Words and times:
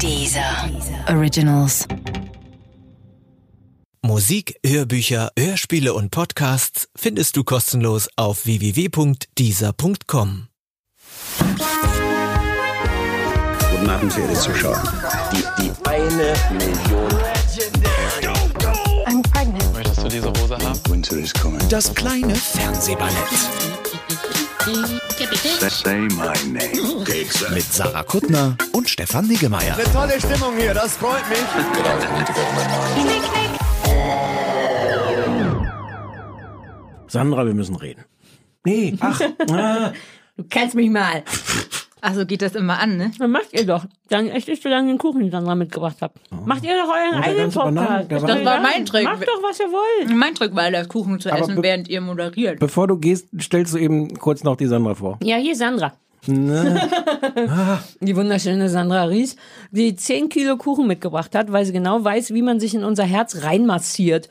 Dieser 0.00 0.70
Originals. 1.08 1.86
Musik, 4.02 4.54
Hörbücher, 4.64 5.30
Hörspiele 5.38 5.92
und 5.92 6.10
Podcasts 6.10 6.88
findest 6.96 7.36
du 7.36 7.44
kostenlos 7.44 8.08
auf 8.16 8.46
www.dieser.com. 8.46 10.48
Guten 13.70 13.90
Abend, 13.90 14.12
verehrte 14.12 14.34
Zuschauer. 14.34 14.82
Die, 15.32 15.44
die 15.62 15.70
eine 15.88 16.34
Million. 16.52 17.08
I'm 19.06 19.22
pregnant. 19.32 19.72
Möchtest 19.74 20.02
du 20.02 20.08
diese 20.08 20.28
Hose 20.28 20.58
haben? 20.58 20.80
Winter 20.88 21.16
is 21.16 21.32
coming. 21.34 21.60
Das 21.68 21.94
kleine 21.94 22.34
Fernsehballett. 22.34 23.14
Mit 27.54 27.72
Sarah 27.72 28.02
Kuttner 28.02 28.56
und 28.72 28.88
Stefan 28.88 29.26
Niggemeier. 29.26 29.76
Tolle 29.92 30.20
Stimmung 30.20 30.56
hier, 30.56 30.74
das 30.74 30.96
freut 30.96 31.28
mich. 31.28 31.38
Sandra, 37.08 37.46
wir 37.46 37.54
müssen 37.54 37.76
reden. 37.76 38.04
Nee, 38.64 38.96
ach, 39.00 39.20
ah, 39.50 39.92
Du 40.38 40.44
kennst 40.44 40.76
mich 40.76 40.88
mal. 40.88 41.24
Also 42.00 42.26
geht 42.26 42.42
das 42.42 42.54
immer 42.54 42.78
an, 42.78 42.96
ne? 42.96 43.10
Dann 43.18 43.30
macht 43.30 43.52
ihr 43.52 43.66
doch. 43.66 43.84
Dann 44.08 44.28
echt 44.28 44.48
ich 44.48 44.62
so 44.62 44.68
lange 44.68 44.88
den 44.88 44.98
Kuchen, 44.98 45.20
den 45.20 45.30
Sandra 45.30 45.54
mitgebracht 45.54 45.96
habt. 46.00 46.18
Macht 46.46 46.64
ihr 46.64 46.74
doch 46.74 46.88
euren 46.88 47.22
eigenen 47.22 47.50
Podcast. 47.50 48.10
Das 48.10 48.44
war 48.44 48.60
mein 48.60 48.84
Trick. 48.86 49.04
Macht 49.04 49.22
doch, 49.22 49.42
was 49.42 49.60
ihr 49.60 49.66
wollt. 49.66 50.16
Mein 50.16 50.34
Trick 50.34 50.54
war, 50.54 50.70
das 50.70 50.88
Kuchen 50.88 51.18
zu 51.20 51.30
Aber 51.30 51.40
essen, 51.40 51.62
während 51.62 51.88
ihr 51.88 52.00
moderiert. 52.00 52.60
bevor 52.60 52.86
du 52.86 52.98
gehst, 52.98 53.28
stellst 53.40 53.74
du 53.74 53.78
eben 53.78 54.14
kurz 54.18 54.44
noch 54.44 54.56
die 54.56 54.66
Sandra 54.66 54.94
vor. 54.94 55.18
Ja, 55.22 55.36
hier 55.36 55.52
ist 55.52 55.58
Sandra. 55.58 55.92
die 56.26 58.16
wunderschöne 58.16 58.68
Sandra 58.68 59.04
Ries, 59.04 59.36
die 59.70 59.94
10 59.94 60.28
Kilo 60.28 60.56
Kuchen 60.56 60.86
mitgebracht 60.86 61.34
hat, 61.34 61.52
weil 61.52 61.64
sie 61.64 61.72
genau 61.72 62.04
weiß, 62.04 62.34
wie 62.34 62.42
man 62.42 62.60
sich 62.60 62.74
in 62.74 62.84
unser 62.84 63.04
Herz 63.04 63.44
reinmassiert. 63.44 64.28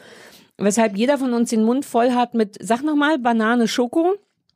Weshalb 0.58 0.98
jeder 0.98 1.18
von 1.18 1.34
uns 1.34 1.50
den 1.50 1.64
Mund 1.64 1.86
voll 1.86 2.12
hat 2.12 2.34
mit, 2.34 2.58
sag 2.60 2.84
nochmal, 2.84 3.18
Banane, 3.20 3.68
Schoko. 3.68 4.16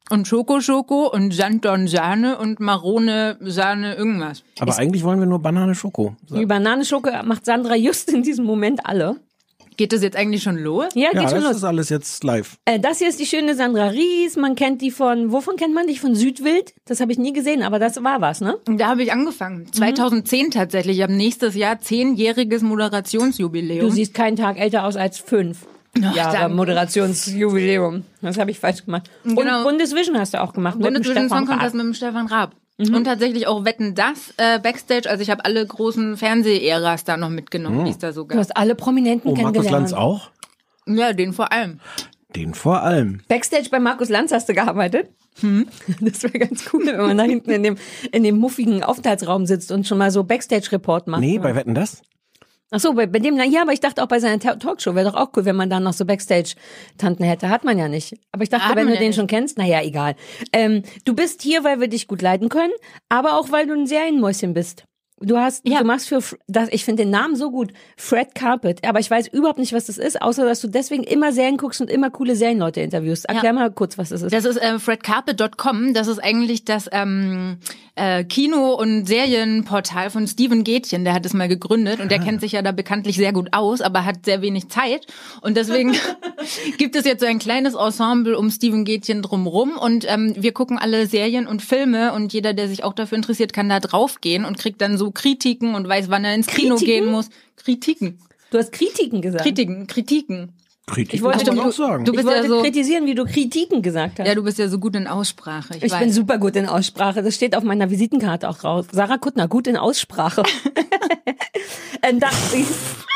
Und 0.10 0.28
Schoko 0.28 0.60
Schoko 0.60 1.08
und 1.08 1.34
Sanddorn 1.34 1.88
Sahne 1.88 2.38
und 2.38 2.60
Marone 2.60 3.38
Sahne 3.40 3.96
irgendwas. 3.96 4.44
Aber 4.60 4.78
eigentlich 4.78 5.04
wollen 5.04 5.20
wir 5.20 5.26
nur 5.28 5.40
Banane 5.40 5.74
Schoko. 5.76 6.16
Die 6.30 6.46
Banane, 6.46 6.84
Schoko 6.84 7.10
macht 7.24 7.46
Sandra 7.46 7.76
just 7.76 8.12
in 8.12 8.22
diesem 8.24 8.46
Moment 8.46 8.86
alle. 8.86 9.18
Geht 9.78 9.94
das 9.94 10.04
jetzt 10.04 10.18
eigentlich 10.18 10.44
schon 10.44 10.58
los? 10.58 10.88
Ja, 10.96 11.10
Ja, 11.14 11.22
geht 11.22 11.30
schon 11.30 11.40
das 11.40 11.44
los. 11.46 11.56
ist 11.58 11.64
alles 11.64 11.90
jetzt 11.90 12.24
live. 12.26 12.58
Äh, 12.66 12.78
das 12.80 13.00
hier 13.00 13.08
ist 13.08 13.20
die 13.22 13.26
schöne 13.26 13.56
Sandra 13.56 13.88
Ries. 13.88 14.36
Man 14.36 14.56
kennt 14.56 14.82
die 14.82 14.92
von, 14.92 15.32
wovon 15.32 15.56
kennt 15.56 15.74
man 15.74 15.88
dich? 15.88 16.02
Von 16.02 16.14
Südwild? 16.14 16.74
Das 16.86 17.00
habe 17.00 17.14
ich 17.14 17.18
nie 17.18 17.32
gesehen, 17.32 17.64
aber 17.64 17.80
das 17.80 18.04
war 18.04 18.20
was, 18.20 18.42
ne? 18.42 18.58
Und 18.68 18.80
Da 18.82 18.88
habe 18.90 19.02
ich 19.02 19.14
angefangen. 19.14 19.72
2010 19.72 20.52
tatsächlich. 20.52 20.98
Ich 20.98 21.04
habe 21.04 21.14
nächstes 21.14 21.56
Jahr 21.56 21.80
zehnjähriges 21.80 22.62
Moderationsjubiläum. 22.64 23.80
Du 23.88 23.90
siehst 23.90 24.14
keinen 24.14 24.36
Tag 24.36 24.60
älter 24.60 24.84
aus 24.84 24.98
als 24.98 25.18
fünf. 25.20 25.66
Jahre 25.98 26.38
danke. 26.38 26.56
Moderationsjubiläum. 26.56 28.04
Das 28.22 28.38
habe 28.38 28.52
ich 28.52 28.60
falsch 28.60 28.86
gemacht. 28.86 29.10
Genau. 29.24 29.60
Und 29.60 29.64
Bundesvision 29.66 30.18
hast 30.18 30.34
du 30.34 30.42
auch 30.42 30.54
gemacht. 30.54 30.80
Bundesvision 30.80 31.30
Song 31.30 31.46
Contest 31.46 31.76
mit 31.76 31.86
dem 31.86 31.94
Stefan 31.94 32.28
Raab. 32.28 32.56
Und 32.78 33.04
tatsächlich 33.04 33.46
auch 33.46 33.64
Wetten 33.66 33.94
das 33.94 34.34
äh, 34.38 34.58
Backstage. 34.60 35.08
Also 35.10 35.22
ich 35.22 35.30
habe 35.30 35.46
alle 35.46 35.64
großen 35.66 36.18
Fernseh-Äras 36.18 37.04
da 37.04 37.16
noch 37.18 37.30
mitgenommen, 37.30 37.86
die 37.86 37.92
es 37.92 38.00
da 38.00 38.12
so 38.12 38.22
Du 38.22 38.28
gab. 38.30 38.38
hast 38.40 38.58
alle 38.58 38.74
Prominenten 38.74 39.30
Oh, 39.30 39.36
Markus 39.36 39.52
kennengelernt. 39.54 39.92
Lanz 39.92 39.94
auch? 39.94 40.32
Ja, 40.88 41.14
den 41.14 41.34
vor 41.34 41.52
allem. 41.52 41.80
Den 42.36 42.54
vor 42.56 42.82
allem. 42.82 43.22
Backstage 43.28 43.68
bei 43.70 43.80
Markus 43.80 44.10
Lanz 44.10 44.32
hast 44.32 44.50
du 44.50 44.54
gearbeitet? 44.54 45.10
Hm. 45.42 45.68
Das 46.00 46.24
wäre 46.24 46.40
ganz 46.40 46.64
cool, 46.74 46.86
wenn 46.88 46.98
man 46.98 47.18
da 47.18 47.24
hinten 47.24 47.52
in 47.52 47.62
dem, 47.64 47.76
in 48.12 48.24
dem 48.24 48.38
muffigen 48.38 48.84
Aufenthaltsraum 48.84 49.46
sitzt 49.46 49.72
und 49.72 49.86
schon 49.86 49.98
mal 50.00 50.10
so 50.10 50.24
Backstage-Report 50.24 51.08
macht. 51.08 51.22
Nee, 51.22 51.38
bei 51.38 51.54
Wetten 51.56 51.76
das? 51.76 52.02
Ach 52.74 52.80
so, 52.80 52.94
bei, 52.94 53.06
bei 53.06 53.20
dem, 53.20 53.36
na 53.36 53.44
ja, 53.44 53.64
aber 53.64 53.74
ich 53.74 53.82
dachte 53.82 54.02
auch 54.02 54.08
bei 54.08 54.20
seiner 54.20 54.40
Ta- 54.40 54.56
Talkshow 54.56 54.96
wäre 54.96 55.12
doch 55.12 55.16
auch 55.20 55.32
cool, 55.36 55.44
wenn 55.44 55.58
man 55.58 55.70
dann 55.70 55.84
noch 55.84 55.92
so 55.92 56.06
Backstage-Tanten 56.06 57.24
hätte. 57.26 57.50
Hat 57.50 57.66
man 57.66 57.78
ja 57.78 57.90
nicht. 57.90 58.14
Aber 58.32 58.44
ich 58.44 58.50
dachte, 58.50 58.70
Hat 58.70 58.76
wenn 58.78 58.88
du 58.88 58.94
ja 58.94 59.00
den 59.00 59.10
nicht. 59.10 59.18
schon 59.18 59.28
kennst, 59.28 59.58
naja, 59.58 59.82
egal. 59.84 60.16
Ähm, 60.54 60.84
du 61.04 61.14
bist 61.14 61.42
hier, 61.42 61.66
weil 61.66 61.82
wir 61.82 61.90
dich 61.90 62.08
gut 62.08 62.22
leiten 62.22 62.48
können, 62.48 62.72
aber 63.10 63.38
auch, 63.38 63.52
weil 63.52 63.68
du 63.68 63.74
ein 63.74 63.88
Serienmäuschen 63.88 64.54
bist. 64.54 64.86
Du 65.22 65.38
hast, 65.38 65.68
Ja. 65.68 65.80
du 65.80 65.86
machst 65.86 66.10
für, 66.10 66.22
das, 66.48 66.70
ich 66.72 66.84
finde 66.84 67.04
den 67.04 67.12
Namen 67.12 67.36
so 67.36 67.52
gut, 67.52 67.72
Fred 67.98 68.34
Carpet, 68.36 68.88
aber 68.88 69.00
ich 69.00 69.10
weiß 69.10 69.28
überhaupt 69.28 69.60
nicht, 69.60 69.74
was 69.74 69.86
das 69.86 69.98
ist, 69.98 70.22
außer 70.22 70.46
dass 70.46 70.62
du 70.62 70.68
deswegen 70.68 71.04
immer 71.04 71.32
Serien 71.32 71.58
guckst 71.58 71.80
und 71.82 71.90
immer 71.90 72.10
coole 72.10 72.36
Serienleute 72.36 72.82
interviewst. 72.82 73.26
Erklär 73.26 73.54
mal 73.54 73.72
kurz, 73.72 73.98
was 73.98 74.10
das 74.10 74.22
ist. 74.24 74.34
Das 74.34 74.46
ist 74.46 74.58
äh, 74.58 74.80
fredcarpet.com. 74.80 75.94
Das 75.94 76.08
ist 76.08 76.20
eigentlich 76.20 76.66
das 76.66 76.90
ähm, 76.92 77.58
äh, 77.96 78.24
Kino- 78.24 78.74
und 78.74 79.06
Serienportal 79.06 80.10
von 80.10 80.28
Steven 80.28 80.64
Gätchen. 80.64 81.04
Der 81.04 81.14
hat 81.14 81.26
es 81.26 81.34
mal 81.34 81.48
gegründet 81.48 82.00
und 82.00 82.10
der 82.12 82.20
kennt 82.20 82.42
sich 82.42 82.54
ja 82.54 82.62
da 82.62 82.72
bekanntlich 82.72 83.16
sehr 83.16 83.34
gut 83.34 83.50
aus, 83.52 83.82
aber 83.82 84.06
hat 84.06 84.26
sehr 84.26 84.42
wenig 84.42 84.70
Zeit. 84.70 85.06
Und 85.42 85.56
deswegen 85.58 85.94
gibt 86.78 86.96
es 86.96 87.06
jetzt 87.06 87.22
so 87.22 87.26
ein 87.26 87.40
kleines 87.40 87.74
Ensemble 87.74 88.38
um 88.38 88.50
Steven 88.50 88.86
Gätchen 88.86 89.22
drumrum. 89.22 89.78
Und 89.78 90.06
ähm, 90.08 90.36
wir 90.38 90.52
gucken 90.52 90.78
alle 90.78 91.08
Serien 91.08 91.48
und 91.48 91.62
Filme 91.62 92.14
und 92.14 92.34
jeder, 92.34 92.54
der 92.54 92.68
sich 92.68 92.84
auch 92.84 92.94
dafür 92.94 93.18
interessiert, 93.18 93.54
kann 93.54 93.70
da 93.70 93.80
draufgehen 93.80 94.46
und 94.46 94.58
kriegt 94.58 94.82
dann 94.82 94.98
so 94.98 95.12
Kritiken 95.12 95.76
und 95.76 95.88
weiß, 95.88 96.10
wann 96.10 96.26
er 96.26 96.36
ins 96.36 96.48
Kino 96.48 96.76
Kritiken? 96.76 97.04
gehen 97.04 97.12
muss. 97.12 97.30
Kritiken. 97.58 98.20
du 98.52 98.58
hast 98.58 98.72
Kritiken 98.72 99.22
gesagt. 99.22 99.44
Kritiken, 99.44 99.88
Kritiken. 99.88 100.54
Kritik 100.88 101.14
Ich 101.14 101.22
wollte 101.22 101.46
du- 101.46 101.62
auch 101.62 101.72
sagen. 101.72 102.06
du 102.06 102.12
ich 102.12 102.18
bist 102.18 102.28
wollte 102.28 102.44
ja 102.44 102.48
so- 102.50 102.62
kritisieren, 102.62 103.06
wie 103.06 103.14
du 103.16 103.24
Kritiken 103.26 103.82
gesagt 103.82 104.20
hast. 104.20 104.28
Ja, 104.28 104.36
du 104.36 104.44
bist 104.44 104.58
ja 104.58 104.68
so 104.68 104.80
gut 104.80 104.96
in 104.96 105.08
Aussprache. 105.08 105.76
Ich, 105.78 105.84
Ich 105.84 105.92
weiß. 105.92 106.00
bin 106.00 106.12
super 106.12 106.38
gut 106.38 106.56
in 106.56 106.66
Aussprache. 106.68 107.22
Das 107.24 107.36
steht 107.36 107.56
auf 107.56 107.64
meiner 107.64 107.90
Visitenkarte 107.92 108.50
auch 108.50 108.64
raus. 108.64 108.86
Sarah 108.92 109.18
Kuttner, 109.18 109.48
gut 109.48 109.68
in 109.68 109.78
Aussprache. 109.78 110.44
Ähm, 112.04 112.20
da, 112.20 112.30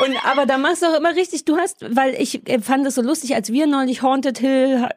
und, 0.04 0.14
aber 0.30 0.46
da 0.46 0.58
machst 0.58 0.80
du 0.82 0.86
auch 0.86 0.96
immer 0.96 1.16
richtig. 1.16 1.44
Du 1.44 1.56
hast, 1.56 1.84
weil 1.96 2.14
ich 2.20 2.46
äh, 2.48 2.60
fand 2.60 2.86
es 2.86 2.94
so 2.94 3.02
lustig, 3.02 3.34
als 3.34 3.50
wir 3.50 3.66
neulich 3.66 4.02
Haunted 4.02 4.38
Hill, 4.38 4.80
ha- 4.82 4.90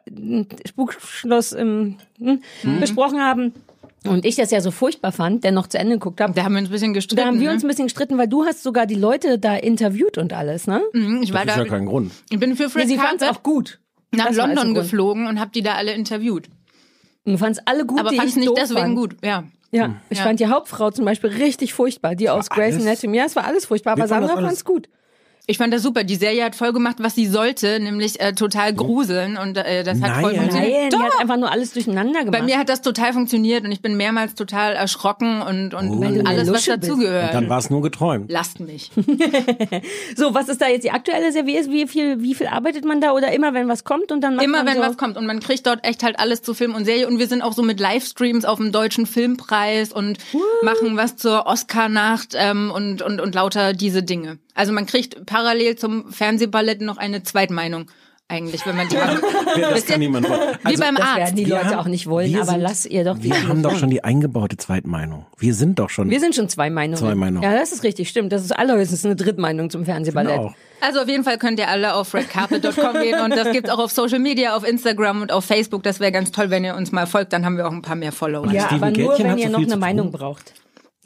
Spukschloss 0.68 1.52
ähm, 1.52 1.96
hm, 2.18 2.40
Mhm. 2.62 2.78
besprochen 2.80 3.20
haben. 3.20 3.52
Und 4.06 4.24
ich 4.24 4.36
das 4.36 4.50
ja 4.50 4.60
so 4.62 4.70
furchtbar 4.70 5.12
fand, 5.12 5.44
der 5.44 5.52
noch 5.52 5.66
zu 5.66 5.78
Ende 5.78 5.94
geguckt 5.96 6.20
habe. 6.20 6.32
Da 6.32 6.42
haben 6.44 6.54
wir 6.54 6.60
uns 6.60 6.68
ein 6.70 6.72
bisschen 6.72 6.94
gestritten. 6.94 7.20
Da 7.22 7.26
haben 7.26 7.38
wir 7.40 7.48
ne? 7.48 7.54
uns 7.54 7.62
ein 7.64 7.68
bisschen 7.68 7.84
gestritten, 7.86 8.16
weil 8.16 8.28
du 8.28 8.44
hast 8.46 8.62
sogar 8.62 8.86
die 8.86 8.94
Leute 8.94 9.38
da 9.38 9.56
interviewt 9.56 10.16
und 10.16 10.32
alles, 10.32 10.66
ne? 10.66 10.80
Mhm, 10.94 11.22
Ich 11.22 11.32
war 11.34 11.44
Das 11.44 11.56
ist 11.56 11.60
da. 11.60 11.64
ja 11.64 11.70
kein 11.70 11.86
Grund. 11.86 12.12
Ich 12.30 12.38
bin 12.40 12.56
für 12.56 12.70
Fred 12.70 12.88
sie 12.88 12.96
fand 12.96 13.20
es 13.20 13.28
auch 13.28 13.42
gut. 13.42 13.78
nach 14.12 14.26
Das 14.28 14.36
war 14.38 14.44
also 14.44 14.54
London 14.56 14.74
Grund. 14.74 14.86
geflogen 14.86 15.26
und 15.26 15.38
habe 15.38 15.50
die 15.52 15.62
da 15.62 15.74
alle 15.74 15.92
interviewt. 15.92 16.48
Und 17.24 17.32
du 17.32 17.38
fandst 17.38 17.60
alle 17.66 17.84
gut, 17.84 18.00
Aber 18.00 18.08
die 18.10 18.16
fand 18.16 18.28
ich 18.30 18.36
es 18.36 18.40
nicht 18.40 18.56
deswegen 18.56 18.80
fand. 18.80 18.96
gut. 18.96 19.16
Ja. 19.22 19.44
Ja, 19.72 19.94
ich 20.08 20.18
Ja. 20.18 20.24
fand 20.24 20.40
die 20.40 20.46
Hauptfrau 20.48 20.90
zum 20.90 21.04
Beispiel 21.04 21.30
richtig 21.30 21.74
furchtbar, 21.74 22.14
die 22.16 22.28
aus 22.30 22.48
Grey's 22.50 22.74
Anatomy. 22.80 23.18
Ja, 23.18 23.24
es 23.26 23.36
war 23.36 23.44
alles 23.44 23.66
furchtbar, 23.66 23.92
aber 23.92 24.08
Sandra 24.08 24.32
alles- 24.32 24.44
fand's 24.46 24.64
gut. 24.64 24.88
Ich 25.46 25.58
fand 25.58 25.72
das 25.74 25.82
super. 25.82 26.04
Die 26.04 26.16
Serie 26.16 26.44
hat 26.44 26.54
voll 26.54 26.72
gemacht, 26.72 26.96
was 27.00 27.14
sie 27.14 27.26
sollte, 27.26 27.80
nämlich 27.80 28.20
äh, 28.20 28.34
total 28.34 28.72
gruseln 28.72 29.36
und 29.36 29.56
äh, 29.56 29.82
das 29.82 30.00
hat 30.00 30.20
voll 30.20 30.32
Nein. 30.32 30.42
funktioniert. 30.42 30.72
Nein, 30.72 30.90
die 30.90 30.96
Doch. 30.96 31.02
hat 31.02 31.20
einfach 31.20 31.36
nur 31.36 31.50
alles 31.50 31.72
durcheinander 31.72 32.20
gemacht. 32.20 32.32
Bei 32.32 32.42
mir 32.42 32.58
hat 32.58 32.68
das 32.68 32.82
total 32.82 33.12
funktioniert 33.12 33.64
und 33.64 33.72
ich 33.72 33.82
bin 33.82 33.96
mehrmals 33.96 34.34
total 34.34 34.74
erschrocken 34.74 35.42
und, 35.42 35.74
und, 35.74 36.04
eine 36.04 36.26
alles, 36.26 36.52
was 36.52 36.64
dazugehört. 36.66 37.34
Dann 37.34 37.48
war 37.48 37.58
es 37.58 37.70
nur 37.70 37.82
geträumt. 37.82 38.30
Lasst 38.30 38.60
mich. 38.60 38.92
so, 40.16 40.34
was 40.34 40.48
ist 40.48 40.60
da 40.60 40.68
jetzt 40.68 40.84
die 40.84 40.92
aktuelle 40.92 41.32
Serie? 41.32 41.66
Wie 41.68 41.86
viel, 41.86 42.22
wie 42.22 42.34
viel 42.34 42.46
arbeitet 42.46 42.84
man 42.84 43.00
da? 43.00 43.12
Oder 43.12 43.32
immer, 43.32 43.54
wenn 43.54 43.68
was 43.68 43.84
kommt 43.84 44.12
und 44.12 44.20
dann 44.20 44.36
macht 44.36 44.44
Immer 44.44 44.58
man 44.58 44.66
wenn 44.66 44.76
so 44.76 44.88
was 44.88 44.96
kommt 44.96 45.16
und 45.16 45.26
man 45.26 45.40
kriegt 45.40 45.66
dort 45.66 45.84
echt 45.84 46.02
halt 46.02 46.18
alles 46.20 46.42
zu 46.42 46.54
Film 46.54 46.74
und 46.74 46.84
Serie 46.84 47.08
und 47.08 47.18
wir 47.18 47.26
sind 47.26 47.42
auch 47.42 47.52
so 47.54 47.62
mit 47.62 47.80
Livestreams 47.80 48.44
auf 48.44 48.58
dem 48.58 48.72
deutschen 48.72 49.06
Filmpreis 49.06 49.92
und 49.92 50.18
machen 50.62 50.96
was 50.96 51.16
zur 51.16 51.46
Oscar-Nacht 51.46 52.34
ähm, 52.34 52.70
und, 52.72 53.02
und, 53.02 53.20
und 53.20 53.34
lauter 53.34 53.72
diese 53.72 54.02
Dinge. 54.02 54.38
Also 54.60 54.72
man 54.74 54.84
kriegt 54.84 55.24
parallel 55.24 55.76
zum 55.76 56.12
Fernsehballett 56.12 56.82
noch 56.82 56.98
eine 56.98 57.22
Zweitmeinung 57.22 57.86
eigentlich, 58.28 58.64
wenn 58.66 58.76
man 58.76 58.88
die 58.90 58.98
haben. 58.98 59.18
Das 59.58 59.74
Wisst 59.74 59.86
ihr? 59.88 59.92
kann 59.94 60.00
niemand 60.00 60.28
wollen. 60.28 60.40
Wie 60.62 60.66
Also, 60.68 60.82
beim 60.82 60.94
Das 60.96 61.04
Arzt. 61.06 61.16
werden 61.18 61.36
die 61.36 61.46
wir 61.46 61.54
Leute 61.54 61.66
haben- 61.70 61.78
auch 61.78 61.86
nicht 61.86 62.06
wollen, 62.08 62.36
aber 62.36 62.44
sind- 62.44 62.60
lass 62.60 62.84
ihr 62.86 63.04
doch 63.04 63.16
die 63.18 63.30
Wir 63.30 63.48
haben 63.48 63.62
doch 63.62 63.74
schon 63.76 63.88
die 63.88 64.04
eingebaute 64.04 64.58
Zweitmeinung. 64.58 65.24
Wir 65.38 65.54
sind 65.54 65.78
doch 65.78 65.88
schon. 65.88 66.10
Wir 66.10 66.20
sind 66.20 66.34
schon 66.36 66.48
zwei 66.50 66.68
Meinungen. 66.68 66.98
Zwei 66.98 67.14
Meinungen. 67.14 67.42
Ja, 67.42 67.58
das 67.58 67.72
ist 67.72 67.82
richtig, 67.84 68.10
stimmt. 68.10 68.32
Das 68.32 68.44
ist 68.44 68.52
allerhöchstens 68.52 69.04
eine 69.06 69.16
Drittmeinung 69.16 69.70
zum 69.70 69.86
Fernsehballett. 69.86 70.38
auch. 70.38 70.54
Also 70.82 71.00
auf 71.00 71.08
jeden 71.08 71.24
Fall 71.24 71.38
könnt 71.38 71.58
ihr 71.58 71.68
alle 71.68 71.94
auf 71.94 72.12
redcarpet.com 72.14 73.00
gehen 73.00 73.18
und 73.20 73.30
das 73.30 73.50
gibt's 73.52 73.70
auch 73.70 73.78
auf 73.78 73.90
Social 73.92 74.18
Media, 74.20 74.54
auf 74.54 74.68
Instagram 74.68 75.22
und 75.22 75.32
auf 75.32 75.44
Facebook. 75.46 75.82
Das 75.82 76.00
wäre 76.00 76.12
ganz 76.12 76.30
toll, 76.32 76.50
wenn 76.50 76.64
ihr 76.64 76.76
uns 76.76 76.92
mal 76.92 77.06
folgt, 77.06 77.32
dann 77.32 77.44
haben 77.46 77.56
wir 77.56 77.66
auch 77.66 77.72
ein 77.72 77.82
paar 77.82 77.96
mehr 77.96 78.12
Follower. 78.12 78.52
Ja, 78.52 78.70
aber 78.70 78.90
nur, 78.90 79.18
wenn 79.18 79.38
ihr 79.38 79.48
noch 79.48 79.60
eine 79.62 79.76
Meinung 79.78 80.12
braucht. 80.12 80.52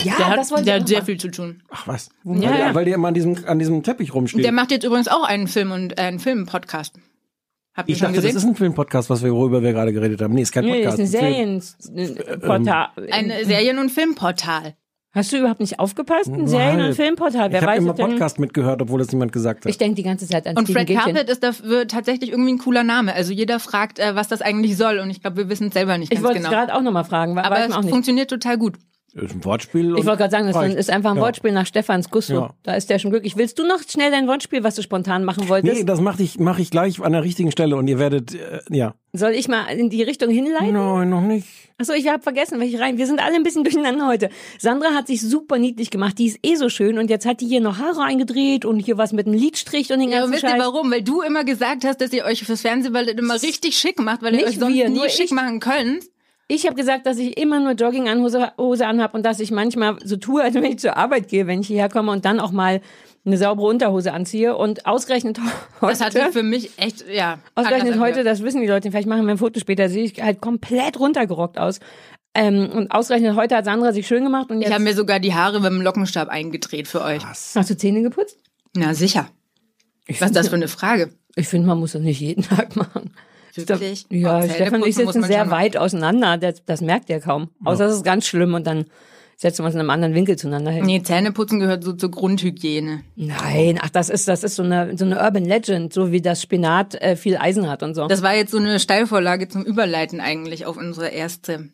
Ja, 0.02 0.14
Der 0.18 0.36
das 0.36 0.46
hat, 0.46 0.50
wollte 0.50 0.64
der 0.64 0.76
ich 0.76 0.80
hat 0.82 0.88
sehr 0.88 0.98
machen. 0.98 1.06
viel 1.06 1.16
zu 1.20 1.30
tun. 1.30 1.62
Ach 1.70 1.86
was. 1.86 2.08
Ja, 2.24 2.32
weil, 2.32 2.42
ja. 2.42 2.50
Der, 2.56 2.74
weil 2.74 2.84
der 2.84 2.94
immer 2.96 3.08
an 3.08 3.14
diesem, 3.14 3.36
an 3.46 3.58
diesem 3.58 3.82
Teppich 3.82 4.12
rumsteht. 4.12 4.44
Der 4.44 4.52
macht 4.52 4.70
jetzt 4.72 4.84
übrigens 4.84 5.06
auch 5.08 5.22
einen 5.22 5.46
Film 5.46 5.70
und 5.70 5.92
äh, 5.98 6.02
einen 6.02 6.18
Film-Podcast. 6.18 6.94
Habt 7.76 7.88
ihr 7.88 7.92
ich 7.92 7.98
schon 7.98 8.06
dachte, 8.08 8.16
gesehen? 8.16 8.34
das 8.34 8.42
ist 8.44 8.48
ein 8.48 8.54
Filmpodcast, 8.56 9.10
was 9.10 9.22
wir, 9.22 9.32
worüber 9.32 9.62
wir 9.62 9.72
gerade 9.72 9.92
geredet 9.92 10.20
haben. 10.22 10.34
Nee, 10.34 10.42
ist 10.42 10.52
kein 10.52 10.64
Nee, 10.64 10.82
das 10.82 10.94
Podcast. 10.96 11.14
ist 11.14 11.20
ein. 11.22 11.60
Serienportal. 11.60 12.88
ein 13.10 13.32
Serien- 13.44 13.78
und 13.78 13.90
Filmportal. 13.90 14.74
Hast 15.12 15.32
du 15.32 15.38
überhaupt 15.38 15.60
nicht 15.60 15.78
aufgepasst? 15.78 16.28
Ein 16.28 16.48
Serien- 16.48 16.80
und. 16.88 16.94
Filmportal. 16.94 17.52
Wer 17.52 17.60
Ich 17.62 17.66
habe 17.68 17.78
immer? 17.78 17.94
Podcast 17.94 18.40
mitgehört, 18.40 18.82
obwohl 18.82 18.98
das 18.98 19.12
niemand 19.12 19.32
gesagt 19.32 19.64
hat. 19.64 19.70
Ich 19.70 19.78
denke 19.78 19.94
die 19.94 20.02
ganze 20.02 20.26
Zeit 20.26 20.46
an 20.46 20.56
Und 20.56 20.64
Steven 20.68 20.86
Fred. 20.86 20.98
Carpet 20.98 21.28
ist 21.30 21.42
dafür 21.44 21.86
tatsächlich 21.86 22.30
irgendwie 22.32 22.52
ein 22.54 22.58
cooler 22.58 22.82
Name. 22.82 23.14
Also 23.14 23.32
jeder 23.32 23.60
fragt, 23.60 24.00
äh, 24.00 24.16
was 24.16 24.26
das 24.26 24.42
eigentlich 24.42 24.76
soll. 24.76 24.98
Und 24.98 25.10
ich 25.10 25.20
glaube, 25.20 25.36
wir 25.36 25.48
wissen 25.48 25.68
es 25.68 25.74
selber 25.74 25.98
nicht 25.98 26.12
Ich 26.12 26.16
ganz 26.18 26.24
wollte 26.26 26.38
genau. 26.40 26.50
es 26.50 26.54
gerade 26.54 26.74
auch 26.74 26.82
nochmal 26.82 27.04
fragen. 27.04 27.38
Aber 27.38 27.58
es 27.64 27.72
auch 27.72 27.82
nicht. 27.82 27.90
funktioniert 27.90 28.28
total 28.28 28.58
gut. 28.58 28.74
Ist 29.14 29.32
ein 29.34 29.44
Wortspiel. 29.44 29.94
Ich 29.96 30.04
wollte 30.06 30.18
gerade 30.18 30.30
sagen, 30.32 30.46
das 30.48 30.56
reicht. 30.56 30.76
ist 30.76 30.90
einfach 30.90 31.10
ein 31.12 31.16
Ja. 31.18 31.22
Wortspiel 31.22 31.52
nach 31.52 31.66
Stefans 31.66 32.10
Gusto. 32.10 32.34
Ja. 32.34 32.54
Da 32.64 32.74
ist 32.74 32.90
der 32.90 32.98
schon 32.98 33.12
glücklich. 33.12 33.36
Willst 33.36 33.56
du 33.60 33.64
noch 33.64 33.78
schnell 33.88 34.10
dein 34.10 34.26
Wortspiel, 34.26 34.64
was 34.64 34.74
du 34.74 34.82
spontan 34.82 35.24
machen 35.24 35.48
wolltest? 35.48 35.72
Nee, 35.78 35.84
das 35.84 36.00
mache 36.00 36.20
ich, 36.22 36.40
mach 36.40 36.58
ich 36.58 36.70
gleich 36.72 37.00
an 37.00 37.12
der 37.12 37.22
richtigen 37.22 37.52
Stelle 37.52 37.76
und 37.76 37.86
ihr 37.86 38.00
werdet, 38.00 38.34
äh, 38.34 38.60
ja. 38.70 38.94
Soll 39.12 39.30
ich 39.30 39.46
mal 39.46 39.66
in 39.66 39.88
die 39.88 40.02
Richtung 40.02 40.30
hinleiten? 40.30 40.72
Nein, 40.72 41.08
noch 41.10 41.20
nicht. 41.20 41.46
Achso, 41.78 41.92
ich 41.92 42.08
habe 42.08 42.22
vergessen, 42.24 42.58
welche 42.58 42.80
rein. 42.80 42.98
Wir 42.98 43.06
sind 43.06 43.20
alle 43.24 43.36
ein 43.36 43.44
bisschen 43.44 43.62
durcheinander 43.64 44.08
heute. 44.08 44.30
Sandra 44.58 44.88
hat 44.94 45.06
sich 45.06 45.20
super 45.20 45.58
niedlich 45.58 45.90
gemacht. 45.90 46.18
Die 46.18 46.26
ist 46.26 46.40
eh 46.42 46.56
so 46.56 46.68
schön 46.68 46.98
und 46.98 47.08
jetzt 47.08 47.24
hat 47.24 47.40
die 47.40 47.46
hier 47.46 47.60
noch 47.60 47.78
Haare 47.78 48.02
eingedreht 48.02 48.64
und 48.64 48.80
hier 48.80 48.98
was 48.98 49.12
mit 49.12 49.28
einem 49.28 49.36
Lidstrich 49.38 49.92
und 49.92 50.00
den 50.00 50.08
Ja, 50.10 50.20
ganzen 50.22 50.30
und 50.34 50.42
wisst 50.42 50.52
ihr 50.52 50.58
warum? 50.58 50.90
Weil 50.90 51.02
du 51.02 51.20
immer 51.22 51.44
gesagt 51.44 51.84
hast, 51.84 52.00
dass 52.00 52.12
ihr 52.12 52.24
euch 52.24 52.42
fürs 52.42 52.62
Fernsehballett 52.62 53.18
immer 53.20 53.40
richtig 53.40 53.78
schick 53.78 54.00
macht, 54.00 54.22
weil 54.22 54.32
ihr 54.34 54.38
Nicht 54.38 54.48
euch 54.48 54.58
sonst 54.58 54.74
wir, 54.74 54.88
nie 54.88 55.08
schick 55.08 55.26
ich. 55.26 55.30
machen 55.30 55.60
könnt. 55.60 56.04
Ich 56.46 56.66
habe 56.66 56.76
gesagt, 56.76 57.06
dass 57.06 57.18
ich 57.18 57.38
immer 57.38 57.58
nur 57.60 57.72
Jogginghose 57.72 58.52
Hose 58.58 58.86
anhab 58.86 59.14
und 59.14 59.24
dass 59.24 59.40
ich 59.40 59.50
manchmal 59.50 59.96
so 60.04 60.16
tue, 60.16 60.42
als 60.42 60.54
wenn 60.54 60.64
ich 60.64 60.78
zur 60.78 60.96
Arbeit 60.96 61.28
gehe, 61.28 61.46
wenn 61.46 61.60
ich 61.60 61.68
hierher 61.68 61.88
komme 61.88 62.12
und 62.12 62.24
dann 62.24 62.38
auch 62.38 62.50
mal 62.52 62.82
eine 63.24 63.38
saubere 63.38 63.66
Unterhose 63.68 64.12
anziehe 64.12 64.54
und 64.54 64.84
ausgerechnet 64.84 65.38
heute. 65.38 65.52
Das 65.80 66.00
hat 66.02 66.12
sich 66.12 66.22
für 66.24 66.42
mich 66.42 66.78
echt, 66.78 67.06
ja. 67.08 67.38
Ausgerechnet 67.54 67.94
heute, 67.94 68.18
angehört. 68.18 68.26
das 68.26 68.42
wissen 68.42 68.60
die 68.60 68.66
Leute, 68.66 68.90
vielleicht 68.90 69.08
machen 69.08 69.24
wir 69.24 69.32
ein 69.32 69.38
Foto 69.38 69.58
später, 69.58 69.88
sehe 69.88 70.04
ich 70.04 70.22
halt 70.22 70.42
komplett 70.42 71.00
runtergerockt 71.00 71.58
aus. 71.58 71.80
Ähm, 72.34 72.68
und 72.70 72.90
ausgerechnet 72.90 73.36
heute 73.36 73.56
hat 73.56 73.64
Sandra 73.64 73.92
sich 73.92 74.06
schön 74.06 74.24
gemacht 74.24 74.50
und 74.50 74.58
Ich 74.58 74.64
jetzt 74.64 74.74
habe 74.74 74.84
mir 74.84 74.94
sogar 74.94 75.20
die 75.20 75.32
Haare 75.32 75.60
mit 75.60 75.70
dem 75.70 75.80
Lockenstab 75.80 76.28
eingedreht 76.28 76.88
für 76.88 77.00
euch. 77.02 77.24
hast 77.24 77.70
du 77.70 77.76
Zähne 77.76 78.02
geputzt. 78.02 78.36
Na 78.76 78.92
sicher. 78.92 79.28
Was 80.08 80.20
ist 80.20 80.36
das 80.36 80.48
für 80.48 80.56
eine 80.56 80.68
Frage? 80.68 81.10
Ich 81.36 81.48
finde, 81.48 81.68
man 81.68 81.78
muss 81.78 81.92
das 81.92 82.02
nicht 82.02 82.20
jeden 82.20 82.42
Tag 82.42 82.76
machen. 82.76 83.14
Wirklich? 83.54 84.06
Ja, 84.10 84.42
Stefan 84.42 84.82
und 84.82 84.88
ich 84.88 84.96
sitzen 84.96 85.22
sehr 85.22 85.50
weit 85.50 85.76
auseinander. 85.76 86.38
Das, 86.38 86.64
das 86.64 86.80
merkt 86.80 87.10
er 87.10 87.20
kaum. 87.20 87.50
Außer 87.64 87.86
es 87.86 87.96
ist 87.96 88.04
ganz 88.04 88.26
schlimm 88.26 88.54
und 88.54 88.66
dann 88.66 88.86
setzen 89.36 89.62
wir 89.62 89.66
uns 89.66 89.74
in 89.74 89.80
einem 89.80 89.90
anderen 89.90 90.14
Winkel 90.14 90.36
zueinander 90.36 90.70
hin. 90.70 90.84
Nee, 90.84 91.02
Zähneputzen 91.02 91.60
gehört 91.60 91.84
so 91.84 91.92
zur 91.92 92.10
Grundhygiene. 92.10 93.02
Nein, 93.16 93.78
ach, 93.82 93.90
das 93.90 94.08
ist, 94.08 94.28
das 94.28 94.44
ist 94.44 94.56
so 94.56 94.62
eine, 94.62 94.96
so 94.96 95.04
eine 95.04 95.20
Urban 95.20 95.44
Legend, 95.44 95.92
so 95.92 96.12
wie 96.12 96.20
das 96.20 96.42
Spinat 96.42 96.94
äh, 96.96 97.16
viel 97.16 97.36
Eisen 97.36 97.68
hat 97.68 97.82
und 97.82 97.94
so. 97.94 98.06
Das 98.06 98.22
war 98.22 98.34
jetzt 98.34 98.52
so 98.52 98.58
eine 98.58 98.78
Steilvorlage 98.78 99.48
zum 99.48 99.64
Überleiten 99.64 100.20
eigentlich 100.20 100.66
auf 100.66 100.76
unsere 100.76 101.08
erste 101.08 101.70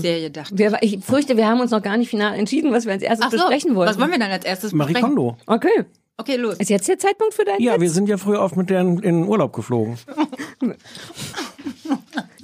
Serie, 0.00 0.30
dachte 0.30 0.54
ich. 0.54 0.58
wir, 0.58 0.76
ich 0.80 1.04
fürchte, 1.04 1.36
wir 1.36 1.46
haben 1.46 1.60
uns 1.60 1.70
noch 1.70 1.82
gar 1.82 1.96
nicht 1.96 2.10
final 2.10 2.34
entschieden, 2.38 2.72
was 2.72 2.84
wir 2.84 2.92
als 2.92 3.02
erstes 3.02 3.26
Ach 3.26 3.30
so, 3.30 3.36
besprechen 3.38 3.74
wollten. 3.74 3.90
was 3.90 4.00
wollen 4.00 4.10
wir 4.10 4.18
dann 4.18 4.30
als 4.30 4.44
erstes 4.44 4.72
Marie 4.72 4.92
besprechen? 4.92 5.16
Kondo. 5.16 5.36
Okay. 5.46 5.84
Okay, 6.16 6.36
los. 6.36 6.56
Ist 6.58 6.70
jetzt 6.70 6.86
der 6.88 6.98
Zeitpunkt 6.98 7.34
für 7.34 7.44
deinen 7.44 7.60
Ja, 7.60 7.74
Witz? 7.74 7.80
wir 7.80 7.90
sind 7.90 8.08
ja 8.08 8.16
früher 8.18 8.40
oft 8.40 8.56
mit 8.56 8.70
denen 8.70 9.00
in 9.02 9.24
Urlaub 9.26 9.52
geflogen. 9.52 9.98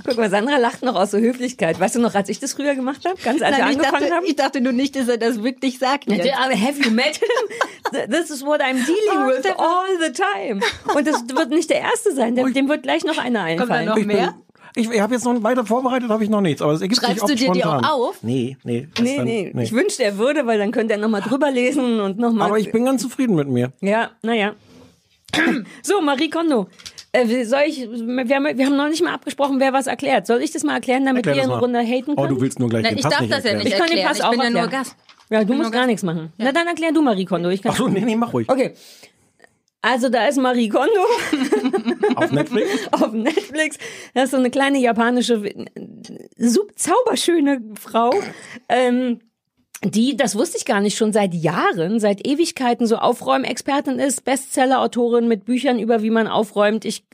Guck 0.05 0.17
mal, 0.17 0.31
Sandra 0.31 0.57
lacht 0.57 0.83
noch 0.83 0.97
aus 0.97 1.11
so 1.13 1.19
Höflichkeit. 1.19 1.79
Weißt 1.79 1.95
du 1.95 2.01
noch, 2.01 2.15
als 2.15 2.29
ich 2.29 2.41
das 2.41 2.55
früher 2.55 2.75
gemacht 2.75 3.05
habe? 3.07 3.17
Ganz 3.23 3.41
als 3.43 3.57
wir 3.57 3.65
Nein, 3.65 3.73
ich, 3.73 3.79
angefangen 3.79 4.01
dachte, 4.03 4.15
haben? 4.15 4.27
ich 4.27 4.37
dachte 4.37 4.61
nur 4.61 4.73
nicht, 4.73 4.97
dass 4.97 5.07
er 5.09 5.19
das 5.19 5.43
wirklich 5.43 5.79
sagt. 5.79 6.09
Aber 6.11 6.19
Have 6.57 6.83
you 6.83 6.91
met 6.91 7.17
him? 7.17 8.11
This 8.11 8.31
is 8.31 8.45
what 8.45 8.61
I'm 8.61 8.75
dealing 8.85 9.19
Oh, 9.19 9.29
with 9.29 9.47
all 9.57 9.87
the 10.01 10.13
time. 10.13 10.61
Und 10.97 11.07
das 11.07 11.23
wird 11.29 11.51
nicht 11.51 11.71
der 11.71 11.81
erste 11.81 12.13
sein, 12.15 12.35
dem, 12.35 12.53
dem 12.53 12.69
wird 12.69 12.83
gleich 12.83 13.05
noch 13.05 13.19
einer 13.19 13.45
Kommt 13.57 13.71
da 13.71 13.75
einfallen. 13.75 13.87
noch 13.87 13.97
mehr? 14.05 14.35
Ich, 14.77 14.89
ich 14.91 15.01
habe 15.01 15.15
jetzt 15.15 15.25
noch 15.25 15.43
weiter 15.43 15.65
vorbereitet, 15.67 16.09
habe 16.11 16.23
ich 16.25 16.31
noch 16.31 16.41
nichts, 16.41 16.63
aber 16.63 16.73
es 16.73 16.81
ergibt 16.81 17.01
Schreibst 17.01 17.15
sich 17.15 17.23
oft 17.23 17.31
du 17.33 17.37
dir 17.37 17.53
die 17.53 17.65
auch 17.65 17.71
spontan. 17.73 17.85
auf? 17.91 18.23
Nee, 18.23 18.57
nee. 18.65 18.89
Nee, 19.01 19.17
dann- 19.17 19.25
nee, 19.25 19.53
Ich 19.63 19.73
wünschte, 19.73 20.05
er 20.05 20.17
würde, 20.19 20.47
weil 20.47 20.59
dann 20.59 20.71
könnte 20.71 20.95
er 20.95 20.99
nochmal 20.99 21.23
drüber 21.23 21.51
lesen 21.51 22.01
und 22.01 22.19
nochmal. 22.19 22.49
Aber 22.49 22.59
ich 22.59 22.71
bin 22.73 22.85
ganz 22.85 23.03
zufrieden 23.03 23.35
mit 23.35 23.49
mir. 23.49 23.73
Ja, 23.81 24.11
naja. 24.23 24.55
so, 25.83 26.01
Marie 26.01 26.31
Kondo. 26.31 26.69
Äh, 27.13 27.45
soll 27.45 27.63
ich, 27.67 27.81
wir 27.81 28.37
haben, 28.37 28.57
wir 28.59 28.67
haben 28.67 28.77
noch 28.77 28.89
nicht 28.89 29.03
mal 29.03 29.13
abgesprochen, 29.15 29.59
wer 29.59 29.73
was 29.73 29.87
erklärt. 29.89 30.27
Soll 30.29 30.41
ich 30.43 30.53
das 30.53 30.63
mal 30.63 30.75
erklären, 30.75 31.05
damit 31.05 31.27
Erklär 31.27 31.45
wir 31.45 31.49
das 31.49 31.53
eine. 31.53 31.61
Runde 31.63 31.79
haten 31.81 32.13
Oh, 32.13 32.15
können? 32.23 32.35
du 32.37 32.41
willst 32.41 32.61
nur 32.61 32.69
gleich 32.69 32.83
Na, 32.85 32.89
den 32.91 32.99
ich 32.99 33.03
Pass 33.05 33.13
darf 33.13 33.21
nicht 33.23 33.33
das 33.33 33.45
ja 33.45 33.51
erklären. 33.51 33.65
nicht 33.65 33.73
Ich 33.73 33.79
kann 33.79 33.89
den 33.89 33.99
erklären. 33.99 34.17
Pass 34.17 34.21
auch 34.21 34.33
ich 34.33 34.39
bin 34.39 34.45
ja 34.45 34.51
nur 34.51 34.61
erklären. 34.61 34.83
Gast. 34.85 34.97
ja, 35.31 35.45
du 35.45 35.55
musst 35.55 35.73
gar 35.73 35.81
Gast. 35.81 35.87
nichts 35.89 36.03
machen. 36.05 36.33
Na, 36.39 36.53
dann 36.53 36.67
erklär 36.69 36.93
du 36.93 37.03
Marie 37.03 37.25
Kondo. 37.25 37.49
Ich 37.49 37.63
kann 37.63 37.73
Ach 37.73 37.77
so, 37.79 37.89
nee, 37.89 38.01
nee, 38.01 38.15
mach 38.17 38.33
ruhig. 38.33 38.49
Okay. 38.49 38.75
Also 39.83 40.11
da 40.11 40.27
ist 40.27 40.37
Marie 40.37 40.69
Kondo 40.69 40.91
Auf 42.17 42.33
Netflix? 42.33 42.69
auf 42.93 43.13
Netflix. 43.13 43.79
Das 44.15 44.25
ist 44.25 44.31
so 44.33 44.37
eine 44.37 44.51
kleine 44.51 44.79
japanische, 44.79 45.43
super 46.37 46.75
zauberschöne 46.77 47.63
Frau. 47.81 48.13
Ähm, 48.69 49.21
die, 49.83 50.17
das 50.17 50.37
wusste 50.37 50.59
ich 50.59 50.67
gar 50.67 50.81
nicht, 50.81 50.99
schon 50.99 51.13
seit 51.13 51.33
Jahren, 51.33 52.01
seit 52.01 52.27
Ewigkeiten 52.27 52.87
so 52.87 52.97
Aufräumexpertin 52.97 53.99
ist, 53.99 54.25
Bestseller-Autorin 54.25 55.27
mit 55.27 55.47
Büchern 55.47 55.79
über, 55.79 56.03
wie 56.03 56.11
man 56.11 56.27
aufräumt. 56.27 56.85
Ich 56.85 57.05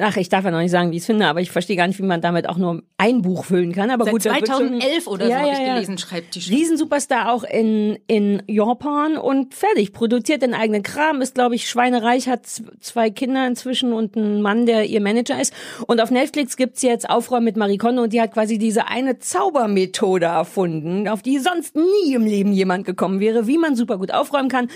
Ach, 0.00 0.16
ich 0.16 0.28
darf 0.28 0.44
ja 0.44 0.52
noch 0.52 0.60
nicht 0.60 0.70
sagen, 0.70 0.92
wie 0.92 0.96
ich 0.96 1.00
es 1.02 1.06
finde, 1.06 1.26
aber 1.26 1.40
ich 1.40 1.50
verstehe 1.50 1.74
gar 1.76 1.88
nicht, 1.88 1.98
wie 1.98 2.04
man 2.04 2.20
damit 2.20 2.48
auch 2.48 2.58
nur 2.58 2.84
ein 2.96 3.22
Buch 3.22 3.44
füllen 3.44 3.72
kann. 3.72 3.90
Aber 3.90 4.04
Seit 4.04 4.12
gut, 4.12 4.24
das 4.24 4.32
wird 4.36 4.46
schon- 4.46 4.56
2011 4.80 5.06
oder 5.08 5.24
so 5.26 5.30
Ja, 5.32 5.38
habe 5.40 5.50
ich 5.50 5.58
ja. 5.58 5.74
gelesen, 5.74 5.98
schreibt 5.98 6.34
die. 6.36 6.38
Riesensuperstar 6.48 7.32
auch 7.32 7.42
in, 7.42 7.98
in 8.06 8.40
Japan 8.46 9.16
und 9.16 9.52
fertig. 9.52 9.92
Produziert 9.92 10.42
den 10.42 10.54
eigenen 10.54 10.84
Kram, 10.84 11.20
ist, 11.20 11.34
glaube 11.34 11.56
ich, 11.56 11.68
schweinereich, 11.68 12.28
hat 12.28 12.46
zwei 12.46 13.10
Kinder 13.10 13.48
inzwischen 13.48 13.92
und 13.92 14.16
einen 14.16 14.42
Mann, 14.42 14.64
der 14.66 14.84
ihr 14.84 15.00
Manager 15.00 15.40
ist. 15.40 15.52
Und 15.88 16.00
auf 16.00 16.12
Netflix 16.12 16.56
gibt's 16.56 16.82
jetzt 16.82 17.10
Aufräumen 17.10 17.44
mit 17.46 17.56
Marie 17.56 17.76
Kondo 17.78 18.04
und 18.04 18.12
die 18.12 18.20
hat 18.20 18.32
quasi 18.32 18.58
diese 18.58 18.86
eine 18.86 19.18
Zaubermethode 19.18 20.26
erfunden, 20.26 21.08
auf 21.08 21.22
die 21.22 21.38
sonst 21.40 21.74
nie 21.74 22.14
im 22.14 22.24
Leben 22.24 22.52
jemand 22.52 22.86
gekommen 22.86 23.18
wäre, 23.18 23.48
wie 23.48 23.58
man 23.58 23.74
super 23.74 23.98
gut 23.98 24.12
aufräumen 24.14 24.48
kann. 24.48 24.68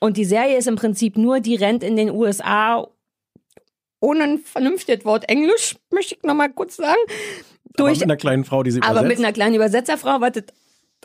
Und 0.00 0.16
die 0.16 0.24
Serie 0.24 0.56
ist 0.56 0.66
im 0.66 0.76
Prinzip 0.76 1.18
nur, 1.18 1.40
die 1.40 1.56
rennt 1.56 1.82
in 1.84 1.96
den 1.96 2.10
USA 2.10 2.86
ohne 4.00 4.24
ein 4.24 4.38
vernünftiges 4.38 5.04
Wort 5.04 5.28
Englisch, 5.28 5.76
möchte 5.90 6.16
ich 6.16 6.22
noch 6.22 6.34
mal 6.34 6.48
kurz 6.48 6.76
sagen. 6.76 7.00
Aber 7.78 7.88
Durch 7.88 8.00
mit 8.00 8.04
einer 8.04 8.16
kleinen 8.16 8.44
Frau, 8.44 8.62
die 8.62 8.70
sie 8.70 8.82
aber 8.82 9.00
übersetzt. 9.00 9.08
mit 9.08 9.18
einer 9.18 9.32
kleinen 9.32 9.54
Übersetzerfrau, 9.54 10.20
was 10.20 10.32
das 10.32 10.44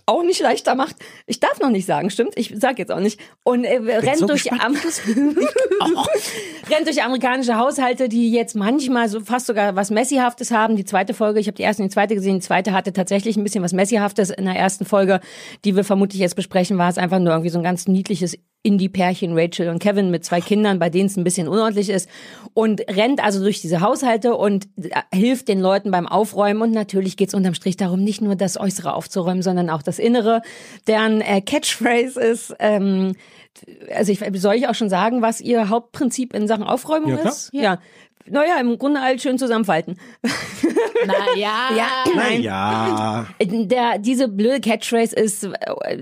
auch 0.06 0.24
nicht 0.24 0.42
leichter 0.42 0.76
macht. 0.76 0.96
Ich 1.26 1.40
darf 1.40 1.60
noch 1.60 1.70
nicht 1.70 1.86
sagen, 1.86 2.10
stimmt? 2.10 2.34
Ich 2.36 2.54
sag 2.58 2.80
jetzt 2.80 2.92
auch 2.92 3.00
nicht. 3.00 3.20
Und 3.44 3.64
äh, 3.66 3.78
rennt, 3.78 4.18
so 4.18 4.28
durch 4.28 4.52
Am 4.52 4.76
rennt 6.70 6.88
durch 6.88 7.04
amerikanische 7.04 7.58
Haushalte, 7.58 8.10
die 8.10 8.32
jetzt 8.32 8.56
manchmal 8.56 9.10
so 9.10 9.20
fast 9.22 9.46
sogar 9.48 9.76
was 9.76 9.92
Messihaftes 9.92 10.52
haben. 10.52 10.76
Die 10.76 10.86
zweite 10.86 11.14
Folge, 11.14 11.40
ich 11.40 11.48
habe 11.48 11.56
die 11.56 11.64
erste 11.64 11.84
und 11.84 11.90
die 11.90 11.94
zweite 11.94 12.16
gesehen, 12.16 12.36
die 12.36 12.42
zweite 12.46 12.74
hatte 12.74 12.94
tatsächlich 12.94 13.38
ein 13.38 13.44
bisschen 13.44 13.64
was 13.64 13.74
Messihaftes. 13.74 14.32
In 14.32 14.46
der 14.46 14.56
ersten 14.56 14.86
Folge, 14.86 15.20
die 15.66 15.76
wir 15.76 15.84
vermutlich 15.84 16.20
jetzt 16.22 16.36
besprechen, 16.36 16.78
war 16.78 16.90
es 16.90 16.98
einfach 16.98 17.20
nur 17.20 17.32
irgendwie 17.32 17.50
so 17.50 17.60
ein 17.60 17.64
ganz 17.64 17.88
niedliches 17.88 18.38
Indie-Pärchen, 18.64 19.38
Rachel 19.38 19.70
und 19.70 19.80
Kevin 19.80 20.12
mit 20.12 20.24
zwei 20.24 20.42
Kindern, 20.42 20.80
bei 20.80 20.90
denen 20.90 21.08
es 21.08 21.18
ein 21.18 21.24
bisschen 21.24 21.48
unordentlich 21.48 21.90
ist 21.90 22.10
und 22.54 22.82
rennt 22.90 23.24
also 23.24 23.42
durch 23.42 23.62
diese 23.62 23.82
Haushalte 23.82 24.36
und 24.36 24.68
äh, 24.82 24.90
hilft 25.14 25.48
den 25.48 25.60
Leuten 25.60 25.92
beim 25.92 26.08
Aufräumen 26.08 26.62
und 26.62 26.72
natürlich 26.72 27.18
geht's 27.18 27.34
unterm 27.34 27.54
Strich 27.54 27.78
darum, 27.78 28.04
nicht 28.04 28.22
nur 28.22 28.36
das 28.36 28.60
Äußere 28.60 28.94
aufzuräumen, 28.94 29.42
sondern 29.42 29.70
auch 29.70 29.82
das 29.82 30.00
Innere. 30.00 30.42
Deren 30.88 31.22
äh, 31.22 31.42
Catchphrase 31.42 32.20
ist, 32.20 32.56
ähm, 32.60 33.16
also 33.94 34.12
ich, 34.12 34.20
soll 34.36 34.56
ich 34.56 34.68
auch 34.68 34.76
schon 34.76 34.90
sagen, 34.90 35.22
was 35.22 35.42
ihr 35.42 35.70
Hauptprinzip 35.70 36.34
in 36.34 36.48
Sachen 36.48 36.64
Aufräumung 36.64 37.12
Ja, 37.12 37.18
ist? 37.18 37.50
Ja. 37.54 37.80
Naja, 38.30 38.60
im 38.60 38.78
Grunde 38.78 39.02
halt 39.02 39.22
schön 39.22 39.38
zusammenfalten. 39.38 39.98
Na 41.06 41.36
ja. 41.36 41.70
Ja, 41.76 41.88
nein. 42.16 42.42
ja. 42.42 43.28
Der, 43.42 43.98
diese 44.00 44.28
blöde 44.28 44.62
Catchphrase 44.62 45.16
ist, 45.16 45.50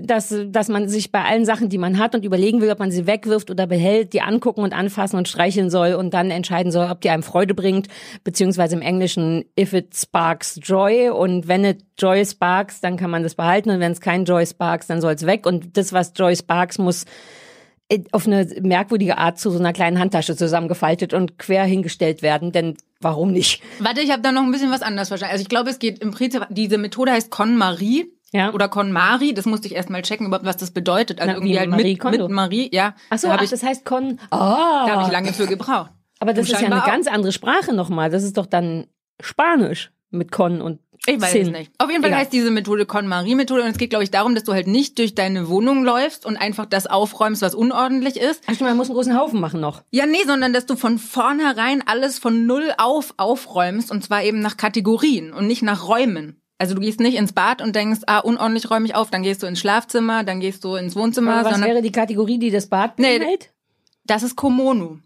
dass, 0.02 0.34
dass 0.46 0.68
man 0.68 0.88
sich 0.88 1.12
bei 1.12 1.22
allen 1.24 1.44
Sachen, 1.44 1.68
die 1.68 1.78
man 1.78 1.98
hat 1.98 2.14
und 2.14 2.24
überlegen 2.24 2.60
will, 2.60 2.70
ob 2.70 2.78
man 2.78 2.90
sie 2.90 3.06
wegwirft 3.06 3.50
oder 3.50 3.66
behält, 3.66 4.12
die 4.12 4.20
angucken 4.20 4.62
und 4.62 4.72
anfassen 4.72 5.16
und 5.16 5.28
streicheln 5.28 5.70
soll 5.70 5.94
und 5.94 6.14
dann 6.14 6.30
entscheiden 6.30 6.72
soll, 6.72 6.90
ob 6.90 7.00
die 7.00 7.10
einem 7.10 7.22
Freude 7.22 7.54
bringt, 7.54 7.88
beziehungsweise 8.24 8.76
im 8.76 8.82
Englischen 8.82 9.44
if 9.58 9.72
it 9.72 9.96
sparks 9.96 10.58
joy 10.62 11.10
und 11.10 11.48
wenn 11.48 11.64
it 11.64 11.84
joy 11.98 12.24
sparks, 12.24 12.80
dann 12.80 12.96
kann 12.96 13.10
man 13.10 13.22
das 13.22 13.34
behalten 13.34 13.70
und 13.70 13.80
wenn 13.80 13.92
es 13.92 14.00
kein 14.00 14.24
joy 14.24 14.44
sparks, 14.46 14.86
dann 14.86 15.00
soll 15.00 15.14
es 15.14 15.26
weg 15.26 15.46
und 15.46 15.76
das, 15.76 15.92
was 15.92 16.12
joy 16.16 16.36
sparks, 16.36 16.78
muss 16.78 17.04
auf 18.12 18.26
eine 18.26 18.46
merkwürdige 18.62 19.18
Art 19.18 19.38
zu 19.38 19.50
so 19.50 19.58
einer 19.58 19.72
kleinen 19.72 19.98
Handtasche 19.98 20.36
zusammengefaltet 20.36 21.12
und 21.14 21.38
quer 21.38 21.64
hingestellt 21.64 22.22
werden, 22.22 22.52
denn 22.52 22.76
warum 23.00 23.32
nicht? 23.32 23.62
Warte, 23.80 24.00
ich 24.00 24.10
habe 24.10 24.22
da 24.22 24.32
noch 24.32 24.42
ein 24.42 24.52
bisschen 24.52 24.70
was 24.70 24.82
anderes 24.82 25.08
verstanden. 25.08 25.32
Also 25.32 25.42
ich 25.42 25.48
glaube, 25.48 25.70
es 25.70 25.78
geht 25.78 25.98
im 26.00 26.10
Prinzip, 26.12 26.46
diese 26.50 26.78
Methode 26.78 27.12
heißt 27.12 27.30
KonMari. 27.30 28.06
Ja. 28.32 28.52
Oder 28.52 28.68
KonMari, 28.68 29.34
das 29.34 29.44
musste 29.44 29.66
ich 29.66 29.74
erst 29.74 29.90
mal 29.90 30.02
checken, 30.02 30.26
überhaupt, 30.28 30.46
was 30.46 30.56
das 30.56 30.70
bedeutet. 30.70 31.20
Also 31.20 31.32
Na, 31.32 31.36
irgendwie 31.38 31.54
wie 31.54 31.58
halt 31.58 31.70
Marie 31.70 31.92
mit, 31.92 31.98
Kondo. 32.00 32.28
mit 32.28 32.30
Marie, 32.36 32.68
ja. 32.72 32.94
Ach 33.10 33.18
so, 33.18 33.26
da 33.26 33.32
habe 33.32 33.40
ach, 33.40 33.44
ich, 33.44 33.50
das 33.50 33.64
heißt 33.64 33.84
Con. 33.84 34.20
Oh, 34.30 34.36
da 34.36 34.86
hab 34.88 35.06
ich 35.06 35.12
lange 35.12 35.32
für 35.32 35.46
gebraucht. 35.48 35.90
Aber 36.20 36.32
das 36.32 36.46
Du 36.46 36.52
ist 36.52 36.60
ja 36.60 36.66
eine 36.68 36.82
auch. 36.82 36.86
ganz 36.86 37.08
andere 37.08 37.32
Sprache 37.32 37.74
nochmal. 37.74 38.08
Das 38.10 38.22
ist 38.22 38.36
doch 38.36 38.46
dann 38.46 38.86
Spanisch 39.20 39.90
mit 40.10 40.30
Con 40.30 40.62
und 40.62 40.78
Ich 41.06 41.20
weiß 41.20 41.32
Sin. 41.32 41.42
es 41.46 41.50
nicht. 41.50 41.72
Auf 41.78 41.88
jeden 41.90 42.02
Fall 42.02 42.10
Egal. 42.10 42.20
heißt 42.20 42.32
diese 42.32 42.50
Methode 42.50 42.84
KonMari-Methode 42.84 43.62
und 43.62 43.68
es 43.68 43.78
geht, 43.78 43.90
glaube 43.90 44.04
ich, 44.04 44.10
darum, 44.10 44.34
dass 44.34 44.44
du 44.44 44.52
halt 44.52 44.66
nicht 44.66 44.98
durch 44.98 45.14
deine 45.14 45.48
Wohnung 45.48 45.82
läufst 45.82 46.26
und 46.26 46.36
einfach 46.36 46.66
das 46.66 46.86
aufräumst, 46.86 47.40
was 47.40 47.54
unordentlich 47.54 48.18
ist. 48.18 48.42
Ach 48.46 48.54
stimmt, 48.54 48.68
man 48.70 48.76
muss 48.76 48.88
einen 48.88 48.96
großen 48.96 49.18
Haufen 49.18 49.40
machen 49.40 49.60
noch. 49.60 49.82
Ja, 49.90 50.04
nee, 50.06 50.22
sondern 50.26 50.52
dass 50.52 50.66
du 50.66 50.76
von 50.76 50.98
vornherein 50.98 51.82
alles 51.86 52.18
von 52.18 52.44
null 52.46 52.72
auf 52.76 53.14
aufräumst 53.16 53.90
und 53.90 54.04
zwar 54.04 54.22
eben 54.24 54.40
nach 54.40 54.56
Kategorien 54.58 55.32
und 55.32 55.46
nicht 55.46 55.62
nach 55.62 55.88
Räumen. 55.88 56.36
Also 56.58 56.74
du 56.74 56.82
gehst 56.82 57.00
nicht 57.00 57.16
ins 57.16 57.32
Bad 57.32 57.62
und 57.62 57.74
denkst, 57.74 58.00
ah, 58.06 58.18
unordentlich 58.18 58.70
räume 58.70 58.84
ich 58.84 58.94
auf, 58.94 59.10
dann 59.10 59.22
gehst 59.22 59.42
du 59.42 59.46
ins 59.46 59.58
Schlafzimmer, 59.60 60.24
dann 60.24 60.40
gehst 60.40 60.62
du 60.64 60.74
ins 60.74 60.94
Wohnzimmer, 60.94 61.32
Aber 61.36 61.44
was 61.46 61.52
sondern 61.54 61.70
wäre 61.70 61.82
die 61.82 61.92
Kategorie, 61.92 62.38
die 62.38 62.50
das 62.50 62.66
Bad 62.66 62.98
Nee, 62.98 63.18
beinhaltet? 63.18 63.50
das 64.04 64.22
ist 64.22 64.36
Komono. 64.36 64.98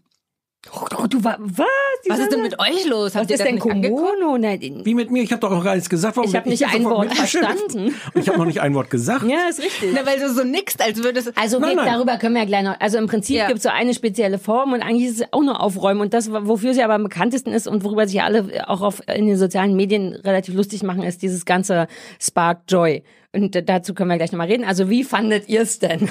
Oh, 0.73 1.05
du 1.07 1.23
war, 1.23 1.37
was? 1.39 1.65
Die 2.05 2.09
Was 2.09 2.19
ist 2.19 2.31
denn 2.33 2.41
mit 2.41 2.59
euch 2.59 2.85
los? 2.87 3.13
Was 3.13 3.15
Habt 3.15 3.29
ihr 3.29 3.35
ist 3.35 3.39
das 3.39 3.47
denn? 3.47 3.59
Komono? 3.59 4.37
Nein, 4.37 4.81
Wie 4.83 4.93
mit 4.93 5.09
mir? 5.11 5.23
Ich 5.23 5.31
habe 5.31 5.39
doch 5.39 5.49
noch 5.51 5.63
gar 5.63 5.75
nichts 5.75 5.89
gesagt. 5.89 6.17
Warum 6.17 6.29
Ich 6.29 6.35
hab 6.35 6.43
werd 6.45 6.51
nicht 6.51 6.59
jetzt 6.59 6.73
ein 6.75 6.83
Wort 6.83 7.13
verstanden. 7.13 7.95
Und 8.13 8.21
ich 8.21 8.27
habe 8.27 8.37
noch 8.39 8.45
nicht 8.45 8.59
ein 8.61 8.73
Wort 8.73 8.89
gesagt. 8.89 9.23
ja, 9.23 9.47
ist 9.49 9.59
richtig. 9.61 9.91
Na, 9.93 10.05
weil 10.05 10.19
du 10.19 10.29
so 10.33 10.43
nickst, 10.43 10.81
als 10.81 11.01
würdest 11.03 11.31
Also 11.37 11.59
Nein, 11.59 11.69
geht, 11.69 11.77
nein. 11.77 11.93
darüber 11.93 12.17
können 12.17 12.33
wir 12.35 12.41
ja 12.41 12.47
gleich 12.47 12.63
noch. 12.63 12.79
Also 12.79 12.97
im 12.97 13.07
Prinzip 13.07 13.37
Ja. 13.37 13.47
gibt 13.47 13.57
es 13.57 13.63
so 13.63 13.69
eine 13.69 13.93
spezielle 13.93 14.37
Form 14.39 14.73
und 14.73 14.81
eigentlich 14.81 15.05
ist 15.09 15.21
es 15.21 15.27
auch 15.31 15.43
nur 15.43 15.61
aufräumen. 15.61 16.01
Und 16.01 16.13
das, 16.13 16.29
wofür 16.31 16.73
sie 16.73 16.83
aber 16.83 16.95
am 16.95 17.03
bekanntesten 17.03 17.51
ist 17.53 17.67
und 17.67 17.83
worüber 17.83 18.07
sich 18.07 18.21
alle 18.21 18.67
auch 18.67 18.81
auf, 18.81 19.01
in 19.07 19.27
den 19.27 19.37
sozialen 19.37 19.75
Medien 19.75 20.13
relativ 20.13 20.55
lustig 20.55 20.83
machen, 20.83 21.03
ist 21.03 21.21
dieses 21.21 21.45
ganze 21.45 21.87
Spark 22.19 22.61
Joy. 22.67 23.03
Und 23.31 23.69
dazu 23.69 23.93
können 23.93 24.09
wir 24.09 24.17
gleich 24.17 24.31
nochmal 24.31 24.47
reden. 24.47 24.65
Also 24.65 24.89
wie 24.89 25.03
fandet 25.03 25.47
ihr 25.47 25.61
es 25.61 25.79
denn? 25.79 26.09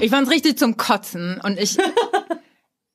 Ich 0.00 0.10
fand's 0.10 0.30
richtig 0.30 0.58
zum 0.58 0.76
Kotzen 0.76 1.40
und 1.42 1.58
ich 1.58 1.76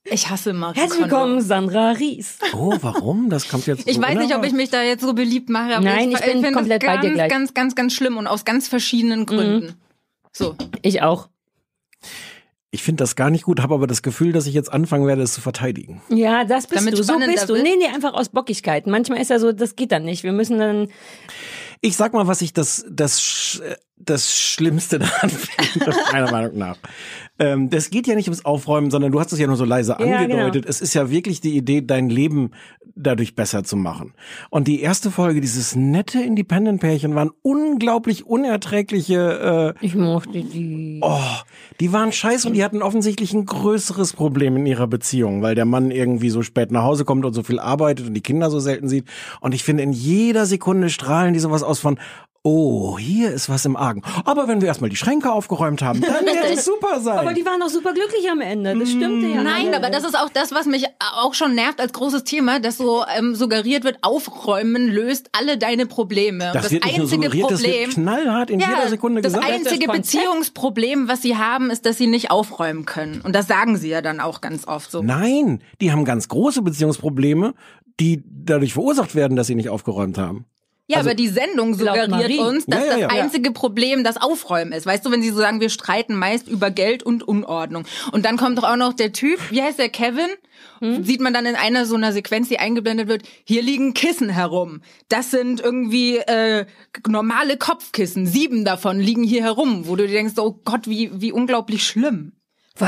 ich 0.05 0.29
hasse 0.29 0.53
Marie 0.53 0.79
Herzlich 0.79 1.01
Kondo. 1.01 1.15
willkommen, 1.15 1.41
Sandra 1.41 1.91
Ries. 1.91 2.37
Oh, 2.53 2.75
warum? 2.81 3.29
Das 3.29 3.47
kommt 3.47 3.67
jetzt. 3.67 3.87
Ich 3.87 3.95
so 3.95 4.01
weiß 4.01 4.17
nicht, 4.17 4.35
ob 4.35 4.43
ich 4.45 4.53
mich 4.53 4.69
da 4.69 4.81
jetzt 4.83 5.01
so 5.01 5.13
beliebt 5.13 5.49
mache, 5.49 5.75
aber 5.75 5.85
Nein, 5.85 6.11
ich, 6.11 6.19
ich 6.19 6.25
bin 6.25 6.31
finde 6.41 6.51
komplett 6.51 6.83
das 6.83 6.87
bei 6.87 6.93
ganz, 6.95 7.05
dir 7.05 7.13
gleich. 7.13 7.29
Mhm. 7.29 7.33
ganz, 7.33 7.53
ganz, 7.53 7.75
ganz 7.75 7.93
schlimm 7.93 8.17
und 8.17 8.27
aus 8.27 8.45
ganz 8.45 8.67
verschiedenen 8.67 9.25
Gründen. 9.25 9.75
So. 10.31 10.55
Ich 10.81 11.01
auch. 11.01 11.29
Ich 12.71 12.81
finde 12.81 13.03
das 13.03 13.15
gar 13.15 13.29
nicht 13.29 13.43
gut, 13.43 13.61
habe 13.61 13.75
aber 13.75 13.85
das 13.85 14.01
Gefühl, 14.01 14.31
dass 14.31 14.47
ich 14.47 14.55
jetzt 14.55 14.73
anfangen 14.73 15.05
werde, 15.05 15.21
es 15.21 15.33
zu 15.33 15.41
verteidigen. 15.41 16.01
Ja, 16.09 16.43
das 16.43 16.65
bist 16.65 16.81
Damit 16.81 16.97
du. 16.97 17.03
So 17.03 17.19
bist 17.19 17.47
du. 17.47 17.53
wird. 17.53 17.63
Nee, 17.63 17.75
nee, 17.77 17.85
einfach 17.85 18.13
aus 18.15 18.29
Bockigkeit. 18.29 18.87
Manchmal 18.87 19.21
ist 19.21 19.29
ja 19.29 19.37
so, 19.37 19.51
das 19.51 19.75
geht 19.75 19.91
dann 19.91 20.03
nicht. 20.05 20.23
Wir 20.23 20.31
müssen 20.31 20.57
dann, 20.57 20.87
Ich 21.81 21.95
sag 21.95 22.13
mal, 22.13 22.25
was 22.25 22.41
ich 22.41 22.51
das, 22.51 22.83
das, 22.89 23.61
das 23.95 24.35
Schlimmste 24.35 24.97
daran 24.99 25.29
finde, 25.29 25.95
meiner 26.11 26.31
Meinung 26.31 26.57
nach. 26.57 26.77
Ähm, 27.39 27.69
das 27.69 27.89
geht 27.89 28.05
ja 28.05 28.13
nicht 28.15 28.27
ums 28.27 28.45
Aufräumen, 28.45 28.91
sondern 28.91 29.11
du 29.11 29.19
hast 29.19 29.33
es 29.33 29.39
ja 29.39 29.47
nur 29.47 29.55
so 29.55 29.65
leise 29.65 29.95
Ja, 29.99 30.17
angedeutet. 30.17 30.53
genau. 30.53 30.69
Es 30.69 30.81
ist 30.81 30.93
ja 30.93 31.09
wirklich 31.09 31.41
die 31.41 31.57
Idee, 31.57 31.81
dein 31.81 32.09
Leben 32.09 32.51
dadurch 32.95 33.33
besser 33.35 33.63
zu 33.63 33.75
machen. 33.75 34.13
Und 34.51 34.67
die 34.67 34.81
erste 34.81 35.09
Folge, 35.09 35.41
dieses 35.41 35.75
nette 35.75 36.21
Independent-Pärchen, 36.21 37.15
waren 37.15 37.31
unglaublich 37.41 38.27
unerträgliche 38.27 39.73
äh, 39.79 39.85
ich 39.85 39.95
mochte 39.95 40.43
die. 40.43 40.99
Oh, 41.01 41.17
die 41.79 41.91
waren 41.91 42.11
scheiße 42.11 42.47
und 42.47 42.53
die 42.53 42.63
hatten 42.63 42.83
offensichtlich 42.83 43.33
ein 43.33 43.45
größeres 43.45 44.13
Problem 44.13 44.55
in 44.57 44.65
ihrer 44.67 44.85
Beziehung, 44.87 45.41
weil 45.41 45.55
der 45.55 45.65
Mann 45.65 45.89
irgendwie 45.89 46.29
so 46.29 46.43
spät 46.43 46.71
nach 46.71 46.83
Hause 46.83 47.03
kommt 47.03 47.25
und 47.25 47.33
so 47.33 47.41
viel 47.41 47.59
arbeitet 47.59 48.07
und 48.07 48.13
die 48.13 48.21
Kinder 48.21 48.51
so 48.51 48.59
selten 48.59 48.87
sieht. 48.87 49.05
Und 49.41 49.55
ich 49.55 49.63
finde, 49.63 49.81
in 49.83 49.91
jeder 49.91 50.45
Sekunde 50.45 50.89
strahlen 50.89 51.33
die 51.33 51.39
sowas 51.39 51.63
aus 51.63 51.79
von, 51.79 51.97
oh, 52.43 52.99
hier 52.99 53.31
ist 53.31 53.47
was 53.47 53.63
im 53.63 53.77
Argen. 53.77 54.01
Aber 54.25 54.49
wenn 54.49 54.59
wir 54.59 54.67
erstmal 54.67 54.89
die 54.89 54.97
Schränke 54.97 55.31
aufgeräumt 55.31 55.81
haben, 55.81 56.01
dann 56.01 56.13
wird 56.25 56.37
es 56.51 56.65
super 56.65 56.99
sein. 56.99 57.17
Aber 57.17 57.33
die 57.33 57.45
waren 57.45 57.59
doch 57.61 57.69
super 57.69 57.93
glücklich 57.93 58.29
am 58.29 58.41
Ende. 58.41 58.77
Das 58.77 58.89
stimmte 58.89 59.27
ja. 59.27 59.41
Nein, 59.41 59.67
alle. 59.67 59.77
aber 59.77 59.89
das 59.89 60.03
ist 60.03 60.17
auch 60.17 60.29
das, 60.29 60.51
was 60.51 60.65
mich 60.65 60.85
auch 60.99 61.33
schon 61.33 61.55
nervt 61.55 61.79
als 61.79 61.93
großes 61.93 62.25
Thema, 62.25 62.59
dass 62.59 62.77
so 62.77 63.05
ähm, 63.17 63.33
suggeriert 63.33 63.85
wird, 63.85 63.99
aufräumen 64.01 64.89
löst 64.89 65.29
alle 65.31 65.57
deine 65.57 65.85
Probleme. 65.85 66.47
Und 66.47 66.55
das, 66.55 66.71
wird 66.71 66.85
nicht 66.85 66.97
nur 66.97 67.07
suggeriert, 67.07 67.49
das 67.49 67.63
wird 67.63 67.91
knallhart 67.91 68.49
in 68.49 68.59
jeder 68.59 68.89
Sekunde 68.89 69.21
das 69.21 69.33
gesagt. 69.33 69.49
einzige 69.49 69.87
Das 69.87 69.95
Konzept. 69.95 70.23
Beziehungsproblem, 70.23 71.07
was 71.07 71.21
sie 71.21 71.37
haben, 71.37 71.71
ist, 71.71 71.85
dass 71.85 71.97
sie 71.97 72.07
nicht 72.07 72.29
aufräumen 72.29 72.85
können. 72.85 73.21
Und 73.21 73.33
das 73.33 73.47
sagen 73.47 73.77
sie 73.77 73.89
ja 73.89 74.01
dann 74.01 74.19
auch 74.19 74.41
ganz 74.41 74.67
oft 74.67 74.91
so. 74.91 75.01
Nein, 75.01 75.63
die 75.79 75.93
haben 75.93 76.03
ganz 76.03 76.27
große 76.27 76.61
Beziehungsprobleme, 76.61 77.53
die 78.01 78.21
dadurch 78.25 78.73
verursacht 78.73 79.15
werden, 79.15 79.37
dass 79.37 79.47
sie 79.47 79.55
nicht 79.55 79.69
aufgeräumt 79.69 80.17
haben. 80.17 80.45
Ja, 80.93 80.97
Also- 80.99 81.09
aber 81.09 81.15
die 81.15 81.27
Sendung 81.27 81.73
suggeriert 81.75 82.09
Marie. 82.09 82.39
uns, 82.39 82.65
dass 82.65 82.79
Ja, 82.85 82.91
ja, 82.93 82.97
ja. 82.99 83.07
das 83.07 83.17
einzige 83.17 83.51
Problem 83.51 84.03
das 84.03 84.17
Aufräumen 84.17 84.71
ist. 84.71 84.85
Weißt 84.85 85.05
du, 85.05 85.11
wenn 85.11 85.21
sie 85.21 85.29
so 85.29 85.37
sagen, 85.37 85.59
wir 85.59 85.69
streiten 85.69 86.15
meist 86.15 86.47
über 86.47 86.71
Geld 86.71 87.03
und 87.03 87.23
Unordnung. 87.27 87.85
Und 88.11 88.25
dann 88.25 88.37
kommt 88.37 88.57
doch 88.57 88.63
auch 88.63 88.75
noch 88.75 88.93
der 88.93 89.11
Typ, 89.11 89.39
wie 89.51 89.61
heißt 89.61 89.79
der, 89.79 89.89
Kevin? 89.89 90.27
Hm? 90.79 91.03
Sieht 91.03 91.19
man 91.21 91.33
dann 91.33 91.45
in 91.45 91.55
einer 91.55 91.85
so 91.85 91.95
einer 91.95 92.13
Sequenz, 92.13 92.47
die 92.49 92.59
eingeblendet 92.59 93.07
wird, 93.07 93.23
hier 93.43 93.61
liegen 93.61 93.93
Kissen 93.93 94.29
herum. 94.29 94.81
Das 95.09 95.31
sind 95.31 95.59
irgendwie 95.61 96.17
äh, 96.17 96.65
normale 97.07 97.57
Kopfkissen. 97.57 98.25
Sieben 98.27 98.63
davon 98.65 98.99
liegen 98.99 99.23
hier 99.23 99.43
herum, 99.43 99.87
wo 99.87 99.95
du 99.95 100.05
dir 100.07 100.13
denkst, 100.13 100.33
oh 100.37 100.59
Gott, 100.63 100.87
wie, 100.87 101.09
wie 101.13 101.31
unglaublich 101.31 101.85
schlimm. 101.85 102.33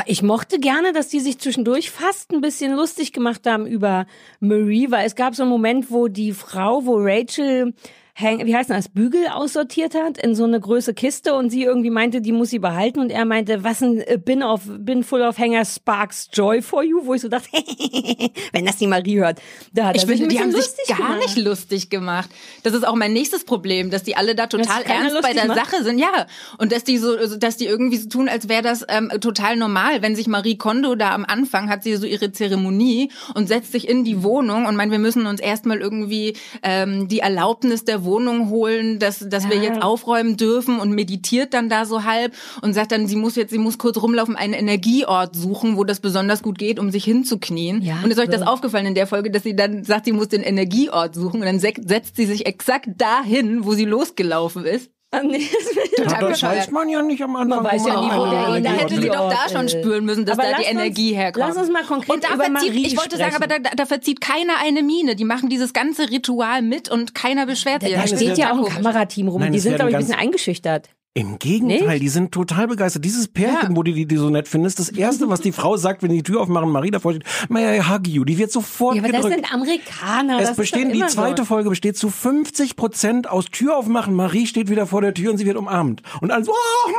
Ich 0.08 0.24
mochte 0.24 0.60
gerne, 0.60 0.94
dass 0.94 1.10
die 1.10 1.20
sich 1.20 1.38
zwischendurch 1.38 1.92
fast 1.92 2.32
ein 2.32 2.42
bisschen 2.42 2.74
lustig 2.74 3.14
gemacht 3.14 3.46
haben 3.46 3.68
über 3.68 4.08
Marie, 4.40 4.90
weil 4.90 5.06
es 5.06 5.16
gab 5.16 5.36
so 5.36 5.44
einen 5.44 5.52
Moment, 5.52 5.92
wo 5.92 6.08
die 6.08 6.34
Frau, 6.34 6.86
wo 6.86 6.96
Rachel 6.98 7.74
Hang, 8.18 8.46
wie 8.46 8.56
heißt 8.56 8.70
das, 8.70 8.88
Bügel 8.88 9.28
aussortiert 9.28 9.94
hat 9.94 10.18
in 10.18 10.36
so 10.36 10.46
eine 10.46 10.58
große 10.58 10.94
Kiste 10.94 11.34
und 11.34 11.50
sie 11.50 11.64
irgendwie 11.64 11.90
meinte, 11.90 12.22
die 12.22 12.32
muss 12.32 12.50
sie 12.50 12.60
behalten 12.60 13.00
und 13.02 13.10
er 13.10 13.26
meinte, 13.26 13.66
was 13.66 13.82
ein 13.82 14.00
äh, 14.00 14.18
bin 14.18 14.42
of, 14.42 14.62
bin 14.66 15.04
full 15.04 15.22
of 15.22 15.38
hanger 15.38 15.66
sparks 15.66 16.30
joy 16.32 16.62
for 16.62 16.82
you, 16.82 17.06
wo 17.06 17.14
ich 17.14 17.22
so 17.22 17.28
dachte, 17.28 17.50
wenn 18.54 18.66
das 18.66 18.78
die 18.78 18.88
Marie 18.88 19.20
hört, 19.20 19.42
da 19.74 19.88
hat 19.88 19.98
Ich 19.98 20.04
er 20.04 20.08
finde, 20.08 20.30
die 20.30 20.40
haben 20.40 20.52
sich 20.54 20.66
gar 20.88 20.96
gemacht. 20.98 21.20
nicht 21.24 21.38
lustig 21.38 21.90
gemacht. 21.90 22.30
Das 22.64 22.74
ist 22.74 22.88
auch 22.88 22.96
mein 22.96 23.12
nächstes 23.12 23.44
Problem, 23.44 23.90
dass 23.92 24.04
die 24.04 24.16
alle 24.16 24.34
da 24.34 24.48
total 24.48 24.84
ernst 24.84 25.22
bei 25.22 25.34
der 25.34 25.48
macht? 25.48 25.58
Sache 25.58 25.84
sind. 25.84 26.00
Ja, 26.00 26.26
und 26.58 26.72
dass 26.72 26.86
die 26.86 26.98
so, 26.98 27.18
also, 27.18 27.36
dass 27.36 27.58
die 27.58 27.66
irgendwie 27.66 27.98
so 27.98 28.08
tun, 28.08 28.30
als 28.30 28.48
wäre 28.48 28.62
das 28.62 28.86
ähm, 28.88 29.12
total 29.20 29.58
normal. 29.58 30.02
Wenn 30.02 30.16
sich 30.16 30.28
Marie 30.28 30.58
Kondo 30.58 30.96
da 30.96 31.14
am 31.14 31.26
Anfang 31.26 31.70
hat 31.70 31.84
sie 31.84 31.94
so 31.98 32.06
ihre 32.06 32.32
Zeremonie 32.32 33.12
und 33.34 33.50
setzt 33.50 33.74
sich 33.74 33.90
in 33.90 34.06
die 34.06 34.24
Wohnung 34.24 34.68
und 34.68 34.78
meint, 34.78 34.94
wir 34.94 35.00
müssen 35.00 35.26
uns 35.28 35.42
erstmal 35.42 35.80
irgendwie 35.80 36.38
ähm, 36.64 37.10
die 37.10 37.20
Erlaubnis 37.20 37.84
der 37.84 38.05
Wohnung 38.06 38.50
holen, 38.50 39.00
dass 39.00 39.20
dass 39.28 39.50
wir 39.50 39.58
jetzt 39.58 39.82
aufräumen 39.82 40.38
dürfen 40.38 40.80
und 40.80 40.92
meditiert 40.92 41.54
dann 41.54 41.68
da 41.68 41.86
so 41.86 42.04
halb 42.06 42.34
und 42.62 42.74
sagt 42.74 42.92
dann, 42.94 43.08
sie 43.08 43.16
muss 43.18 43.36
jetzt, 43.36 43.50
sie 43.52 43.58
muss 43.58 43.78
kurz 43.78 43.98
rumlaufen, 43.98 44.36
einen 44.38 44.54
Energieort 44.54 45.36
suchen, 45.36 45.76
wo 45.76 45.84
das 45.84 46.00
besonders 46.00 46.42
gut 46.44 46.58
geht, 46.58 46.80
um 46.80 46.92
sich 46.92 47.04
hinzuknien. 47.04 47.82
Ja, 47.82 47.98
und 48.04 48.12
ist 48.12 48.20
euch 48.20 48.30
das 48.30 48.42
aufgefallen 48.44 48.86
in 48.86 48.96
der 48.96 49.08
Folge, 49.08 49.32
dass 49.32 49.44
sie 49.44 49.56
dann 49.56 49.84
sagt, 49.84 50.06
sie 50.06 50.12
muss 50.14 50.30
den 50.30 50.44
Energieort 50.44 51.16
suchen 51.16 51.42
und 51.42 51.46
dann 51.46 51.60
se- 51.60 51.74
setzt 51.86 52.16
sie 52.16 52.26
sich 52.26 52.46
exakt 52.46 52.88
dahin, 52.98 53.66
wo 53.66 53.74
sie 53.74 53.86
losgelaufen 53.86 54.66
ist. 54.66 54.90
Nee, 55.24 55.48
das 55.98 56.14
das 56.20 56.44
weiß 56.44 56.72
man 56.72 56.90
ja 56.90 57.02
nicht 57.02 57.22
am 57.24 57.36
Anfang. 57.36 57.64
Man 57.64 57.72
weiß 57.74 57.86
ja 57.88 58.02
nie, 58.02 58.08
wo 58.12 58.26
der 58.26 58.40
Energieort 58.58 58.66
Da 58.66 58.70
hätte 58.72 59.02
sie 59.02 59.08
doch 59.08 59.30
da 59.30 59.50
schon 59.58 59.70
spüren 59.70 60.06
müssen, 60.06 60.26
dass 60.26 60.38
Aber 60.38 60.48
da 60.50 60.58
die 60.58 60.64
uns- 60.64 60.72
Energie 60.72 61.14
herkommt. 61.14 61.46
lass 61.48 61.58
uns 61.58 61.70
mal 61.72 61.84
konkret 61.84 62.14
und 62.14 62.24
da 62.24 62.34
über 62.34 62.44
verzieht, 62.46 62.70
Marie 62.70 62.86
Ich 62.88 62.98
wollte 62.98 63.18
sagen, 63.18 63.32
sprechen. 63.34 63.52
aber 63.52 63.60
da, 63.70 63.70
da 63.76 63.86
verzieht 63.86 64.22
keiner 64.22 64.54
eine 64.64 64.84
Miene. 64.84 65.16
Die 65.16 65.26
machen 65.26 65.50
dieses 65.50 65.74
ganze 65.74 66.10
Ritual 66.10 66.62
mit 66.62 66.90
und 66.90 67.16
keiner 67.16 67.46
beschwert 67.46 67.84
sich. 67.84 67.94
Da 67.94 68.04
es 68.04 68.12
steht 68.12 68.38
ja 68.38 68.52
auch 68.54 68.58
ein. 68.58 68.66
Kamerateam 68.66 69.28
rum. 69.28 69.42
Nein, 69.42 69.52
die 69.52 69.60
sind, 69.60 69.76
glaube 69.76 69.92
ich, 69.92 69.96
ein 69.96 70.02
bisschen 70.02 70.20
eingeschüchtert. 70.20 70.90
Im 71.18 71.40
Gegenteil, 71.40 71.88
Nicht? 71.88 72.02
die 72.02 72.10
sind 72.10 72.34
total 72.34 72.68
begeistert. 72.68 73.06
Dieses 73.06 73.30
Pärchen, 73.30 73.70
Ja. 73.72 73.76
wo 73.78 73.84
du 73.84 73.94
die, 73.94 74.06
die 74.06 74.18
so 74.18 74.30
nett 74.30 74.50
findest, 74.50 74.80
das 74.80 74.90
erste, 74.90 75.30
was 75.30 75.40
die 75.40 75.54
Frau 75.54 75.78
sagt, 75.78 76.04
wenn 76.04 76.10
die 76.10 76.18
die 76.18 76.24
Tür 76.24 76.42
aufmachen, 76.42 76.70
Marie 76.70 76.92
davor 76.92 77.14
steht, 77.14 77.24
may 77.48 77.78
I 77.78 77.82
hug 77.84 78.06
you, 78.06 78.26
die 78.26 78.38
wird 78.38 78.52
sofort 78.52 78.98
Ja, 78.98 79.02
aber 79.02 79.14
das 79.14 79.22
gedrückt. 79.22 79.46
sind 79.48 79.54
Amerikaner. 79.54 80.40
es 80.42 80.50
das 80.50 80.58
bestehen, 80.58 80.92
die 80.92 81.00
zweite 81.06 81.44
so. 81.44 81.46
Folge 81.46 81.70
besteht 81.70 81.96
zu 81.96 82.10
50 82.10 82.76
Prozent 82.76 83.30
aus 83.30 83.46
Tür 83.46 83.78
aufmachen. 83.78 84.14
Marie 84.14 84.46
steht 84.46 84.70
wieder 84.70 84.88
vor 84.88 85.00
der 85.00 85.14
Tür 85.14 85.32
und 85.32 85.38
sie 85.38 85.46
wird 85.46 85.56
umarmt. 85.56 86.02
Und 86.20 86.32
alle 86.32 86.44
so, 86.44 86.52
oh, 86.52 86.88
Marie, 86.88 86.92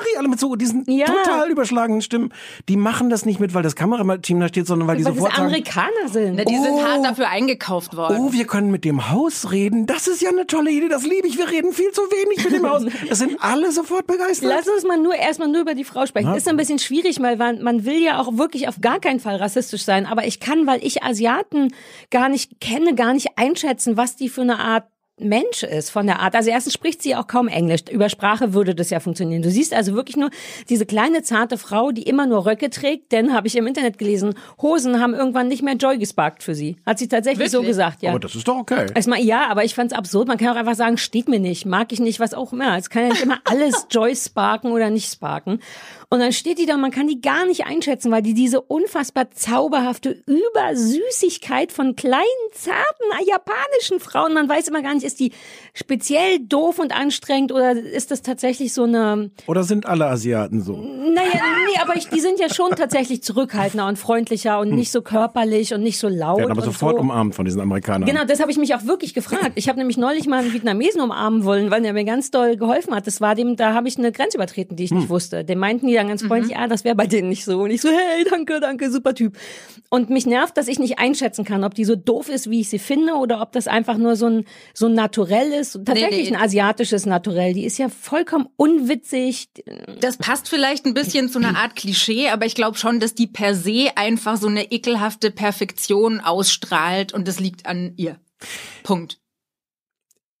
Marie, 0.00 0.16
alle 0.18 0.28
mit 0.28 0.40
so 0.40 0.56
diesen 0.56 0.84
Ja. 0.90 1.06
total 1.06 1.48
überschlagenen 1.48 2.02
Stimmen. 2.02 2.32
Die 2.68 2.76
machen 2.76 3.08
das 3.08 3.24
nicht 3.24 3.38
mit, 3.38 3.54
weil 3.54 3.62
das 3.62 3.76
Kamerateam 3.76 4.40
da 4.40 4.48
steht, 4.48 4.66
sondern 4.66 4.88
weil 4.88 4.96
die 4.96 5.04
Weil 5.04 5.12
das 5.12 5.18
sofort 5.20 5.36
sagen, 5.36 5.46
Amerikaner 5.46 6.08
sind. 6.10 6.34
Na, 6.34 6.44
die 6.44 6.56
Oh. 6.58 6.62
sind 6.64 6.84
hart 6.84 7.04
dafür 7.04 7.28
eingekauft 7.28 7.94
worden. 7.96 8.16
Oh, 8.18 8.32
wir 8.32 8.46
können 8.48 8.72
mit 8.72 8.84
dem 8.84 9.10
Haus 9.12 9.52
reden. 9.52 9.86
Das 9.86 10.08
ist 10.08 10.22
ja 10.22 10.30
eine 10.30 10.48
tolle 10.48 10.72
Idee. 10.72 10.88
Das 10.88 11.04
liebe 11.04 11.28
ich. 11.28 11.38
Wir 11.38 11.48
reden 11.48 11.72
viel 11.72 11.92
zu 11.92 12.02
wenig 12.02 12.42
mit 12.44 12.52
dem 12.52 12.68
Haus. 12.68 12.82
Es 13.08 13.20
sind 13.20 13.36
alle 13.44 13.70
sofort 13.72 14.06
begeistert. 14.06 14.48
Lass 14.48 14.68
uns 14.68 14.84
mal 14.84 14.98
nur 14.98 15.14
erstmal 15.14 15.48
nur 15.48 15.60
über 15.60 15.74
die 15.74 15.84
Frau 15.84 16.06
sprechen. 16.06 16.34
Ist 16.34 16.48
ein 16.48 16.56
bisschen 16.56 16.78
schwierig, 16.78 17.20
weil 17.20 17.36
man, 17.36 17.62
man 17.62 17.84
will 17.84 18.02
ja 18.02 18.18
auch 18.18 18.36
wirklich 18.38 18.68
auf 18.68 18.80
gar 18.80 19.00
keinen 19.00 19.20
Fall 19.20 19.36
rassistisch 19.36 19.82
sein. 19.82 20.06
Aber 20.06 20.26
ich 20.26 20.40
kann, 20.40 20.66
weil 20.66 20.84
ich 20.84 21.02
Asiaten 21.02 21.74
gar 22.10 22.28
nicht 22.28 22.60
kenne, 22.60 22.94
gar 22.94 23.12
nicht 23.12 23.36
einschätzen, 23.36 23.96
was 23.96 24.16
die 24.16 24.28
für 24.28 24.42
eine 24.42 24.58
Art 24.58 24.84
Mensch 25.20 25.62
ist 25.62 25.90
von 25.90 26.06
der 26.06 26.18
Art. 26.18 26.34
Also 26.34 26.50
erstens 26.50 26.74
spricht 26.74 27.00
sie 27.00 27.14
auch 27.14 27.28
kaum 27.28 27.46
Englisch. 27.46 27.82
Über 27.88 28.08
Sprache 28.08 28.52
würde 28.52 28.74
das 28.74 28.90
ja 28.90 28.98
funktionieren. 28.98 29.42
Du 29.42 29.50
siehst 29.50 29.72
also 29.72 29.94
wirklich 29.94 30.16
nur 30.16 30.30
diese 30.68 30.86
kleine 30.86 31.22
zarte 31.22 31.56
Frau, 31.56 31.92
die 31.92 32.02
immer 32.02 32.26
nur 32.26 32.46
Röcke 32.46 32.68
trägt. 32.68 33.12
Denn 33.12 33.32
habe 33.32 33.46
ich 33.46 33.56
im 33.56 33.68
Internet 33.68 33.98
gelesen, 33.98 34.34
Hosen 34.60 35.00
haben 35.00 35.14
irgendwann 35.14 35.46
nicht 35.46 35.62
mehr 35.62 35.74
Joy 35.74 35.98
gesparkt 35.98 36.42
für 36.42 36.56
sie. 36.56 36.78
Hat 36.84 36.98
sie 36.98 37.06
tatsächlich 37.06 37.48
so 37.50 37.58
Wirklich? 37.58 37.68
gesagt, 37.68 38.02
ja. 38.02 38.10
Aber 38.10 38.18
das 38.18 38.34
ist 38.34 38.48
doch 38.48 38.56
okay. 38.56 38.86
Erstmal 38.92 39.20
ja, 39.20 39.46
aber 39.48 39.64
ich 39.64 39.76
fand's 39.76 39.94
absurd. 39.94 40.26
Man 40.26 40.36
kann 40.36 40.48
auch 40.48 40.56
einfach 40.56 40.74
sagen, 40.74 40.96
steht 40.96 41.28
mir 41.28 41.38
nicht, 41.38 41.64
mag 41.64 41.92
ich 41.92 42.00
nicht, 42.00 42.18
was 42.18 42.34
auch 42.34 42.52
immer. 42.52 42.76
Es 42.76 42.90
kann 42.90 43.04
ja 43.04 43.08
nicht 43.10 43.22
immer 43.22 43.38
alles 43.44 43.86
Joy 43.90 44.16
sparken 44.16 44.72
oder 44.72 44.90
nicht 44.90 45.12
sparken. 45.12 45.60
Und 46.14 46.20
dann 46.20 46.32
steht 46.32 46.60
die 46.60 46.66
da, 46.66 46.76
und 46.76 46.80
man 46.80 46.92
kann 46.92 47.08
die 47.08 47.20
gar 47.20 47.44
nicht 47.44 47.66
einschätzen, 47.66 48.12
weil 48.12 48.22
die 48.22 48.34
diese 48.34 48.60
unfassbar 48.60 49.32
zauberhafte 49.32 50.22
Übersüßigkeit 50.26 51.72
von 51.72 51.96
kleinen, 51.96 52.22
zarten, 52.52 53.26
japanischen 53.26 53.98
Frauen, 53.98 54.32
man 54.32 54.48
weiß 54.48 54.68
immer 54.68 54.80
gar 54.80 54.94
nicht, 54.94 55.02
ist 55.02 55.18
die 55.18 55.32
speziell 55.72 56.38
doof 56.38 56.78
und 56.78 56.96
anstrengend 56.96 57.50
oder 57.50 57.72
ist 57.72 58.12
das 58.12 58.22
tatsächlich 58.22 58.72
so 58.72 58.84
eine, 58.84 59.32
Oder 59.48 59.64
sind 59.64 59.86
alle 59.86 60.06
Asiaten 60.06 60.60
so? 60.60 60.74
naja, 60.76 61.42
nee, 61.66 61.80
aber 61.82 61.96
ich, 61.96 62.08
die 62.08 62.20
sind 62.20 62.38
ja 62.38 62.48
schon 62.48 62.70
tatsächlich 62.70 63.24
zurückhaltender 63.24 63.88
und 63.88 63.98
freundlicher 63.98 64.60
und 64.60 64.70
nicht 64.70 64.92
so 64.92 65.02
körperlich 65.02 65.74
und 65.74 65.82
nicht 65.82 65.98
so 65.98 66.06
laut. 66.08 66.38
Werden 66.38 66.52
aber 66.52 66.62
sofort 66.62 66.94
so. 66.94 67.00
umarmt 67.00 67.34
von 67.34 67.44
diesen 67.44 67.60
Amerikanern. 67.60 68.08
Genau, 68.08 68.24
das 68.24 68.40
habe 68.40 68.52
ich 68.52 68.56
mich 68.56 68.72
auch 68.76 68.84
wirklich 68.84 69.14
gefragt. 69.14 69.52
Ich 69.56 69.68
habe 69.68 69.78
nämlich 69.78 69.96
neulich 69.96 70.28
mal 70.28 70.40
einen 70.44 70.52
Vietnamesen 70.52 71.00
umarmen 71.00 71.44
wollen, 71.44 71.72
weil 71.72 71.82
der 71.82 71.92
mir 71.92 72.04
ganz 72.04 72.30
doll 72.30 72.56
geholfen 72.56 72.94
hat. 72.94 73.08
Das 73.08 73.20
war 73.20 73.34
dem, 73.34 73.56
da 73.56 73.74
habe 73.74 73.88
ich 73.88 73.98
eine 73.98 74.12
Grenze 74.12 74.36
übertreten, 74.36 74.76
die 74.76 74.84
ich 74.84 74.92
nicht 74.92 75.08
wusste. 75.08 75.44
Dem 75.44 75.58
meinten 75.58 75.88
die 75.88 75.94
dann 76.04 76.16
ganz 76.16 76.24
freundlich, 76.24 76.56
ah, 76.56 76.66
das 76.66 76.84
wäre 76.84 76.94
bei 76.94 77.06
denen 77.06 77.28
nicht 77.28 77.44
so. 77.44 77.60
Und 77.60 77.70
ich 77.70 77.80
so, 77.80 77.88
hey, 77.88 78.24
danke, 78.28 78.60
danke, 78.60 78.90
super 78.90 79.14
Typ. 79.14 79.36
Und 79.90 80.10
mich 80.10 80.26
nervt, 80.26 80.56
dass 80.56 80.68
ich 80.68 80.78
nicht 80.78 80.98
einschätzen 80.98 81.44
kann, 81.44 81.64
ob 81.64 81.74
die 81.74 81.84
so 81.84 81.96
doof 81.96 82.28
ist, 82.28 82.50
wie 82.50 82.60
ich 82.60 82.68
sie 82.68 82.78
finde, 82.78 83.14
oder 83.14 83.40
ob 83.40 83.52
das 83.52 83.66
einfach 83.66 83.96
nur 83.96 84.16
so 84.16 84.26
ein 84.26 84.44
so 84.72 84.86
ein 84.86 84.94
Naturell 84.94 85.52
ist. 85.52 85.78
Tatsächlich 85.84 86.30
nee. 86.30 86.36
ein 86.36 86.42
asiatisches 86.42 87.06
Naturell. 87.06 87.54
Die 87.54 87.64
ist 87.64 87.78
ja 87.78 87.88
vollkommen 87.88 88.48
unwitzig. 88.56 89.48
Das 90.00 90.16
passt 90.16 90.48
vielleicht 90.48 90.86
ein 90.86 90.94
bisschen 90.94 91.28
zu 91.28 91.38
einer 91.38 91.56
Art 91.56 91.76
Klischee, 91.76 92.28
aber 92.28 92.46
ich 92.46 92.54
glaube 92.54 92.78
schon, 92.78 93.00
dass 93.00 93.14
die 93.14 93.26
per 93.26 93.54
se 93.54 93.88
einfach 93.96 94.36
so 94.36 94.48
eine 94.48 94.70
ekelhafte 94.70 95.30
Perfektion 95.30 96.20
ausstrahlt 96.20 97.12
und 97.12 97.28
das 97.28 97.40
liegt 97.40 97.66
an 97.66 97.94
ihr. 97.96 98.18
Punkt. 98.82 99.18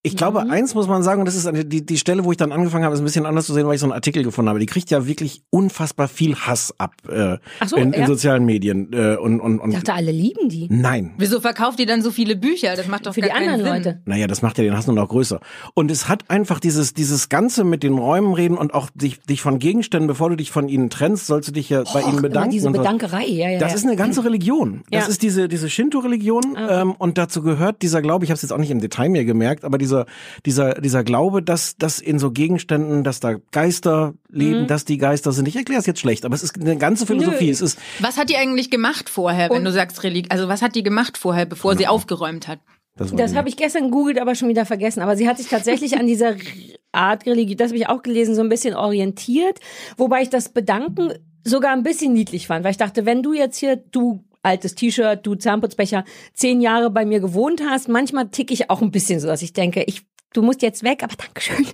Ich 0.06 0.16
glaube, 0.18 0.42
eins 0.50 0.74
muss 0.74 0.86
man 0.86 1.02
sagen, 1.02 1.20
und 1.22 1.26
das 1.26 1.34
ist 1.34 1.50
die, 1.72 1.84
die 1.86 1.96
Stelle, 1.96 2.24
wo 2.26 2.30
ich 2.30 2.36
dann 2.36 2.52
angefangen 2.52 2.84
habe, 2.84 2.94
ist 2.94 3.00
ein 3.00 3.04
bisschen 3.04 3.24
anders 3.24 3.46
zu 3.46 3.54
sehen, 3.54 3.66
weil 3.66 3.74
ich 3.76 3.80
so 3.80 3.86
einen 3.86 3.94
Artikel 3.94 4.22
gefunden 4.22 4.50
habe. 4.50 4.58
Die 4.60 4.66
kriegt 4.66 4.90
ja 4.90 5.06
wirklich 5.06 5.42
unfassbar 5.48 6.08
viel 6.08 6.36
Hass 6.36 6.74
ab 6.76 6.92
äh, 7.08 7.38
so, 7.66 7.76
in, 7.76 7.94
in 7.94 8.02
ja. 8.02 8.06
sozialen 8.06 8.44
Medien. 8.44 8.92
Äh, 8.92 9.16
und, 9.16 9.40
und, 9.40 9.56
Ich 9.56 9.62
und 9.62 9.72
dachte, 9.74 9.94
alle 9.94 10.12
lieben 10.12 10.50
die. 10.50 10.68
nein. 10.70 11.14
Wieso 11.16 11.40
verkauft 11.40 11.80
ihr 11.80 11.86
dann 11.86 12.02
so 12.02 12.10
viele 12.10 12.36
Bücher? 12.36 12.76
Das 12.76 12.86
macht 12.86 13.06
doch 13.06 13.14
Für 13.14 13.22
die 13.22 13.32
anderen 13.32 13.60
Sinn. 13.62 13.66
Leute. 13.66 14.02
Naja, 14.04 14.26
das 14.26 14.42
macht 14.42 14.58
ja 14.58 14.64
den 14.64 14.76
Hass 14.76 14.86
nur 14.86 14.94
noch 14.94 15.08
größer. 15.08 15.40
Und 15.72 15.90
es 15.90 16.06
hat 16.06 16.28
einfach 16.28 16.60
dieses, 16.60 16.92
dieses 16.92 17.30
Ganze 17.30 17.64
mit 17.64 17.82
den 17.82 17.94
Räumen 17.96 18.34
reden 18.34 18.58
und 18.58 18.74
auch 18.74 18.90
dich, 18.94 19.20
dich 19.22 19.40
von 19.40 19.58
Gegenständen, 19.58 20.06
bevor 20.06 20.28
du 20.28 20.36
dich 20.36 20.50
von 20.50 20.68
ihnen 20.68 20.90
trennst, 20.90 21.26
sollst 21.28 21.48
du 21.48 21.52
dich 21.52 21.70
ja 21.70 21.82
bei 21.94 22.02
ihnen 22.02 22.12
Immer 22.18 22.22
bedanken. 22.22 22.50
diese. 22.50 22.70
Bedankerei, 22.70 23.24
ja, 23.26 23.48
ja. 23.48 23.58
Das 23.58 23.70
ja. 23.72 23.76
ist 23.78 23.86
eine 23.86 23.96
ganze 23.96 24.22
Religion. 24.22 24.82
Das 24.90 25.04
Ja. 25.04 25.10
ist 25.10 25.22
diese, 25.22 25.48
diese 25.48 25.70
Shinto-Religion. 25.70 26.56
Ähm, 26.68 26.92
und 26.98 27.16
dazu 27.16 27.40
gehört 27.42 27.80
dieser 27.80 28.02
Glaube, 28.02 28.26
ich 28.26 28.30
habe 28.30 28.36
es 28.36 28.42
jetzt 28.42 28.52
auch 28.52 28.58
nicht 28.58 28.70
im 28.70 28.80
Detail 28.80 29.08
mehr 29.08 29.24
gemerkt, 29.24 29.64
aber 29.64 29.78
dieser, 29.94 30.06
dieser, 30.44 30.74
dieser 30.80 31.04
Glaube, 31.04 31.42
dass, 31.42 31.76
dass 31.76 32.00
in 32.00 32.18
so 32.18 32.30
Gegenständen, 32.32 33.04
dass 33.04 33.20
da 33.20 33.36
Geister 33.52 34.14
leben, 34.28 34.62
Mhm. 34.62 34.66
dass 34.66 34.84
die 34.84 34.98
Geister 34.98 35.32
sind. 35.32 35.46
Ich 35.48 35.56
erkläre 35.56 35.80
es 35.80 35.86
jetzt 35.86 36.00
schlecht, 36.00 36.24
aber 36.24 36.34
es 36.34 36.42
ist 36.42 36.58
eine 36.60 36.76
ganze 36.76 37.06
Philosophie. 37.06 37.46
Nö. 37.46 37.50
Es 37.52 37.60
ist, 37.60 37.78
Was 38.00 38.16
hat 38.18 38.30
die 38.30 38.36
eigentlich 38.36 38.70
gemacht 38.70 39.08
vorher, 39.08 39.50
wenn 39.50 39.64
du 39.64 39.72
sagst 39.72 40.02
Religion? 40.02 40.30
Also 40.30 40.48
was 40.48 40.62
hat 40.62 40.74
die 40.74 40.82
gemacht 40.82 41.16
vorher, 41.18 41.46
bevor 41.46 41.76
sie 41.76 41.86
aufgeräumt 41.86 42.48
hat? 42.48 42.58
das, 42.96 43.12
Das 43.14 43.34
habe 43.34 43.48
ich 43.48 43.56
gestern 43.56 43.84
gegoogelt, 43.84 44.18
aber 44.20 44.34
schon 44.34 44.48
wieder 44.48 44.66
vergessen. 44.66 45.00
Aber 45.02 45.16
sie 45.16 45.28
hat 45.28 45.38
sich 45.38 45.48
tatsächlich 45.48 45.98
an 45.98 46.06
dieser 46.06 46.34
Art 46.92 47.26
Religion, 47.26 47.56
das 47.56 47.68
habe 47.70 47.78
ich 47.78 47.88
auch 47.88 48.02
gelesen, 48.02 48.34
so 48.34 48.40
ein 48.42 48.48
bisschen 48.48 48.74
orientiert. 48.74 49.58
Wobei 49.96 50.22
ich 50.22 50.30
das 50.30 50.48
Bedanken 50.50 51.12
sogar 51.44 51.72
ein 51.72 51.82
bisschen 51.82 52.12
niedlich 52.12 52.46
fand, 52.46 52.64
weil 52.64 52.70
ich 52.70 52.76
dachte, 52.78 53.04
wenn 53.04 53.22
du 53.22 53.32
jetzt 53.32 53.58
hier, 53.58 53.76
du 53.76 54.22
altes 54.44 54.74
T-Shirt, 54.74 55.26
du 55.26 55.34
Zahnputzbecher, 55.34 56.04
zehn 56.32 56.60
Jahre 56.60 56.90
bei 56.90 57.04
mir 57.04 57.20
gewohnt 57.20 57.62
hast, 57.68 57.88
manchmal 57.88 58.28
tick 58.28 58.50
ich 58.50 58.70
auch 58.70 58.82
ein 58.82 58.90
bisschen 58.90 59.20
so, 59.20 59.26
dass 59.26 59.42
ich 59.42 59.52
denke, 59.52 59.82
ich 59.84 60.02
du 60.34 60.42
musst 60.42 60.60
jetzt 60.60 60.82
weg, 60.82 61.02
aber 61.02 61.14
Dankeschön. 61.16 61.66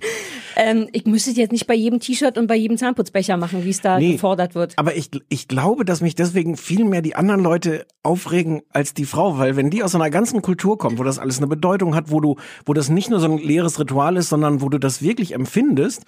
Ähm, 0.55 0.87
ich 0.91 1.05
müsste 1.05 1.31
es 1.31 1.37
jetzt 1.37 1.51
nicht 1.51 1.65
bei 1.65 1.73
jedem 1.75 1.99
T-Shirt 1.99 2.37
und 2.37 2.47
bei 2.47 2.55
jedem 2.55 2.77
Zahnputzbecher 2.77 3.37
machen, 3.37 3.63
wie 3.63 3.69
es 3.69 3.81
da 3.81 3.97
Nee. 3.97 4.13
gefordert 4.13 4.53
wird. 4.55 4.73
Aber 4.77 4.95
ich, 4.95 5.09
ich 5.29 5.47
glaube, 5.47 5.85
dass 5.85 6.01
mich 6.01 6.13
deswegen 6.15 6.57
viel 6.57 6.83
mehr 6.85 7.01
die 7.01 7.15
anderen 7.15 7.41
Leute 7.41 7.85
aufregen 8.03 8.61
als 8.69 8.93
die 8.93 9.05
Frau, 9.05 9.37
weil 9.37 9.55
wenn 9.55 9.69
die 9.69 9.81
aus 9.83 9.95
einer 9.95 10.09
ganzen 10.09 10.41
Kultur 10.41 10.77
kommt, 10.77 10.99
wo 10.99 11.03
das 11.03 11.19
alles 11.19 11.37
eine 11.37 11.47
Bedeutung 11.47 11.95
hat, 11.95 12.11
wo 12.11 12.19
du, 12.19 12.35
wo 12.65 12.73
das 12.73 12.89
nicht 12.89 13.09
nur 13.09 13.19
so 13.19 13.27
ein 13.31 13.37
leeres 13.37 13.79
Ritual 13.79 14.17
ist, 14.17 14.29
sondern 14.29 14.61
wo 14.61 14.69
du 14.69 14.77
das 14.77 15.01
wirklich 15.01 15.33
empfindest, 15.33 16.03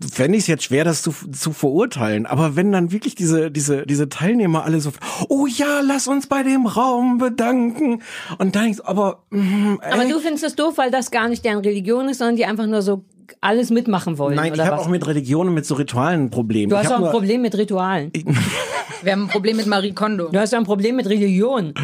fände 0.00 0.36
ich 0.38 0.44
es 0.44 0.48
jetzt 0.48 0.64
schwer, 0.64 0.84
das 0.84 1.02
zu, 1.02 1.12
zu 1.32 1.52
verurteilen. 1.52 2.26
Aber 2.26 2.56
wenn 2.56 2.72
dann 2.72 2.90
wirklich 2.90 3.14
diese, 3.14 3.50
diese, 3.50 3.84
diese 3.86 4.08
Teilnehmer 4.08 4.64
alle 4.64 4.80
so, 4.80 4.92
oh 5.28 5.46
ja, 5.46 5.80
lass 5.84 6.08
uns 6.08 6.26
bei 6.26 6.42
dem 6.42 6.66
Raum 6.66 7.18
bedanken. 7.18 8.02
Und 8.38 8.56
dann, 8.56 8.72
so, 8.72 8.84
aber, 8.86 9.24
Aber 9.30 10.02
ey, 10.02 10.08
du 10.10 10.18
findest 10.20 10.42
das 10.42 10.54
doof, 10.56 10.78
weil 10.78 10.90
das 10.90 11.10
gar 11.10 11.28
nicht 11.28 11.44
deren 11.44 11.58
Religion 11.58 11.83
ist, 12.08 12.18
sondern 12.18 12.36
die 12.36 12.44
einfach 12.46 12.66
nur 12.66 12.82
so 12.82 13.04
alles 13.40 13.70
mitmachen 13.70 14.18
wollen. 14.18 14.36
nein, 14.36 14.52
ich 14.54 14.60
habe 14.60 14.78
auch 14.78 14.88
mit 14.88 15.06
Religionen, 15.06 15.54
mit 15.54 15.64
so 15.66 15.74
Ritualen 15.74 16.24
ein 16.24 16.30
Problem. 16.30 16.68
Du 16.70 16.76
hast 16.76 16.90
auch 16.92 17.02
ein 17.02 17.10
Problem 17.10 17.42
mit 17.42 17.56
Ritualen. 17.56 18.10
Wir 19.02 19.12
haben 19.12 19.22
ein 19.24 19.28
Problem 19.28 19.56
mit 19.58 19.66
Marie 19.66 19.92
Kondo. 19.92 20.28
Du 20.30 20.38
hast 20.38 20.52
ja 20.52 20.58
ein 20.58 20.64
Problem 20.64 20.96
mit 20.96 21.06
Religion. 21.06 21.74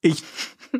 ich 0.00 0.22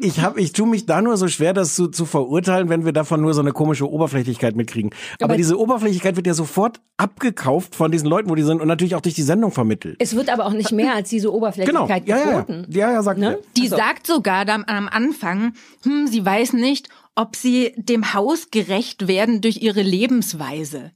ich 0.01 0.21
habe 0.21 0.41
ich 0.41 0.53
tue 0.53 0.67
mich 0.67 0.85
da 0.85 1.01
nur 1.01 1.17
so 1.17 1.29
schwer 1.29 1.53
das 1.55 1.75
zu, 1.75 1.87
zu 1.89 2.05
verurteilen, 2.07 2.69
wenn 2.69 2.85
wir 2.85 2.93
davon 2.93 3.21
nur 3.23 3.33
so 3.35 3.41
eine 3.41 3.53
komische 3.53 3.89
Oberflächlichkeit 3.89 4.57
mitkriegen. 4.57 4.91
Aber, 5.17 5.25
Aber- 5.25 5.37
diese 5.37 5.59
Oberflächlichkeit 5.59 6.17
wird 6.17 6.27
ja 6.27 6.35
sofort 6.35 6.81
abgekauft 6.97 7.75
von 7.77 7.91
diesen 7.93 8.09
Leuten, 8.09 8.29
wo 8.29 8.35
die 8.35 8.43
sind 8.43 8.61
und 8.61 8.69
natürlich 8.69 8.95
auch 8.97 9.01
durch 9.01 9.15
die 9.15 9.23
Sendung 9.23 9.53
vermittelt. 9.53 9.97
Es 10.01 10.17
wird 10.17 10.29
aber 10.29 10.47
auch 10.47 10.53
nicht 10.53 10.73
mehr 10.73 10.95
als 10.95 11.09
diese 11.09 11.29
Genau. 11.29 11.37
Oberflächlichkeit 11.39 12.07
Ja, 12.09 12.17
ja, 12.19 12.25
ja. 12.31 12.41
geboten. 12.41 12.67
Ja, 12.71 12.93
ja, 12.93 13.03
sagt 13.03 13.19
Ne? 13.21 13.39
Die 13.57 13.69
sagt 13.69 14.07
sogar 14.07 14.45
da 14.45 14.55
am 14.67 14.89
Anfang, 14.89 15.53
hm, 15.85 16.09
sie 16.09 16.25
weiß 16.27 16.53
nicht, 16.55 16.89
ob 17.17 17.35
sie 17.35 17.73
dem 17.77 18.15
Haus 18.15 18.51
gerecht 18.51 19.09
werden 19.09 19.41
durch 19.41 19.57
ihre 19.63 19.83
Lebensweise. 19.83 20.93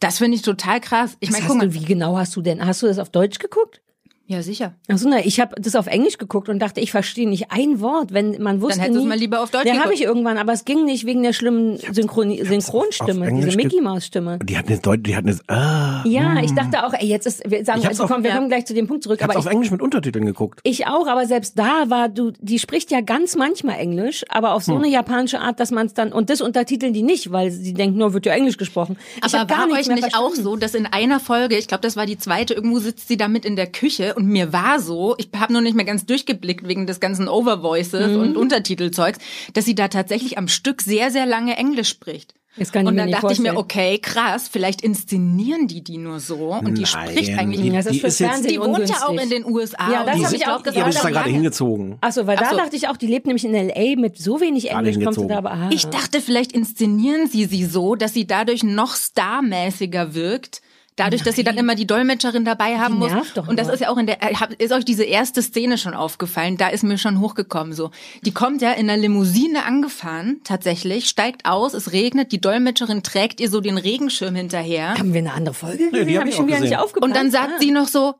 Das 0.00 0.18
finde 0.18 0.36
ich 0.36 0.42
total 0.42 0.80
krass. 0.80 1.16
Ich 1.20 1.30
meine, 1.30 1.46
guck 1.46 1.56
mal. 1.56 1.72
wie 1.72 1.84
genau 1.84 2.16
hast 2.16 2.34
du 2.36 2.42
denn? 2.42 2.64
Hast 2.64 2.82
du 2.82 2.86
das 2.86 2.98
auf 2.98 3.10
Deutsch 3.10 3.38
geguckt? 3.38 3.82
Ja, 4.28 4.42
sicher. 4.42 4.74
Achso, 4.88 5.08
na, 5.08 5.24
ich 5.24 5.38
habe 5.38 5.54
das 5.60 5.76
auf 5.76 5.86
Englisch 5.86 6.18
geguckt 6.18 6.48
und 6.48 6.58
dachte, 6.58 6.80
ich 6.80 6.90
verstehe 6.90 7.28
nicht 7.28 7.52
ein 7.52 7.80
Wort, 7.80 8.12
wenn 8.12 8.42
man 8.42 8.60
wusste 8.60 8.80
hättest 8.82 8.98
du 9.00 9.04
mal 9.06 9.16
lieber 9.16 9.40
auf 9.40 9.52
Deutsch 9.52 9.66
Ja, 9.66 9.84
habe 9.84 9.94
ich 9.94 10.02
irgendwann, 10.02 10.36
aber 10.36 10.52
es 10.52 10.64
ging 10.64 10.84
nicht 10.84 11.06
wegen 11.06 11.22
der 11.22 11.32
schlimmen 11.32 11.78
Synchroni 11.92 12.44
Synchronstimme, 12.44 13.20
auf 13.22 13.28
Englisch 13.28 13.44
diese 13.44 13.56
Mickey 13.56 13.80
Maus 13.80 14.04
Stimme. 14.06 14.38
Die 14.42 14.58
hat 14.58 14.66
eine 14.66 14.78
Deut 14.78 15.06
die 15.06 15.14
hat 15.14 15.24
eine 15.24 15.38
ah, 15.46 16.02
Ja, 16.06 16.40
ich 16.42 16.52
dachte 16.54 16.84
auch, 16.84 16.92
ey, 16.92 17.06
jetzt 17.06 17.26
ist, 17.26 17.48
wir 17.48 17.64
sagen, 17.64 17.86
also 17.86 18.02
auf- 18.04 18.10
komm, 18.10 18.24
wir 18.24 18.30
ja. 18.30 18.36
kommen 18.36 18.48
gleich 18.48 18.66
zu 18.66 18.74
dem 18.74 18.88
Punkt 18.88 19.04
zurück, 19.04 19.18
ich 19.20 19.24
aber 19.24 19.36
auf 19.38 19.46
Englisch 19.46 19.70
mit 19.70 19.80
Untertiteln 19.80 20.24
geguckt. 20.26 20.58
ich 20.64 20.88
auch, 20.88 21.06
aber 21.06 21.26
selbst 21.26 21.56
da 21.56 21.88
war 21.88 22.08
du, 22.08 22.32
die 22.40 22.58
spricht 22.58 22.90
ja 22.90 23.02
ganz 23.02 23.36
manchmal 23.36 23.78
Englisch, 23.78 24.24
aber 24.28 24.54
auf 24.54 24.64
so 24.64 24.72
Hm. 24.74 24.82
eine 24.82 24.88
japanische 24.92 25.40
Art, 25.40 25.60
dass 25.60 25.70
man 25.70 25.86
es 25.86 25.94
dann, 25.94 26.12
und 26.12 26.30
das 26.30 26.40
untertiteln 26.40 26.92
die 26.92 27.02
nicht, 27.02 27.30
weil 27.30 27.52
sie 27.52 27.74
denken, 27.74 27.98
nur 27.98 28.12
wird 28.12 28.26
ja 28.26 28.32
Englisch 28.32 28.56
gesprochen. 28.56 28.96
Ich 29.24 29.32
Aber 29.34 29.48
war 29.48 29.66
nichts 29.68 29.88
euch 29.88 29.94
nicht 29.94 30.16
auch 30.16 30.34
so, 30.34 30.56
dass 30.56 30.74
in 30.74 30.86
einer 30.86 31.20
Folge, 31.20 31.56
ich 31.56 31.68
glaube, 31.68 31.82
das 31.82 31.96
war 31.96 32.06
die 32.06 32.18
zweite, 32.18 32.54
irgendwo 32.54 32.80
sitzt 32.80 33.06
sie 33.06 33.16
da 33.16 33.28
mit 33.28 33.44
in 33.44 33.54
der 33.54 33.68
Küche 33.68 34.14
und 34.16 34.26
mir 34.26 34.52
war 34.52 34.80
so, 34.80 35.14
ich 35.18 35.28
habe 35.36 35.52
nur 35.52 35.62
nicht 35.62 35.76
mehr 35.76 35.84
ganz 35.84 36.06
durchgeblickt 36.06 36.66
wegen 36.66 36.86
des 36.86 36.98
ganzen 37.00 37.28
Overvoices 37.28 38.10
Mhm. 38.12 38.20
und 38.20 38.36
Untertitelzeugs, 38.36 39.18
dass 39.54 39.64
sie 39.64 39.74
da 39.74 39.88
tatsächlich 39.88 40.38
am 40.38 40.48
Stück 40.48 40.82
sehr, 40.82 41.10
sehr 41.10 41.26
lange 41.26 41.56
Englisch 41.56 41.88
spricht. 41.90 42.34
Das 42.58 42.72
kann 42.72 42.84
ich 42.84 42.88
und 42.88 42.94
mir 42.94 43.00
dann 43.02 43.10
nicht 43.10 43.22
dachte 43.22 43.34
ich 43.34 43.38
mir, 43.38 43.52
vorstellen. 43.52 43.90
okay, 43.90 43.98
krass, 43.98 44.48
vielleicht 44.50 44.80
inszenieren 44.80 45.66
die 45.68 45.84
die 45.84 45.98
nur 45.98 46.20
so 46.20 46.54
und 46.54 46.78
die 46.78 46.84
Nein, 46.90 47.10
spricht 47.10 47.38
eigentlich 47.38 47.60
die- 47.60 47.68
Ja, 47.68 47.74
das 47.82 47.84
die 47.88 47.96
ist 47.96 48.00
fürs 48.00 48.12
ist 48.14 48.20
jetzt- 48.20 48.30
Fernsehen 48.30 48.52
Die 48.54 48.60
wohnt 48.60 48.88
ja 48.88 48.96
auch 49.06 49.12
in 49.22 49.28
den 49.28 49.44
USA. 49.44 49.92
Ja, 49.92 50.04
das 50.04 50.16
und 50.16 50.24
hab 50.24 50.30
die 50.30 50.36
ich 50.36 50.46
auch 50.46 50.62
gesagt, 50.62 50.86
Die 50.86 50.90
ist 50.90 51.04
da 51.04 51.10
gerade 51.10 51.28
hingezogen. 51.28 51.98
Ach 52.00 52.12
so, 52.12 52.26
weil 52.26 52.38
Ach 52.38 52.44
da 52.44 52.50
so. 52.52 52.56
dachte 52.56 52.74
ich 52.76 52.88
auch, 52.88 52.96
die 52.96 53.08
lebt 53.08 53.26
nämlich 53.26 53.44
in 53.44 53.54
L.A. 53.54 54.00
mit 54.00 54.16
so 54.16 54.40
wenig 54.40 54.70
Englisch, 54.70 54.94
kommt 54.94 55.16
sie 55.16 55.20
hingezogen. 55.20 55.28
da 55.28 55.36
aber, 55.36 55.50
ah. 55.52 55.68
Ich 55.70 55.84
dachte, 55.88 56.22
vielleicht 56.22 56.52
inszenieren 56.52 57.26
sie 57.28 57.44
sie 57.44 57.66
so, 57.66 57.94
dass 57.94 58.14
sie 58.14 58.26
dadurch 58.26 58.62
noch 58.62 58.96
starmäßiger 58.96 60.14
wirkt. 60.14 60.62
Dadurch, 60.96 61.22
dass 61.22 61.36
sie 61.36 61.44
dann 61.44 61.58
immer 61.58 61.74
die 61.74 61.86
Dolmetscherin 61.86 62.44
dabei 62.46 62.78
haben 62.78 62.94
muss. 62.94 63.12
nervt 63.12 63.36
doch 63.36 63.46
Und 63.48 63.58
das 63.58 63.66
nur. 63.66 63.74
ist 63.74 63.80
ja 63.80 63.90
auch 63.90 63.98
in 63.98 64.06
der, 64.06 64.22
äh, 64.22 64.34
ist 64.58 64.72
euch 64.72 64.84
diese 64.84 65.04
erste 65.04 65.42
Szene 65.42 65.76
schon 65.76 65.92
aufgefallen? 65.94 66.56
Da 66.56 66.68
ist 66.68 66.84
mir 66.84 66.96
schon 66.96 67.20
hochgekommen, 67.20 67.74
so. 67.74 67.90
Die 68.22 68.32
kommt 68.32 68.62
ja 68.62 68.72
in 68.72 68.88
einer 68.88 69.00
Limousine 69.00 69.64
angefahren, 69.66 70.40
tatsächlich, 70.42 71.08
steigt 71.08 71.44
aus, 71.46 71.74
es 71.74 71.92
regnet, 71.92 72.32
die 72.32 72.40
Dolmetscherin 72.40 73.02
trägt 73.02 73.40
ihr 73.40 73.50
so 73.50 73.60
den 73.60 73.76
Regenschirm 73.76 74.34
hinterher. 74.34 74.94
Haben 74.98 75.12
wir 75.12 75.20
eine 75.20 75.34
andere 75.34 75.54
Folge 75.54 75.90
die 75.92 75.98
gesehen? 75.98 76.14
hab 76.14 76.20
Hab 76.20 76.24
ich 76.24 76.30
ich 76.30 76.36
schon 76.36 76.46
wieder 76.46 76.60
nicht 76.60 76.76
aufgepasst. 76.78 77.02
Und 77.10 77.14
dann 77.14 77.30
sagt 77.30 77.52
Ah. 77.56 77.60
sie 77.60 77.70
noch 77.72 77.88
so, 77.88 78.14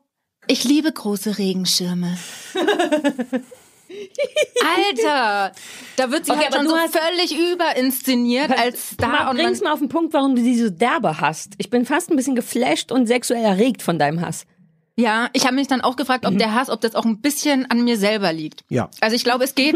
ich 0.47 0.63
liebe 0.63 0.91
große 0.91 1.39
Regenschirme. 1.39 2.15
Alter, 4.63 5.51
da 5.95 6.11
wird 6.11 6.25
sie 6.25 6.31
Okay, 6.31 6.43
halt 6.43 6.55
aber 6.55 6.69
schon 6.69 6.91
so 6.91 6.99
völlig 6.99 7.53
überinszeniert 7.53 8.51
als 8.51 8.91
Star. 8.91 9.09
Mal, 9.09 9.29
und 9.29 9.37
bring's 9.37 9.61
mal 9.61 9.73
auf 9.73 9.79
den 9.79 9.89
Punkt, 9.89 10.13
warum 10.13 10.35
du 10.35 10.41
diese 10.41 10.71
derbe 10.71 11.19
hast. 11.21 11.53
Ich 11.57 11.69
bin 11.69 11.85
fast 11.85 12.09
ein 12.09 12.15
bisschen 12.15 12.35
geflasht 12.35 12.91
und 12.91 13.07
sexuell 13.07 13.43
erregt 13.43 13.81
von 13.81 13.99
deinem 13.99 14.21
Hass. 14.21 14.45
Ja, 14.99 15.29
ich 15.33 15.45
habe 15.45 15.53
mich 15.53 15.67
dann 15.67 15.81
auch 15.81 15.95
gefragt, 15.95 16.25
ob 16.25 16.35
der 16.39 16.55
Hass, 16.55 16.71
ob 16.71 16.81
das 16.81 16.95
auch 16.95 17.05
ein 17.05 17.19
bisschen 17.21 17.69
an 17.69 17.83
mir 17.83 17.97
selber 17.97 18.33
liegt. 18.33 18.63
Ja. 18.67 18.89
Also 18.99 19.15
ich 19.15 19.23
glaube, 19.23 19.43
es 19.43 19.53
geht, 19.53 19.75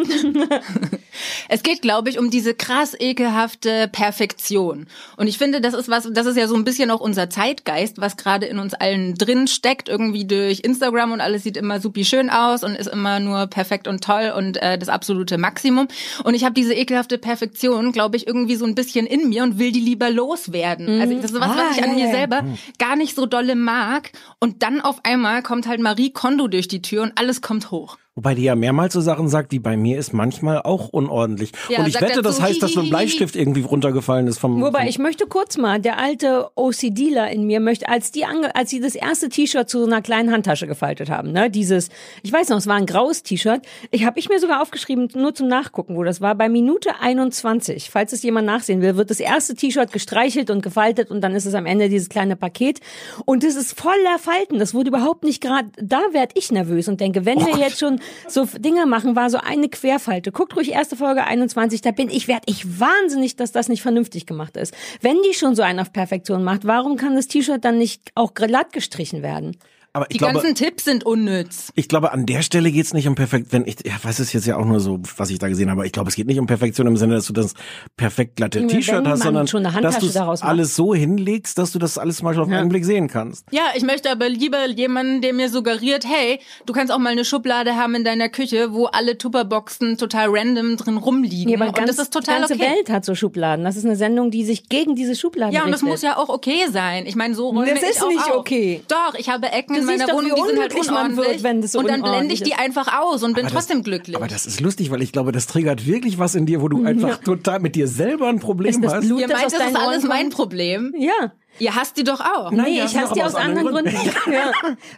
es 1.47 1.61
geht, 1.61 1.83
glaube 1.83 2.09
ich, 2.09 2.17
um 2.17 2.31
diese 2.31 2.55
krass 2.55 2.95
ekelhafte 2.99 3.87
Perfektion. 3.87 4.87
Und 5.17 5.27
ich 5.27 5.37
finde, 5.37 5.61
das 5.61 5.75
ist 5.75 5.89
was, 5.89 6.09
das 6.11 6.25
ist 6.25 6.37
ja 6.37 6.47
so 6.47 6.55
ein 6.55 6.63
bisschen 6.63 6.89
auch 6.89 7.01
unser 7.01 7.29
Zeitgeist, 7.29 8.01
was 8.01 8.17
gerade 8.17 8.47
in 8.47 8.57
uns 8.57 8.73
allen 8.73 9.13
drin 9.13 9.47
steckt, 9.47 9.89
irgendwie 9.89 10.25
durch 10.25 10.61
Instagram 10.61 11.11
und 11.11 11.21
alles 11.21 11.43
sieht 11.43 11.55
immer 11.55 11.79
supi 11.79 12.03
schön 12.03 12.31
aus 12.31 12.63
und 12.63 12.75
ist 12.75 12.87
immer 12.87 13.19
nur 13.19 13.45
perfekt 13.45 13.87
und 13.87 14.03
toll 14.03 14.33
und 14.35 14.57
äh, 14.57 14.79
das 14.79 14.89
absolute 14.89 15.37
Maximum. 15.37 15.87
Und 16.23 16.33
ich 16.33 16.45
habe 16.45 16.55
diese 16.55 16.73
ekelhafte 16.73 17.19
Perfektion, 17.19 17.91
glaube 17.91 18.17
ich, 18.17 18.25
irgendwie 18.25 18.55
so 18.55 18.65
ein 18.65 18.73
bisschen 18.73 19.05
in 19.05 19.29
mir 19.29 19.43
und 19.43 19.59
will 19.59 19.71
die 19.71 19.81
lieber 19.81 20.09
loswerden. 20.09 20.99
Also 20.99 21.13
das 21.21 21.31
ist 21.31 21.39
was, 21.39 21.51
Ah, 21.51 21.57
was 21.69 21.77
ich 21.77 21.83
an 21.83 21.91
ja, 21.91 21.95
mir 21.95 22.05
ja. 22.05 22.11
selber 22.11 22.43
gar 22.79 22.95
nicht 22.95 23.15
so 23.15 23.27
dolle 23.27 23.55
mag. 23.55 24.11
Und 24.39 24.63
dann 24.63 24.81
auf 24.81 24.97
einmal 25.03 25.10
kommt 25.43 25.67
halt 25.67 25.81
Marie 25.81 26.11
Kondo 26.11 26.47
durch 26.47 26.67
die 26.67 26.81
Tür 26.81 27.03
und 27.03 27.17
alles 27.17 27.41
kommt 27.41 27.71
hoch. 27.71 27.97
Wobei 28.13 28.35
die 28.35 28.43
ja 28.43 28.55
mehrmals 28.55 28.91
so 28.91 28.99
Sachen 28.99 29.29
sagt, 29.29 29.53
die 29.53 29.59
bei 29.59 29.77
mir 29.77 29.97
ist 29.97 30.11
manchmal 30.11 30.61
auch 30.63 30.89
unordentlich. 30.89 31.53
Ja, 31.69 31.79
Und 31.79 31.87
ich 31.87 32.01
wette, 32.01 32.21
das 32.21 32.35
dazu, 32.35 32.49
heißt, 32.49 32.61
dass 32.61 32.73
so 32.73 32.81
ein. 32.81 32.89
Bleistift 32.89 33.37
irgendwie 33.37 33.61
runtergefallen 33.61 34.27
ist 34.27 34.37
vom. 34.37 34.59
Wobei, 34.61 34.79
vom 34.79 34.89
ich 34.89 34.99
möchte 34.99 35.27
kurz 35.27 35.57
mal, 35.57 35.79
der 35.79 35.97
alte 35.97 36.49
OCDler 36.55 37.31
in 37.31 37.45
mir 37.45 37.61
möchte, 37.61 37.87
als 37.87 38.11
die 38.11 38.25
ange, 38.25 38.53
als 38.53 38.69
sie 38.69 38.81
das 38.81 38.95
erste 38.95 39.29
T-Shirt 39.29 39.69
zu 39.69 39.79
so 39.79 39.85
einer 39.85 40.01
kleinen 40.01 40.29
Handtasche 40.33 40.67
gefaltet 40.67 41.09
haben, 41.09 41.31
ne, 41.31 41.49
dieses, 41.49 41.87
ich 42.21 42.33
weiß 42.33 42.49
noch, 42.49 42.57
es 42.57 42.67
war 42.67 42.75
ein 42.75 42.85
graues 42.85 43.23
T-Shirt. 43.23 43.61
Ich 43.91 44.05
habe 44.05 44.19
ich 44.19 44.27
mir 44.27 44.41
sogar 44.41 44.61
aufgeschrieben, 44.61 45.07
nur 45.15 45.33
zum 45.33 45.47
Nachgucken, 45.47 45.95
wo 45.95 46.03
das 46.03 46.19
war. 46.19 46.35
Bei 46.35 46.49
Minute 46.49 46.89
21, 46.99 47.89
falls 47.89 48.11
es 48.11 48.23
jemand 48.23 48.45
nachsehen 48.45 48.81
will, 48.81 48.97
wird 48.97 49.09
das 49.09 49.21
erste 49.21 49.55
T-Shirt 49.55 49.93
gestreichelt 49.93 50.49
und 50.49 50.61
gefaltet 50.61 51.11
und 51.11 51.21
dann 51.21 51.33
ist 51.33 51.45
es 51.45 51.53
am 51.53 51.65
Ende 51.65 51.87
dieses 51.87 52.09
kleine 52.09 52.35
Paket 52.35 52.81
und 53.23 53.45
es 53.45 53.55
ist 53.55 53.79
voller 53.79 54.19
Falten. 54.19 54.59
Das 54.59 54.73
wurde 54.73 54.89
überhaupt 54.89 55.23
nicht 55.23 55.41
gerade. 55.41 55.69
Da 55.81 56.01
werd 56.11 56.33
ich 56.35 56.51
nervös 56.51 56.89
und 56.89 56.99
denke, 56.99 57.25
wenn 57.25 57.39
wir 57.39 57.55
jetzt 57.57 57.79
schon 57.79 58.00
so 58.27 58.45
Dinge 58.45 58.85
machen, 58.85 59.15
war 59.15 59.29
so 59.29 59.37
eine 59.37 59.69
Querfalte. 59.69 60.31
Guckt 60.31 60.55
ruhig 60.55 60.71
erste 60.71 60.95
Folge 60.95 61.23
21, 61.23 61.81
da 61.81 61.91
bin 61.91 62.09
ich, 62.09 62.27
werd 62.27 62.43
ich 62.45 62.79
wahnsinnig, 62.79 63.35
dass 63.35 63.51
das 63.51 63.69
nicht 63.69 63.81
vernünftig 63.81 64.25
gemacht 64.25 64.57
ist. 64.57 64.73
Wenn 65.01 65.17
die 65.23 65.33
schon 65.33 65.55
so 65.55 65.61
einen 65.61 65.79
auf 65.79 65.93
Perfektion 65.93 66.43
macht, 66.43 66.65
warum 66.65 66.97
kann 66.97 67.15
das 67.15 67.27
T-Shirt 67.27 67.63
dann 67.63 67.77
nicht 67.77 68.11
auch 68.15 68.33
glatt 68.33 68.73
gestrichen 68.73 69.21
werden? 69.21 69.57
Aber 69.93 70.05
ich 70.09 70.13
Die 70.13 70.17
glaube, 70.19 70.33
ganzen 70.35 70.55
Tipps 70.55 70.85
sind 70.85 71.05
unnütz. 71.05 71.71
ich 71.75 71.87
glaube, 71.87 72.11
an 72.11 72.25
der 72.25 72.41
Stelle 72.41 72.71
geht's 72.71 72.93
nicht 72.93 73.07
um 73.07 73.15
perfekt, 73.15 73.47
wenn 73.51 73.65
ich, 73.65 73.77
ja, 73.85 73.93
was 74.03 74.19
ist 74.19 74.33
jetzt 74.33 74.45
ja 74.47 74.57
auch 74.57 74.65
nur 74.65 74.79
so, 74.79 74.99
was 75.17 75.29
ich 75.29 75.39
da 75.39 75.47
gesehen 75.47 75.69
habe, 75.69 75.79
aber 75.81 75.85
ich 75.85 75.91
glaube, 75.91 76.09
es 76.09 76.15
geht 76.15 76.27
nicht 76.27 76.39
um 76.39 76.47
Perfektion 76.47 76.87
im 76.87 76.97
Sinne, 76.97 77.15
dass 77.15 77.25
du 77.27 77.33
das 77.33 77.53
perfekt 77.97 78.35
glatte 78.37 78.65
T-Shirt 78.67 79.05
hast, 79.07 79.23
sondern 79.23 79.47
schon 79.47 79.65
eine 79.65 79.81
dass 79.81 79.95
Handtasche 79.95 80.13
du 80.39 80.45
alles 80.45 80.75
so 80.75 80.93
hinlegst, 80.93 81.57
dass 81.57 81.71
du 81.71 81.79
das 81.79 81.97
alles 81.97 82.17
zum 82.17 82.25
Beispiel 82.25 82.43
auf 82.43 82.49
einen 82.49 82.69
Blick 82.69 82.85
sehen 82.85 83.07
kannst. 83.07 83.45
Ja, 83.51 83.63
ich 83.75 83.83
möchte 83.83 84.09
aber 84.11 84.29
lieber 84.29 84.67
jemanden, 84.69 85.21
der 85.21 85.33
mir 85.33 85.49
suggeriert, 85.49 86.05
hey, 86.05 86.39
du 86.65 86.73
kannst 86.73 86.91
auch 86.93 86.99
mal 86.99 87.09
eine 87.09 87.25
Schublade 87.25 87.75
haben 87.75 87.95
in 87.95 88.03
deiner 88.03 88.29
Küche, 88.29 88.73
wo 88.73 88.85
alle 88.85 89.17
Tupperboxen 89.17 89.97
total 89.97 90.27
random 90.29 90.77
drin 90.77 90.97
rumliegen. 90.97 91.49
Ja, 91.49 91.57
aber 91.57 91.67
und 91.67 91.75
ganz, 91.75 91.89
das 91.95 91.99
ist 92.05 92.13
total 92.13 92.35
die 92.43 92.47
ganze 92.47 92.53
okay. 92.55 92.75
Welt 92.77 92.89
hat 92.89 93.05
so 93.05 93.15
Schubladen. 93.15 93.65
Das 93.65 93.75
ist 93.75 93.85
eine 93.85 93.95
Sendung, 93.95 94.31
die 94.31 94.45
sich 94.45 94.69
gegen 94.69 94.95
diese 94.95 95.15
Schubladen 95.15 95.53
Ja, 95.53 95.63
und 95.63 95.71
das 95.71 95.81
richtet. 95.81 95.89
muss 95.89 96.01
ja 96.01 96.17
auch 96.17 96.29
okay 96.29 96.65
sein. 96.71 97.05
Ich 97.05 97.15
meine, 97.15 97.35
so 97.35 97.49
räume 97.49 97.65
Das 97.73 97.83
ich 97.83 97.89
ist 97.89 98.03
auch 98.03 98.07
nicht 98.09 98.19
auf. 98.29 98.37
okay. 98.37 98.81
Doch, 98.87 99.15
ich 99.17 99.29
habe 99.29 99.47
Ecken 99.51 99.80
in 99.81 99.85
meiner 99.87 100.07
doch, 100.07 100.13
Wohnung, 100.15 100.31
die 100.35 100.41
sind 100.49 100.59
halt 100.59 100.73
unordentlich. 100.75 101.27
wird, 101.27 101.43
wenn 101.43 101.61
das 101.61 101.71
so 101.73 101.79
und 101.79 101.89
dann 101.89 102.01
blende 102.01 102.33
ich 102.33 102.43
die 102.43 102.53
einfach 102.53 102.99
aus 103.01 103.23
und 103.23 103.33
bin 103.33 103.45
Aber 103.45 103.53
das- 103.53 103.65
trotzdem 103.65 103.83
glücklich. 103.83 104.15
Aber 104.15 104.27
das 104.27 104.45
ist 104.45 104.59
lustig, 104.61 104.91
weil 104.91 105.01
ich 105.01 105.11
glaube, 105.11 105.31
das 105.31 105.47
triggert 105.47 105.85
wirklich 105.85 106.17
was 106.19 106.35
in 106.35 106.45
dir, 106.45 106.61
wo 106.61 106.67
du 106.67 106.83
einfach 106.83 107.17
total 107.17 107.59
mit 107.59 107.75
dir 107.75 107.87
selber 107.87 108.27
ein 108.29 108.39
Problem 108.39 108.69
Ist 108.71 108.83
das 108.83 108.93
hast. 108.93 109.07
Blut, 109.07 109.19
Ihr 109.21 109.27
das 109.27 109.41
meint, 109.41 109.53
das 109.53 109.67
ist 109.69 109.75
alles 109.75 110.03
mein? 110.03 110.29
Problem. 110.29 110.93
Ja. 110.97 111.33
Ihr 111.59 111.75
hasst 111.75 111.97
die 111.97 112.03
doch 112.03 112.19
auch. 112.19 112.51
Nein, 112.51 112.65
Nee, 112.65 112.81
ich 112.83 112.97
hasse 112.97 113.13
die 113.13 113.21
aus 113.23 113.35
anderen 113.35 113.67
Gründen. 113.67 113.95
ja. 114.31 114.51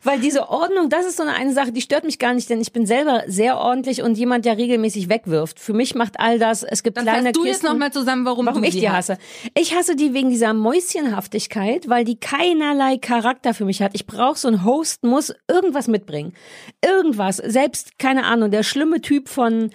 Weil 0.03 0.19
diese 0.19 0.49
Ordnung, 0.49 0.89
das 0.89 1.05
ist 1.05 1.17
so 1.17 1.23
eine, 1.23 1.33
eine 1.33 1.51
Sache, 1.53 1.71
die 1.71 1.81
stört 1.81 2.03
mich 2.05 2.19
gar 2.19 2.33
nicht, 2.33 2.49
denn 2.49 2.61
ich 2.61 2.71
bin 2.71 2.85
selber 2.85 3.23
sehr 3.27 3.57
ordentlich 3.57 4.01
und 4.01 4.17
jemand, 4.17 4.45
der 4.45 4.57
regelmäßig 4.57 5.09
wegwirft. 5.09 5.59
Für 5.59 5.73
mich 5.73 5.95
macht 5.95 6.19
all 6.19 6.39
das, 6.39 6.63
es 6.63 6.83
gibt 6.83 6.97
Dann 6.97 7.03
kleine 7.05 7.23
fasst 7.25 7.35
du 7.35 7.45
jetzt 7.45 7.55
Kisten. 7.61 7.67
nochmal 7.67 7.91
zusammen, 7.91 8.25
warum, 8.25 8.45
Warum 8.45 8.61
du 8.61 8.67
ich 8.67 8.75
die 8.75 8.89
hast. 8.89 9.09
hasse. 9.09 9.17
Ich 9.57 9.75
hasse 9.75 9.95
die 9.95 10.13
wegen 10.13 10.29
dieser 10.29 10.53
Mäuschenhaftigkeit, 10.53 11.89
weil 11.89 12.05
die 12.05 12.17
keinerlei 12.19 12.97
Charakter 12.97 13.53
für 13.53 13.65
mich 13.65 13.81
hat. 13.81 13.91
Ich 13.93 14.05
brauche 14.05 14.37
so 14.37 14.47
einen 14.47 14.63
Host, 14.63 15.03
muss 15.03 15.33
irgendwas 15.49 15.87
mitbringen. 15.87 16.33
Irgendwas. 16.85 17.37
Selbst, 17.37 17.99
keine 17.99 18.25
Ahnung, 18.25 18.51
der 18.51 18.63
schlimme 18.63 19.01
Typ 19.01 19.27
von 19.29 19.71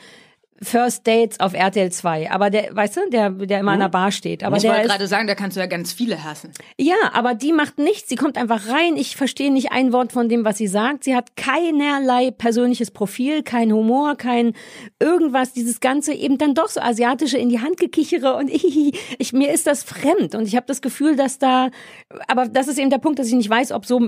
First 0.61 1.07
Dates 1.07 1.39
auf 1.41 1.55
RTL 1.55 1.91
2. 1.93 2.31
Aber 2.31 2.51
der, 2.51 2.75
weißt 2.75 2.97
du, 2.97 3.01
der, 3.11 3.31
der 3.31 3.61
immer 3.61 3.73
an 3.73 3.81
der 3.81 3.89
Bar 3.89 4.11
steht. 4.11 4.43
Aber 4.43 4.57
Ich 4.57 4.65
wollte 4.65 4.89
gerade 4.89 5.07
sagen, 5.07 5.27
da 5.27 5.35
kannst 5.35 5.57
du 5.57 5.61
ja 5.61 5.67
ganz 5.67 5.93
viele 5.93 6.25
hassen. 6.25 6.51
ja, 6.79 6.97
aber 7.13 7.35
die 7.35 7.53
macht 7.53 7.79
nichts. 7.79 8.09
Sie 8.09 8.17
kommt 8.17 8.37
einfach 8.37 8.69
rein. 8.69 8.97
Ich 8.97 9.17
verstehe 9.17 9.53
nicht 9.53 9.71
ein 9.73 9.93
Wort 9.93 10.13
von 10.13 10.29
dem, 10.29 10.45
was 10.45 10.59
sie 10.59 10.67
sagt. 10.67 11.05
Sie 11.05 11.15
hat 11.15 11.37
keinerlei 11.37 12.31
persönliches 12.33 12.91
Profil, 12.91 13.43
kein 13.43 13.73
Humor, 13.73 14.17
kein 14.17 14.55
irgendwas. 15.01 15.53
Dieses 15.53 15.81
ganze 15.81 16.13
eben 16.13 16.39
dann 16.39 16.55
doch 16.55 16.69
so 16.69 16.81
asiatische 16.81 17.39
in 17.39 17.49
die 17.49 17.61
Hand 17.61 17.79
gekichere 17.79 18.35
und 18.35 18.51
ich, 18.51 18.65
ich 19.19 19.33
mir 19.33 19.53
ist 19.53 19.67
das 19.67 19.85
fremd 19.85 20.35
und 20.35 20.47
ich 20.47 20.57
habe 20.57 20.67
das 20.67 20.83
Gefühl, 20.83 21.15
dass 21.15 21.39
da, 21.39 21.71
aber 22.27 22.47
das 22.49 22.67
ist 22.69 22.79
eben 22.79 22.91
der 22.91 22.99
Punkt, 22.99 23.19
dass 23.19 23.29
ich 23.29 23.35
nicht 23.35 23.51
weiß, 23.51 23.73
ob 23.73 23.87
so 23.87 24.01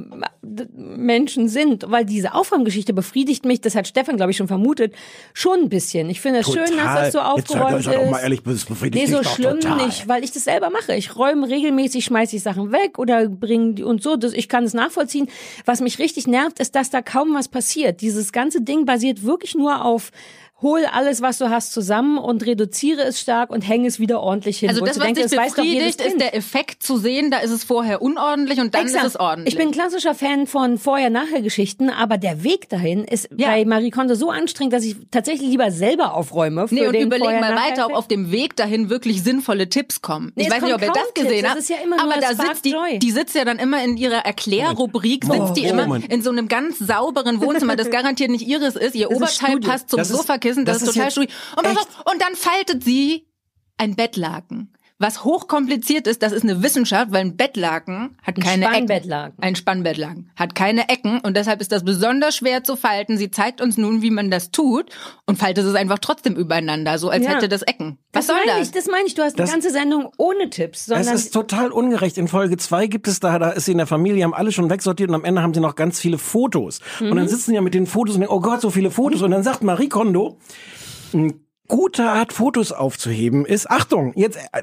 Menschen 0.72 1.48
sind, 1.48 1.84
weil 1.88 2.04
diese 2.04 2.34
Aufräumgeschichte 2.34 2.92
befriedigt 2.92 3.44
mich. 3.44 3.60
Das 3.60 3.74
hat 3.74 3.86
Stefan, 3.86 4.16
glaube 4.16 4.32
ich, 4.32 4.36
schon 4.36 4.48
vermutet, 4.48 4.94
schon 5.32 5.60
ein 5.60 5.68
bisschen. 5.68 6.10
Ich 6.10 6.20
finde 6.20 6.39
es 6.40 6.52
schön, 6.52 6.76
dass 6.76 6.94
das 6.94 7.12
so 7.12 7.18
Jetzt 7.18 7.26
aufgeräumt 7.50 7.86
doch 7.86 7.92
ist. 7.92 8.10
mal 8.10 8.20
ehrlich, 8.20 8.42
das 8.44 8.66
Nee, 8.92 9.06
so 9.06 9.22
schlimm 9.22 9.60
total. 9.60 9.86
nicht, 9.86 10.08
weil 10.08 10.24
ich 10.24 10.32
das 10.32 10.44
selber 10.44 10.70
mache. 10.70 10.94
Ich 10.94 11.16
räume 11.16 11.48
regelmäßig, 11.48 12.04
schmeiße 12.04 12.36
ich 12.36 12.42
Sachen 12.42 12.72
weg 12.72 12.98
oder 12.98 13.28
bringe 13.28 13.74
die 13.74 13.82
und 13.82 14.02
so. 14.02 14.16
Das, 14.16 14.32
ich 14.32 14.48
kann 14.48 14.64
es 14.64 14.74
nachvollziehen. 14.74 15.28
Was 15.64 15.80
mich 15.80 15.98
richtig 15.98 16.26
nervt, 16.26 16.58
ist, 16.58 16.74
dass 16.74 16.90
da 16.90 17.02
kaum 17.02 17.34
was 17.34 17.48
passiert. 17.48 18.00
Dieses 18.00 18.32
ganze 18.32 18.62
Ding 18.62 18.84
basiert 18.86 19.24
wirklich 19.24 19.54
nur 19.54 19.84
auf 19.84 20.10
hol 20.62 20.84
alles, 20.92 21.22
was 21.22 21.38
du 21.38 21.48
hast, 21.48 21.72
zusammen 21.72 22.18
und 22.18 22.44
reduziere 22.44 23.02
es 23.02 23.18
stark 23.20 23.50
und 23.50 23.62
hänge 23.62 23.88
es 23.88 23.98
wieder 23.98 24.20
ordentlich 24.20 24.58
hin. 24.58 24.68
Also 24.68 24.84
das, 24.84 24.98
was 24.98 25.06
denke, 25.06 25.22
dich 25.22 25.30
das 25.30 25.54
befriedigt, 25.54 26.00
ist 26.02 26.20
der 26.20 26.34
Effekt 26.36 26.82
zu 26.82 26.98
sehen, 26.98 27.30
da 27.30 27.38
ist 27.38 27.50
es 27.50 27.64
vorher 27.64 28.02
unordentlich 28.02 28.60
und 28.60 28.74
dann 28.74 28.82
Exakt. 28.86 29.04
ist 29.06 29.14
es 29.14 29.20
ordentlich. 29.20 29.54
Ich 29.54 29.58
bin 29.58 29.68
ein 29.68 29.72
klassischer 29.72 30.14
Fan 30.14 30.46
von 30.46 30.76
Vorher-Nachher-Geschichten, 30.78 31.90
aber 31.90 32.18
der 32.18 32.42
Weg 32.44 32.68
dahin 32.68 33.04
ist 33.04 33.28
Ja. 33.36 33.48
bei 33.48 33.64
Marie 33.64 33.90
Kondo 33.90 34.14
so 34.14 34.30
anstrengend, 34.30 34.72
dass 34.72 34.84
ich 34.84 34.96
tatsächlich 35.10 35.48
lieber 35.48 35.70
selber 35.70 36.14
aufräume. 36.14 36.68
Für 36.68 36.74
Nee, 36.74 36.86
und 36.86 36.92
den 36.94 37.06
überleg 37.06 37.40
mal 37.40 37.56
weiter, 37.56 37.86
ob 37.86 37.94
auf 37.94 38.08
dem 38.08 38.30
Weg 38.30 38.56
dahin 38.56 38.90
wirklich 38.90 39.22
sinnvolle 39.22 39.68
Tipps 39.68 40.02
kommen. 40.02 40.32
Nee, 40.34 40.44
ich 40.44 40.50
weiß 40.50 40.62
nicht, 40.62 40.74
ob 40.74 40.82
ihr 40.82 40.92
das 40.92 41.14
gesehen 41.14 41.48
habt. 41.48 41.58
Ist 41.58 41.70
ja 41.70 41.76
aber 41.98 42.20
da 42.20 42.34
sitzt 42.34 42.64
die, 42.64 42.70
Joy. 42.72 42.98
die 42.98 43.10
sitzt 43.10 43.34
ja 43.34 43.44
dann 43.44 43.58
immer 43.58 43.82
in 43.82 43.96
ihrer 43.96 44.24
Erklärrubrik, 44.26 45.24
sitzt 45.24 45.56
die 45.56 45.64
immer 45.64 45.86
Moment. 45.86 46.12
in 46.12 46.22
so 46.22 46.30
einem 46.30 46.48
ganz 46.48 46.78
sauberen 46.78 47.40
Wohnzimmer, 47.40 47.76
das 47.76 47.90
garantiert 47.90 48.30
nicht 48.30 48.46
ihres 48.46 48.76
ist. 48.76 48.94
Ihr 48.94 49.10
ist 49.10 49.16
Oberteil 49.16 49.50
Studio. 49.52 49.70
passt 49.70 49.90
zum 49.90 49.98
Das 49.98 50.08
Sofakissen, 50.54 50.64
das, 50.64 50.78
das 50.78 50.88
ist 50.88 50.94
total 50.94 51.10
studio. 51.10 51.30
Und, 51.56 52.12
und 52.12 52.22
dann 52.22 52.34
faltet 52.34 52.84
sie 52.84 53.26
ein 53.76 53.96
Bettlaken. 53.96 54.72
Was 55.02 55.24
hochkompliziert 55.24 56.06
ist, 56.06 56.22
das 56.22 56.30
ist 56.32 56.42
eine 56.44 56.62
Wissenschaft, 56.62 57.10
weil 57.10 57.22
ein 57.22 57.36
Bettlaken 57.36 58.16
hat 58.22 58.36
Ein 58.36 58.42
keine 58.42 58.64
Ecken. 58.66 58.74
Spannbettlaken. 58.74 59.42
Ein 59.42 59.56
Spannbettlaken 59.56 60.30
hat 60.36 60.54
keine 60.54 60.90
Ecken 60.90 61.20
und 61.20 61.36
deshalb 61.38 61.60
ist 61.62 61.72
das 61.72 61.84
besonders 61.84 62.36
schwer 62.36 62.62
zu 62.64 62.76
falten. 62.76 63.16
Sie 63.16 63.30
zeigt 63.30 63.62
uns 63.62 63.78
nun, 63.78 64.02
wie 64.02 64.10
man 64.10 64.30
das 64.30 64.50
tut 64.50 64.90
und 65.24 65.38
faltet 65.38 65.64
es 65.64 65.74
einfach 65.74 65.98
trotzdem 66.00 66.36
übereinander, 66.36 66.98
so 66.98 67.08
als 67.08 67.24
Ja. 67.24 67.30
hätte 67.30 67.48
das 67.48 67.62
Ecken. 67.62 67.98
Was 68.12 68.26
das 68.26 68.36
soll 68.36 68.44
meine 68.46 68.58
das? 68.60 68.68
Ich, 68.68 68.74
das 68.74 68.86
meine 68.88 69.06
ich. 69.06 69.14
Du 69.14 69.22
hast 69.22 69.38
Das- 69.38 69.48
eine 69.50 69.62
ganze 69.62 69.70
Sendung 69.70 70.10
ohne 70.18 70.50
Tipps, 70.50 70.80
Es 70.80 70.86
sondern 70.86 71.14
ist 71.14 71.32
total 71.32 71.72
ungerecht. 71.72 72.18
In 72.18 72.28
Folge 72.28 72.58
zwei 72.58 72.86
gibt 72.86 73.08
es 73.08 73.20
da, 73.20 73.38
da 73.38 73.50
ist 73.50 73.64
sie 73.64 73.72
in 73.72 73.78
der 73.78 73.86
Familie, 73.86 74.24
haben 74.24 74.34
alle 74.34 74.52
schon 74.52 74.68
wegsortiert 74.68 75.08
und 75.08 75.14
am 75.14 75.24
Ende 75.24 75.40
haben 75.40 75.54
sie 75.54 75.60
noch 75.60 75.76
ganz 75.76 75.98
viele 75.98 76.18
Fotos. 76.18 76.80
Und 77.00 77.08
Mhm. 77.10 77.16
dann 77.16 77.28
sitzen 77.28 77.52
sie 77.52 77.54
ja 77.54 77.62
mit 77.62 77.72
den 77.72 77.86
Fotos 77.86 78.16
und 78.16 78.20
denken, 78.20 78.34
oh 78.34 78.40
Gott, 78.40 78.60
so 78.60 78.68
viele 78.68 78.90
Fotos. 78.90 79.22
Und 79.22 79.30
dann 79.30 79.42
sagt 79.42 79.62
Marie 79.62 79.88
Kondo, 79.88 80.36
ein 81.70 81.76
guter 81.76 82.12
Art, 82.12 82.32
Fotos 82.32 82.72
aufzuheben, 82.72 83.46
ist, 83.46 83.70
Achtung, 83.70 84.12
jetzt 84.16 84.38
äh, 84.52 84.62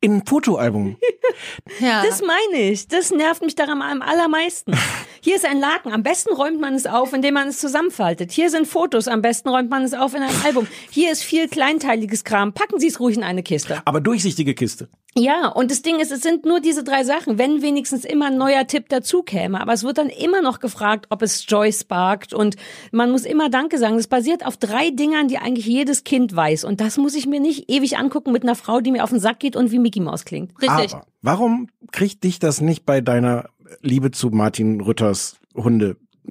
in 0.00 0.18
ein 0.18 0.26
Fotoalbum. 0.26 0.96
ja. 1.80 2.04
Das 2.04 2.22
meine 2.22 2.70
ich. 2.70 2.86
Das 2.86 3.10
nervt 3.10 3.42
mich 3.42 3.54
daran 3.56 3.82
am 3.82 4.02
allermeisten. 4.02 4.76
Hier 5.20 5.34
ist 5.34 5.44
ein 5.44 5.58
Laken. 5.58 5.92
Am 5.92 6.04
besten 6.04 6.32
räumt 6.32 6.60
man 6.60 6.74
es 6.74 6.86
auf, 6.86 7.12
indem 7.12 7.34
man 7.34 7.48
es 7.48 7.58
zusammenfaltet. 7.58 8.30
Hier 8.30 8.50
sind 8.50 8.66
Fotos. 8.68 9.08
Am 9.08 9.22
besten 9.22 9.48
räumt 9.48 9.70
man 9.70 9.82
es 9.82 9.94
auf 9.94 10.14
in 10.14 10.22
ein 10.22 10.34
Album. 10.44 10.68
Hier 10.90 11.10
ist 11.10 11.24
viel 11.24 11.48
kleinteiliges 11.48 12.22
Kram. 12.22 12.52
Packen 12.52 12.78
Sie 12.78 12.86
es 12.86 13.00
ruhig 13.00 13.16
in 13.16 13.24
eine 13.24 13.42
Kiste. 13.42 13.82
Aber 13.84 14.00
durchsichtige 14.00 14.54
Kiste. 14.54 14.88
Ja, 15.16 15.48
und 15.48 15.72
das 15.72 15.82
Ding 15.82 15.98
ist, 15.98 16.12
es 16.12 16.20
sind 16.20 16.46
nur 16.46 16.60
diese 16.60 16.84
drei 16.84 17.02
Sachen. 17.02 17.38
Wenn 17.38 17.60
wenigstens 17.60 18.04
immer 18.04 18.26
ein 18.26 18.38
neuer 18.38 18.68
Tipp 18.68 18.88
dazu 18.88 19.24
käme. 19.24 19.60
Aber 19.60 19.72
es 19.72 19.82
wird 19.82 19.98
dann 19.98 20.10
immer 20.10 20.42
noch 20.42 20.60
gefragt, 20.60 21.06
ob 21.10 21.22
es 21.22 21.44
Joy 21.48 21.72
sparkt. 21.72 22.32
Und 22.32 22.54
man 22.92 23.10
muss 23.10 23.24
immer 23.24 23.50
Danke 23.50 23.78
sagen. 23.78 23.96
Das 23.96 24.06
basiert 24.06 24.46
auf 24.46 24.56
drei 24.56 24.90
Dingern, 24.90 25.26
die 25.26 25.38
eigentlich 25.38 25.66
jedes 25.66 26.04
Kind 26.04 26.36
weiß. 26.36 26.62
Und 26.62 26.80
das 26.80 26.98
muss 26.98 27.16
ich 27.16 27.26
mir 27.26 27.40
nicht 27.40 27.68
ewig 27.68 27.98
angucken 27.98 28.30
mit 28.30 28.44
einer 28.44 28.54
Frau, 28.54 28.80
die 28.80 28.92
mir 28.92 29.02
auf 29.02 29.10
den 29.10 29.18
Sack 29.18 29.40
geht 29.40 29.56
und 29.56 29.72
wie 29.72 29.87
Mickey 29.88 30.00
Maus 30.00 30.26
klingt. 30.26 30.52
Richtig. 30.60 30.94
Aber 30.94 31.06
warum 31.22 31.68
kriegt 31.92 32.22
dich 32.24 32.38
das 32.38 32.60
nicht 32.60 32.84
bei 32.84 33.00
deiner 33.00 33.48
Liebe 33.80 34.10
zu 34.10 34.28
Martin 34.28 34.82
Rütters 34.82 35.40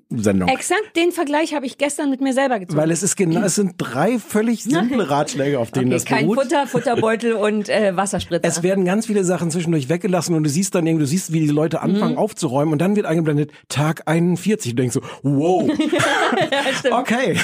Hundesendung? 0.09 0.47
Exakt 0.49 0.95
den 0.95 1.11
Vergleich 1.11 1.53
habe 1.53 1.65
ich 1.65 1.77
gestern 1.77 2.09
mit 2.09 2.21
mir 2.21 2.33
selber 2.33 2.59
gezogen. 2.59 2.79
Weil 2.79 2.91
es 2.91 3.03
ist 3.03 3.15
genau, 3.17 3.41
es 3.41 3.55
sind 3.55 3.73
drei 3.77 4.19
völlig 4.19 4.63
simple 4.63 5.09
Ratschläge, 5.09 5.59
auf 5.59 5.71
denen 5.71 5.87
okay, 5.87 5.93
das 5.95 6.05
kein 6.05 6.25
beruht. 6.27 6.43
Futter, 6.43 6.67
Futterbeutel 6.67 7.33
und 7.33 7.69
äh, 7.69 7.95
Wasserspritzer. 7.95 8.47
Es 8.47 8.63
werden 8.63 8.85
ganz 8.85 9.07
viele 9.07 9.23
Sachen 9.23 9.51
zwischendurch 9.51 9.89
weggelassen 9.89 10.35
und 10.35 10.43
du 10.43 10.49
siehst 10.49 10.75
dann 10.75 10.87
irgendwie, 10.87 11.03
du 11.03 11.07
siehst, 11.07 11.33
wie 11.33 11.39
die 11.41 11.47
Leute 11.47 11.81
anfangen 11.81 12.13
Mhm. 12.13 12.17
aufzuräumen 12.17 12.71
und 12.71 12.79
dann 12.79 12.95
wird 12.95 13.05
eingeblendet 13.05 13.51
Tag 13.69 14.03
41. 14.05 14.71
Du 14.75 14.81
denkst 14.81 14.93
so, 14.93 15.01
wow. 15.23 15.69
okay. 16.91 17.37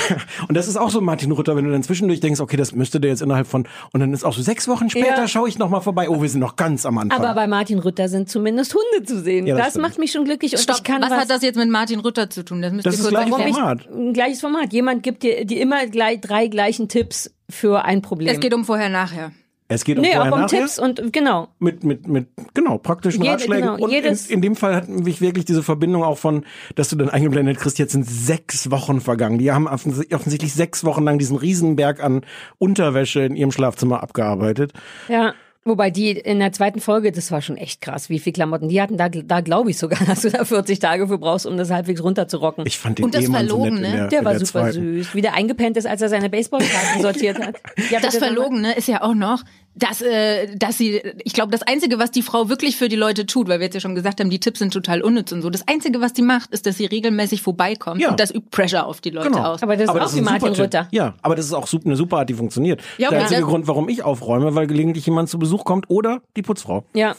Und 0.48 0.56
das 0.56 0.68
ist 0.68 0.78
auch 0.78 0.90
so 0.90 1.02
Martin 1.02 1.32
Rütter, 1.32 1.56
wenn 1.56 1.66
du 1.66 1.72
dann 1.72 1.84
zwischendurch 1.84 2.20
denkst, 2.20 2.40
okay, 2.40 2.58
das 2.58 2.74
müsste 2.74 3.00
der 3.00 3.12
jetzt 3.12 3.22
innerhalb 3.22 3.48
von 3.48 3.68
und 3.92 4.00
dann 4.00 4.14
ist 4.14 4.24
auch 4.24 4.34
so 4.34 4.42
sechs 4.42 4.68
Wochen 4.68 4.90
später 4.90 5.18
Ja. 5.18 5.28
schaue 5.28 5.50
ich 5.50 5.58
noch 5.58 5.70
mal 5.70 5.82
vorbei. 5.82 6.10
Oh, 6.10 6.22
wir 6.22 6.30
sind 6.30 6.40
noch 6.40 6.56
ganz 6.56 6.86
am 6.86 6.98
Anfang. 6.98 7.20
aber 7.20 7.34
bei 7.36 7.48
Martin 7.48 7.80
Rütter 7.80 8.08
sind 8.10 8.30
zumindest 8.30 8.74
Hunde 8.74 9.06
zu 9.06 9.20
sehen. 9.22 9.48
Ja, 9.48 9.56
das 9.58 9.74
das 9.74 9.82
macht 9.82 9.98
mich 9.98 10.12
schon 10.12 10.24
glücklich 10.26 10.54
und 10.54 10.60
Stopp, 10.60 10.78
ich 10.78 10.84
kann 10.84 11.02
was, 11.02 11.10
was, 11.10 11.18
hat 11.22 11.30
das 11.30 11.42
jetzt 11.42 11.56
mit 11.56 11.70
Martin 11.70 12.00
Rütter 12.00 12.30
zu 12.30 12.44
tun? 12.46 12.53
Das 12.62 12.72
müsst 12.74 12.86
Das 12.86 12.96
ihr 12.96 13.06
ist 13.06 13.10
kurz 13.14 13.26
gleich. 13.36 13.54
Format. 13.56 13.88
ein 13.92 14.14
gleiches 14.14 14.42
Format. 14.42 14.74
Jemand 14.74 15.04
gibt 15.04 15.24
dir 15.24 15.46
die 15.46 15.60
immer 15.60 15.88
gleich 15.88 16.22
drei 16.22 16.48
gleichen 16.48 16.88
Tipps 16.90 17.34
für 17.50 17.84
ein 17.86 18.02
Problem. 18.02 18.30
Es 18.34 18.40
geht 18.40 18.54
um 18.54 18.66
vorher, 18.66 18.90
nachher. 18.90 19.32
Es 19.70 19.86
geht 19.86 19.98
um 19.98 20.04
Nee, 20.04 20.10
auch 20.12 20.28
vorher, 20.28 20.34
um 20.34 20.40
nachher. 20.42 20.60
Tipps 20.60 20.78
und 20.78 21.14
genau. 21.14 21.48
mit, 21.58 21.84
mit, 21.84 22.08
mit, 22.08 22.28
genau, 22.54 22.78
praktischen 22.78 23.22
Jede- 23.24 23.34
Ratschlägen. 23.36 23.62
genau, 23.62 23.74
und 23.76 23.90
in, 23.90 23.96
jedes- 24.04 24.28
in 24.28 24.42
dem 24.42 24.56
Fall 24.56 24.76
hat 24.76 24.88
mich 24.90 25.20
wirklich 25.22 25.46
diese 25.46 25.64
Verbindung 25.64 26.04
auch 26.04 26.18
von, 26.18 26.46
dass 26.76 26.90
du 26.90 26.96
dann 26.96 27.10
eingeblendet 27.10 27.58
kriegst, 27.58 27.80
jetzt 27.80 27.94
sind 27.94 28.08
sechs 28.08 28.70
Wochen 28.70 29.02
vergangen. 29.02 29.40
Die 29.40 29.52
haben 29.52 29.68
offens- 29.68 30.14
offensichtlich 30.14 30.54
sechs 30.54 30.84
Wochen 30.84 31.04
lang 31.04 31.18
diesen 31.18 31.38
Riesenberg 31.38 32.04
an 32.04 32.22
Unterwäsche 32.60 33.22
in 33.22 33.36
ihrem 33.36 33.52
Schlafzimmer 33.52 34.04
abgearbeitet. 34.04 34.74
Ja. 35.08 35.34
Wobei 35.66 35.92
die 35.92 36.12
in 36.12 36.40
der 36.40 36.52
zweiten 36.52 36.82
Folge, 36.82 37.14
das 37.14 37.32
war 37.32 37.42
schon 37.42 37.56
echt 37.56 37.80
krass, 37.80 38.10
wie 38.10 38.20
viel 38.20 38.34
Klamotten 38.34 38.68
die 38.68 38.82
hatten. 38.82 38.98
Da, 38.98 39.08
da 39.08 39.40
glaube 39.40 39.70
ich 39.70 39.78
sogar, 39.78 40.00
dass 40.06 40.24
du 40.24 40.30
da 40.30 40.44
40 40.44 40.80
Tage 40.80 41.08
für 41.08 41.18
brauchst, 41.18 41.46
um 41.46 41.56
das 41.56 41.72
halbwegs 41.72 42.04
runterzurocken. 42.04 42.66
Ich 42.68 42.78
fand 42.78 42.98
den 43.00 43.06
Und 43.06 43.16
das 43.16 43.24
Ehemann 43.24 43.48
so 43.48 43.64
nett 43.64 43.68
in 43.74 43.78
Verlogene, 43.78 43.98
der, 43.98 44.08
der 44.10 44.26
war 44.26 44.32
der 44.34 44.46
super 44.46 44.72
zweiten. 44.72 44.98
süß. 44.98 45.16
Wie 45.16 45.22
der 45.22 45.34
eingepennt 45.36 45.78
ist, 45.78 45.86
als 45.88 46.02
er 46.02 46.10
seine 46.10 46.30
Baseballkarten 46.30 47.02
sortiert 47.02 47.40
hat. 47.40 47.56
Ja, 47.90 48.00
Das 48.02 48.20
mal. 48.20 48.28
Verlogene 48.28 48.76
ist 48.76 48.88
ja 48.90 49.02
auch 49.02 49.16
noch, 49.16 49.44
dass, 49.76 50.02
äh, 50.02 50.56
dass 50.56 50.78
sie, 50.78 51.02
ich 51.24 51.34
glaube, 51.34 51.52
das 51.52 51.64
Einzige, 51.64 51.98
was 51.98 52.12
die 52.12 52.22
Frau 52.22 52.48
wirklich 52.50 52.78
für 52.78 52.90
die 52.90 52.96
Leute 52.96 53.26
tut, 53.26 53.48
weil 53.48 53.60
wir 53.60 53.66
jetzt 53.66 53.74
ja 53.74 53.80
schon 53.80 53.96
gesagt 53.96 54.20
haben, 54.20 54.30
die 54.30 54.40
Tipps 54.40 54.60
sind 54.60 54.72
total 54.72 55.02
unnütz 55.02 55.32
und 55.32 55.42
so, 55.42 55.50
das 55.50 55.68
Einzige, 55.68 56.00
was 56.00 56.14
die 56.14 56.22
macht, 56.22 56.52
ist, 56.52 56.66
dass 56.68 56.78
sie 56.78 56.86
regelmäßig 56.86 57.42
vorbeikommt 57.42 58.00
Ja. 58.00 58.12
und 58.12 58.20
das 58.20 58.30
übt 58.30 58.50
Pressure 58.52 58.86
auf 58.86 59.02
die 59.02 59.10
Leute 59.10 59.30
Genau. 59.32 59.54
aus. 59.54 59.64
Aber 59.64 59.76
das 59.76 59.86
ist 59.86 59.90
auch 59.90 60.06
ist 60.06 60.14
wie 60.16 60.20
ein 60.20 60.26
Martin. 60.26 60.50
Rütter. 60.54 60.88
Ja, 60.92 61.16
aber 61.24 61.36
das 61.36 61.46
ist 61.46 61.54
auch 61.54 61.68
eine 61.86 61.96
super 61.96 62.18
Art, 62.20 62.30
die 62.30 62.36
funktioniert. 62.36 62.82
Ja, 62.98 63.10
der 63.10 63.18
aber 63.18 63.18
einzige 63.26 63.42
das- 63.42 63.50
Grund, 63.50 63.68
warum 63.68 63.90
ich 63.90 64.04
aufräume, 64.04 64.54
weil 64.54 64.68
gelegentlich 64.68 65.06
jemand 65.08 65.30
zu 65.30 65.40
Besuch 65.40 65.66
kommt 65.66 65.90
oder 65.90 66.22
die 66.38 66.44
Putzfrau. 66.44 66.86
Ja. 66.94 67.16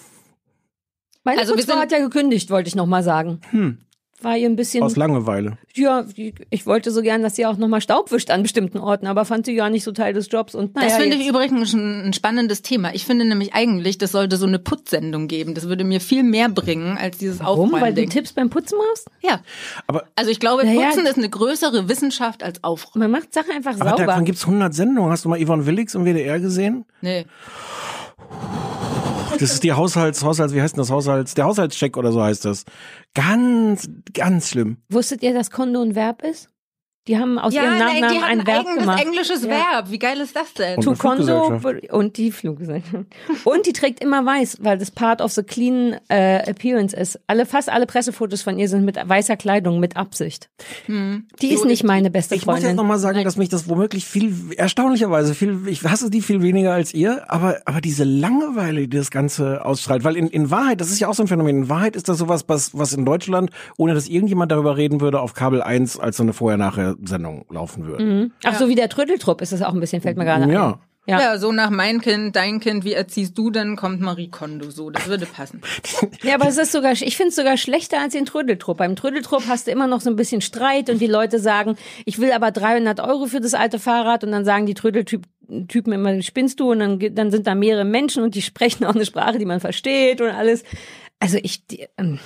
Meine 1.24 1.40
Also 1.40 1.54
Putzfrau 1.54 1.76
hat 1.76 1.90
ja 1.90 1.98
gekündigt, 1.98 2.50
wollte 2.50 2.68
ich 2.68 2.74
noch 2.76 2.86
mal 2.86 3.02
sagen. 3.02 3.40
War 4.24 4.37
ihr 4.37 4.48
ein 4.48 4.56
bisschen, 4.56 4.82
Aus 4.82 4.96
Langeweile. 4.96 5.58
ja, 5.74 6.04
ich 6.50 6.66
wollte 6.66 6.90
so 6.90 7.02
gern, 7.02 7.22
dass 7.22 7.37
sie 7.37 7.44
auch 7.46 7.56
noch 7.58 7.68
mal 7.68 7.80
Staub 7.80 8.10
wischt 8.10 8.30
an 8.30 8.42
bestimmten 8.42 8.78
Orten, 8.78 9.06
aber 9.06 9.24
fand 9.24 9.44
sie 9.46 9.54
gar 9.54 9.68
nicht 9.70 9.84
so 9.84 9.92
Teil 9.92 10.14
des 10.14 10.30
Jobs. 10.30 10.54
Und 10.54 10.74
naja, 10.74 10.88
Das 10.88 10.96
finde 10.96 11.16
ich 11.16 11.28
übrigens 11.28 11.72
ein, 11.74 12.06
ein 12.06 12.12
spannendes 12.14 12.62
Thema. 12.62 12.94
Ich 12.94 13.04
finde 13.04 13.24
nämlich 13.26 13.54
eigentlich, 13.54 13.98
das 13.98 14.12
sollte 14.12 14.37
so 14.38 14.46
eine 14.46 14.58
Putzsendung 14.58 15.28
geben. 15.28 15.54
Das 15.54 15.68
würde 15.68 15.84
mir 15.84 16.00
viel 16.00 16.22
mehr 16.22 16.48
bringen 16.48 16.96
als 16.98 17.18
dieses 17.18 17.40
Warum? 17.40 17.70
Weil 17.72 17.92
du 17.92 18.00
Aufräumen. 18.00 18.10
Tipps 18.10 18.32
beim 18.32 18.50
Putzen 18.50 18.78
machst? 18.78 19.08
Ja. 19.22 19.40
Aber, 19.87 20.04
Also 20.16 20.30
ich 20.30 20.40
glaube, 20.40 20.64
Naja, 20.64 20.87
Putzen 20.88 21.06
ist 21.06 21.18
eine 21.18 21.28
größere 21.28 21.88
Wissenschaft 21.88 22.42
als 22.42 22.64
Aufräumen. 22.64 23.10
Man 23.10 23.20
macht 23.20 23.34
Sachen 23.34 23.50
einfach 23.52 23.78
aber 23.78 23.90
sauber. 23.90 24.06
davon 24.06 24.24
gibt's 24.24 24.46
100 24.46 24.72
Sendungen. 24.72 25.10
Hast 25.10 25.24
du 25.24 25.28
mal 25.28 25.38
Yvonne 25.44 25.66
Willix 25.66 25.94
im 25.94 26.04
WDR 26.06 26.40
gesehen? 26.40 26.84
Nee. 27.02 27.26
Das 29.38 29.52
ist 29.52 29.64
die 29.64 29.72
Haushalts, 29.72 30.22
Haushalts, 30.22 30.54
wie 30.54 30.62
heißt 30.62 30.76
denn 30.76 30.82
das 30.82 30.90
Haushalts, 30.90 31.34
der 31.34 31.44
Haushaltscheck 31.46 31.96
oder 31.96 32.12
so 32.12 32.22
heißt 32.22 32.44
das. 32.44 32.64
Ganz, 33.14 33.88
ganz 34.12 34.50
schlimm. 34.50 34.78
Wusstet 34.88 35.22
ihr, 35.22 35.34
dass 35.34 35.50
Konto 35.50 35.82
ein 35.82 35.94
Verb 35.94 36.22
ist? 36.22 36.50
Die 37.06 37.18
haben 37.18 37.38
aus 37.38 37.52
ihrem 37.52 37.66
nein, 37.66 37.78
Nachnamen 38.00 38.08
die 38.14 38.20
haben 38.22 38.40
ein 38.40 38.46
Verb 38.46 38.60
eigenes 38.66 38.78
gemacht. 38.78 39.04
englisches 39.04 39.42
Ja. 39.42 39.48
Verb. 39.50 39.90
Wie 39.90 39.98
geil 39.98 40.18
ist 40.20 40.34
das 40.34 40.54
denn? 40.54 40.76
Und 40.78 40.84
To 40.84 40.94
Fluggesellschaft. 40.94 41.92
und 41.92 42.16
die 42.16 42.32
Fluggesellschaft. 42.32 43.04
Und 43.44 43.66
die 43.66 43.72
trägt 43.74 44.02
immer 44.02 44.24
weiß, 44.24 44.58
weil 44.62 44.78
das 44.78 44.90
Part 44.90 45.20
of 45.20 45.30
the 45.32 45.42
clean 45.42 45.96
äh, 46.08 46.48
appearance 46.48 46.96
ist. 46.96 47.20
Alle, 47.26 47.44
fast 47.44 47.68
alle 47.68 47.84
Pressefotos 47.86 48.40
von 48.40 48.58
ihr 48.58 48.68
sind 48.70 48.84
mit 48.86 48.96
weißer 48.96 49.36
Kleidung, 49.36 49.80
mit 49.80 49.96
Absicht. 49.98 50.48
Die 50.88 51.48
ist 51.52 51.64
nicht 51.66 51.84
meine 51.84 52.10
beste 52.10 52.34
Ich 52.34 52.46
muss 52.46 52.54
jetzt 52.56 52.62
Freundin. 52.64 52.76
nochmal 52.76 52.98
sagen, 52.98 53.22
dass 53.24 53.36
mich 53.36 53.48
das 53.50 53.68
womöglich 53.68 54.06
viel, 54.06 54.32
erstaunlicherweise 54.56 55.34
viel, 55.34 55.68
ich 55.68 55.82
hasse 55.84 56.08
die 56.10 56.22
viel 56.22 56.40
weniger 56.42 56.72
als 56.72 56.94
ihr, 56.94 57.30
aber, 57.30 57.58
aber 57.66 57.80
diese 57.80 58.04
Langeweile, 58.04 58.88
die 58.88 58.96
das 58.96 59.10
Ganze 59.10 59.64
ausstrahlt, 59.64 60.04
weil 60.04 60.16
in, 60.16 60.28
in 60.28 60.50
Wahrheit, 60.50 60.80
das 60.80 60.90
ist 60.90 61.00
ja 61.00 61.08
auch 61.08 61.14
so 61.14 61.22
ein 61.22 61.28
Phänomen, 61.28 61.56
in 61.64 61.68
Wahrheit 61.68 61.96
ist 61.96 62.08
das 62.08 62.18
sowas, 62.18 62.44
was, 62.48 62.76
was 62.76 62.92
in 62.92 63.04
Deutschland, 63.04 63.50
ohne 63.76 63.94
dass 63.94 64.08
irgendjemand 64.08 64.50
darüber 64.50 64.76
reden 64.76 65.00
würde, 65.00 65.20
auf 65.20 65.34
Kabel 65.34 65.62
1 65.62 65.98
als 65.98 66.16
so 66.16 66.22
eine 66.22 66.32
Vorher-Nachher-Sendung 66.96 67.44
laufen 67.50 67.87
würde. 67.87 68.30
Ach 68.44 68.59
so, 68.59 68.68
wie 68.68 68.74
der 68.74 68.88
Trödeltrupp 68.88 69.40
ist 69.40 69.52
das 69.52 69.62
auch 69.62 69.74
ein 69.74 69.80
bisschen, 69.80 70.00
fällt 70.02 70.16
mir 70.16 70.24
gerade 70.24 70.50
Ja. 70.52 70.70
ein. 70.72 70.74
Ja. 71.07 71.20
Ja, 71.20 71.37
so 71.37 71.52
nach 71.52 71.68
mein 71.68 72.00
Kind, 72.00 72.35
dein 72.35 72.61
Kind, 72.61 72.87
wie 72.87 72.94
erziehst 72.94 73.37
du 73.37 73.50
denn, 73.50 73.76
kommt 73.76 74.00
Marie 74.00 74.30
Kondo 74.30 74.70
so. 74.70 74.88
Das 74.88 75.07
würde 75.07 75.26
passen. 75.26 75.61
Ja, 76.22 76.35
aber 76.37 76.48
es 76.48 76.57
ist 76.57 76.72
sogar, 76.72 76.92
ich 76.92 77.14
finde 77.18 77.28
es 77.28 77.37
sogar 77.37 77.59
schlechter 77.59 78.00
als 78.00 78.14
den 78.14 78.24
Trödeltrupp. 78.24 78.78
Beim 78.78 78.96
Trödeltrupp 78.96 79.42
hast 79.46 79.66
du 79.66 79.70
immer 79.70 79.87
noch 79.87 80.00
so 80.00 80.09
ein 80.09 80.16
bisschen 80.16 80.40
Streit 80.40 80.88
und 80.88 81.02
die 81.02 81.07
Leute 81.07 81.38
sagen, 81.40 81.76
ich 82.07 82.20
will 82.20 82.33
aber 82.33 82.52
300 82.52 83.00
Euro 83.00 83.26
für 83.26 83.40
das 83.42 83.52
alte 83.52 83.78
Fahrrad 83.78 84.24
und 84.24 84.33
dann 84.33 84.46
sagen 84.46 84.64
die 84.64 84.72
Trödeltypen 84.72 85.92
immer, 85.92 86.22
spinnst 86.22 86.59
du 86.59 86.70
und 86.72 86.78
dann, 86.78 86.98
dann 87.14 87.30
sind 87.30 87.46
da 87.46 87.54
mehrere 87.54 87.85
Menschen 87.85 88.22
und 88.22 88.35
die 88.35 88.40
sprechen 88.40 88.87
auch 88.87 88.94
eine 88.94 89.04
Sprache, 89.04 89.37
die 89.37 89.44
man 89.44 89.61
versteht 89.61 90.22
und 90.22 90.30
alles. 90.30 90.64
Also 91.20 91.37
ich, 91.42 91.66
die, 91.66 91.87
ähm, 91.98 92.18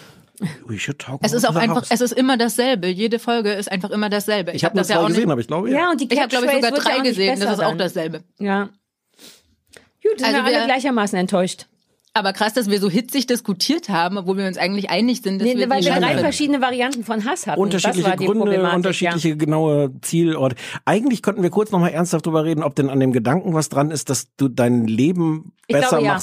We 0.66 0.78
should 0.78 0.98
talk 0.98 1.20
Es 1.22 1.32
ist 1.32 1.46
auch 1.46 1.54
the 1.54 1.58
einfach, 1.60 1.76
house. 1.82 1.88
es 1.90 2.00
ist 2.00 2.12
immer 2.12 2.36
dasselbe. 2.36 2.88
Jede 2.88 3.18
Folge 3.18 3.52
ist 3.52 3.70
einfach 3.70 3.90
immer 3.90 4.08
dasselbe. 4.08 4.52
ich 4.52 4.64
habe 4.64 4.76
nur 4.76 4.82
das 4.82 4.88
ja 4.88 5.00
auch 5.00 5.06
gesehen, 5.08 5.24
nicht. 5.24 5.32
aber 5.32 5.40
ich 5.40 5.46
glaube, 5.46 5.70
ja. 5.70 5.78
ja. 5.78 5.90
und 5.90 6.00
die 6.00 6.12
Ich 6.12 6.18
habe, 6.18 6.28
glaube 6.28 6.46
ich, 6.46 6.52
sogar 6.52 6.70
ja 6.70 6.76
drei 6.76 7.00
gesehen. 7.00 7.40
Das 7.40 7.52
ist 7.52 7.62
auch 7.64 7.76
dasselbe. 7.76 8.22
Ja. 8.38 8.68
Gut, 10.02 10.18
sind 10.18 10.24
Also 10.24 10.36
wir 10.38 10.44
alle 10.44 10.66
gleichermaßen 10.66 11.18
enttäuscht. 11.18 11.66
Aber 12.14 12.32
krass, 12.32 12.52
dass 12.52 12.68
wir 12.68 12.80
so 12.80 12.90
hitzig 12.90 13.26
diskutiert 13.26 13.88
haben, 13.88 14.16
obwohl 14.16 14.38
wir 14.38 14.46
uns 14.46 14.56
eigentlich 14.56 14.90
einig 14.90 15.22
sind, 15.22 15.40
dass 15.40 15.46
Nee, 15.46 15.56
wir 15.56 15.70
weil 15.70 15.84
wir 15.84 15.92
drei 15.92 16.18
verschiedene 16.18 16.60
Varianten 16.60 17.04
von 17.04 17.24
Hass 17.24 17.46
hatten. 17.46 17.60
unterschiedliche 17.60 18.02
das 18.02 18.10
war 18.10 18.16
die 18.16 18.26
Gründe, 18.26 18.70
unterschiedliche 18.72 19.36
genaue 19.36 19.92
Zielorte. 20.00 20.56
Eigentlich 20.84 21.22
könnten 21.22 21.42
wir 21.42 21.50
kurz 21.50 21.70
nochmal 21.70 21.92
ernsthaft 21.92 22.26
drüber 22.26 22.44
reden, 22.44 22.62
ob 22.62 22.74
denn 22.74 22.90
an 22.90 22.98
dem 22.98 23.12
Gedanken 23.12 23.54
was 23.54 23.68
dran 23.68 23.90
ist, 23.90 24.10
dass 24.10 24.34
du 24.36 24.48
dein 24.48 24.86
Leben 24.86 25.52
Ich 25.68 25.74
besser 25.74 25.98
glaube, 25.98 26.04
ja. 26.06 26.18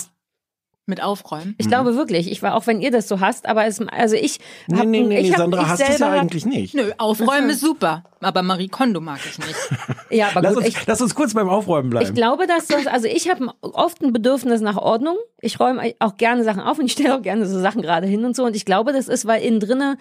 Mit 0.87 1.01
Aufräumen. 1.01 1.55
Ich 1.57 1.67
glaube 1.67 1.95
wirklich, 1.95 2.29
ich 2.31 2.43
war 2.43 2.53
auch 2.53 2.67
wenn 2.67 2.79
ihr 2.79 2.91
das 2.91 3.07
so 3.07 3.19
hasst, 3.19 3.47
aber 3.47 3.65
es, 3.65 3.81
also 3.87 4.15
ich 4.15 4.37
Nee, 4.67 4.77
hab, 4.77 4.85
nee, 4.85 5.01
nee, 5.01 5.17
ich 5.19 5.23
nee 5.27 5.31
hab, 5.31 5.37
Sandra 5.39 5.61
ich 5.63 5.67
hasst 5.67 5.81
es 5.81 5.87
ja 5.87 5.93
selber 5.97 6.13
hab- 6.13 6.21
eigentlich 6.21 6.45
nicht. 6.45 6.75
Nö, 6.75 6.91
Aufräumen 6.99 7.49
ist 7.49 7.61
super. 7.61 8.03
Aber 8.21 8.43
Marie 8.43 8.67
Kondo 8.67 9.01
mag 9.01 9.19
ich 9.25 9.39
nicht. 9.39 9.55
Ja, 10.11 10.27
aber 10.29 10.43
Lass 10.43 10.53
gut, 10.53 10.63
uns, 10.65 10.75
ich, 10.75 10.85
lass 10.85 11.01
uns 11.01 11.15
kurz 11.15 11.33
beim 11.33 11.49
Aufräumen 11.49 11.89
bleiben. 11.89 12.05
ich 12.05 12.13
glaube, 12.13 12.45
dass 12.45 12.67
das, 12.67 12.85
also 12.85 13.07
ich 13.07 13.27
habe 13.29 13.49
oft 13.61 14.01
ein 14.03 14.13
Bedürfnis 14.13 14.61
nach 14.61 14.77
Ordnung. 14.77 15.17
Ich 15.41 15.59
räume 15.59 15.93
auch 15.99 16.15
gerne 16.17 16.43
Sachen 16.43 16.61
auf 16.61 16.77
und 16.77 16.85
ich 16.85 16.91
stelle 16.93 17.15
auch 17.17 17.21
gerne 17.23 17.47
so 17.47 17.59
Sachen 17.59 17.81
gerade 17.81 18.05
hin 18.05 18.23
und 18.23 18.35
so. 18.35 18.45
Und 18.45 18.55
ich 18.55 18.65
glaube, 18.65 18.93
das 18.93 19.07
ist, 19.07 19.25
weil 19.25 19.41
innen 19.41 19.59
drinne 19.59 19.97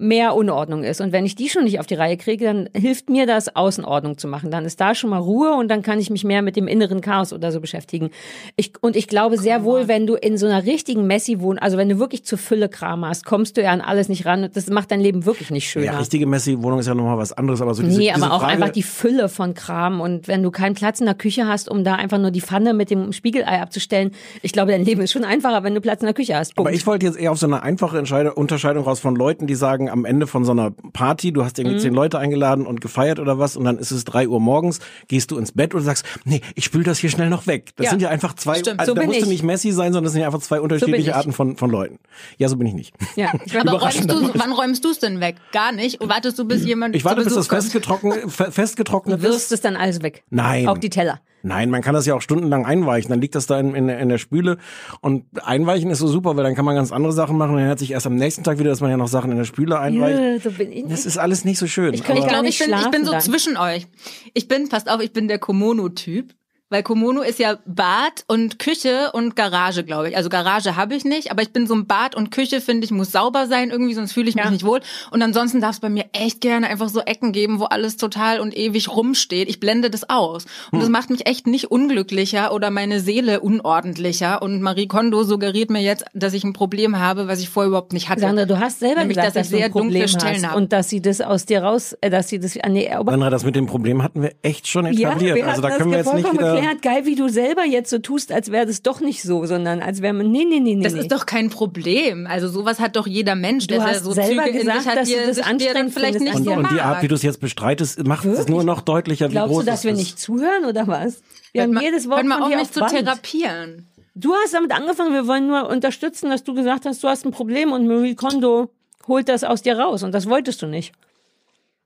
mehr 0.00 0.34
Unordnung 0.34 0.82
ist. 0.82 1.00
Und 1.00 1.12
wenn 1.12 1.26
ich 1.26 1.34
die 1.34 1.48
schon 1.50 1.64
nicht 1.64 1.78
auf 1.78 1.86
die 1.86 1.94
Reihe 1.94 2.16
kriege, 2.16 2.46
dann 2.46 2.68
hilft 2.74 3.10
mir 3.10 3.26
das, 3.26 3.54
Außenordnung 3.54 4.16
zu 4.16 4.28
machen. 4.28 4.50
Dann 4.50 4.64
ist 4.64 4.80
da 4.80 4.94
schon 4.94 5.10
mal 5.10 5.18
Ruhe 5.18 5.54
und 5.54 5.68
dann 5.68 5.82
kann 5.82 6.00
ich 6.00 6.08
mich 6.08 6.24
mehr 6.24 6.40
mit 6.40 6.56
dem 6.56 6.66
inneren 6.66 7.02
Chaos 7.02 7.32
oder 7.32 7.52
so 7.52 7.60
beschäftigen. 7.60 8.10
Ich, 8.56 8.72
und 8.80 8.96
ich 8.96 9.08
glaube 9.08 9.36
sehr 9.36 9.62
wohl, 9.62 9.88
wenn 9.88 10.06
du 10.06 10.14
in 10.14 10.38
so 10.38 10.46
einer 10.46 10.64
richtigen 10.64 11.06
Messi-Wohnung, 11.06 11.58
also 11.58 11.76
wenn 11.76 11.88
du 11.90 11.98
wirklich 11.98 12.24
zu 12.24 12.38
Fülle 12.38 12.70
Kram 12.70 13.04
hast, 13.04 13.26
kommst 13.26 13.58
du 13.58 13.62
ja 13.62 13.70
an 13.72 13.82
alles 13.82 14.08
nicht 14.08 14.24
ran. 14.24 14.44
Und 14.44 14.56
das 14.56 14.68
macht 14.70 14.90
dein 14.90 15.00
Leben 15.00 15.26
wirklich 15.26 15.50
nicht 15.50 15.68
schöner. 15.68 15.86
ja, 15.86 15.98
richtige 15.98 16.26
Messi-Wohnung 16.26 16.78
ist 16.78 16.86
ja 16.86 16.94
nochmal 16.94 17.18
was 17.18 17.32
anderes, 17.32 17.60
aber 17.60 17.74
so 17.74 17.82
diese, 17.82 17.98
Nee, 17.98 18.12
diese 18.14 18.24
aber 18.24 18.34
auch 18.34 18.40
Frage, 18.40 18.54
einfach 18.54 18.70
die 18.70 18.82
Fülle 18.82 19.28
von 19.28 19.52
Kram. 19.52 20.00
Und 20.00 20.28
wenn 20.28 20.42
du 20.42 20.50
keinen 20.50 20.74
Platz 20.74 21.00
in 21.00 21.06
der 21.06 21.14
Küche 21.14 21.46
hast, 21.46 21.68
um 21.68 21.84
da 21.84 21.96
einfach 21.96 22.18
nur 22.18 22.30
die 22.30 22.40
Pfanne 22.40 22.72
mit 22.72 22.90
dem 22.90 23.12
Spiegelei 23.12 23.60
abzustellen, 23.60 24.12
ich 24.40 24.52
glaube, 24.52 24.72
dein 24.72 24.84
Leben 24.84 25.02
ist 25.02 25.12
schon 25.12 25.24
einfacher, 25.24 25.62
wenn 25.62 25.74
du 25.74 25.82
Platz 25.82 26.00
in 26.00 26.06
der 26.06 26.14
Küche 26.14 26.36
hast. 26.36 26.54
Punkt. 26.56 26.68
Aber 26.68 26.74
ich 26.74 26.86
wollte 26.86 27.04
jetzt 27.04 27.18
eher 27.18 27.32
auf 27.32 27.38
so 27.38 27.46
eine 27.46 27.62
einfache 27.62 27.98
Unterscheidung 28.34 28.84
raus 28.84 29.00
von 29.00 29.14
Leuten, 29.14 29.46
die 29.46 29.54
sagen, 29.54 29.89
am 29.90 30.04
Ende 30.04 30.26
von 30.26 30.44
so 30.44 30.52
einer 30.52 30.70
Party, 30.70 31.32
du 31.32 31.44
hast 31.44 31.58
irgendwie 31.58 31.76
Mhm. 31.76 31.80
zehn 31.80 31.94
Leute 31.94 32.18
eingeladen 32.18 32.66
und 32.66 32.80
gefeiert 32.80 33.18
oder 33.18 33.38
was 33.38 33.56
und 33.56 33.64
dann 33.64 33.78
ist 33.78 33.90
es 33.90 34.04
drei 34.04 34.28
Uhr 34.28 34.40
morgens, 34.40 34.80
gehst 35.08 35.30
du 35.30 35.38
ins 35.38 35.52
Bett 35.52 35.74
und 35.74 35.82
sagst, 35.82 36.04
nee, 36.24 36.40
ich 36.54 36.64
spül 36.64 36.82
das 36.82 36.98
hier 36.98 37.10
schnell 37.10 37.28
noch 37.30 37.46
weg. 37.46 37.70
Das 37.76 37.84
Ja. 37.86 37.90
sind 37.90 38.02
ja 38.02 38.08
einfach 38.08 38.34
zwei, 38.34 38.58
Stimmt, 38.58 38.80
also 38.80 38.92
so 38.92 38.94
da 38.94 39.00
bin 39.00 39.08
musst 39.08 39.20
du 39.20 39.24
ich. 39.24 39.30
nicht 39.30 39.42
Messi 39.42 39.72
sein, 39.72 39.92
sondern 39.92 40.04
das 40.04 40.12
sind 40.12 40.20
ja 40.22 40.26
einfach 40.28 40.40
zwei 40.40 40.60
unterschiedliche 40.60 41.10
ich. 41.10 41.14
Arten 41.14 41.32
von, 41.32 41.56
von 41.56 41.70
Leuten. 41.70 41.98
Ja, 42.38 42.48
so 42.48 42.56
bin 42.56 42.66
ich 42.66 42.74
nicht. 42.74 42.94
ja, 43.16 43.32
Aber 43.60 43.72
räumst 43.80 44.10
du, 44.10 44.30
wann 44.34 44.52
räumst 44.52 44.84
du 44.84 44.90
es 44.90 44.98
denn 44.98 45.20
weg? 45.20 45.36
Gar 45.52 45.72
nicht? 45.72 46.00
Und 46.00 46.08
wartest 46.08 46.38
du, 46.38 46.44
bis 46.44 46.64
jemand 46.64 46.94
Ich 46.96 47.04
warte, 47.04 47.22
bis 47.24 47.34
das 47.34 47.48
festgetrocknet, 47.48 48.30
fe- 48.30 48.50
festgetrocknet 48.52 49.18
du 49.18 49.22
wirst 49.22 49.46
ist. 49.46 49.52
es 49.52 49.60
dann 49.60 49.76
alles 49.76 50.02
weg. 50.02 50.24
Nein. 50.30 50.66
Auch 50.68 50.78
die 50.78 50.90
Teller. 50.90 51.20
Nein, 51.42 51.70
man 51.70 51.82
kann 51.82 51.94
das 51.94 52.06
ja 52.06 52.14
auch 52.14 52.20
stundenlang 52.20 52.66
einweichen. 52.66 53.10
Dann 53.10 53.20
liegt 53.20 53.34
das 53.34 53.46
da 53.46 53.58
in, 53.58 53.74
in, 53.74 53.88
in 53.88 54.08
der 54.08 54.18
Spüle. 54.18 54.58
Und 55.00 55.24
einweichen 55.44 55.90
ist 55.90 55.98
so 55.98 56.06
super, 56.06 56.36
weil 56.36 56.44
dann 56.44 56.54
kann 56.54 56.64
man 56.64 56.74
ganz 56.74 56.92
andere 56.92 57.12
Sachen 57.12 57.36
machen. 57.38 57.52
Und 57.52 57.58
dann 57.58 57.66
hört 57.66 57.78
sich 57.78 57.92
erst 57.92 58.06
am 58.06 58.14
nächsten 58.16 58.44
Tag 58.44 58.58
wieder, 58.58 58.70
dass 58.70 58.80
man 58.80 58.90
ja 58.90 58.96
noch 58.96 59.08
Sachen 59.08 59.30
in 59.30 59.38
der 59.38 59.44
Spüle 59.44 59.78
einweicht. 59.78 60.18
Ja, 60.18 60.38
so 60.50 60.56
bin 60.56 60.72
ich. 60.72 60.84
Das 60.88 61.06
ist 61.06 61.18
alles 61.18 61.44
nicht 61.44 61.58
so 61.58 61.66
schön. 61.66 61.94
Ich 61.94 62.00
Ich 62.00 62.06
glaube, 62.06 62.48
ich 62.48 62.58
bin, 62.58 62.72
ich 62.72 62.90
bin 62.90 63.04
so 63.04 63.12
dann. 63.12 63.20
zwischen 63.20 63.56
euch. 63.56 63.86
Ich 64.34 64.48
bin, 64.48 64.68
passt 64.68 64.90
auf, 64.90 65.00
ich 65.00 65.12
bin 65.12 65.28
der 65.28 65.38
Komono-Typ. 65.38 66.34
Weil 66.70 66.82
Komono 66.84 67.20
ist 67.22 67.38
ja 67.40 67.58
Bad 67.66 68.24
und 68.28 68.58
Küche 68.60 69.10
und 69.12 69.34
Garage, 69.36 69.82
glaube 69.84 70.08
ich. 70.10 70.16
Also 70.16 70.28
Garage 70.28 70.76
habe 70.76 70.94
ich 70.94 71.04
nicht, 71.04 71.30
aber 71.32 71.42
ich 71.42 71.52
bin 71.52 71.66
so 71.66 71.74
ein 71.74 71.86
Bad 71.86 72.14
und 72.14 72.30
Küche, 72.30 72.60
finde 72.60 72.84
ich, 72.84 72.92
muss 72.92 73.10
sauber 73.12 73.46
sein 73.48 73.70
irgendwie, 73.70 73.94
sonst 73.94 74.12
fühle 74.12 74.28
ich 74.28 74.36
mich 74.36 74.44
Ja. 74.44 74.50
nicht 74.50 74.64
wohl. 74.64 74.80
Und 75.10 75.20
ansonsten 75.20 75.60
darf 75.60 75.74
es 75.74 75.80
bei 75.80 75.88
mir 75.88 76.04
echt 76.12 76.40
gerne 76.40 76.68
einfach 76.68 76.88
so 76.88 77.00
Ecken 77.00 77.32
geben, 77.32 77.58
wo 77.60 77.64
alles 77.64 77.96
total 77.96 78.40
und 78.40 78.56
ewig 78.56 78.88
rumsteht. 78.88 79.48
Ich 79.48 79.58
blende 79.60 79.90
das 79.90 80.08
aus. 80.08 80.44
Und 80.70 80.74
Hm. 80.78 80.80
das 80.80 80.88
macht 80.88 81.10
mich 81.10 81.26
echt 81.26 81.46
nicht 81.46 81.70
unglücklicher 81.70 82.52
oder 82.54 82.70
meine 82.70 83.00
Seele 83.00 83.40
unordentlicher. 83.40 84.42
Und 84.42 84.62
Marie 84.62 84.86
Kondo 84.86 85.24
suggeriert 85.24 85.70
mir 85.70 85.80
jetzt, 85.82 86.04
dass 86.14 86.34
ich 86.34 86.44
ein 86.44 86.52
Problem 86.52 86.98
habe, 86.98 87.26
was 87.28 87.40
ich 87.40 87.48
vorher 87.48 87.68
überhaupt 87.68 87.92
nicht 87.92 88.08
hatte. 88.08 88.20
Sandra, 88.20 88.44
du 88.44 88.58
hast 88.60 88.78
selber 88.80 89.00
Nämlich, 89.00 89.16
gesagt, 89.16 89.34
dass 89.34 89.34
dass, 89.34 89.46
ich 89.48 89.50
du 89.52 89.56
sehr 89.56 89.66
ein 89.66 89.72
Problem 89.72 90.02
dunkle 90.02 90.08
Stellen 90.08 90.36
hast 90.44 90.46
habe. 90.50 90.56
und 90.56 90.72
dass 90.72 90.88
sie 90.88 91.02
das 91.02 91.20
aus 91.20 91.46
dir 91.46 91.62
raus, 91.62 91.94
äh, 92.00 92.10
dass 92.10 92.28
sie 92.28 92.38
das 92.38 92.56
an 92.60 92.74
die 92.74 92.88
Sandra, 92.90 93.30
das 93.30 93.44
mit 93.44 93.56
dem 93.56 93.66
Problem 93.66 94.02
hatten 94.02 94.22
wir 94.22 94.32
echt 94.42 94.68
schon 94.68 94.86
Ja, 94.92 95.08
etabliert. 95.10 95.36
wir 95.36 95.48
also 95.48 95.62
da 95.62 95.70
können 95.70 95.90
wir 95.90 95.98
jetzt 95.98 96.14
nicht 96.14 96.32
wieder. 96.32 96.59
Erklärt, 96.62 96.82
geil, 96.82 97.06
wie 97.06 97.14
du 97.14 97.28
selber 97.28 97.64
jetzt 97.64 97.90
so 97.90 97.98
tust, 97.98 98.32
als 98.32 98.50
wäre 98.50 98.66
das 98.66 98.82
doch 98.82 99.00
nicht 99.00 99.22
so, 99.22 99.44
sondern 99.46 99.80
als 99.82 100.02
wäre 100.02 100.12
man, 100.12 100.30
nee, 100.30 100.44
nee, 100.44 100.60
nee, 100.60 100.74
nee. 100.76 100.82
Das 100.82 100.92
nee. 100.94 101.00
ist 101.00 101.12
doch 101.12 101.26
kein 101.26 101.50
Problem. 101.50 102.26
Also 102.26 102.48
sowas 102.48 102.78
hat 102.80 102.96
doch 102.96 103.06
jeder 103.06 103.34
Mensch, 103.34 103.66
Du 103.66 103.74
der 103.74 103.84
hast 103.84 104.04
so 104.04 104.12
selber 104.12 104.44
Züge 104.44 104.58
gesagt, 104.58 104.76
in 104.76 104.82
sich 104.82 104.90
hat, 104.90 104.96
dass 104.98 105.08
du 105.08 105.14
die 105.14 105.20
er 105.20 105.26
das 105.26 105.38
anstrengend 105.40 105.94
vielleicht 105.94 106.20
nicht 106.20 106.30
an 106.32 106.36
Und, 106.38 106.44
so 106.44 106.52
und 106.52 106.70
die. 106.72 106.80
Art, 106.80 107.02
wie 107.02 107.08
du 107.08 107.14
es 107.14 107.22
jetzt 107.22 107.40
bestreitest, 107.40 108.06
macht 108.06 108.24
es 108.24 108.48
nur 108.48 108.64
noch 108.64 108.80
deutlicher, 108.82 109.28
wie 109.28 109.32
Glaubst 109.32 109.52
groß 109.54 109.64
du, 109.64 109.70
dass 109.70 109.84
wir 109.84 109.92
ist. 109.92 109.98
nicht 109.98 110.18
zuhören 110.18 110.64
oder 110.66 110.86
was? 110.86 111.22
Wir 111.52 111.62
Hört 111.62 111.68
haben 111.68 111.74
mal- 111.74 111.82
jedes 111.84 112.08
Wort 112.08 112.18
hört 112.18 112.26
mal 112.26 112.34
von 112.36 112.42
auf, 112.44 112.50
dir 112.50 112.56
mich 112.58 112.70
zu 112.70 112.80
Band. 112.80 112.92
therapieren. 112.92 113.86
Du 114.14 114.34
hast 114.34 114.54
damit 114.54 114.72
angefangen, 114.72 115.12
wir 115.14 115.26
wollen 115.26 115.46
nur 115.46 115.68
unterstützen, 115.68 116.30
dass 116.30 116.44
du 116.44 116.54
gesagt 116.54 116.84
hast, 116.84 117.02
du 117.02 117.08
hast 117.08 117.24
ein 117.24 117.30
Problem 117.32 117.72
und 117.72 117.86
Marie 117.86 118.14
Kondo 118.14 118.70
holt 119.08 119.28
das 119.28 119.44
aus 119.44 119.62
dir 119.62 119.78
raus 119.78 120.02
und 120.02 120.12
das 120.12 120.28
wolltest 120.28 120.62
du 120.62 120.66
nicht. 120.66 120.92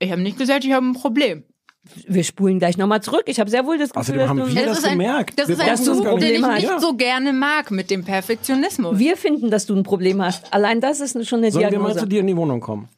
Ich 0.00 0.10
habe 0.10 0.20
nicht 0.20 0.37
gesagt, 0.38 0.64
ich 0.64 0.72
habe 0.72 0.84
ein 0.87 0.94
Problem. 0.94 1.44
Wir 2.06 2.24
spulen 2.24 2.58
gleich 2.58 2.78
nochmal 2.78 3.02
zurück. 3.02 3.24
Ich 3.26 3.38
habe 3.38 3.50
sehr 3.50 3.66
wohl 3.66 3.76
das 3.78 3.90
Gefühl, 3.90 4.00
Außerdem 4.00 4.20
dass 4.20 4.28
haben 4.30 4.38
du... 4.40 4.46
wir 4.54 4.60
Es 4.62 4.66
das 4.68 4.78
ist 4.78 4.84
ein, 4.86 4.98
gemerkt. 4.98 5.38
das 5.38 5.48
Wir 5.48 5.54
ist 5.54 5.60
ein 5.60 5.66
das 5.68 5.80
nicht. 5.80 5.90
den 5.90 5.96
ich 6.02 6.08
Problem 6.08 6.54
nicht 6.54 6.70
hast. 6.70 6.80
so 6.82 6.94
gerne 6.94 7.32
mag 7.32 7.70
mit 7.70 7.90
dem 7.90 8.04
Perfektionismus. 8.04 8.98
Wir 8.98 9.16
finden, 9.16 9.50
dass 9.50 9.66
du 9.66 9.74
ein 9.76 9.82
Problem 9.82 10.22
hast. 10.22 10.52
Allein 10.52 10.80
das 10.80 11.00
ist 11.00 11.12
schon 11.28 11.40
eine 11.40 11.50
Sollen 11.52 11.70
wir 11.70 11.78
mal 11.78 11.86
Diagnose. 11.88 12.00
zu 12.00 12.06
dir 12.06 12.20
in 12.20 12.26
die 12.28 12.36
Wohnung 12.36 12.60
kommen? 12.60 12.88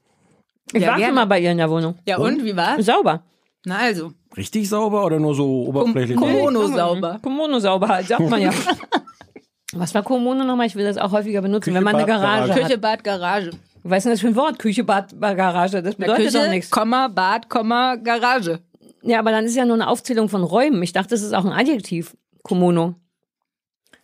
ich 0.72 0.80
Ja, 0.82 0.88
war 0.88 0.94
schon 0.94 1.00
gerne. 1.00 1.14
mal 1.14 1.24
bei 1.26 1.40
ihr 1.40 1.50
in 1.50 1.58
der 1.58 1.68
Wohnung. 1.70 1.96
ja 2.06 2.16
und, 2.18 2.44
wie 2.44 2.56
war's? 2.56 2.84
Sauber. 2.86 3.22
Na 3.64 3.78
also, 3.78 4.12
Richtig 4.36 4.68
sauber 4.68 5.04
oder 5.04 5.18
nur 5.18 5.34
so 5.34 5.64
oberflächlich? 5.66 6.16
Komono 6.16 6.66
sauber. 6.68 7.18
Komono 7.22 7.58
sauber 7.58 7.88
halt, 7.88 8.06
sagt 8.06 8.28
man 8.30 8.40
ja. 8.40 8.50
Was 9.72 9.94
war 9.94 10.02
Komono 10.02 10.44
nochmal? 10.44 10.66
Ich 10.66 10.76
will 10.76 10.84
das 10.84 10.96
auch 10.96 11.10
häufiger 11.12 11.42
benutzen, 11.42 11.74
wenn 11.74 11.82
man 11.82 11.96
eine 11.96 12.06
Bad, 12.06 12.20
Garage, 12.20 12.46
Garage. 12.48 12.54
hat. 12.54 12.68
Küche, 12.68 12.78
Bad, 12.78 13.04
Garage. 13.04 13.50
Was 13.82 13.98
ist 13.98 14.04
denn 14.04 14.12
das 14.12 14.20
für 14.20 14.26
ein 14.28 14.36
Wort? 14.36 14.58
Küche, 14.58 14.84
Bad, 14.84 15.20
Garage. 15.20 15.82
Das 15.82 15.94
Na, 15.98 16.06
bedeutet 16.06 16.34
doch 16.34 16.40
Küche, 16.40 16.50
nichts. 16.50 16.70
Komma, 16.70 17.08
Bad, 17.08 17.48
Komma, 17.48 17.96
Garage. 17.96 18.60
Ja, 19.06 19.20
aber 19.20 19.30
dann 19.30 19.44
ist 19.44 19.56
ja 19.56 19.64
nur 19.64 19.74
eine 19.74 19.88
Aufzählung 19.88 20.28
von 20.28 20.42
Räumen. 20.42 20.82
Ich 20.82 20.92
dachte, 20.92 21.10
das 21.10 21.22
ist 21.22 21.32
auch 21.32 21.44
ein 21.44 21.52
Adjektiv. 21.52 22.16
Komono. 22.42 22.94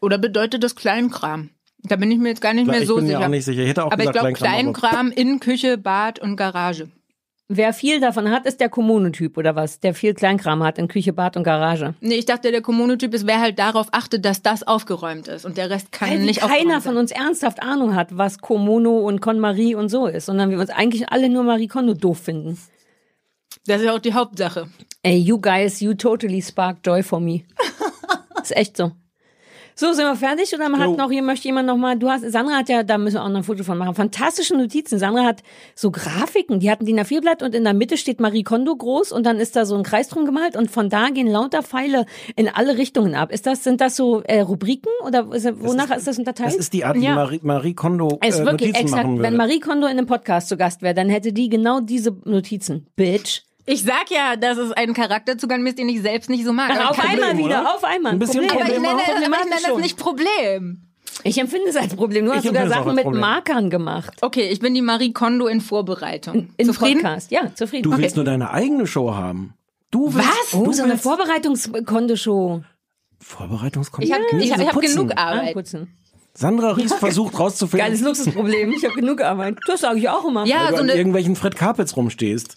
Oder 0.01 0.19
bedeutet 0.19 0.63
das 0.63 0.75
Kleinkram? 0.75 1.51
Da 1.85 1.97
bin 1.97 2.11
ich 2.11 2.19
mir 2.19 2.29
jetzt 2.29 2.41
gar 2.41 2.55
nicht 2.55 2.67
mehr 2.67 2.81
ich 2.81 2.89
so 2.89 2.97
bin 2.97 3.07
sicher. 3.07 3.19
mir 3.19 3.25
auch 3.25 3.31
nicht 3.31 3.45
sicher. 3.45 3.63
Ich 3.63 3.69
hätte 3.69 3.85
auch 3.85 3.93
aber 3.93 4.03
ich 4.03 4.09
gesagt 4.09 4.25
glaube, 4.25 4.33
Kleinkram. 4.35 4.73
Kleinkram 4.73 5.13
in 5.13 5.41
Küche, 5.41 5.79
Bad 5.79 6.21
und 6.21 6.37
Garage. 6.37 6.89
Wer 7.49 7.75
viel 7.75 8.01
davon 8.01 8.31
hat, 8.31 8.47
ist 8.47 8.61
der 8.61 8.69
Kommunetyp 8.69 9.37
oder 9.37 9.55
was? 9.55 9.79
Der 9.81 9.95
viel 9.95 10.15
Kleinkram 10.15 10.63
hat 10.63 10.79
in 10.79 10.89
Küche, 10.89 11.13
Bad 11.13 11.37
und 11.37 11.43
Garage. 11.43 11.95
Nee, 12.01 12.15
ich 12.15 12.25
dachte, 12.25 12.51
der 12.51 12.63
Kommunotyp 12.63 13.13
ist, 13.13 13.27
wer 13.27 13.41
halt 13.41 13.59
darauf 13.59 13.89
achtet, 13.91 14.25
dass 14.25 14.41
das 14.41 14.63
aufgeräumt 14.63 15.29
ist 15.29 15.45
und 15.45 15.59
der 15.59 15.69
Rest 15.69 15.93
kann 15.93 16.09
Weil 16.09 16.21
nicht 16.21 16.41
keiner 16.41 16.81
von 16.81 16.97
uns 16.97 17.11
ernsthaft 17.11 17.63
Ahnung 17.63 17.95
hat, 17.95 18.17
was 18.17 18.39
Komono 18.39 19.01
und 19.01 19.21
Konmarie 19.21 19.75
und 19.75 19.89
so 19.89 20.07
ist, 20.07 20.27
sondern 20.27 20.51
wir 20.51 20.59
uns 20.59 20.71
eigentlich 20.71 21.11
alle 21.11 21.29
nur 21.29 21.43
Marie 21.43 21.69
Kondo 21.69 21.93
doof 21.95 22.21
finden. 22.21 22.59
Das 23.67 23.81
ist 23.81 23.87
ja 23.87 23.95
auch 23.95 23.99
die 23.99 24.15
Hauptsache. 24.15 24.69
Ey, 25.03 25.19
you 25.19 25.41
guys, 25.41 25.81
you 25.81 25.95
totally 25.95 26.41
spark 26.43 26.79
joy 26.85 27.03
for 27.03 27.21
me. 27.21 27.43
ist 28.43 28.57
echt 28.57 28.77
so. 28.77 28.93
So, 29.75 29.93
sind 29.93 30.05
wir 30.05 30.17
fertig 30.17 30.55
oder 30.55 30.67
hat 30.67 30.87
Jo. 30.87 30.97
noch 30.97 31.11
hier 31.11 31.23
möchte 31.23 31.49
jemand 31.49 31.67
noch 31.67 31.77
mal, 31.77 31.99
du 31.99 32.11
hast, 32.11 32.31
Sandra 32.31 32.57
hat 32.57 32.69
ja, 32.69 32.83
da 32.83 32.99
müssen 32.99 33.17
wir 33.17 33.25
auch 33.25 33.29
noch 33.29 33.39
ein 33.39 33.45
Foto 33.45 33.65
von 33.65 33.79
machen, 33.79 33.95
fantastische 33.95 34.57
Notizen. 34.57 34.99
Sandra 34.99 35.25
hat 35.25 35.43
so 35.75 35.91
Grafiken, 35.91 36.61
die 36.61 36.71
hatten 36.71 36.85
DIN 36.85 37.01
A4-Blatt 37.01 37.43
und 37.43 37.55
in 37.55 37.65
der 37.65 37.75
Mitte 37.75 37.97
steht 37.97 38.21
Marie 38.21 38.43
Kondo 38.43 38.75
groß 38.77 39.13
und 39.13 39.25
dann 39.25 39.39
ist 39.39 39.57
da 39.57 39.65
so 39.65 39.75
ein 39.77 39.83
Kreis 39.83 40.09
drum 40.09 40.27
gemalt 40.27 40.57
und 40.57 40.71
von 40.71 40.89
da 40.89 41.09
gehen 41.09 41.27
lauter 41.27 41.63
Pfeile 41.63 42.07
in 42.37 42.49
alle 42.49 42.77
Richtungen 42.77 43.15
ab. 43.15 43.33
Ist 43.33 43.47
das, 43.47 43.65
sind 43.65 43.81
das 43.81 43.97
so 43.97 44.23
äh, 44.23 44.41
Rubriken 44.41 44.91
oder 45.07 45.33
ist, 45.33 45.49
wonach 45.61 45.91
ist, 45.97 46.07
das 46.07 46.19
unterteilt? 46.19 46.49
Das 46.51 46.57
ist 46.57 46.73
die 46.73 46.85
Art, 46.85 46.97
wie 46.97 47.05
Ja. 47.05 47.15
Marie, 47.15 47.41
Marie 47.43 47.75
Kondo 47.75 48.19
Es 48.21 48.35
ist 48.37 48.41
äh, 48.41 48.47
wirklich 48.47 48.73
Notizen 48.73 48.87
exakt. 48.87 49.03
machen 49.05 49.17
würde. 49.19 49.23
Wenn 49.25 49.37
Marie 49.37 49.61
Kondo 49.61 49.87
in 49.87 49.99
einem 49.99 50.07
Podcast 50.07 50.49
zu 50.49 50.57
Gast 50.57 50.83
wäre, 50.83 50.95
dann 50.95 51.09
hätte 51.09 51.33
die 51.33 51.49
genau 51.49 51.81
diese 51.81 52.17
Notizen. 52.25 52.87
Bitch. 52.97 53.43
Ich 53.73 53.83
sag 53.85 54.11
ja, 54.11 54.37
dass 54.37 54.59
es 54.59 54.73
ein 54.73 54.93
Charakterzugang 54.93 55.67
ist, 55.67 55.79
den 55.79 55.89
ich 55.89 56.03
selbst 56.03 56.29
nicht 56.29 56.45
so 56.45 56.53
mag. 56.53 56.71
Ach, 56.73 56.79
Aber 56.81 56.91
auf 56.91 56.97
kein 56.97 57.11
einmal 57.13 57.31
Problem, 57.31 57.47
wieder, 57.47 57.61
oder? 57.63 57.75
auf 57.75 57.85
einmal. 57.85 58.13
Ein 58.13 58.19
bisschen 58.19 58.45
Aber 58.45 58.53
ich 58.53 58.53
Problem 58.61 58.83
nenne, 58.83 58.95
auch. 58.95 59.09
aber 59.09 59.21
ich 59.23 59.29
nenne 59.51 59.63
das 59.67 59.77
nicht 59.79 59.97
Problem. 59.97 60.83
Ich 61.25 61.39
empfinde 61.39 61.69
es 61.69 61.77
als 61.77 61.95
Problem. 61.95 62.25
Du 62.27 62.31
Ich 62.33 62.39
hast 62.39 62.47
sogar 62.47 62.69
Sachen 62.69 62.95
mit 62.95 63.05
Problem. 63.05 63.21
Markern 63.21 63.71
gemacht. 63.71 64.15
Okay, 64.23 64.49
ich 64.49 64.61
bin 64.61 64.75
die 64.75 64.83
Marie 64.83 65.13
Kondo 65.13 65.47
in 65.47 65.61
Vorbereitung. 65.61 66.51
Im 66.57 66.67
Zufrieden? 66.67 67.01
Podcast. 67.03 67.31
Ja, 67.31 67.55
zufrieden. 67.55 67.85
Du 67.85 67.93
Okay. 67.93 68.03
willst 68.03 68.17
nur 68.17 68.25
deine 68.25 68.51
eigene 68.51 68.87
Show 68.87 69.15
haben. 69.15 69.55
Du 69.91 70.13
willst, 70.15 70.29
Was? 70.29 70.55
Oh, 70.55 70.65
Du 70.65 70.73
so 70.73 70.83
eine 70.83 70.97
Vorbereitungskondeshow. 70.99 72.63
Vorbereitungskonto. 73.21 74.07
Ich 74.07 74.13
habe 74.13 74.23
ich, 74.39 74.49
so 74.55 74.55
ich 74.63 74.69
hab 74.69 74.81
genug 74.81 75.13
Ah, 75.17 75.31
Arbeit. 75.33 75.55
putzen. 75.55 75.89
Sandra 76.35 76.71
Ries 76.73 76.95
versucht 76.95 77.39
rauszufinden, 77.39 77.87
Geiles 77.87 78.01
Luxusproblem. 78.01 78.73
Ich 78.73 78.85
habe 78.85 78.95
genug 78.95 79.21
Arbeit. 79.21 79.57
Das 79.67 79.81
sage 79.83 79.99
ich 79.99 80.09
auch 80.09 80.25
immer. 80.27 80.47
Ja, 80.47 80.61
weil 80.61 80.67
du 80.69 80.77
so 80.77 80.83
an 80.83 80.89
eine, 80.91 80.99
irgendwelchen 80.99 81.37
Fred 81.37 81.57
Carpets 81.57 81.95
rumstehst. 81.97 82.57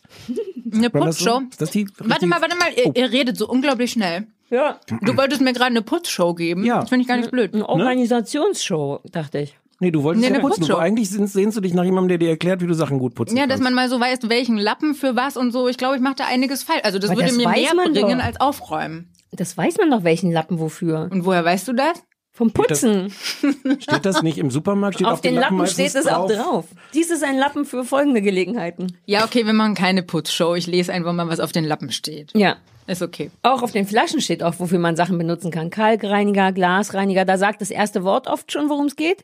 Eine 0.74 0.90
das? 0.90 1.18
Putzshow. 1.18 1.42
Das 1.58 1.76
Warte 2.00 2.28
mal, 2.28 2.42
warte 2.42 2.56
mal, 2.58 2.70
ihr, 2.76 2.88
Oh. 2.88 2.92
ihr 2.96 3.12
redet 3.12 3.38
so 3.38 3.48
unglaublich 3.48 3.92
schnell. 3.92 4.28
ja. 4.50 4.80
Du 5.02 5.16
wolltest 5.18 5.42
mir 5.42 5.54
gerade 5.54 5.72
eine 5.72 5.82
Putzshow 5.82 6.34
geben. 6.34 6.64
Ja. 6.66 6.80
Das 6.82 6.90
finde 6.90 7.04
ich 7.04 7.08
gar 7.08 7.18
nicht 7.18 7.32
blöd. 7.32 7.54
Eine 7.54 7.68
Organisationsshow, 7.68 9.00
dachte 9.12 9.40
ich. 9.40 9.58
Nee, 9.82 9.92
du 9.92 10.04
wolltest 10.04 10.22
Nee, 10.22 10.30
ja 10.30 10.34
eine 10.36 10.42
putzen. 10.42 10.62
Du, 10.62 10.68
Putzshow. 10.68 10.80
eigentlich 10.82 11.10
sehnst 11.10 11.58
du 11.58 11.62
dich 11.62 11.74
nach 11.74 11.84
jemandem, 11.84 12.08
der 12.08 12.18
dir 12.18 12.30
erklärt, 12.30 12.62
wie 12.62 12.68
du 12.68 12.74
Sachen 12.74 12.98
gut 12.98 13.14
putzen 13.14 13.36
Ja, 13.36 13.44
kannst. 13.44 13.56
dass 13.58 13.62
man 13.62 13.74
mal 13.74 13.90
so 13.90 14.00
weiß, 14.00 14.20
welchen 14.30 14.58
Lappen 14.58 14.96
für 14.96 15.16
was 15.18 15.36
und 15.36 15.52
so. 15.52 15.68
Ich 15.68 15.78
glaube, 15.78 15.96
ich 15.98 16.02
mache 16.02 16.16
da 16.16 16.26
einiges 16.28 16.64
falsch. 16.64 16.82
Also 16.84 16.98
das 16.98 17.10
Aber 17.10 17.18
würde 17.20 17.28
das 17.30 17.38
mir 17.38 17.50
mehr 17.50 17.76
man 17.76 17.92
bringen 17.92 18.20
doch. 18.20 18.26
als 18.26 18.40
aufräumen. 18.40 19.10
Das 19.34 19.58
weiß 19.58 19.78
man 19.80 19.92
doch, 19.92 20.06
welchen 20.06 20.32
Lappen 20.32 20.60
wofür. 20.60 21.10
Und 21.12 21.26
woher 21.26 21.44
weißt 21.44 21.68
du 21.68 21.74
das? 21.74 22.02
Vom 22.36 22.52
Putzen. 22.52 23.12
Steht 23.80 24.06
das 24.06 24.22
nicht 24.22 24.38
im 24.38 24.52
Supermarkt? 24.52 24.96
Steht 24.96 25.08
Auf, 25.08 25.14
auf, 25.14 25.22
den 25.22 25.36
Lappen 25.36 25.56
meistens 25.56 25.92
steht 25.92 26.04
es 26.04 26.08
auch 26.08 26.30
drauf. 26.30 26.66
Dies 26.94 27.10
ist 27.10 27.24
ein 27.24 27.38
Lappen 27.38 27.64
für 27.64 27.86
folgende 27.86 28.22
Gelegenheiten. 28.22 28.98
Ja, 29.06 29.24
okay, 29.24 29.46
wir 29.46 29.54
machen 29.54 29.74
keine 29.74 30.04
Putzshow. 30.04 30.54
Ich 30.54 30.68
lese 30.68 30.92
einfach 30.92 31.14
mal, 31.14 31.30
was 31.30 31.40
auf 31.40 31.54
den 31.54 31.64
Lappen 31.64 31.92
steht. 31.94 32.32
Ja. 32.36 32.58
Ist 32.88 33.02
okay. 33.02 33.32
Auch 33.42 33.64
auf 33.64 33.72
den 33.72 33.88
Flaschen 33.88 34.20
steht 34.20 34.44
auch, 34.44 34.56
wofür 34.60 34.80
man 34.80 34.98
Sachen 34.98 35.18
benutzen 35.18 35.50
kann. 35.50 35.70
Kalkreiniger, 35.70 36.52
Glasreiniger, 36.52 37.24
da 37.24 37.38
sagt 37.38 37.62
das 37.62 37.72
erste 37.72 38.04
Wort 38.04 38.28
oft 38.28 38.52
schon, 38.52 38.70
worum 38.70 38.88
es 38.88 38.98
geht. 38.98 39.24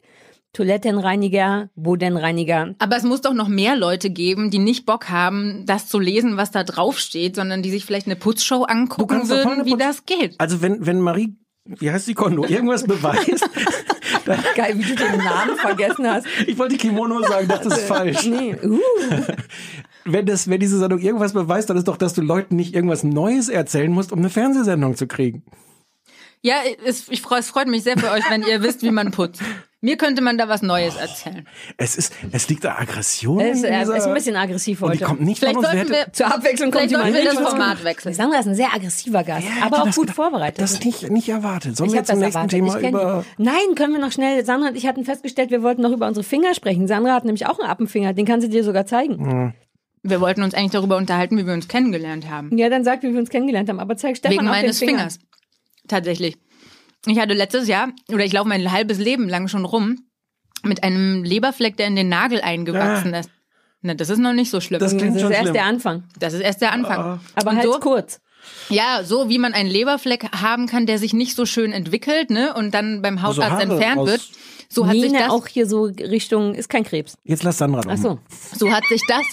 Toilettenreiniger, 0.53 1.69
Bodenreiniger. 1.75 2.75
Aber 2.79 2.97
es 2.97 3.03
muss 3.03 3.21
doch 3.21 3.33
noch 3.33 3.47
mehr 3.47 3.75
Leute 3.75 4.09
geben, 4.09 4.51
die 4.51 4.59
nicht 4.59 4.85
Bock 4.85 5.09
haben, 5.09 5.65
das 5.65 5.87
zu 5.87 5.99
lesen, 5.99 6.37
was 6.37 6.51
da 6.51 6.63
drauf 6.63 6.97
steht, 6.97 7.35
sondern 7.35 7.61
die 7.61 7.71
sich 7.71 7.85
vielleicht 7.85 8.05
eine 8.05 8.15
Putzshow 8.15 8.63
angucken 8.63 9.27
würden, 9.29 9.65
wie 9.65 9.73
Putz- 9.73 9.79
das 9.79 10.05
geht. 10.05 10.35
Also 10.39 10.61
wenn, 10.61 10.85
wenn 10.85 10.99
Marie, 10.99 11.35
wie 11.65 11.91
heißt 11.91 12.07
die 12.07 12.13
Kondo, 12.13 12.45
irgendwas 12.45 12.83
beweist, 12.83 13.49
Geil, 14.55 14.73
wie 14.77 14.83
du 14.83 14.95
den 14.95 15.17
Namen 15.17 15.55
vergessen 15.57 16.07
hast. 16.07 16.27
ich 16.45 16.57
wollte 16.57 16.77
Kimono 16.77 17.21
sagen, 17.23 17.47
das 17.47 17.65
ist 17.65 17.79
falsch. 17.81 18.25
Nee, 18.25 18.55
uh. 18.63 18.79
Wenn, 20.03 20.25
das, 20.25 20.49
wenn 20.49 20.59
diese 20.59 20.79
Sendung 20.79 20.97
irgendwas 20.97 21.33
beweist, 21.33 21.69
dann 21.69 21.77
ist 21.77 21.87
doch, 21.87 21.95
dass 21.95 22.15
du 22.15 22.23
Leuten 22.23 22.55
nicht 22.55 22.73
irgendwas 22.73 23.03
Neues 23.03 23.49
erzählen 23.49 23.91
musst, 23.91 24.11
um 24.11 24.17
eine 24.17 24.31
Fernsehsendung 24.31 24.95
zu 24.95 25.05
kriegen. 25.05 25.43
Ja, 26.41 26.55
es, 26.83 27.07
ich 27.09 27.21
freu, 27.21 27.37
es 27.37 27.49
freut 27.49 27.67
mich 27.67 27.83
sehr 27.83 27.99
für 27.99 28.09
euch, 28.09 28.27
wenn 28.27 28.41
ihr 28.41 28.63
wisst, 28.63 28.81
wie 28.81 28.89
man 28.89 29.11
putzt. 29.11 29.43
Mir 29.83 29.97
könnte 29.97 30.21
man 30.21 30.37
da 30.37 30.47
was 30.47 30.61
Neues 30.61 30.95
erzählen. 30.95 31.47
Es 31.77 31.95
ist, 31.95 32.13
es 32.31 32.47
liegt 32.49 32.63
da 32.63 32.75
Aggression. 32.77 33.39
Er 33.39 33.49
ist, 33.51 33.63
dieser, 33.63 33.95
ist 33.97 34.05
ein 34.05 34.13
bisschen 34.13 34.35
aggressiv 34.35 34.81
und 34.83 34.93
die 34.93 34.99
heute. 34.99 35.05
kommt 35.05 35.21
nicht 35.21 35.39
Vielleicht 35.39 35.55
von 35.55 35.65
uns. 35.65 35.73
Sollten 35.73 35.91
hätte- 35.93 36.05
wir, 36.07 36.13
Zur 36.13 36.27
Abwechslung 36.27 36.69
kommt 36.69 36.83
vielleicht 36.83 36.91
sollten 37.01 37.15
jemand 37.17 37.33
wir 37.37 37.41
das. 37.41 37.49
Format 37.49 37.83
wechseln. 37.83 38.13
Sandra 38.13 38.39
ist 38.39 38.47
ein 38.47 38.53
sehr 38.55 38.71
aggressiver 38.73 39.23
Gast, 39.23 39.47
Ja, 39.47 39.65
aber 39.65 39.77
hätte 39.77 39.89
auch 39.89 39.95
gut 39.95 40.01
gedacht. 40.01 40.15
vorbereitet. 40.15 40.61
Das 40.61 40.83
nicht, 40.85 41.09
nicht 41.09 41.29
erwartet. 41.29 41.75
Sollen 41.77 41.87
ich 41.89 41.93
wir 41.93 41.97
habe 41.99 42.07
zum 42.07 42.19
nächsten 42.19 42.37
erwartet. 42.37 42.51
Thema 42.51 42.79
über... 42.79 43.25
die. 43.37 43.43
Nein, 43.43 43.75
können 43.75 43.93
wir 43.93 43.99
noch 43.99 44.11
schnell. 44.11 44.45
Sandra 44.45 44.69
und 44.69 44.75
ich 44.77 44.85
hatten 44.85 45.03
festgestellt, 45.03 45.49
wir 45.49 45.63
wollten 45.63 45.81
noch 45.81 45.91
über 45.91 46.07
unsere 46.07 46.23
Finger 46.23 46.53
sprechen. 46.53 46.87
Sandra 46.87 47.13
hat 47.15 47.25
nämlich 47.25 47.47
auch 47.47 47.59
einen 47.59 47.67
Appenfinger, 47.69 48.13
den 48.13 48.25
kann 48.27 48.39
sie 48.39 48.49
dir 48.49 48.63
sogar 48.63 48.85
zeigen. 48.85 49.55
Wir 50.03 50.21
wollten 50.21 50.43
uns 50.43 50.53
eigentlich 50.53 50.71
darüber 50.73 50.97
unterhalten, 50.97 51.37
wie 51.39 51.45
wir 51.47 51.53
uns 51.53 51.67
kennengelernt 51.67 52.29
haben. 52.29 52.55
Ja, 52.55 52.69
dann 52.69 52.83
sag, 52.83 53.01
wie 53.01 53.11
wir 53.13 53.19
uns 53.19 53.29
kennengelernt 53.31 53.67
haben. 53.69 53.79
Aber 53.79 53.97
zeig 53.97 54.17
Stefan 54.17 54.37
Wegen 54.37 54.47
auch 54.47 54.51
meines 54.51 54.77
den 54.79 54.87
Finger. 54.89 54.99
Fingers. 54.99 55.19
Tatsächlich. 55.87 56.37
Ich 57.07 57.19
hatte 57.19 57.33
letztes 57.33 57.67
Jahr, 57.67 57.89
oder 58.09 58.23
ich 58.25 58.33
laufe 58.33 58.47
mein 58.47 58.71
halbes 58.71 58.99
Leben 58.99 59.27
lang 59.27 59.47
schon 59.47 59.65
rum, 59.65 60.05
mit 60.63 60.83
einem 60.83 61.23
Leberfleck, 61.23 61.77
der 61.77 61.87
in 61.87 61.95
den 61.95 62.09
Nagel 62.09 62.41
eingewachsen 62.41 63.13
ist. 63.13 63.29
Na, 63.81 63.95
das 63.95 64.09
ist 64.09 64.19
noch 64.19 64.33
nicht 64.33 64.51
so 64.51 64.61
schlimm. 64.61 64.79
Das 64.79 64.95
Das 64.95 65.01
ist 65.01 65.21
schon 65.21 65.31
erst 65.31 65.41
schlimm. 65.43 65.53
der 65.53 65.65
Anfang. 65.65 66.03
Das 66.19 66.33
ist 66.33 66.41
erst 66.41 66.61
der 66.61 66.71
Anfang. 66.71 67.19
Aber 67.35 67.49
Und 67.49 67.57
halt 67.57 67.65
so, 67.65 67.79
kurz. 67.79 68.19
Ja, 68.69 69.03
so 69.03 69.29
wie 69.29 69.39
man 69.39 69.53
einen 69.53 69.69
Leberfleck 69.69 70.31
haben 70.39 70.67
kann, 70.67 70.85
der 70.85 70.99
sich 70.99 71.13
nicht 71.13 71.35
so 71.35 71.45
schön 71.47 71.71
entwickelt, 71.71 72.29
ne, 72.29 72.53
und 72.53 72.73
dann 72.75 73.01
beim 73.01 73.21
Hausarzt 73.23 73.51
Haare 73.51 73.63
entfernt 73.63 74.05
wird. 74.05 74.21
So 74.69 74.85
hat 74.85 74.93
sich 74.93 75.11
Nene 75.11 75.19
das, 75.19 75.29
auch 75.31 75.47
hier 75.47 75.65
so 75.67 75.83
Richtung, 75.85 76.53
ist 76.55 76.69
kein 76.69 76.83
Krebs. 76.83 77.15
Jetzt 77.23 77.43
lass 77.43 77.57
Sandra 77.57 77.81
noch 77.81 77.91
Ach 77.91 77.97
so. 77.97 78.19
so 78.55 78.71
hat 78.71 78.83
sich 78.85 79.01
das 79.07 79.25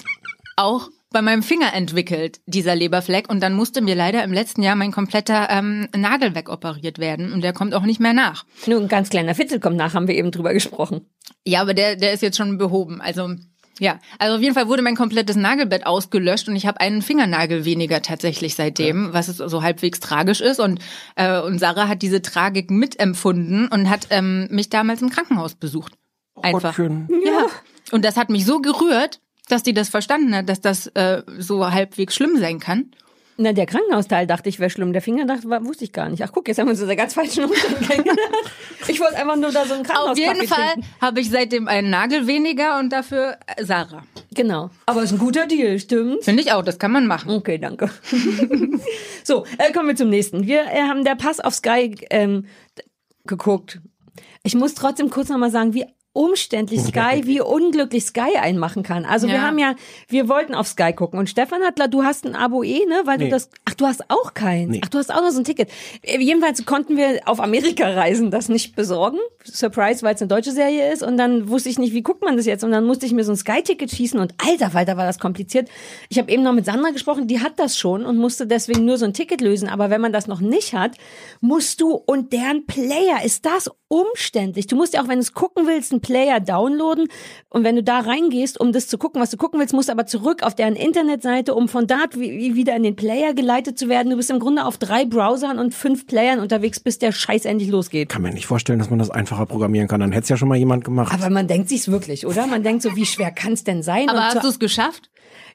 auch 0.57 0.89
bei 1.11 1.23
meinem 1.23 1.43
Finger 1.43 1.73
entwickelt, 1.73 2.41
dieser 2.47 2.75
Leberfleck. 2.75 3.29
Und 3.31 3.41
dann 3.41 3.55
musste 3.55 3.81
mir 3.81 3.95
leider 3.95 4.23
im 4.25 4.33
letzten 4.33 4.63
Jahr 4.63 4.77
mein 4.77 4.93
kompletter 4.93 5.49
ähm, 5.51 5.89
Nagel 5.97 6.35
wegoperiert 6.35 6.99
werden. 6.99 7.33
Und 7.33 7.43
der 7.43 7.53
kommt 7.53 7.75
auch 7.75 7.83
nicht 7.83 8.01
mehr 8.01 8.13
nach. 8.13 8.45
Nur 8.67 8.81
ein 8.81 8.89
ganz 8.89 9.09
kleiner 9.09 9.35
Fitzel 9.35 9.61
kommt 9.61 9.77
nach, 9.77 9.95
haben 9.95 10.09
wir 10.09 10.15
eben 10.15 10.31
drüber 10.31 10.53
gesprochen. 10.53 11.07
Ja, 11.47 11.63
aber 11.63 11.75
der, 11.75 11.97
der 11.97 12.13
ist 12.13 12.23
jetzt 12.23 12.37
schon 12.37 12.59
behoben. 12.59 13.01
Also 13.01 13.35
ja, 13.81 14.01
also 14.19 14.37
auf 14.37 14.43
jeden 14.43 14.55
Fall 14.55 14.69
wurde 14.69 14.83
mein 14.83 14.97
komplettes 14.97 15.37
Nagelbett 15.37 15.87
ausgelöscht 15.87 16.49
und 16.49 16.57
ich 16.57 16.67
habe 16.67 16.81
einen 16.81 17.01
Fingernagel 17.01 17.65
weniger 17.65 18.03
tatsächlich 18.03 18.55
seitdem, 18.55 19.13
was 19.13 19.29
es 19.29 19.37
so 19.37 19.63
halbwegs 19.63 20.01
tragisch 20.01 20.41
ist. 20.41 20.59
Und, 20.59 20.81
äh, 21.15 21.41
und 21.41 21.59
Sarah 21.59 21.89
hat 21.89 22.03
diese 22.03 22.21
Tragik 22.21 22.71
mitempfunden 22.71 23.69
und 23.69 23.89
hat 23.89 24.09
ähm, 24.11 24.49
mich 24.51 24.69
damals 24.69 25.01
im 25.01 25.11
Krankenhaus 25.11 25.55
besucht. 25.55 25.95
Einfach. 26.43 26.77
Gottchen. 26.77 27.09
Ja. 27.25 27.47
Und 27.93 28.05
das 28.05 28.17
hat 28.17 28.31
mich 28.31 28.45
so 28.45 28.61
gerührt, 28.61 29.21
dass 29.49 29.63
die 29.63 29.75
das 29.75 29.89
verstanden 29.89 30.35
hat, 30.35 30.49
dass 30.49 30.61
das 30.61 30.87
äh, 30.89 31.23
so 31.39 31.71
halbwegs 31.71 32.15
schlimm 32.15 32.37
sein 32.39 32.59
kann. 32.61 32.91
Na, 33.41 33.53
der 33.53 33.67
Krankenhausteil 33.67 34.27
dachte 34.27 34.49
ich 34.49 34.59
wäre 34.59 34.69
schlimm. 34.69 34.93
Der 34.93 35.01
Finger 35.01 35.25
dachte, 35.25 35.49
war, 35.49 35.65
wusste 35.65 35.85
ich 35.85 35.93
gar 35.93 36.09
nicht. 36.09 36.25
Ach 36.25 36.33
guck, 36.33 36.49
jetzt 36.49 36.59
haben 36.59 36.67
wir 36.67 36.73
uns 36.73 36.81
in 36.81 36.89
der 36.89 36.97
ganz 36.97 37.15
falschen 37.15 37.45
Umständen 37.45 37.87
kennengelernt. 37.87 38.21
Ich 38.89 38.99
wollte 38.99 39.17
einfach 39.17 39.37
nur 39.37 39.53
da 39.53 39.65
so 39.65 39.75
einen 39.75 39.85
Krankenhaus 39.85 40.11
Auf 40.11 40.19
jeden 40.19 40.49
Fall 40.49 40.75
habe 41.01 41.21
ich 41.21 41.31
seitdem 41.31 41.69
einen 41.69 41.89
Nagel 41.89 42.27
weniger 42.27 42.81
und 42.81 42.91
dafür 42.91 43.37
äh, 43.47 43.65
Sarah. 43.65 44.03
Genau. 44.35 44.71
Aber 44.87 45.05
ist 45.05 45.13
ein 45.13 45.19
guter 45.19 45.47
Deal, 45.47 45.79
stimmt? 45.79 46.25
Finde 46.25 46.43
ich 46.43 46.53
auch, 46.53 46.63
das 46.63 46.81
kann 46.81 46.91
man 46.91 47.07
machen. 47.07 47.31
Okay, 47.31 47.59
danke. 47.59 47.91
so, 49.25 49.45
äh, 49.59 49.73
kommen 49.73 49.89
wir 49.89 49.97
zum 49.97 50.09
nächsten. 50.09 50.45
Wir 50.45 50.63
äh, 50.63 50.83
haben 50.83 51.05
der 51.05 51.15
Pass 51.15 51.39
auf 51.39 51.55
Sky 51.55 51.95
ähm, 52.11 52.47
geguckt. 53.25 53.81
Ich 54.43 54.57
muss 54.57 54.75
trotzdem 54.75 55.11
kurz 55.11 55.29
nochmal 55.29 55.53
sagen, 55.53 55.75
wie 55.75 55.87
umständlich 56.19 56.81
Sky, 56.81 57.23
wie 57.25 57.41
unglücklich 57.41 58.05
Sky 58.05 58.37
einmachen 58.41 58.83
kann. 58.83 59.05
Also 59.05 59.29
wir 59.29 59.37
Ja. 59.37 59.43
haben 59.43 59.59
ja, 59.59 59.75
wir 60.09 60.29
wollten 60.29 60.53
auf 60.55 60.67
Sky 60.67 60.93
gucken 60.93 61.19
und 61.19 61.31
Stefan 61.31 61.63
hat, 61.63 61.79
du 61.95 62.03
hast 62.03 62.27
ein 62.27 62.35
Abo 62.35 62.65
eh, 62.65 62.85
ne, 62.87 63.03
weil 63.05 63.19
Nee. 63.19 63.25
du 63.27 63.31
das, 63.31 63.51
ach, 63.65 63.75
du 63.75 63.87
hast 63.87 64.11
auch 64.11 64.35
keins. 64.35 64.71
Nee. 64.71 64.81
Ach, 64.85 64.89
du 64.89 64.99
hast 64.99 65.15
auch 65.15 65.21
noch 65.23 65.31
so 65.31 65.39
ein 65.41 65.45
Ticket. 65.45 65.71
Äh, 66.03 66.19
Jedenfalls 66.21 66.65
konnten 66.67 66.97
wir 66.97 67.21
auf 67.27 67.39
Amerika 67.41 67.89
reisen, 67.89 68.33
das 68.33 68.49
nicht 68.49 68.75
besorgen. 68.75 69.19
Surprise, 69.45 70.03
weil 70.03 70.17
es 70.17 70.21
eine 70.21 70.29
deutsche 70.29 70.51
Serie 70.51 70.93
ist 70.93 71.03
und 71.05 71.17
dann 71.17 71.49
wusste 71.49 71.69
ich 71.69 71.79
nicht, 71.79 71.95
wie 71.95 72.03
guckt 72.03 72.23
man 72.23 72.37
das 72.37 72.47
jetzt 72.47 72.65
und 72.65 72.73
dann 72.73 72.85
musste 72.85 73.07
ich 73.07 73.13
mir 73.13 73.23
so 73.25 73.33
ein 73.33 73.37
Sky-Ticket 73.37 73.91
schießen 73.91 74.19
und 74.19 74.35
alter 74.45 74.71
Falter 74.71 74.97
war 74.97 75.07
das 75.07 75.21
kompliziert. 75.21 75.69
Ich 76.09 76.19
habe 76.19 76.31
eben 76.33 76.43
noch 76.43 76.53
mit 76.53 76.65
Sandra 76.65 76.91
gesprochen, 76.91 77.29
die 77.29 77.41
hat 77.41 77.59
das 77.61 77.79
schon 77.79 78.05
und 78.05 78.17
musste 78.17 78.47
deswegen 78.47 78.85
nur 78.85 78.99
so 78.99 79.05
ein 79.05 79.15
Ticket 79.15 79.41
lösen, 79.41 79.69
aber 79.69 79.89
wenn 79.89 80.01
man 80.01 80.13
das 80.13 80.27
noch 80.27 80.41
nicht 80.41 80.75
hat, 80.75 80.97
musst 81.41 81.81
du 81.81 81.93
und 81.93 82.33
deren 82.33 82.67
Player 82.67 83.23
ist 83.25 83.47
das 83.47 83.71
umständlich. 83.89 84.67
Du 84.67 84.77
musst 84.77 84.95
ja 84.95 85.03
auch, 85.03 85.09
wenn 85.09 85.17
du 85.17 85.23
es 85.23 85.33
gucken 85.33 85.67
willst, 85.67 85.93
einen 85.93 86.01
Player 86.01 86.41
downloaden 86.41 87.09
und 87.49 87.65
wenn 87.65 87.75
du 87.77 87.83
da 87.83 88.01
reingehst, 88.01 88.61
um 88.61 88.73
das 88.73 88.87
zu 88.87 88.99
gucken, 88.99 89.21
was 89.21 89.31
du 89.31 89.37
gucken 89.37 89.59
willst, 89.59 89.73
musst 89.75 89.89
du 89.89 89.93
aber 89.93 90.07
zurück 90.07 90.43
auf 90.43 90.55
deren 90.55 90.77
Internetseite, 90.77 91.55
um 91.55 91.69
von 91.69 91.87
wie 91.89 92.55
wieder 92.55 92.77
in 92.77 92.83
den 92.83 92.97
Player 92.97 93.33
geleitet 93.35 93.79
zu 93.79 93.89
werden. 93.89 94.11
Du 94.11 94.17
bist 94.17 94.31
im 94.31 94.39
Grunde 94.41 94.65
auf 94.67 94.77
drei 94.79 95.05
Browsern 95.05 95.59
und 95.59 95.75
fünf 95.75 96.07
Playern 96.07 96.39
unterwegs, 96.41 96.81
bis 96.81 96.99
der 96.99 97.13
Scheiß 97.13 97.45
endlich 97.47 97.71
losgeht. 97.71 98.09
Kann 98.11 98.23
mir 98.23 98.33
nicht 98.33 98.47
vorstellen, 98.47 98.79
dass 98.79 98.91
man 98.91 98.99
das 98.99 99.11
einfacher 99.11 99.47
programmieren 99.47 99.89
kann. 99.89 100.01
Dann 100.01 100.13
hätte 100.13 100.25
es 100.25 100.29
ja 100.29 100.37
schon 100.37 100.49
mal 100.49 100.57
jemand 100.59 100.85
gemacht. 100.85 101.13
Aber 101.15 101.31
man 101.31 101.47
denkt 101.49 101.69
sich's 101.69 101.89
wirklich, 101.89 102.27
oder? 102.27 102.47
Man 102.47 102.63
denkt 102.63 102.83
so, 102.83 102.95
wie 102.95 103.07
schwer 103.07 103.31
kann's 103.31 103.65
denn 103.65 103.83
sein? 103.83 104.09
Aber 104.09 104.19
Und 104.19 104.25
hast 104.25 104.35
zu- 104.35 104.41
du 104.43 104.49
es 104.49 104.59
geschafft? 104.59 105.11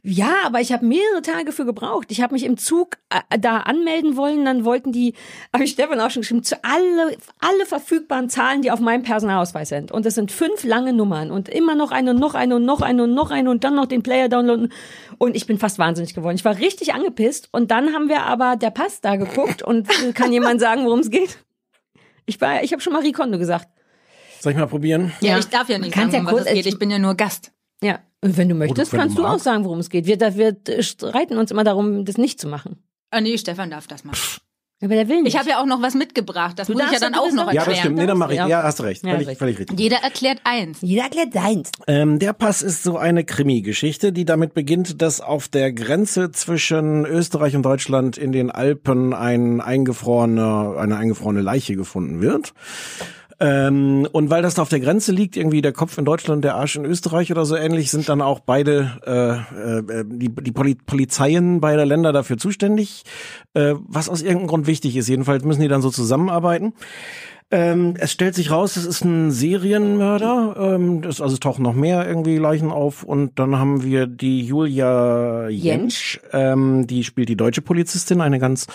Ja, 0.05 0.33
aber 0.45 0.59
ich 0.59 0.73
habe 0.73 0.85
mehrere 0.85 1.21
Tage 1.21 1.53
für 1.53 1.63
gebraucht. 1.65 2.07
Ich 2.11 2.21
habe 2.21 2.33
mich 2.33 2.43
im 2.43 2.57
Zug 2.57 2.97
äh, 3.09 3.39
da 3.39 3.59
anmelden 3.59 4.17
wollen, 4.17 4.43
dann 4.43 4.65
wollten 4.65 4.91
die, 4.91 5.13
habe 5.53 5.63
ich 5.63 5.71
Stefan 5.71 5.99
auch 6.01 6.09
schon 6.11 6.23
geschrieben, 6.23 6.43
zu 6.43 6.61
alle, 6.61 7.15
alle 7.39 7.65
verfügbaren 7.65 8.29
Zahlen, 8.29 8.61
die 8.61 8.69
auf 8.71 8.81
meinem 8.81 9.03
Personalausweis 9.03 9.69
sind. 9.69 9.93
Und 9.93 10.05
es 10.05 10.15
sind 10.15 10.31
fünf 10.33 10.65
lange 10.65 10.91
Nummern 10.91 11.31
und 11.31 11.47
immer 11.47 11.75
noch 11.75 11.91
eine 11.91 12.09
und 12.11 12.19
noch 12.19 12.33
eine 12.33 12.57
und 12.57 12.65
noch 12.65 12.81
eine 12.81 13.03
und 13.03 13.13
noch 13.13 13.31
eine 13.31 13.49
und 13.49 13.63
dann 13.63 13.75
noch 13.75 13.85
den 13.85 14.03
Player 14.03 14.27
downloaden. 14.27 14.73
Und 15.19 15.37
ich 15.37 15.47
bin 15.47 15.57
fast 15.57 15.79
wahnsinnig 15.79 16.13
geworden. 16.13 16.35
Ich 16.35 16.43
war 16.43 16.57
richtig 16.59 16.93
angepisst 16.93 17.47
und 17.53 17.71
dann 17.71 17.93
haben 17.93 18.09
wir 18.09 18.23
aber 18.23 18.57
der 18.57 18.71
Pass 18.71 18.99
da 18.99 19.15
geguckt 19.15 19.61
und 19.61 19.87
kann 20.15 20.33
jemand 20.33 20.59
sagen, 20.59 20.83
worum 20.85 20.99
es 20.99 21.09
geht? 21.11 21.37
Ich 22.25 22.41
war, 22.41 22.61
ich 22.61 22.73
habe 22.73 22.81
schon 22.81 22.91
Marie 22.93 23.13
Kondo 23.13 23.37
gesagt. 23.37 23.69
Soll 24.41 24.51
ich 24.51 24.57
mal 24.57 24.67
probieren? 24.67 25.13
Ja, 25.21 25.37
ich 25.37 25.47
darf 25.47 25.69
ja 25.69 25.77
nicht 25.77 25.93
Kannst 25.93 26.11
sagen, 26.11 26.25
ja 26.25 26.31
um 26.31 26.37
was 26.37 26.43
kurz- 26.43 26.47
es 26.47 26.53
geht. 26.55 26.65
Ich 26.65 26.77
bin 26.77 26.91
ja 26.91 26.99
nur 26.99 27.15
Gast. 27.15 27.53
Ja, 27.81 27.99
und 28.21 28.37
wenn 28.37 28.49
du 28.49 28.55
möchtest, 28.55 28.91
kannst 28.91 29.17
du 29.17 29.25
auch 29.25 29.39
sagen, 29.39 29.65
worum 29.65 29.79
es 29.79 29.89
geht. 29.89 30.05
Wir, 30.05 30.17
da- 30.17 30.35
wir 30.35 30.55
streiten 30.81 31.37
uns 31.37 31.51
immer 31.51 31.63
darum, 31.63 32.05
das 32.05 32.17
nicht 32.17 32.39
zu 32.39 32.47
machen. 32.47 32.83
Ah 33.11 33.21
nee, 33.21 33.37
Stefan 33.37 33.69
darf 33.69 33.87
das 33.87 34.03
machen. 34.03 34.19
Aber 34.81 34.95
der 34.95 35.07
will 35.07 35.21
nicht. 35.21 35.33
Ich 35.33 35.39
habe 35.39 35.49
ja 35.49 35.61
auch 35.61 35.65
noch 35.65 35.81
was 35.81 35.93
mitgebracht. 35.93 36.59
Das 36.59 36.67
Du 36.67 36.73
muss 36.73 36.81
ich 36.87 36.91
ja 36.91 36.99
dann 36.99 37.13
auch 37.15 37.31
noch 37.31 37.45
doch- 37.45 37.53
Ja, 37.53 37.59
erklären. 37.61 37.69
das 37.69 37.79
stimmt. 37.79 37.95
Nee, 37.99 38.05
dann 38.05 38.17
mache 38.17 38.33
ich. 38.33 38.39
Ja. 38.39 38.63
Hast 38.63 38.81
recht. 38.83 39.01
Ja, 39.05 39.11
Völlig, 39.11 39.27
richtig. 39.27 39.37
völlig 39.39 39.59
richtig. 39.59 39.79
Jeder 39.79 39.97
erklärt 40.03 40.41
eins. 40.43 40.79
Jeder 40.81 41.03
erklärt 41.03 41.33
deins. 41.33 41.71
Ähm, 41.87 42.19
der 42.19 42.33
Pass 42.33 42.61
ist 42.61 42.83
so 42.83 42.97
eine 42.97 43.23
Krimi-Geschichte, 43.23 44.11
die 44.11 44.25
damit 44.25 44.53
beginnt, 44.53 45.01
dass 45.01 45.21
auf 45.21 45.47
der 45.47 45.71
Grenze 45.71 46.31
zwischen 46.33 47.05
Österreich 47.05 47.55
und 47.55 47.63
Deutschland 47.63 48.17
in 48.17 48.33
den 48.33 48.51
Alpen 48.51 49.13
ein 49.13 49.61
eingefrorene, 49.61 50.75
eine 50.77 50.97
eingefrorene 50.97 51.39
Leiche 51.41 51.77
gefunden 51.77 52.19
wird. 52.21 52.53
Ähm, 53.39 54.07
und 54.11 54.29
weil 54.29 54.41
das 54.41 54.55
da 54.55 54.61
auf 54.61 54.69
der 54.69 54.79
Grenze 54.79 55.11
liegt, 55.11 55.37
irgendwie 55.37 55.61
der 55.61 55.73
Kopf 55.73 55.97
in 55.97 56.05
Deutschland, 56.05 56.43
der 56.43 56.55
Arsch 56.55 56.75
in 56.75 56.85
Österreich 56.85 57.31
oder 57.31 57.45
so 57.45 57.55
ähnlich, 57.55 57.91
sind 57.91 58.07
dann 58.09 58.21
auch 58.21 58.39
beide, 58.39 58.91
äh, 59.05 59.99
äh, 59.99 60.05
die, 60.07 60.29
die 60.29 60.51
Poli 60.51 60.75
Polizeien 60.75 61.59
beider 61.59 61.85
Länder 61.85 62.13
dafür 62.13 62.37
zuständig, 62.37 63.03
äh, 63.53 63.73
was 63.87 64.09
aus 64.09 64.21
irgendeinem 64.21 64.47
Grund 64.47 64.67
wichtig 64.67 64.95
ist. 64.95 65.07
Jedenfalls 65.07 65.43
müssen 65.43 65.61
die 65.61 65.67
dann 65.67 65.81
so 65.81 65.89
zusammenarbeiten. 65.89 66.73
Ähm, 67.53 67.93
es 67.99 68.11
stellt 68.11 68.33
sich 68.33 68.49
raus, 68.49 68.77
es 68.77 68.85
ist 68.85 69.05
ein 69.05 69.29
Serienmörder. 69.29 70.55
Ähm, 70.57 71.03
das, 71.03 71.21
also 71.21 71.35
es 71.35 71.39
tauchen 71.39 71.61
noch 71.61 71.75
mehr 71.75 72.07
irgendwie 72.07 72.39
Leichen 72.39 72.71
auf. 72.71 73.03
Und 73.03 73.37
dann 73.37 73.59
haben 73.59 73.83
wir 73.83 74.07
die 74.07 74.41
Julia 74.41 75.49
Jentsch. 75.49 76.19
Ähm, 76.31 76.87
die 76.87 77.03
spielt 77.03 77.29
die 77.29 77.35
deutsche 77.35 77.61
Polizistin, 77.61 78.21
eine 78.21 78.39
ganz 78.39 78.65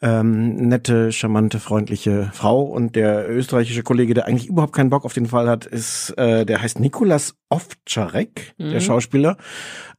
ähm, 0.00 0.56
nette, 0.56 1.12
charmante, 1.12 1.58
freundliche 1.58 2.30
Frau. 2.32 2.62
Und 2.62 2.96
der 2.96 3.28
österreichische 3.28 3.82
Kollege, 3.82 4.14
der 4.14 4.26
eigentlich 4.26 4.48
überhaupt 4.48 4.72
keinen 4.72 4.90
Bock 4.90 5.04
auf 5.04 5.14
den 5.14 5.26
Fall 5.26 5.48
hat, 5.48 5.66
ist, 5.66 6.10
äh, 6.16 6.46
der 6.46 6.62
heißt 6.62 6.80
Nikolas 6.80 7.34
Ovtcharek, 7.50 8.54
der 8.58 8.80
Schauspieler. 8.80 9.36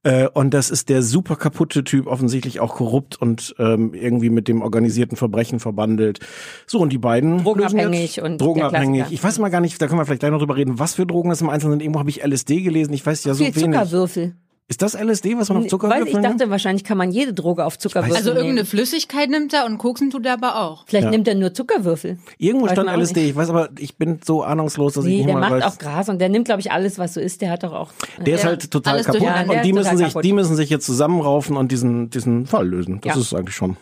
Äh, 0.04 0.28
und 0.30 0.54
das 0.54 0.70
ist 0.70 0.88
der 0.88 1.02
super 1.02 1.36
kaputte 1.36 1.84
Typ, 1.84 2.08
offensichtlich 2.08 2.60
auch 2.60 2.76
korrupt 2.76 3.22
und 3.22 3.54
ähm, 3.60 3.94
irgendwie 3.94 4.30
mit 4.30 4.48
dem 4.48 4.62
organisierten 4.62 5.18
Verbrechen 5.18 5.60
verbandelt. 5.60 6.20
So, 6.68 6.80
und 6.80 6.94
die 6.94 6.98
beiden 6.98 7.44
Drogenabhängig 7.44 8.16
jetzt- 8.16 8.26
und 8.26 8.40
Drogenabhängig. 8.40 9.06
Ich 9.10 9.24
weiß 9.24 9.40
mal 9.40 9.50
gar 9.50 9.62
nicht, 9.62 9.82
da 9.82 9.88
können 9.88 10.00
wir 10.00 10.06
vielleicht 10.06 10.22
gleich 10.22 10.32
noch 10.32 10.40
drüber 10.40 10.56
reden, 10.56 10.80
was 10.80 10.94
für 10.94 11.06
Drogen 11.06 11.30
das 11.30 11.42
im 11.42 11.50
Einzelnen 11.50 11.74
sind. 11.74 11.82
Irgendwo 11.82 12.00
habe 12.00 12.10
ich 12.10 12.24
LSD 12.24 12.62
gelesen, 12.62 12.94
ich 12.94 13.06
weiß 13.06 13.26
ja 13.26 13.34
so 13.34 13.44
Viel 13.44 13.56
wenig. 13.56 13.78
Zuckerwürfel. 13.78 14.36
Ist 14.72 14.84
das 14.84 14.94
LSD, 14.94 15.36
was 15.36 15.50
man 15.50 15.58
auf 15.58 15.64
Weil 15.64 15.70
Zuckerwürfeln 15.72 16.08
ich 16.08 16.14
nimmt? 16.14 16.26
dachte, 16.40 16.50
wahrscheinlich 16.52 16.84
kann 16.84 16.96
man 17.00 17.10
jede 17.10 17.34
Droge 17.34 17.66
auf 17.66 17.80
Zuckerwürfel 17.80 18.16
Also 18.16 18.30
irgendeine 18.30 18.54
nehmen. 18.54 18.66
Flüssigkeit 18.68 19.28
nimmt 19.28 19.52
er 19.52 19.66
und 19.66 19.80
koksen 19.80 20.12
tut 20.12 20.28
er 20.28 20.34
aber 20.34 20.62
auch. 20.62 20.84
Vielleicht 20.86 21.06
Ja. 21.06 21.10
nimmt 21.10 21.28
er 21.28 21.34
nur 21.34 21.56
Zuckerwürfel. 21.56 22.20
Irgendwo 22.38 22.68
Weiß 22.68 22.74
stand 22.74 22.88
LSD, 22.88 23.30
ich 23.32 23.36
weiß 23.36 23.50
aber, 23.50 23.70
ich 23.80 23.98
bin 23.98 24.20
so 24.24 24.44
ahnungslos, 24.44 24.94
dass 24.94 25.06
ich 25.06 25.10
Nee, 25.10 25.18
nicht 25.18 25.28
der 25.30 25.34
mal 25.38 25.50
macht 25.50 25.64
weiß. 25.64 25.74
auch 25.74 25.78
Gras 25.80 26.08
und 26.10 26.20
der 26.20 26.30
nimmt, 26.30 26.46
glaube 26.46 26.62
ich, 26.62 26.72
alles, 26.72 27.00
was 27.00 27.16
so 27.16 27.20
ist. 27.20 27.42
Der 27.42 27.50
hat 27.50 27.64
doch 27.64 27.74
auch. 27.74 27.90
Der 28.24 28.36
ist 28.36 28.44
Ja, 28.44 28.50
halt 28.50 28.70
total 28.70 29.04
kaputt. 29.04 29.22
Ja, 29.24 29.44
der 29.44 29.58
und 29.58 29.66
die 29.66 29.70
ist 29.72 29.76
müssen 29.76 29.98
sich, 29.98 30.08
kaputt. 30.10 30.24
die 30.24 30.34
müssen 30.34 30.56
sich 30.56 30.70
jetzt 30.70 30.86
zusammenraufen 30.86 31.58
und 31.58 31.72
diesen, 31.72 32.12
diesen 32.12 32.46
Fall 32.46 32.68
lösen. 32.68 33.02
Das 33.02 33.16
Ja. 33.16 33.22
ist 33.22 33.34
eigentlich 33.34 33.56
schon. 33.56 33.76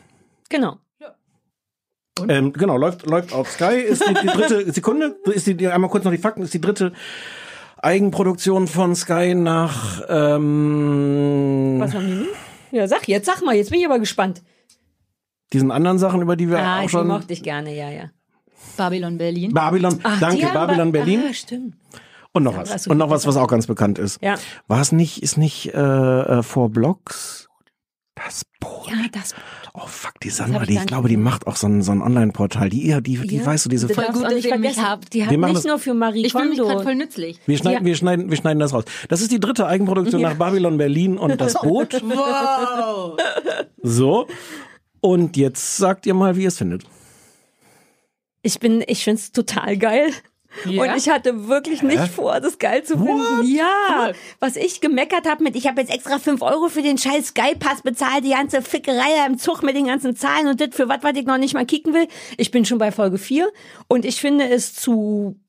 Genau. 0.47 0.77
Ähm, 2.29 2.51
genau, 2.53 2.77
läuft, 2.77 3.05
läuft 3.05 3.31
auf 3.33 3.47
Sky, 3.51 3.75
ist 3.75 4.03
die, 4.09 4.13
die 4.15 4.25
dritte 4.27 4.71
Sekunde, 4.73 5.17
ist 5.25 5.45
die, 5.45 5.67
einmal 5.67 5.89
kurz 5.89 6.03
noch 6.03 6.11
die 6.11 6.17
Fakten, 6.17 6.41
ist 6.41 6.51
die 6.53 6.61
dritte 6.61 6.91
Eigenproduktion 7.81 8.67
von 8.67 8.95
Sky 8.95 9.35
nach, 9.35 10.01
ähm, 10.09 11.75
Was 11.79 11.93
haben 11.93 12.07
die 12.07 12.13
nun? 12.15 12.27
Ja, 12.71 12.87
sag 12.87 13.07
jetzt, 13.07 13.25
sag 13.25 13.41
mal, 13.43 13.55
jetzt 13.55 13.69
bin 13.71 13.79
ich 13.79 13.85
aber 13.85 13.99
gespannt. 13.99 14.41
diesen 15.53 15.71
anderen 15.71 15.97
Sachen, 15.97 16.21
über 16.21 16.35
die 16.35 16.49
wir 16.49 16.59
Ah, 16.59 16.79
auch 16.79 16.83
die 16.83 16.89
schon, 16.89 17.07
mochte 17.07 17.31
ich 17.31 17.41
gerne, 17.43 17.73
ja, 17.75 17.89
ja. 17.89 18.09
Babylon 18.75 19.17
Berlin. 19.17 19.53
Babylon, 19.53 19.99
Ach, 20.03 20.15
die 20.15 20.19
danke, 20.19 20.47
Babylon 20.53 20.87
wir- 20.87 20.99
Berlin 20.99 21.23
Ah, 21.29 21.33
stimmt. 21.33 21.75
und 22.33 22.43
noch 22.43 22.53
Ja, 22.53 22.67
was. 22.69 22.87
Und 22.87 22.97
noch 22.97 23.09
was, 23.09 23.25
was 23.25 23.37
auch 23.37 23.47
ganz 23.47 23.65
bekannt 23.67 23.97
ist. 23.97 24.21
Ja. 24.21 24.35
War 24.67 24.81
es 24.81 24.91
nicht, 24.91 25.23
ist 25.23 25.37
nicht, 25.37 25.73
äh, 25.73 25.79
äh 25.79 26.43
vor 26.43 26.69
Blocks? 26.69 27.47
Das 28.15 28.43
Boot. 28.59 28.89
Ja, 28.89 28.97
das. 29.13 29.33
Oh 29.79 29.85
fuck, 29.85 30.19
die 30.23 30.31
Sandra, 30.31 30.61
ich 30.63 30.69
die, 30.69 30.73
ich 30.75 30.85
glaube, 30.87 31.07
die 31.07 31.17
macht 31.17 31.45
auch 31.45 31.55
so 31.55 31.67
ein, 31.67 31.83
so 31.83 31.91
ein 31.91 32.01
Online-Portal. 32.01 32.69
Die, 32.71 32.87
ja, 32.87 32.99
die, 32.99 33.15
die 33.19 33.37
Ja, 33.37 33.45
weißt 33.45 33.65
du, 33.65 33.69
diese 33.69 33.87
Voll 33.87 34.07
gut, 34.11 34.23
dass 34.23 34.43
ihr 34.43 34.57
mich 34.57 34.79
habt. 34.81 35.13
Die 35.13 35.23
hat 35.23 35.31
nicht 35.31 35.55
das- 35.55 35.65
nur 35.65 35.77
für 35.77 35.93
Marie 35.93 36.25
Ich 36.25 36.31
fühle 36.31 36.49
mich 36.49 36.57
gerade 36.57 36.81
voll 36.81 36.95
nützlich. 36.95 37.39
Wir 37.45 37.57
schneiden, 37.59 37.81
Ja. 37.81 37.85
wir 37.85 37.95
schneiden, 37.95 38.29
wir 38.31 38.37
schneiden 38.37 38.59
das 38.59 38.73
raus. 38.73 38.85
Das 39.07 39.21
ist 39.21 39.31
die 39.31 39.39
dritte 39.39 39.67
Eigenproduktion 39.67 40.19
Ja. 40.19 40.29
nach 40.31 40.37
Babylon 40.37 40.77
Berlin 40.79 41.19
und 41.19 41.39
das 41.39 41.53
Boot. 41.61 42.01
Wow. 42.03 43.19
So. 43.83 44.27
Und 44.99 45.37
jetzt 45.37 45.77
sagt 45.77 46.07
ihr 46.07 46.15
mal, 46.15 46.35
wie 46.35 46.41
ihr 46.43 46.47
es 46.47 46.57
findet. 46.57 46.83
Ich 48.41 48.59
bin, 48.59 48.83
ich 48.87 49.03
find's 49.03 49.31
total 49.31 49.77
geil. 49.77 50.09
Ja? 50.65 50.83
Und 50.83 50.97
ich 50.97 51.09
hatte 51.09 51.47
wirklich 51.47 51.81
nicht 51.81 52.07
vor, 52.07 52.39
das 52.39 52.57
geil 52.59 52.83
zu 52.83 52.97
finden. 52.97 53.45
Ja, 53.45 54.11
was 54.39 54.55
ich 54.55 54.81
gemeckert 54.81 55.27
habe 55.27 55.43
mit, 55.43 55.55
ich 55.55 55.67
habe 55.67 55.81
jetzt 55.81 55.93
extra 55.93 56.19
5 56.19 56.41
Euro 56.41 56.69
für 56.69 56.81
den 56.81 56.97
scheiß 56.97 57.27
Sky-Pass 57.27 57.81
bezahlt, 57.81 58.23
die 58.23 58.31
ganze 58.31 58.61
Fickerei 58.61 59.25
im 59.25 59.37
Zug 59.37 59.63
mit 59.63 59.75
den 59.75 59.87
ganzen 59.87 60.15
Zahlen 60.15 60.47
und 60.47 60.61
das 60.61 60.69
für 60.71 60.89
was, 60.89 61.03
was 61.03 61.15
ich 61.15 61.25
noch 61.25 61.37
nicht 61.37 61.53
mal 61.53 61.65
kicken 61.65 61.93
will. 61.93 62.07
Ich 62.37 62.51
bin 62.51 62.65
schon 62.65 62.77
bei 62.77 62.91
Folge 62.91 63.17
4 63.17 63.49
und 63.87 64.05
ich 64.05 64.19
finde 64.19 64.49
es 64.49 64.73
zu 64.73 65.39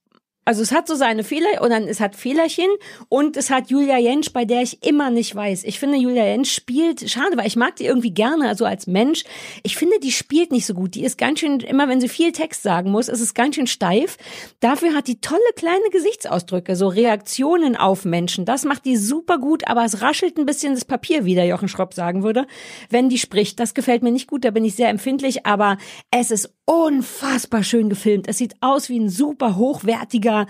also 0.49 0.63
es 0.63 0.73
hat 0.73 0.89
so 0.89 0.95
seine 0.95 1.25
Fehler 1.25 1.61
oder 1.61 1.87
es 1.87 2.01
hat 2.01 2.17
Fehlerchen 2.17 2.71
und 3.11 3.37
es 3.37 3.51
hat 3.51 3.69
Julia 3.69 3.99
Jentsch, 3.99 4.33
bei 4.33 4.47
der 4.47 4.63
ich 4.63 4.83
immer 4.83 5.11
nicht 5.11 5.35
weiß. 5.35 5.63
Ich 5.65 5.79
finde, 5.79 5.99
Julia 5.99 6.25
Jentsch 6.25 6.55
spielt, 6.55 7.11
schade, 7.11 7.37
weil 7.37 7.47
ich 7.47 7.57
mag 7.57 7.77
die 7.77 7.85
irgendwie 7.85 8.13
gerne, 8.13 8.49
also 8.49 8.65
als 8.65 8.87
Mensch. 8.87 9.25
Ich 9.63 9.77
finde, 9.77 9.99
die 9.99 10.11
spielt 10.11 10.51
nicht 10.51 10.65
so 10.65 10.73
gut. 10.73 10.95
Die 10.95 11.05
ist 11.05 11.19
ganz 11.19 11.41
schön, 11.41 11.61
immer 11.61 11.87
wenn 11.91 12.01
sie 12.01 12.09
viel 12.09 12.33
Text 12.33 12.63
sagen 12.63 12.91
muss, 12.91 13.09
ist 13.09 13.21
es 13.21 13.35
ganz 13.35 13.57
schön 13.57 13.67
steif. 13.67 14.17
Dafür 14.61 14.95
hat 14.95 15.07
die 15.07 15.21
tolle 15.21 15.39
kleine 15.55 15.91
Gesichtsausdrücke, 15.93 16.77
so 16.77 16.89
Reaktionen 16.89 17.77
auf 17.77 18.07
Menschen. 18.07 18.47
Das 18.47 18.65
macht 18.65 18.87
die 18.87 18.97
super 18.97 19.37
gut, 19.37 19.69
aber 19.69 19.85
es 19.85 20.01
raschelt 20.01 20.39
ein 20.39 20.47
bisschen 20.47 20.73
das 20.73 20.87
Papier, 20.87 21.27
wie 21.27 21.35
der 21.35 21.45
Jochen 21.45 21.69
Schropp 21.69 21.93
sagen 21.93 22.23
würde, 22.23 22.47
wenn 22.89 23.11
die 23.11 23.19
spricht. 23.19 23.61
Das 23.61 23.75
gefällt 23.75 24.03
mir 24.03 24.13
nicht 24.13 24.29
gut, 24.29 24.47
da 24.47 24.51
bin 24.51 24.65
ich 24.65 24.77
sehr 24.77 24.89
empfindlich, 24.89 25.45
aber 25.45 25.77
es 26.11 26.31
ist 26.31 26.55
unfassbar 26.69 27.63
schön 27.63 27.89
gefilmt. 27.89 28.29
Es 28.29 28.37
sieht 28.37 28.55
aus 28.61 28.91
wie 28.91 29.01
ein 29.01 29.09
super 29.09 29.57
hochwertiger 29.57 30.47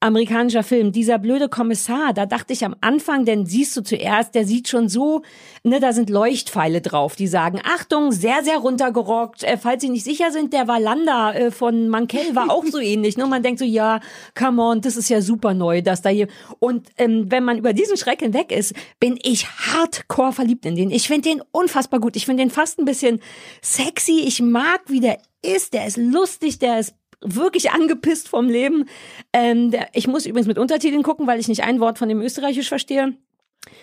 amerikanischer 0.00 0.64
Film. 0.64 0.90
Dieser 0.90 1.20
blöde 1.20 1.48
Kommissar, 1.48 2.12
da 2.12 2.26
dachte 2.26 2.52
ich 2.52 2.64
am 2.64 2.74
Anfang, 2.80 3.24
denn 3.24 3.46
siehst 3.46 3.76
du 3.76 3.82
zuerst, 3.82 4.34
der 4.34 4.44
sieht 4.44 4.66
schon 4.66 4.88
so, 4.88 5.22
ne, 5.62 5.80
da 5.80 5.92
sind 5.92 6.10
Leuchtpfeile 6.10 6.80
drauf, 6.80 7.16
die 7.16 7.26
sagen, 7.26 7.60
Achtung, 7.64 8.12
sehr, 8.12 8.42
sehr 8.42 8.58
runtergerockt. 8.58 9.42
Äh, 9.42 9.56
falls 9.56 9.82
Sie 9.82 9.90
nicht 9.90 10.04
sicher 10.04 10.30
sind, 10.30 10.52
der 10.52 10.68
Valanda 10.68 11.32
äh, 11.32 11.50
von 11.50 11.88
Mankell 11.88 12.34
war 12.34 12.50
auch 12.50 12.64
so 12.64 12.78
ähnlich. 12.80 13.16
Ne? 13.16 13.26
Man 13.26 13.42
denkt 13.42 13.58
so, 13.58 13.64
ja, 13.64 14.00
come 14.38 14.62
on, 14.62 14.80
das 14.80 14.96
ist 14.96 15.08
ja 15.08 15.20
super 15.20 15.54
neu, 15.54 15.82
dass 15.82 16.02
da 16.02 16.08
hier. 16.08 16.28
Und 16.58 16.88
ähm, 16.98 17.30
wenn 17.30 17.44
man 17.44 17.58
über 17.58 17.72
diesen 17.72 17.96
Schreck 17.96 18.20
hinweg 18.20 18.52
ist, 18.52 18.74
bin 18.98 19.18
ich 19.22 19.46
hardcore 19.46 20.32
verliebt 20.32 20.66
in 20.66 20.76
den. 20.76 20.90
Ich 20.90 21.08
finde 21.08 21.28
den 21.28 21.42
unfassbar 21.52 22.00
gut. 22.00 22.16
Ich 22.16 22.26
finde 22.26 22.42
den 22.42 22.50
fast 22.50 22.78
ein 22.78 22.84
bisschen 22.84 23.20
sexy. 23.62 24.20
Ich 24.20 24.40
mag, 24.40 24.80
wie 24.86 25.00
der 25.00 25.18
ist. 25.42 25.74
Der 25.74 25.86
ist 25.86 25.96
lustig, 25.96 26.58
der 26.58 26.80
ist 26.80 26.94
wirklich 27.22 27.70
angepisst 27.70 28.28
vom 28.28 28.48
Leben. 28.48 28.86
Ähm, 29.32 29.70
der, 29.70 29.88
ich 29.92 30.06
muss 30.06 30.26
übrigens 30.26 30.46
mit 30.46 30.58
Untertiteln 30.58 31.02
gucken, 31.02 31.26
weil 31.26 31.38
ich 31.38 31.48
nicht 31.48 31.62
ein 31.62 31.80
Wort 31.80 31.98
von 31.98 32.08
dem 32.08 32.20
Österreichisch 32.20 32.68
verstehe. 32.68 33.14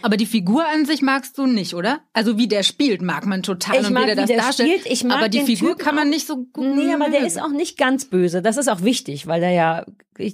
Aber 0.01 0.17
die 0.17 0.25
Figur 0.25 0.65
an 0.65 0.85
sich 0.85 1.01
magst 1.01 1.37
du 1.37 1.45
nicht, 1.45 1.73
oder? 1.73 1.99
Also 2.13 2.37
wie 2.37 2.47
der 2.47 2.63
spielt, 2.63 3.01
mag 3.01 3.25
man 3.25 3.43
total 3.43 3.81
Ich 3.81 3.87
und 3.87 3.93
mag, 3.93 4.03
wie 4.03 4.07
der 4.07 4.15
das 4.15 4.27
der 4.27 4.37
darstellt. 4.37 4.79
spielt. 4.79 4.91
Ich 4.91 5.03
mag 5.03 5.17
aber 5.17 5.29
die 5.29 5.41
Figur 5.41 5.71
Typen 5.71 5.83
kann 5.83 5.95
man 5.95 6.09
nicht 6.09 6.27
so 6.27 6.37
gut. 6.37 6.75
Nee, 6.75 6.93
aber 6.93 7.05
der 7.05 7.19
mögen. 7.21 7.25
ist 7.25 7.41
auch 7.41 7.49
nicht 7.49 7.77
ganz 7.77 8.05
böse. 8.05 8.41
Das 8.41 8.57
ist 8.57 8.67
auch 8.69 8.81
wichtig, 8.81 9.27
weil 9.27 9.39
der 9.39 9.51
ja, 9.51 9.85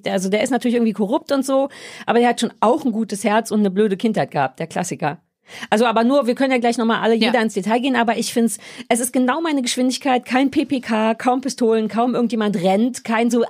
also 0.06 0.30
der 0.30 0.44
ist 0.44 0.50
natürlich 0.50 0.76
irgendwie 0.76 0.94
korrupt 0.94 1.32
und 1.32 1.46
so, 1.46 1.70
aber 2.06 2.20
der 2.20 2.30
hat 2.30 2.40
schon 2.40 2.54
auch 2.62 2.86
ein 2.86 2.92
gutes 2.92 3.24
Herz 3.24 3.52
und 3.52 3.60
eine 3.60 3.72
blöde 3.72 3.98
Kindheit 3.98 4.32
gehabt, 4.32 4.60
der 4.60 4.68
Klassiker. 4.68 5.22
Also 5.70 5.86
aber 5.86 6.04
nur, 6.04 6.28
wir 6.28 6.36
können 6.36 6.52
ja 6.52 6.58
gleich 6.58 6.78
nochmal 6.78 7.02
alle 7.02 7.16
Ja. 7.16 7.28
jeder 7.28 7.42
ins 7.42 7.54
Detail 7.54 7.80
gehen, 7.80 7.96
aber 7.96 8.18
ich 8.18 8.34
find's, 8.34 8.58
es 8.90 9.00
ist 9.00 9.14
genau 9.14 9.42
meine 9.42 9.62
Geschwindigkeit, 9.62 10.26
kein 10.26 10.52
PPK, 10.52 11.16
kaum 11.16 11.42
Pistolen, 11.42 11.88
kaum 11.88 12.16
irgendjemand 12.16 12.56
rennt, 12.62 13.04
kein 13.04 13.30
so, 13.30 13.44
ah, 13.44 13.48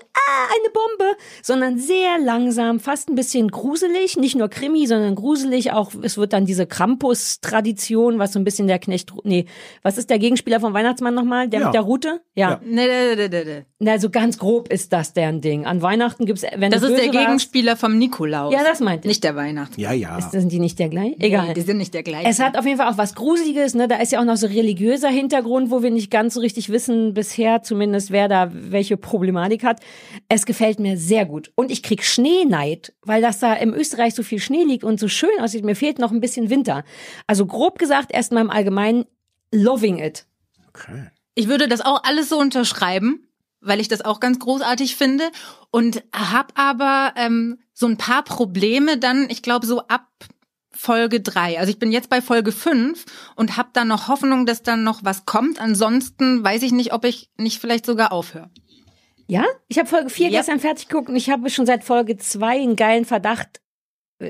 eine 0.49 0.69
Bombe, 0.73 1.15
sondern 1.41 1.77
sehr 1.77 2.19
langsam, 2.19 2.79
fast 2.79 3.09
ein 3.09 3.15
bisschen 3.15 3.49
gruselig, 3.49 4.17
nicht 4.17 4.35
nur 4.35 4.49
Krimi, 4.49 4.85
sondern 4.87 5.15
gruselig, 5.15 5.71
auch 5.71 5.91
es 6.01 6.17
wird 6.17 6.33
dann 6.33 6.45
diese 6.45 6.65
Krampus-Tradition, 6.65 8.19
was 8.19 8.33
so 8.33 8.39
ein 8.39 8.43
bisschen 8.43 8.67
der 8.67 8.79
Knecht, 8.79 9.11
nee, 9.23 9.45
was 9.81 9.97
ist 9.97 10.09
der 10.09 10.19
Gegenspieler 10.19 10.59
vom 10.59 10.73
Weihnachtsmann 10.73 11.13
nochmal, 11.13 11.47
der 11.47 11.59
Ja. 11.61 11.65
mit 11.67 11.75
der 11.75 11.81
Rute? 11.81 12.21
Ja. 12.35 12.43
Ja. 12.51 12.59
Nee, 12.65 12.87
nee, 12.87 13.15
nee, 13.15 13.27
nee, 13.29 13.43
nee. 13.45 13.65
Na, 13.79 13.99
so 13.99 14.09
ganz 14.09 14.37
grob 14.37 14.69
ist 14.71 14.91
das 14.93 15.13
deren 15.13 15.41
Ding. 15.41 15.65
An 15.65 15.81
Weihnachten 15.81 16.25
gibt's, 16.25 16.43
wenn 16.55 16.71
Das 16.71 16.81
du 16.81 16.87
ist 16.87 16.93
der 16.97 17.03
böse 17.07 17.13
warst- 17.13 17.25
Gegenspieler 17.27 17.75
vom 17.77 17.97
Nikolaus. 17.97 18.53
Ja, 18.53 18.59
das 18.63 18.79
meinte 18.79 19.07
ich. 19.07 19.09
Nicht 19.09 19.23
der 19.23 19.35
Weihnachts. 19.35 19.77
Ja, 19.77 19.91
ja. 19.93 20.17
Ist, 20.17 20.31
sind 20.31 20.51
die 20.51 20.59
nicht 20.59 20.79
der 20.79 20.89
gleich? 20.89 21.15
Egal. 21.19 21.47
Nee, 21.47 21.53
die 21.53 21.61
sind 21.61 21.77
nicht 21.83 21.93
der 21.93 22.03
gleiche. 22.03 22.27
Es 22.27 22.39
hat 22.39 22.57
auf 22.57 22.65
jeden 22.65 22.77
Fall 22.77 22.91
auch 22.91 22.97
was 22.97 23.15
Gruseliges, 23.15 23.75
ne? 23.75 23.87
Da 23.87 23.97
ist 23.97 24.11
ja 24.11 24.19
auch 24.19 24.25
noch 24.25 24.37
so 24.37 24.47
religiöser 24.47 25.09
Hintergrund, 25.09 25.69
wo 25.69 25.83
wir 25.83 25.91
nicht 25.91 26.09
ganz 26.09 26.33
so 26.33 26.39
richtig 26.39 26.69
wissen, 26.69 27.13
bisher 27.13 27.63
zumindest, 27.63 28.11
wer 28.11 28.27
da 28.27 28.49
welche 28.53 28.97
Problematik 28.97 29.63
hat. 29.63 29.81
Es 30.29 30.45
gefällt 30.45 30.79
mir 30.79 30.97
sehr 30.97 31.25
gut. 31.25 31.51
Und 31.55 31.71
ich 31.71 31.83
krieg 31.83 32.03
Schneeneid, 32.03 32.93
weil 33.01 33.21
das 33.21 33.39
da 33.39 33.53
im 33.53 33.73
Österreich 33.73 34.15
so 34.15 34.23
viel 34.23 34.39
Schnee 34.39 34.63
liegt 34.63 34.83
und 34.83 34.99
so 34.99 35.07
schön 35.07 35.39
aussieht. 35.39 35.65
Mir 35.65 35.75
fehlt 35.75 35.99
noch 35.99 36.11
ein 36.11 36.21
bisschen 36.21 36.49
Winter. 36.49 36.83
Also 37.27 37.45
grob 37.45 37.79
gesagt, 37.79 38.11
erstmal 38.13 38.43
im 38.43 38.49
Allgemeinen 38.49 39.05
loving 39.51 39.99
it. 39.99 40.25
Okay. 40.69 41.09
Ich 41.35 41.47
würde 41.47 41.67
das 41.67 41.81
auch 41.81 42.03
alles 42.03 42.29
so 42.29 42.39
unterschreiben, 42.39 43.27
weil 43.61 43.79
ich 43.79 43.87
das 43.87 44.01
auch 44.01 44.19
ganz 44.19 44.39
großartig 44.39 44.95
finde 44.95 45.25
und 45.71 46.03
hab 46.13 46.53
aber 46.59 47.13
ähm, 47.15 47.59
so 47.73 47.87
ein 47.87 47.97
paar 47.97 48.23
Probleme 48.23 48.97
dann, 48.97 49.27
ich 49.29 49.41
glaube 49.41 49.65
so 49.65 49.81
ab 49.87 50.07
Folge 50.83 51.21
drei. 51.21 51.57
Also 51.59 51.71
ich 51.71 51.79
bin 51.79 51.93
jetzt 51.93 52.09
bei 52.09 52.21
Folge 52.21 52.51
fünf 52.51 53.05
und 53.37 53.55
hab 53.55 53.73
dann 53.73 53.87
noch 53.87 54.09
Hoffnung, 54.09 54.45
dass 54.45 54.63
dann 54.63 54.83
noch 54.83 54.99
was 55.05 55.25
kommt. 55.25 55.59
Ansonsten 55.61 56.43
weiß 56.43 56.61
ich 56.63 56.73
nicht, 56.73 56.91
ob 56.91 57.05
ich 57.05 57.29
nicht 57.37 57.59
vielleicht 57.61 57.85
sogar 57.85 58.11
aufhöre. 58.11 58.49
Ja? 59.27 59.45
Ich 59.69 59.79
habe 59.79 59.87
Folge 59.87 60.09
4 60.09 60.27
Ja. 60.29 60.39
gestern 60.39 60.59
fertig 60.59 60.89
geguckt 60.89 61.07
und 61.07 61.15
ich 61.15 61.29
habe 61.29 61.49
schon 61.49 61.65
seit 61.65 61.85
Folge 61.85 62.17
2 62.17 62.61
einen 62.61 62.75
geilen 62.75 63.05
Verdacht 63.05 63.61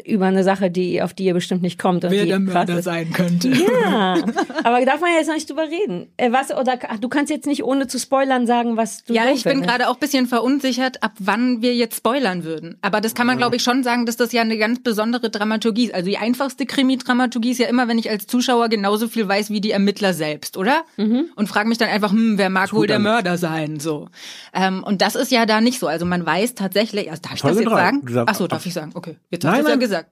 über 0.05 0.25
eine 0.25 0.43
Sache, 0.43 0.71
die 0.71 1.01
auf 1.01 1.13
die 1.13 1.25
ihr 1.25 1.33
bestimmt 1.33 1.61
nicht 1.61 1.77
kommt. 1.77 2.03
Und 2.03 2.11
die 2.11 2.29
krass 2.47 2.69
ist. 2.69 2.83
sein 2.85 3.11
könnte. 3.13 3.49
Ja, 3.49 4.15
aber 4.63 4.83
darf 4.85 5.01
man 5.01 5.11
ja 5.11 5.17
jetzt 5.17 5.27
noch 5.27 5.35
nicht 5.35 5.49
drüber 5.49 5.63
reden. 5.69 6.07
Äh, 6.17 6.31
was, 6.31 6.51
oder 6.51 6.79
ach, 6.89 6.99
du 6.99 7.09
kannst 7.09 7.29
jetzt 7.29 7.45
nicht 7.45 7.63
ohne 7.63 7.87
zu 7.87 7.99
spoilern 7.99 8.47
sagen, 8.47 8.75
was 8.77 9.03
du 9.03 9.13
Ja, 9.13 9.29
ich 9.31 9.43
bin 9.43 9.61
gerade 9.61 9.89
auch 9.89 9.95
ein 9.95 9.99
bisschen 9.99 10.25
verunsichert, 10.27 11.03
ab 11.03 11.11
wann 11.19 11.61
wir 11.61 11.75
jetzt 11.75 11.97
spoilern 11.97 12.43
würden. 12.43 12.77
Aber 12.81 13.01
das 13.01 13.13
kann 13.13 13.27
man, 13.27 13.37
glaube 13.37 13.55
ich, 13.57 13.63
schon 13.63 13.83
sagen, 13.83 14.05
dass 14.05 14.17
das 14.17 14.31
ja 14.31 14.41
eine 14.41 14.57
ganz 14.57 14.81
besondere 14.81 15.29
Dramaturgie 15.29 15.85
ist. 15.85 15.93
Also 15.93 16.09
die 16.09 16.17
einfachste 16.17 16.65
Krimi-Dramaturgie 16.65 17.51
ist 17.51 17.59
ja 17.59 17.67
immer, 17.67 17.87
wenn 17.87 17.99
ich 17.99 18.09
als 18.09 18.25
Zuschauer 18.25 18.69
genauso 18.69 19.07
viel 19.07 19.27
weiß 19.27 19.49
wie 19.51 19.61
die 19.61 19.71
Ermittler 19.71 20.13
selbst, 20.13 20.57
oder? 20.57 20.83
Mhm. 20.97 21.25
Und 21.35 21.47
frage 21.47 21.69
mich 21.69 21.77
dann 21.77 21.89
einfach, 21.89 22.11
hm, 22.11 22.37
wer 22.37 22.49
mag 22.49 22.73
wohl 22.73 22.87
der 22.87 22.95
damit. 22.95 23.11
Mörder 23.11 23.37
sein? 23.37 23.79
So. 23.79 24.07
Ähm, 24.53 24.83
und 24.83 25.01
das 25.01 25.15
ist 25.15 25.31
ja 25.31 25.45
da 25.45 25.61
nicht 25.61 25.79
so. 25.79 25.87
Also 25.87 26.05
man 26.05 26.25
weiß 26.25 26.55
tatsächlich, 26.55 27.11
also 27.11 27.21
darf 27.21 27.35
ich 27.35 27.41
Folge 27.41 27.55
das 27.57 27.63
jetzt 27.65 27.71
drei. 27.71 27.81
sagen? 27.85 28.01
Du 28.05 28.13
darfst- 28.13 28.29
Ach 28.33 28.35
so, 28.37 28.47
darf 28.47 28.65
ich 28.65 28.73
sagen? 28.73 28.91
Okay, 28.95 29.17
jetzt 29.29 29.43
nein. 29.43 29.63
Gesagt. 29.83 30.09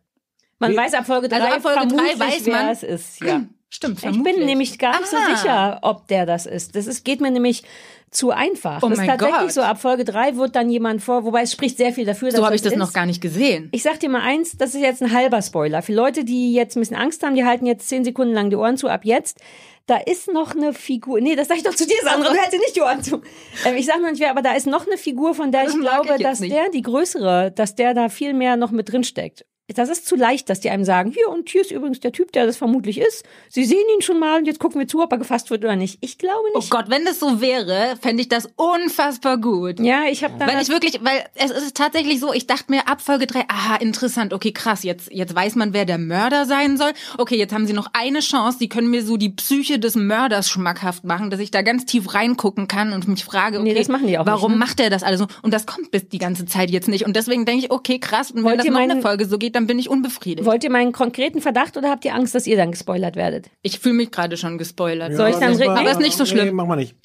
Man 0.59 0.75
weiß 0.75 0.93
ab 0.93 1.05
Folge 1.07 1.27
3 1.27 1.35
Also 1.41 1.47
ab 1.55 1.61
Folge 1.63 1.79
drei 1.87 1.87
vermutlich, 1.89 2.19
weiß 2.19 2.45
wer 2.45 2.53
man- 2.53 2.69
es 2.69 2.83
ist. 2.83 3.21
Ja. 3.21 3.41
Stimmt, 3.73 3.95
Ich 3.95 4.01
vermutlich. 4.01 4.35
bin 4.35 4.45
nämlich 4.45 4.77
gar 4.77 4.99
nicht 4.99 5.13
Aha. 5.13 5.25
so 5.29 5.35
sicher, 5.35 5.79
ob 5.81 6.05
der 6.09 6.25
das 6.25 6.45
ist. 6.45 6.75
Das 6.75 6.87
ist, 6.87 7.05
geht 7.05 7.21
mir 7.21 7.31
nämlich 7.31 7.63
zu 8.11 8.31
einfach. 8.31 8.83
Oh 8.83 8.89
das 8.89 8.99
ist 8.99 9.05
tatsächlich 9.07 9.37
Gott. 9.39 9.51
so, 9.53 9.61
ab 9.61 9.79
Folge 9.81 10.03
3 10.03 10.35
wird 10.35 10.57
dann 10.57 10.69
jemand 10.69 11.01
vor, 11.01 11.23
wobei 11.23 11.43
es 11.43 11.53
spricht 11.53 11.77
sehr 11.77 11.93
viel 11.93 12.03
dafür, 12.05 12.27
dass 12.31 12.37
So 12.37 12.45
habe 12.45 12.53
ich 12.55 12.61
das 12.61 12.73
ist. 12.73 12.77
noch 12.77 12.91
gar 12.91 13.05
nicht 13.05 13.21
gesehen. 13.21 13.69
Ich 13.71 13.83
sag 13.83 14.01
dir 14.01 14.09
mal 14.09 14.19
eins, 14.23 14.57
das 14.57 14.75
ist 14.75 14.81
jetzt 14.81 15.01
ein 15.01 15.13
halber 15.13 15.41
Spoiler. 15.41 15.81
Für 15.81 15.93
Leute, 15.93 16.25
die 16.25 16.53
jetzt 16.53 16.75
ein 16.75 16.81
bisschen 16.81 16.97
Angst 16.97 17.23
haben, 17.23 17.33
die 17.35 17.45
halten 17.45 17.65
jetzt 17.65 17.87
zehn 17.87 18.03
Sekunden 18.03 18.33
lang 18.33 18.49
die 18.49 18.57
Ohren 18.57 18.75
zu, 18.75 18.89
ab 18.89 19.05
jetzt. 19.05 19.39
Da 19.85 19.95
ist 19.95 20.29
noch 20.31 20.53
eine 20.53 20.73
Figur, 20.73 21.21
nee, 21.21 21.35
das 21.37 21.47
sag 21.47 21.55
ich 21.55 21.63
doch 21.63 21.73
zu 21.73 21.87
dir, 21.87 21.95
Sandra, 22.03 22.29
du 22.29 22.35
hältst 22.35 22.51
dir 22.53 22.59
nicht 22.59 22.75
die 22.75 22.81
Ohren 22.81 23.01
zu. 23.01 23.21
Ähm, 23.65 23.77
ich 23.77 23.85
sag 23.85 24.01
noch 24.01 24.11
nicht 24.11 24.19
wer, 24.19 24.31
aber 24.31 24.41
da 24.41 24.51
ist 24.53 24.67
noch 24.67 24.85
eine 24.85 24.97
Figur, 24.97 25.33
von 25.33 25.49
der 25.53 25.63
Das 25.63 25.73
ich 25.75 25.79
glaube, 25.79 26.15
ich 26.17 26.23
dass 26.23 26.41
nicht. 26.41 26.53
der, 26.53 26.69
die 26.69 26.81
größere, 26.81 27.51
dass 27.55 27.73
der 27.75 27.93
da 27.93 28.09
viel 28.09 28.33
mehr 28.33 28.57
noch 28.57 28.71
mit 28.71 28.91
drin 28.91 29.05
steckt. 29.05 29.45
Das 29.75 29.89
ist 29.89 30.05
zu 30.07 30.15
leicht, 30.15 30.49
dass 30.49 30.59
die 30.59 30.69
einem 30.69 30.83
sagen, 30.83 31.11
hier 31.11 31.29
und 31.29 31.49
hier 31.49 31.61
ist 31.61 31.71
übrigens 31.71 31.99
der 31.99 32.11
Typ, 32.11 32.31
der 32.31 32.45
das 32.45 32.57
vermutlich 32.57 32.99
ist. 32.99 33.23
Sie 33.49 33.63
sehen 33.65 33.83
ihn 33.95 34.01
schon 34.01 34.19
mal 34.19 34.39
und 34.39 34.45
jetzt 34.45 34.59
gucken 34.59 34.79
wir 34.79 34.87
zu, 34.87 35.01
ob 35.01 35.11
er 35.11 35.17
gefasst 35.17 35.49
wird 35.49 35.63
oder 35.63 35.75
nicht. 35.75 35.97
Ich 36.01 36.17
glaube 36.17 36.39
Oh 36.53 36.57
nicht. 36.59 36.69
Gott, 36.69 36.85
wenn 36.89 37.05
das 37.05 37.19
so 37.19 37.41
wäre, 37.41 37.95
fände 38.01 38.21
ich 38.21 38.29
das 38.29 38.49
unfassbar 38.55 39.37
gut. 39.37 39.79
Ja, 39.79 40.03
ich 40.09 40.23
habe 40.23 40.35
da 40.39 40.47
Weil 40.47 40.61
ich 40.61 40.69
wirklich, 40.69 40.99
weil 41.03 41.23
es 41.35 41.51
ist 41.51 41.75
tatsächlich 41.77 42.19
so, 42.19 42.33
ich 42.33 42.47
dachte 42.47 42.65
mir 42.69 42.87
ab 42.87 43.01
Folge 43.01 43.27
3, 43.27 43.45
aha, 43.47 43.75
interessant, 43.77 44.33
okay, 44.33 44.51
krass, 44.51 44.83
jetzt, 44.83 45.11
jetzt 45.11 45.35
weiß 45.35 45.55
man, 45.55 45.73
wer 45.73 45.85
der 45.85 45.97
Mörder 45.97 46.45
sein 46.45 46.77
soll. 46.77 46.91
Okay, 47.17 47.37
jetzt 47.37 47.53
haben 47.53 47.67
sie 47.67 47.73
noch 47.73 47.87
eine 47.93 48.19
Chance, 48.19 48.57
die 48.59 48.69
können 48.69 48.89
mir 48.89 49.03
so 49.03 49.17
die 49.17 49.29
Psyche 49.29 49.79
des 49.79 49.95
Mörders 49.95 50.49
schmackhaft 50.49 51.03
machen, 51.03 51.29
dass 51.29 51.39
ich 51.39 51.51
da 51.51 51.61
ganz 51.61 51.85
tief 51.85 52.13
reingucken 52.13 52.67
kann 52.67 52.93
und 52.93 53.07
mich 53.07 53.23
frage, 53.23 53.57
okay, 53.59 53.69
Nee, 53.71 53.73
das 53.75 53.87
machen 53.87 54.07
die 54.07 54.17
auch 54.17 54.25
warum 54.25 54.51
nicht, 54.51 54.59
ne? 54.59 54.65
macht 54.65 54.79
er 54.79 54.89
das 54.89 55.03
alles 55.03 55.19
so? 55.19 55.27
Und 55.41 55.53
das 55.53 55.65
kommt 55.65 55.91
bis 55.91 56.07
die 56.09 56.17
ganze 56.17 56.45
Zeit 56.45 56.69
jetzt 56.71 56.87
nicht. 56.87 57.05
Und 57.05 57.15
deswegen 57.15 57.45
denke 57.45 57.65
ich, 57.65 57.71
okay, 57.71 57.99
krass, 57.99 58.31
und 58.31 58.37
wenn 58.37 58.43
Wollt 58.45 58.59
das 58.59 58.65
noch 58.65 58.73
meinen- 58.73 58.91
eine 58.91 59.01
Folge 59.01 59.25
so 59.25 59.37
geht, 59.37 59.55
dann 59.55 59.60
bin 59.67 59.79
ich 59.79 59.89
unbefriedigt. 59.89 60.45
Wollt 60.45 60.63
ihr 60.63 60.69
meinen 60.71 60.91
konkreten 60.91 61.41
Verdacht 61.41 61.77
oder 61.77 61.89
habt 61.89 62.05
ihr 62.05 62.13
Angst, 62.15 62.33
dass 62.35 62.47
ihr 62.47 62.57
dann 62.57 62.71
gespoilert 62.71 63.15
werdet? 63.15 63.49
Ich 63.61 63.79
fühle 63.79 63.95
mich 63.95 64.11
gerade 64.11 64.37
schon 64.37 64.57
gespoilert. 64.57 65.13
Soll 65.15 65.29
ich 65.29 65.35
dann 65.37 65.51
das 65.53 65.61
re- 65.61 65.67
war- 65.67 65.79
Aber 65.79 65.91
ist 65.91 65.99
nicht 65.99 66.17
so 66.17 66.25
schlimm. 66.25 66.45
Nee, 66.45 66.51
mach 66.51 66.65
mal 66.65 66.75
nicht. 66.75 66.95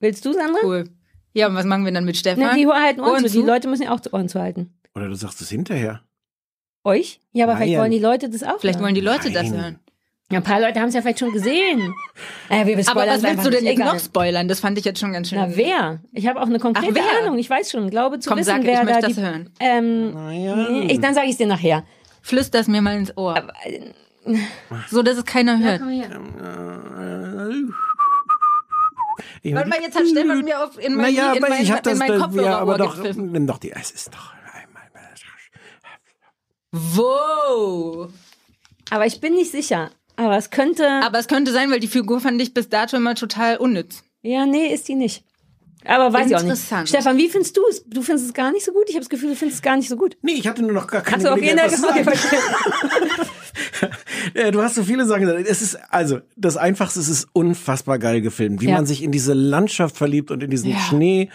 Willst 0.00 0.24
du, 0.24 0.32
Sandra? 0.32 0.60
Cool. 0.62 0.84
Ja, 1.32 1.48
und 1.48 1.54
was 1.54 1.64
machen 1.64 1.84
wir 1.84 1.92
dann 1.92 2.04
mit 2.04 2.16
Stefan? 2.16 2.44
Na, 2.44 2.54
die 2.54 2.66
halten 2.66 3.00
Ohren, 3.00 3.10
Ohren 3.10 3.22
zu. 3.24 3.30
zu? 3.32 3.40
Die 3.40 3.46
Leute 3.46 3.68
müssen 3.68 3.82
ja 3.84 3.92
auch 3.92 4.00
die 4.00 4.10
Ohren 4.10 4.28
zu 4.28 4.40
halten. 4.40 4.72
Oder 4.94 5.08
du 5.08 5.14
sagst 5.14 5.40
es 5.40 5.48
hinterher. 5.48 6.02
Euch? 6.84 7.20
Ja, 7.32 7.46
aber 7.46 7.56
vielleicht 7.56 7.72
Nein. 7.72 7.80
wollen 7.80 7.90
die 7.92 7.98
Leute 7.98 8.28
das 8.28 8.42
auch. 8.42 8.60
Vielleicht 8.60 8.76
hören. 8.78 8.84
wollen 8.84 8.94
die 8.94 9.00
Leute 9.00 9.30
das 9.32 9.50
Nein. 9.50 9.60
hören. 9.60 9.78
Ja, 10.34 10.40
ein 10.40 10.42
paar 10.42 10.60
Leute 10.60 10.80
haben 10.80 10.88
es 10.88 10.94
ja 10.94 11.00
vielleicht 11.00 11.20
schon 11.20 11.30
gesehen. 11.30 11.94
Äh, 12.48 12.66
wir 12.66 12.76
Aber 12.88 13.06
was 13.06 13.18
es 13.18 13.22
willst 13.22 13.46
du 13.46 13.50
denn 13.50 13.64
jetzt 13.64 13.74
Egal. 13.76 13.94
noch 13.94 14.00
spoilern? 14.00 14.48
Das 14.48 14.58
fand 14.58 14.76
ich 14.76 14.84
jetzt 14.84 14.98
schon 14.98 15.12
ganz 15.12 15.28
schön. 15.28 15.38
Na, 15.38 15.56
wer? 15.56 16.00
Ich 16.12 16.26
habe 16.26 16.40
auch 16.42 16.46
eine 16.46 16.58
konkrete 16.58 16.92
Ach, 16.92 17.04
wer? 17.20 17.22
Ahnung. 17.24 17.38
Ich 17.38 17.48
weiß 17.48 17.70
schon. 17.70 17.88
Glaube 17.88 18.18
zu 18.18 18.28
Komm, 18.30 18.40
wissen, 18.40 18.46
sag, 18.46 18.60
ich 18.62 18.66
wer 18.66 18.84
möchte 18.84 19.00
da 19.00 19.06
das 19.06 19.16
die, 19.16 19.22
hören. 19.22 19.50
Ähm, 19.60 20.10
Naja. 20.12 20.68
ich, 20.88 21.00
dann 21.00 21.14
sage 21.14 21.26
ich 21.26 21.32
es 21.34 21.38
dir 21.38 21.46
nachher. 21.46 21.84
Flüster's 22.20 22.66
mir 22.66 22.82
mal 22.82 22.96
ins 22.96 23.16
Ohr. 23.16 23.46
So, 24.90 25.04
dass 25.04 25.18
es 25.18 25.24
keiner 25.24 25.56
hört. 25.60 25.82
Ich 29.42 29.54
Warte 29.54 29.68
mal, 29.68 29.78
jetzt 29.80 29.96
hat 29.96 30.08
Stefan 30.08 30.42
mir 30.42 30.64
auf, 30.64 30.76
in 30.78 30.96
mein, 30.96 31.14
naja, 31.14 31.32
in 31.34 31.38
aber 31.44 31.48
mein, 31.54 31.62
ich 31.62 31.70
hab 31.70 31.86
in 31.86 31.96
das, 31.96 31.98
mein 32.00 32.08
da- 32.08 32.42
ja, 32.42 32.58
aber 32.58 32.76
doch, 32.76 32.96
gepfiffen. 32.96 33.30
nimm 33.30 33.46
doch 33.46 33.58
die, 33.58 33.70
es 33.70 33.92
ist 33.92 34.08
doch 34.12 34.32
einmal. 34.52 34.82
Wow. 36.72 38.10
Aber 38.90 39.06
ich 39.06 39.20
bin 39.20 39.34
nicht 39.34 39.52
sicher. 39.52 39.90
Aber 40.16 40.36
es 40.36 40.50
könnte. 40.50 40.88
Aber 40.88 41.18
es 41.18 41.28
könnte 41.28 41.52
sein, 41.52 41.70
weil 41.70 41.80
die 41.80 41.88
Figur 41.88 42.20
fand 42.20 42.40
ich 42.40 42.54
bis 42.54 42.68
dato 42.68 42.96
immer 42.96 43.14
total 43.14 43.56
unnütz. 43.56 44.02
ja, 44.22 44.46
nee, 44.46 44.72
ist 44.72 44.88
die 44.88 44.94
nicht. 44.94 45.24
Aber 45.86 46.12
weiß 46.12 46.28
ich 46.28 46.36
auch 46.36 46.40
nicht. 46.40 46.50
Interessant. 46.50 46.88
Stefan, 46.88 47.18
wie 47.18 47.28
findest 47.28 47.56
du 47.58 47.60
es? 47.68 47.84
Du 47.84 48.00
findest 48.00 48.28
es 48.28 48.32
gar 48.32 48.50
nicht 48.52 48.64
so 48.64 48.72
gut? 48.72 48.84
Ich 48.88 48.94
habe 48.94 49.00
das 49.02 49.10
Gefühl, 49.10 49.30
du 49.30 49.36
findest 49.36 49.58
es 49.58 49.62
gar 49.62 49.76
nicht 49.76 49.88
so 49.90 49.96
gut. 49.96 50.16
Nee, 50.22 50.32
ich 50.32 50.46
hatte 50.46 50.62
nur 50.62 50.72
noch 50.72 50.86
gar 50.86 51.02
keine 51.02 51.16
Hast 51.16 51.26
du 51.26 51.32
auf 51.32 51.42
jeden 51.42 51.58
Gelegenheit, 51.58 51.78
Fall 51.78 52.06
was 52.06 52.22
sagen. 52.22 53.30
Ja, 54.34 54.50
du 54.50 54.62
hast 54.62 54.74
so 54.74 54.82
viele 54.82 55.04
Sachen 55.06 55.22
gesagt. 55.22 55.46
Es 55.48 55.62
ist, 55.62 55.78
also, 55.90 56.20
das 56.36 56.56
Einfachste, 56.56 56.98
es 57.00 57.08
ist 57.08 57.28
unfassbar 57.32 57.98
geil 57.98 58.20
gefilmt. 58.20 58.60
Wie 58.62 58.68
Ja. 58.68 58.74
man 58.76 58.86
sich 58.86 59.02
in 59.02 59.12
diese 59.12 59.34
Landschaft 59.34 59.96
verliebt 59.96 60.30
und 60.30 60.42
in 60.42 60.50
diesen 60.50 60.70
Ja. 60.70 60.78
Schnee 60.78 61.28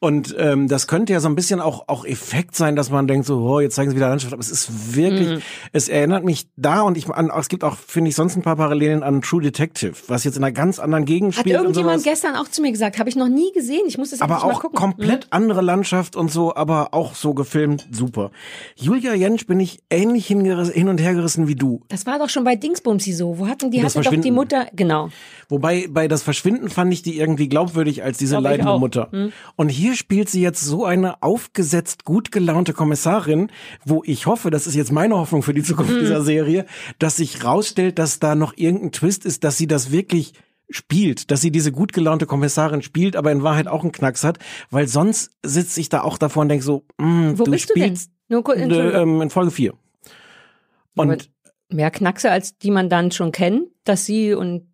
Und 0.00 0.34
ähm, 0.38 0.68
das 0.68 0.86
könnte 0.86 1.14
ja 1.14 1.20
so 1.20 1.28
ein 1.28 1.34
bisschen 1.34 1.60
auch 1.60 1.88
auch 1.88 2.04
Effekt 2.04 2.54
sein, 2.56 2.76
dass 2.76 2.90
man 2.90 3.06
denkt 3.06 3.26
so, 3.26 3.38
oh, 3.38 3.60
jetzt 3.60 3.74
zeigen 3.74 3.88
sie 3.90 3.96
wieder 3.96 4.10
Landschaft, 4.10 4.34
aber 4.34 4.40
es 4.42 4.50
ist 4.50 4.94
wirklich, 4.94 5.28
Mhm. 5.28 5.42
es 5.72 5.88
erinnert 5.88 6.24
mich 6.24 6.46
da 6.56 6.82
und 6.82 6.98
ich 6.98 7.08
an, 7.08 7.30
es 7.38 7.48
gibt 7.48 7.64
auch 7.64 7.78
finde 7.78 8.10
ich 8.10 8.14
sonst 8.16 8.36
ein 8.36 8.42
paar 8.42 8.56
Parallelen 8.56 9.02
an 9.02 9.22
True 9.22 9.40
Detective, 9.40 9.94
was 10.08 10.24
jetzt 10.24 10.36
in 10.36 10.44
einer 10.44 10.52
ganz 10.52 10.78
anderen 10.78 11.06
Gegend 11.06 11.32
Hat 11.34 11.40
spielt 11.40 11.56
und 11.56 11.62
irgendjemand 11.66 12.00
sowas. 12.02 12.12
gestern 12.12 12.36
auch 12.36 12.48
zu 12.48 12.60
mir 12.60 12.70
gesagt, 12.70 12.98
habe 12.98 13.08
ich 13.08 13.16
noch 13.16 13.28
nie 13.30 13.50
gesehen. 13.54 13.80
Ich 13.86 13.96
muss 13.96 14.10
das 14.10 14.20
aber 14.20 14.34
endlich 14.34 14.46
mal 14.50 14.54
auch 14.56 14.60
gucken. 14.60 14.76
Mhm. 14.76 14.82
komplett 14.82 15.26
andere 15.30 15.62
Landschaft 15.62 16.16
und 16.16 16.30
so, 16.30 16.54
aber 16.54 16.92
auch 16.92 17.14
so 17.14 17.32
gefilmt, 17.32 17.86
super. 17.90 18.30
Julia 18.76 19.14
Jentsch 19.14 19.46
bin 19.46 19.58
ich 19.58 19.78
ähnlich 19.88 20.26
hin 20.26 20.40
und 20.88 20.98
her 21.00 21.14
gerissen 21.14 21.48
wie 21.48 21.54
du. 21.54 21.63
Das 21.88 22.06
war 22.06 22.18
doch 22.18 22.28
schon 22.28 22.44
bei 22.44 22.56
Dingsbumsi 22.56 23.12
so. 23.12 23.38
Wo 23.38 23.46
hatten 23.46 23.70
die 23.70 23.80
Das 23.80 23.96
hatte 23.96 24.10
doch 24.10 24.20
die. 24.22 24.30
Mutter, 24.30 24.66
genau. 24.74 25.08
Wobei 25.48 25.86
bei 25.88 26.08
das 26.08 26.22
Verschwinden 26.22 26.68
fand 26.70 26.92
ich 26.92 27.02
die 27.02 27.18
irgendwie 27.18 27.48
glaubwürdig 27.48 28.02
als 28.02 28.18
diese 28.18 28.34
Glaub 28.34 28.42
ich 28.42 28.50
leidende 28.50 28.70
auch. 28.70 28.74
Hm. 28.74 28.80
Mutter. 28.80 29.10
Und 29.56 29.68
hier 29.68 29.94
spielt 29.94 30.28
sie 30.28 30.40
jetzt 30.42 30.60
so 30.62 30.84
eine 30.84 31.22
aufgesetzt 31.22 32.04
gut 32.04 32.32
gelaunte 32.32 32.72
Kommissarin, 32.72 33.50
wo 33.84 34.02
ich 34.04 34.26
hoffe, 34.26 34.50
das 34.50 34.66
ist 34.66 34.74
jetzt 34.74 34.92
meine 34.92 35.16
Hoffnung 35.16 35.42
für 35.42 35.54
die 35.54 35.62
Zukunft 35.62 35.92
Hm. 35.92 36.00
dieser 36.00 36.22
Serie, 36.22 36.66
dass 36.98 37.16
sich 37.16 37.44
rausstellt, 37.44 37.98
dass 37.98 38.18
da 38.18 38.34
noch 38.34 38.54
irgendein 38.56 38.92
Twist 38.92 39.24
ist, 39.24 39.44
dass 39.44 39.56
sie 39.56 39.66
das 39.66 39.90
wirklich 39.92 40.32
spielt, 40.70 41.30
dass 41.30 41.40
sie 41.42 41.50
diese 41.50 41.72
gut 41.72 41.92
gelaunte 41.92 42.26
Kommissarin 42.26 42.82
spielt, 42.82 43.16
aber 43.16 43.30
in 43.32 43.42
Wahrheit 43.42 43.68
auch 43.68 43.82
einen 43.82 43.92
Knacks 43.92 44.24
hat, 44.24 44.38
weil 44.70 44.88
sonst 44.88 45.30
sitze 45.44 45.78
ich 45.80 45.88
da 45.90 46.02
auch 46.02 46.16
davor 46.18 46.42
und 46.42 46.48
denke 46.48 46.64
so, 46.64 46.84
mh, 46.98 47.34
Wo 47.38 47.44
du 47.44 47.50
bist 47.50 47.70
du 47.70 47.74
denn? 47.74 47.84
spielst 47.84 48.10
Nur 48.28 48.42
kurz, 48.42 48.58
äh, 48.60 49.02
in 49.02 49.30
Folge 49.30 49.50
4. 49.50 49.74
Aber 50.96 51.12
Und 51.12 51.30
mehr 51.74 51.90
Knackse, 51.90 52.30
als 52.30 52.56
die 52.58 52.70
man 52.70 52.88
dann 52.88 53.10
schon 53.10 53.32
kennt, 53.32 53.68
dass 53.84 54.06
sie 54.06 54.34
und 54.34 54.66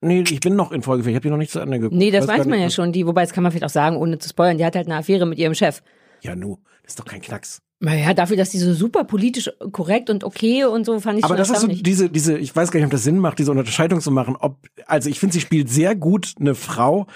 nee, 0.00 0.24
ich 0.28 0.40
bin 0.40 0.56
noch 0.56 0.72
in 0.72 0.82
Folge 0.82 1.04
4, 1.04 1.10
ich 1.10 1.16
habe 1.16 1.22
die 1.22 1.30
noch 1.30 1.36
nicht 1.36 1.52
zu 1.52 1.60
Ende 1.60 1.78
geguckt. 1.78 1.96
nee, 1.96 2.10
das 2.10 2.26
gar 2.26 2.38
weiß 2.38 2.46
man 2.46 2.58
nicht, 2.58 2.62
ja 2.62 2.70
schon, 2.70 2.92
die, 2.92 3.06
wobei 3.06 3.22
das 3.22 3.32
kann 3.32 3.42
man 3.42 3.52
vielleicht 3.52 3.64
auch 3.64 3.70
sagen, 3.70 3.96
ohne 3.96 4.18
zu 4.18 4.28
spoilern, 4.28 4.58
die 4.58 4.64
hat 4.64 4.76
halt 4.76 4.86
eine 4.86 4.96
Affäre 4.96 5.26
mit 5.26 5.38
ihrem 5.38 5.54
Chef. 5.54 5.82
Ja, 6.22 6.34
nu, 6.34 6.58
das 6.82 6.92
ist 6.92 7.00
doch 7.00 7.04
kein 7.04 7.20
Knacks. 7.20 7.60
Naja, 7.80 8.12
dafür, 8.12 8.36
dass 8.36 8.50
die 8.50 8.58
so 8.58 8.74
super 8.74 9.04
politisch 9.04 9.50
korrekt 9.70 10.10
und 10.10 10.24
okay 10.24 10.64
und 10.64 10.84
so, 10.84 10.98
fand 10.98 11.18
ich 11.18 11.24
Aber 11.24 11.36
das 11.36 11.48
ist 11.50 11.60
so 11.60 11.68
diese, 11.68 12.10
diese, 12.10 12.36
ich 12.36 12.54
weiß 12.54 12.72
gar 12.72 12.80
nicht, 12.80 12.86
ob 12.86 12.90
das 12.90 13.04
Sinn 13.04 13.18
macht, 13.18 13.38
diese 13.38 13.52
Unterscheidung 13.52 14.00
zu 14.00 14.10
machen. 14.10 14.34
Ob, 14.36 14.56
also 14.86 15.08
ich 15.08 15.20
finde, 15.20 15.34
sie 15.34 15.40
spielt 15.40 15.68
sehr 15.68 15.94
gut 15.94 16.34
eine 16.40 16.56
Frau, 16.56 17.06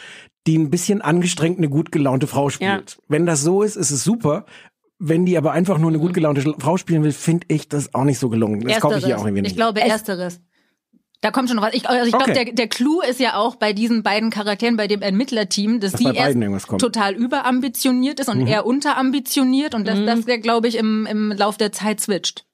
die 0.47 0.57
ein 0.57 0.71
bisschen 0.71 1.03
angestrengt 1.03 1.59
eine 1.59 1.69
gut 1.69 1.91
gelaunte 1.91 2.29
Frau 2.29 2.49
spielt. 2.49 2.99
Wenn 3.09 3.27
das 3.27 3.43
so 3.43 3.63
ist, 3.63 3.77
ist 3.77 3.91
es 3.91 4.05
super. 4.05 4.45
Wenn 5.05 5.27
die 5.27 5.37
aber 5.37 5.51
einfach 5.51 5.79
nur 5.79 5.89
eine 5.91 5.99
gut 5.99 6.15
gelaunte 6.15 6.55
Frau 6.61 6.77
spielen 6.77 7.03
will, 7.03 7.11
finde 7.13 7.47
ich 7.49 7.69
das 7.69 7.93
auch 7.93 8.05
nicht 8.05 8.21
so 8.21 8.29
gelungen. 8.29 8.61
Das 8.61 8.79
kaufe 8.79 8.99
ich 8.99 9.05
hier 9.05 9.19
auch 9.19 9.25
irgendwie 9.25 9.41
Ich 9.41 9.45
nicht. 9.49 9.57
glaube, 9.57 9.81
ersteres. 9.81 10.41
Da 11.23 11.31
kommt 11.31 11.49
schon 11.49 11.57
noch 11.57 11.65
was. 11.65 11.75
Ich, 11.75 11.89
also 11.89 12.05
ich 12.07 12.13
glaube, 12.13 12.31
Okay. 12.33 12.45
der, 12.47 12.55
der 12.55 12.69
Clou 12.69 13.01
ist 13.01 13.19
ja 13.21 13.35
auch 13.37 13.57
bei 13.57 13.73
diesen 13.73 14.03
beiden 14.03 14.31
Charakteren, 14.31 14.77
bei 14.77 14.87
dem 14.89 15.03
Ermittlerteam, 15.03 15.81
dass, 15.81 15.93
Dass 15.93 16.01
die 16.01 16.07
erst 16.17 16.37
irgendwas 16.37 16.67
kommt. 16.67 16.83
Mhm. 16.83 16.87
total 16.87 17.15
überambitioniert 17.15 18.19
ist 18.21 18.29
und 18.29 18.47
er 18.47 18.65
unterambitioniert 18.67 19.75
und 19.75 19.87
dass 19.87 20.05
das, 20.05 20.25
der, 20.25 20.39
glaube 20.39 20.69
ich, 20.69 20.77
im, 20.77 21.07
im 21.07 21.33
Lauf 21.33 21.57
der 21.57 21.73
Zeit 21.73 22.01
switcht. 22.01 22.45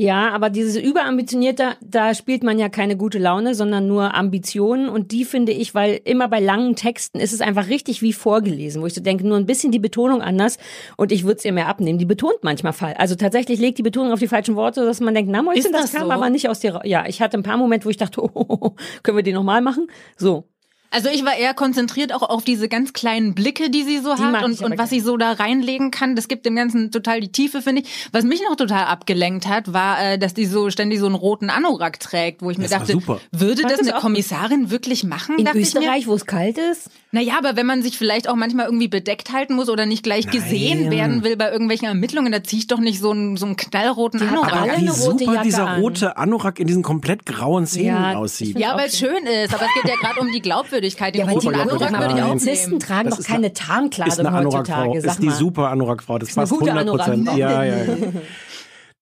Ja, 0.00 0.30
aber 0.30 0.48
dieses 0.48 0.76
überambitionierte, 0.76 1.74
da 1.80 2.14
spielt 2.14 2.44
man 2.44 2.56
ja 2.60 2.68
keine 2.68 2.96
gute 2.96 3.18
Laune, 3.18 3.56
sondern 3.56 3.88
nur 3.88 4.14
Ambitionen. 4.14 4.88
Und 4.88 5.10
die 5.10 5.24
finde 5.24 5.50
ich, 5.50 5.74
weil 5.74 6.00
immer 6.04 6.28
bei 6.28 6.38
langen 6.38 6.76
Texten 6.76 7.18
ist 7.18 7.32
es 7.32 7.40
einfach 7.40 7.66
richtig 7.68 8.00
wie 8.00 8.12
vorgelesen, 8.12 8.80
wo 8.80 8.86
ich 8.86 8.94
so 8.94 9.00
denke, 9.00 9.26
nur 9.26 9.36
ein 9.36 9.46
bisschen 9.46 9.72
die 9.72 9.80
Betonung 9.80 10.22
anders 10.22 10.58
und 10.96 11.10
ich 11.10 11.24
würde 11.24 11.38
es 11.38 11.44
ihr 11.44 11.52
mehr 11.52 11.66
abnehmen. 11.66 11.98
Die 11.98 12.04
betont 12.04 12.38
manchmal 12.42 12.74
falsch. 12.74 12.94
Also 12.96 13.16
tatsächlich 13.16 13.58
legt 13.58 13.78
die 13.78 13.82
Betonung 13.82 14.12
auf 14.12 14.20
die 14.20 14.28
falschen 14.28 14.54
Worte, 14.54 14.84
dass 14.84 15.00
man 15.00 15.14
denkt, 15.14 15.32
na 15.32 15.42
Mäuschen, 15.42 15.64
Ist 15.64 15.74
das, 15.74 15.90
das 15.90 15.92
kam 15.94 16.06
so? 16.06 16.12
aber 16.12 16.30
nicht 16.30 16.48
aus 16.48 16.60
dir. 16.60 16.80
Ja, 16.84 17.04
ich 17.08 17.20
hatte 17.20 17.36
ein 17.36 17.42
paar 17.42 17.56
Momente, 17.56 17.84
wo 17.84 17.90
ich 17.90 17.96
dachte, 17.96 18.22
oh, 18.34 18.76
können 19.02 19.18
wir 19.18 19.24
die 19.24 19.32
nochmal 19.32 19.62
machen? 19.62 19.88
So. 20.16 20.44
Also 20.90 21.10
ich 21.10 21.24
war 21.24 21.36
eher 21.36 21.52
konzentriert 21.52 22.14
auch 22.14 22.22
auf 22.22 22.44
diese 22.44 22.68
ganz 22.68 22.92
kleinen 22.92 23.34
Blicke, 23.34 23.68
die 23.68 23.82
sie 23.82 23.98
so 23.98 24.14
Die 24.14 24.22
hat 24.22 24.42
und, 24.42 24.60
und 24.62 24.78
was 24.78 24.88
sie 24.88 25.00
so 25.00 25.16
da 25.16 25.32
reinlegen 25.32 25.90
kann. 25.90 26.16
Das 26.16 26.28
gibt 26.28 26.46
dem 26.46 26.56
Ganzen 26.56 26.90
total 26.90 27.20
die 27.20 27.30
Tiefe, 27.30 27.60
finde 27.60 27.82
ich. 27.82 28.08
Was 28.12 28.24
mich 28.24 28.40
noch 28.48 28.56
total 28.56 28.86
abgelenkt 28.86 29.46
hat, 29.46 29.72
war, 29.72 30.02
äh, 30.02 30.18
dass 30.18 30.32
die 30.32 30.46
so 30.46 30.70
ständig 30.70 31.00
so 31.00 31.06
einen 31.06 31.14
roten 31.14 31.50
Anorak 31.50 32.00
trägt, 32.00 32.40
wo 32.40 32.50
ich 32.50 32.56
mir 32.56 32.64
Das 32.64 32.72
war 32.72 32.78
dachte, 32.80 32.92
super. 32.92 33.20
würde 33.32 33.62
Fand 33.62 33.72
das 33.72 33.80
das 33.80 33.88
eine 33.88 34.00
Kommissarin 34.00 34.70
wirklich 34.70 35.04
machen? 35.04 35.36
In 35.38 35.44
mir. 35.44 35.54
Österreich, 35.54 36.06
wo 36.06 36.14
es 36.14 36.24
kalt 36.24 36.56
ist? 36.56 36.90
Naja, 37.10 37.34
aber 37.38 37.56
wenn 37.56 37.64
man 37.64 37.82
sich 37.82 37.96
vielleicht 37.96 38.28
auch 38.28 38.36
manchmal 38.36 38.66
irgendwie 38.66 38.88
bedeckt 38.88 39.32
halten 39.32 39.54
muss 39.54 39.70
oder 39.70 39.86
nicht 39.86 40.02
gleich 40.02 40.28
gesehen 40.30 40.90
werden 40.90 41.24
will 41.24 41.38
bei 41.38 41.50
irgendwelchen 41.50 41.88
Ermittlungen, 41.88 42.30
da 42.32 42.42
ziehe 42.42 42.60
ich 42.60 42.66
doch 42.66 42.80
nicht 42.80 43.00
so 43.00 43.12
einen, 43.12 43.38
so 43.38 43.46
einen 43.46 43.56
knallroten 43.56 44.20
hat 44.20 44.28
Anorak. 44.30 44.52
an. 44.52 44.64
Wie 44.66 44.70
eine 44.72 44.90
rote 44.90 45.00
super 45.00 45.32
Jacke 45.32 45.44
dieser 45.44 45.66
an. 45.68 45.80
rote 45.80 46.16
Anorak 46.18 46.60
in 46.60 46.66
diesen 46.66 46.82
komplett 46.82 47.24
grauen 47.24 47.66
Szenen 47.66 47.86
Ja, 47.86 48.16
aussieht. 48.16 48.58
Ja, 48.58 48.76
weil 48.76 48.88
es 48.88 48.98
schön 48.98 49.24
ist, 49.24 49.54
aber 49.54 49.64
es 49.64 49.82
geht 49.82 49.90
ja 49.90 49.96
gerade 49.98 50.20
um 50.20 50.30
die 50.30 50.42
Glaubwürdigkeit. 50.42 51.14
Den 51.14 51.20
Ja, 51.20 51.24
aber 51.30 51.40
die 51.40 51.46
roten 51.46 51.60
Anorak 51.60 51.92
würde 51.98 52.14
ich 52.14 52.22
auch 52.22 52.28
Polizisten 52.28 52.68
nehmen. 52.70 52.80
tragen 52.80 53.04
Das 53.08 53.14
doch 53.14 53.20
ist 53.20 53.26
keine 53.26 53.52
Tarnkleidung 53.54 54.32
heutzutage. 54.34 55.00
Sag 55.00 55.10
ist 55.12 55.22
die 55.22 55.30
super 55.30 55.70
Anorak-Frau. 55.70 56.18
Das 56.18 56.28
eine 56.36 56.46
passt 56.46 56.58
gute 56.58 56.72
100 56.72 56.94
Prozent. 56.94 57.36
Ja, 57.38 57.64
ja, 57.64 57.84
ja. 57.84 57.84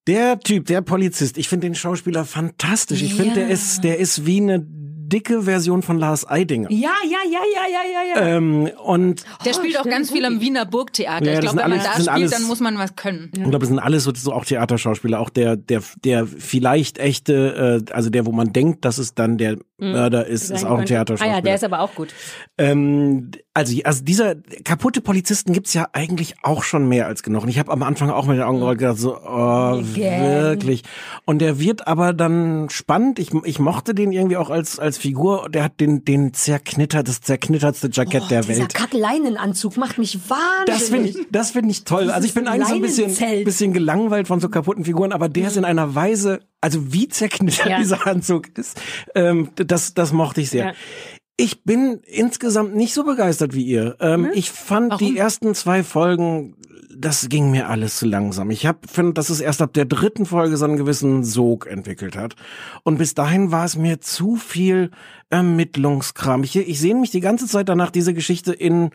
Der 0.06 0.38
Typ, 0.38 0.66
der 0.66 0.82
Polizist, 0.82 1.36
ich 1.36 1.48
finde 1.48 1.66
den 1.66 1.74
Schauspieler 1.74 2.24
fantastisch. 2.24 3.02
Ich 3.02 3.14
finde, 3.14 3.34
der 3.34 3.48
ist, 3.48 3.82
der 3.82 3.98
ist 3.98 4.24
wie 4.24 4.40
eine 4.40 4.64
dicke 5.08 5.42
Version 5.42 5.82
von 5.82 5.98
Lars 5.98 6.28
Eidinger. 6.28 6.70
Ja, 6.70 6.90
ja, 7.04 7.18
ja, 7.30 7.40
ja, 7.54 7.62
ja, 7.72 7.80
ja, 7.92 8.20
ja. 8.26 8.36
Ähm, 8.36 8.70
und 8.84 9.24
Der 9.44 9.52
spielt 9.54 9.78
auch 9.78 9.84
ganz 9.84 10.10
viel 10.10 10.24
am. 10.24 10.40
Wiener 10.40 10.64
Burgtheater. 10.66 11.24
Ja, 11.24 11.32
ich 11.34 11.40
glaube, 11.40 11.56
wenn 11.58 11.62
man 11.70 11.72
alles- 11.72 11.84
da 11.84 11.92
sind 11.92 12.02
spielt, 12.04 12.08
alles- 12.10 12.30
dann 12.32 12.42
muss 12.44 12.60
man 12.60 12.78
was 12.78 12.96
können. 12.96 13.30
ich 13.34 13.42
glaube, 13.42 13.64
es 13.64 13.68
sind 13.68 13.78
alles 13.78 14.04
so, 14.04 14.12
so 14.14 14.32
auch 14.32 14.44
Theaterschauspieler. 14.44 15.20
Auch 15.20 15.30
der, 15.30 15.56
der, 15.56 15.82
der 16.04 16.26
vielleicht 16.26 16.98
echte, 16.98 17.82
äh, 17.88 17.92
also 17.92 18.10
der, 18.10 18.26
wo 18.26 18.32
man 18.32 18.52
denkt, 18.52 18.84
dass 18.84 18.98
es 18.98 19.14
dann 19.14 19.38
der 19.38 19.56
Mörder 19.78 20.26
ist, 20.26 20.50
ist 20.50 20.60
Sein 20.62 20.70
auch 20.70 20.78
ein. 20.78 20.86
Theaterschauspieler. 20.86 21.32
Ah 21.32 21.36
ja, 21.36 21.40
der 21.42 21.54
ist 21.54 21.64
aber 21.64 21.80
auch 21.80 21.94
gut. 21.94 22.08
Ähm, 22.58 23.30
also, 23.56 23.74
also 23.84 24.04
dieser 24.04 24.34
kaputte 24.64 25.00
Polizisten 25.00 25.54
gibt's 25.54 25.72
ja 25.72 25.88
eigentlich 25.94 26.34
auch 26.42 26.62
schon 26.62 26.86
mehr 26.90 27.06
als 27.06 27.22
genug. 27.22 27.44
Und 27.44 27.48
ich 27.48 27.58
habe 27.58 27.72
am 27.72 27.82
Anfang 27.82 28.10
auch 28.10 28.26
mit 28.26 28.36
den 28.36 28.42
Augen 28.42 28.58
gerollt 28.58 28.78
gedacht, 28.78 28.98
so, 28.98 29.16
oh, 29.16 29.80
Again. 29.80 29.94
wirklich. 29.94 30.82
Und 31.24 31.38
der 31.38 31.58
wird 31.58 31.86
aber 31.86 32.12
dann 32.12 32.68
spannend. 32.68 33.18
Ich, 33.18 33.30
ich 33.44 33.58
mochte 33.58 33.94
den 33.94 34.12
irgendwie 34.12 34.36
auch 34.36 34.50
als, 34.50 34.78
als 34.78 34.98
Figur. 34.98 35.48
Der 35.48 35.64
hat 35.64 35.80
den, 35.80 36.04
den 36.04 36.34
zerknittert, 36.34 37.08
das 37.08 37.22
zerknittertste 37.22 37.88
Jackett 37.90 38.30
der 38.30 38.42
Dieser 38.42 38.58
Welt. 38.60 38.74
Kackleinenanzug 38.74 39.78
macht 39.78 39.96
mich 39.96 40.18
wahnsinnig. 40.28 40.66
Das 40.66 40.88
finde 40.90 41.08
ich, 41.08 41.16
das 41.30 41.50
finde 41.52 41.70
ich 41.70 41.84
toll. 41.84 42.10
Also 42.10 42.28
ich 42.28 42.34
bin 42.34 42.48
eigentlich 42.48 42.68
so 42.68 42.74
ein 42.74 42.82
bisschen, 42.82 43.44
bisschen 43.44 43.72
gelangweilt 43.72 44.28
von 44.28 44.38
so 44.38 44.50
kaputten 44.50 44.84
Figuren, 44.84 45.12
aber 45.12 45.30
der 45.30 45.48
ist 45.48 45.56
in 45.56 45.64
einer 45.64 45.94
Weise, 45.94 46.40
also 46.60 46.92
wie 46.92 47.08
zerknittert 47.08 47.70
Ja. 47.70 47.78
dieser 47.78 48.06
Anzug 48.06 48.56
ist, 48.58 48.78
ähm, 49.14 49.48
das, 49.56 49.94
das 49.94 50.12
mochte 50.12 50.42
ich 50.42 50.50
sehr. 50.50 50.66
Ja. 50.66 50.72
Ich 51.38 51.64
bin 51.64 52.00
insgesamt 52.06 52.74
nicht 52.74 52.94
so 52.94 53.04
begeistert 53.04 53.54
wie 53.54 53.64
ihr. 53.64 53.96
Ähm, 54.00 54.30
Ich 54.32 54.50
fand 54.50 55.00
die 55.00 55.18
ersten 55.18 55.54
zwei 55.54 55.82
Folgen, 55.82 56.54
das 56.98 57.28
ging 57.28 57.50
mir 57.50 57.68
alles 57.68 57.98
zu 57.98 58.06
langsam. 58.06 58.50
Ich 58.50 58.66
habe 58.66 58.78
finde, 58.86 59.14
dass 59.14 59.30
es 59.30 59.40
erst 59.40 59.62
ab 59.62 59.72
der 59.74 59.84
dritten 59.84 60.26
Folge 60.26 60.56
so 60.56 60.64
einen 60.64 60.76
gewissen 60.76 61.24
Sog 61.24 61.66
entwickelt 61.66 62.16
hat. 62.16 62.34
Und 62.84 62.98
bis 62.98 63.14
dahin 63.14 63.50
war 63.50 63.64
es 63.64 63.76
mir 63.76 64.00
zu 64.00 64.36
viel 64.36 64.90
Ermittlungskram. 65.28 66.44
Ich, 66.44 66.56
ich 66.56 66.78
sehne 66.80 67.00
mich 67.00 67.10
die 67.10 67.20
ganze 67.20 67.46
Zeit 67.46 67.68
danach, 67.68 67.90
diese 67.90 68.14
Geschichte 68.14 68.52
in 68.52 68.90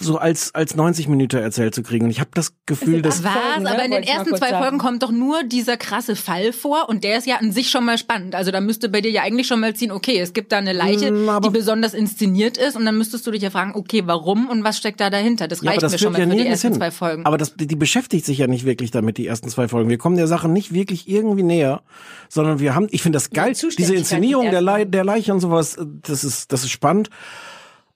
so 0.00 0.18
als 0.18 0.54
als 0.54 0.76
90 0.76 1.08
Minuten 1.08 1.36
erzählt 1.38 1.74
zu 1.74 1.82
kriegen. 1.82 2.04
Und 2.04 2.10
ich 2.10 2.20
habe 2.20 2.30
das 2.34 2.52
Gefühl, 2.66 3.02
dass 3.02 3.24
Was? 3.24 3.32
Ne? 3.60 3.70
aber 3.70 3.84
in 3.84 3.90
den 3.90 4.02
ersten 4.02 4.36
zwei 4.36 4.50
sagen. 4.50 4.62
Folgen 4.62 4.78
kommt 4.78 5.02
doch 5.02 5.10
nur 5.10 5.42
dieser 5.44 5.76
krasse 5.76 6.14
Fall 6.14 6.52
vor 6.52 6.88
und 6.88 7.04
der 7.04 7.18
ist 7.18 7.26
ja 7.26 7.36
an 7.36 7.52
sich 7.52 7.70
schon 7.70 7.84
mal 7.84 7.98
spannend. 7.98 8.34
Also 8.34 8.50
da 8.50 8.60
müsste 8.60 8.88
bei 8.88 9.00
dir 9.00 9.10
ja 9.10 9.22
eigentlich 9.22 9.46
schon 9.46 9.60
mal 9.60 9.74
ziehen, 9.74 9.90
okay, 9.92 10.18
es 10.20 10.32
gibt 10.34 10.52
da 10.52 10.58
eine 10.58 10.72
Leiche, 10.72 11.10
Mm, 11.10 11.28
aber- 11.28 11.48
die 11.48 11.52
besonders 11.58 11.94
inszeniert 11.94 12.56
ist 12.58 12.76
und 12.76 12.84
dann 12.84 12.96
müsstest 12.96 13.26
du 13.26 13.30
dich 13.30 13.42
ja 13.42 13.50
fragen, 13.50 13.72
okay, 13.74 14.02
warum 14.06 14.48
und 14.48 14.62
was 14.64 14.76
steckt 14.78 15.00
da 15.00 15.10
dahinter? 15.10 15.48
Das 15.48 15.62
Ja, 15.62 15.70
reicht 15.70 15.78
aber 15.82 15.86
das 15.90 15.92
mir 15.92 15.98
schon 15.98 16.12
mal 16.12 16.18
ja 16.20 16.28
für 16.28 16.36
die 16.36 16.46
ersten 16.46 16.68
hin. 16.68 16.76
zwei 16.76 16.90
Folgen. 16.90 17.24
Aber 17.26 17.31
das, 17.38 17.54
die 17.56 17.76
beschäftigt 17.76 18.24
sich 18.24 18.38
ja 18.38 18.46
nicht 18.46 18.64
wirklich 18.64 18.90
damit, 18.90 19.18
die 19.18 19.26
ersten 19.26 19.48
zwei 19.48 19.68
Folgen. 19.68 19.88
Wir 19.90 19.98
kommen 19.98 20.16
der 20.16 20.26
Sache 20.26 20.48
nicht 20.48 20.72
wirklich 20.72 21.08
irgendwie 21.08 21.42
näher, 21.42 21.82
sondern 22.28 22.58
wir 22.60 22.74
haben, 22.74 22.88
ich 22.90 23.02
finde 23.02 23.16
das 23.16 23.30
geil, 23.30 23.50
diese 23.50 23.68
Zuständigkeit 23.68 23.98
Inszenierung 23.98 24.50
der, 24.50 24.60
Le 24.60 24.86
der 24.86 25.04
Leiche 25.04 25.32
und 25.32 25.40
sowas, 25.40 25.76
äh, 25.76 25.84
das 26.02 26.24
ist, 26.24 26.52
das 26.52 26.64
ist 26.64 26.70
spannend. 26.70 27.10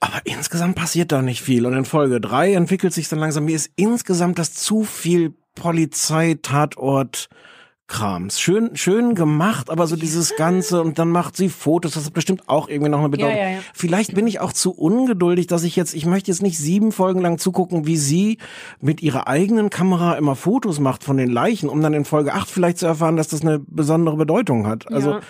Aber 0.00 0.20
insgesamt 0.24 0.76
passiert 0.76 1.10
da 1.10 1.22
nicht 1.22 1.40
viel. 1.40 1.66
Und 1.66 1.74
in 1.74 1.84
Folge 1.84 2.20
drei 2.20 2.52
entwickelt 2.52 2.92
sich 2.92 3.08
dann 3.08 3.18
langsam, 3.18 3.46
mir 3.46 3.56
ist 3.56 3.70
insgesamt 3.76 4.38
das 4.38 4.52
zu 4.52 4.84
viel 4.84 5.34
Polizei-Tatort 5.54 7.28
Krams. 7.88 8.40
Schön, 8.40 8.76
schön 8.76 9.14
gemacht, 9.14 9.70
aber 9.70 9.86
so 9.86 9.94
dieses 9.94 10.34
Ganze 10.34 10.82
und 10.82 10.98
dann 10.98 11.08
macht 11.08 11.36
sie 11.36 11.48
Fotos, 11.48 11.92
das 11.92 12.06
hat 12.06 12.12
bestimmt 12.14 12.48
auch 12.48 12.68
irgendwie 12.68 12.90
noch 12.90 12.98
eine 12.98 13.08
Bedeutung. 13.08 13.36
Ja, 13.36 13.44
ja, 13.44 13.50
ja. 13.54 13.58
Vielleicht 13.74 14.14
bin 14.14 14.26
ich 14.26 14.40
auch 14.40 14.52
zu 14.52 14.72
ungeduldig, 14.72 15.46
dass 15.46 15.62
ich 15.62 15.76
jetzt, 15.76 15.94
ich 15.94 16.04
möchte 16.04 16.30
jetzt 16.30 16.42
nicht 16.42 16.58
sieben 16.58 16.90
Folgen 16.90 17.20
lang 17.20 17.38
zugucken, 17.38 17.86
wie 17.86 17.96
sie 17.96 18.38
mit 18.80 19.02
ihrer 19.02 19.28
eigenen 19.28 19.70
Kamera 19.70 20.14
immer 20.14 20.34
Fotos 20.34 20.80
macht 20.80 21.04
von 21.04 21.16
den 21.16 21.30
Leichen, 21.30 21.68
um 21.68 21.80
dann 21.80 21.94
in 21.94 22.04
Folge 22.04 22.34
acht 22.34 22.50
vielleicht 22.50 22.78
zu 22.78 22.86
erfahren, 22.86 23.16
dass 23.16 23.28
das 23.28 23.42
eine 23.42 23.60
besondere 23.60 24.16
Bedeutung 24.16 24.66
hat. 24.66 24.90
Also, 24.92 25.20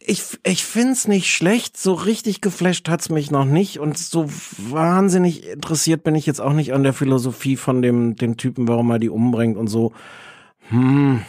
ich, 0.00 0.22
ich 0.42 0.64
find's 0.64 1.06
nicht 1.06 1.30
schlecht, 1.30 1.76
so 1.76 1.92
richtig 1.92 2.40
geflasht 2.40 2.88
hat's 2.88 3.10
mich 3.10 3.30
noch 3.30 3.44
nicht 3.44 3.78
und 3.78 3.96
so 3.96 4.26
wahnsinnig 4.58 5.46
interessiert 5.46 6.02
bin 6.02 6.16
ich 6.16 6.26
jetzt 6.26 6.40
auch 6.40 6.52
nicht 6.54 6.72
an 6.72 6.82
der 6.82 6.94
Philosophie 6.94 7.56
von 7.56 7.80
dem, 7.80 8.16
dem 8.16 8.36
Typen, 8.36 8.66
warum 8.66 8.90
er 8.90 8.98
die 8.98 9.10
umbringt 9.10 9.56
und 9.56 9.68
so. 9.68 9.92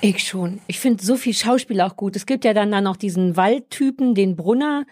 Ich 0.01 0.23
schon. 0.23 0.59
Ich 0.67 0.79
finde 0.79 1.03
so 1.03 1.15
viel 1.15 1.33
Schauspiel 1.33 1.81
auch 1.81 1.95
gut. 1.95 2.15
Es 2.15 2.25
gibt 2.25 2.45
ja 2.45 2.53
dann, 2.53 2.71
dann 2.71 2.83
noch 2.83 2.97
diesen 2.97 3.35
Waldtypen, 3.37 4.13
den 4.15 4.35
Brunner, 4.35 4.85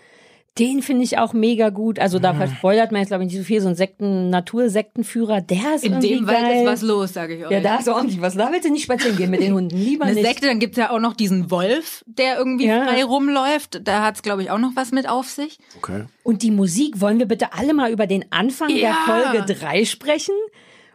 Den 0.58 0.82
finde 0.82 1.04
ich 1.06 1.18
auch 1.18 1.32
mega 1.34 1.70
gut. 1.70 2.00
Also 2.00 2.20
da 2.20 2.34
verspoilert 2.34 2.92
man 2.92 3.00
jetzt, 3.02 3.10
glaube 3.10 3.24
ich, 3.24 3.30
nicht 3.30 3.38
so 3.38 3.46
viel. 3.46 3.62
So 3.62 3.70
ein 3.70 3.76
Sekten, 3.76 4.30
Natursektenführer, 4.30 5.40
der 5.40 5.76
ist 5.76 5.86
In 5.86 5.94
irgendwie 5.94 6.16
dem 6.16 6.28
Wald 6.28 6.40
geil. 6.42 6.62
ist 6.64 6.66
was 6.66 6.82
los, 6.82 7.14
sage 7.14 7.36
ich 7.38 7.46
euch. 7.46 7.52
ja, 7.52 7.62
da 7.62 7.78
ist 7.78 7.88
ordentlich 7.88 8.20
was. 8.20 8.36
Da 8.36 8.52
willst 8.52 8.66
du 8.68 8.72
nicht 8.72 8.84
spazieren 8.84 9.16
gehen 9.16 9.30
mit 9.30 9.42
den 9.42 9.54
Hunden. 9.54 9.78
Lieber 9.78 10.06
Eine 10.06 10.16
nicht. 10.16 10.26
Sekte, 10.28 10.48
dann 10.48 10.60
gibt's 10.60 10.78
ja 10.78 10.90
auch 10.92 11.00
noch 11.00 11.14
diesen 11.14 11.50
Wolf, 11.52 12.04
der 12.08 12.38
irgendwie 12.38 12.66
Ja. 12.68 12.84
frei 12.86 13.04
rumläuft. 13.06 13.82
Da 13.86 14.04
hat's, 14.04 14.22
glaube 14.22 14.42
ich, 14.44 14.52
auch 14.52 14.58
noch 14.58 14.72
was 14.76 14.92
mit 14.92 15.08
auf 15.08 15.30
sich. 15.30 15.60
Okay. 15.78 16.06
Und 16.24 16.42
die 16.42 16.52
Musik, 16.52 17.00
wollen 17.00 17.20
wir 17.20 17.28
bitte 17.28 17.54
alle 17.54 17.74
mal 17.74 17.92
über 17.92 18.08
den 18.08 18.26
Anfang 18.32 18.68
der 18.70 18.78
Ja. 18.80 18.98
Folge 19.06 19.54
3 19.54 19.86
sprechen? 19.86 20.34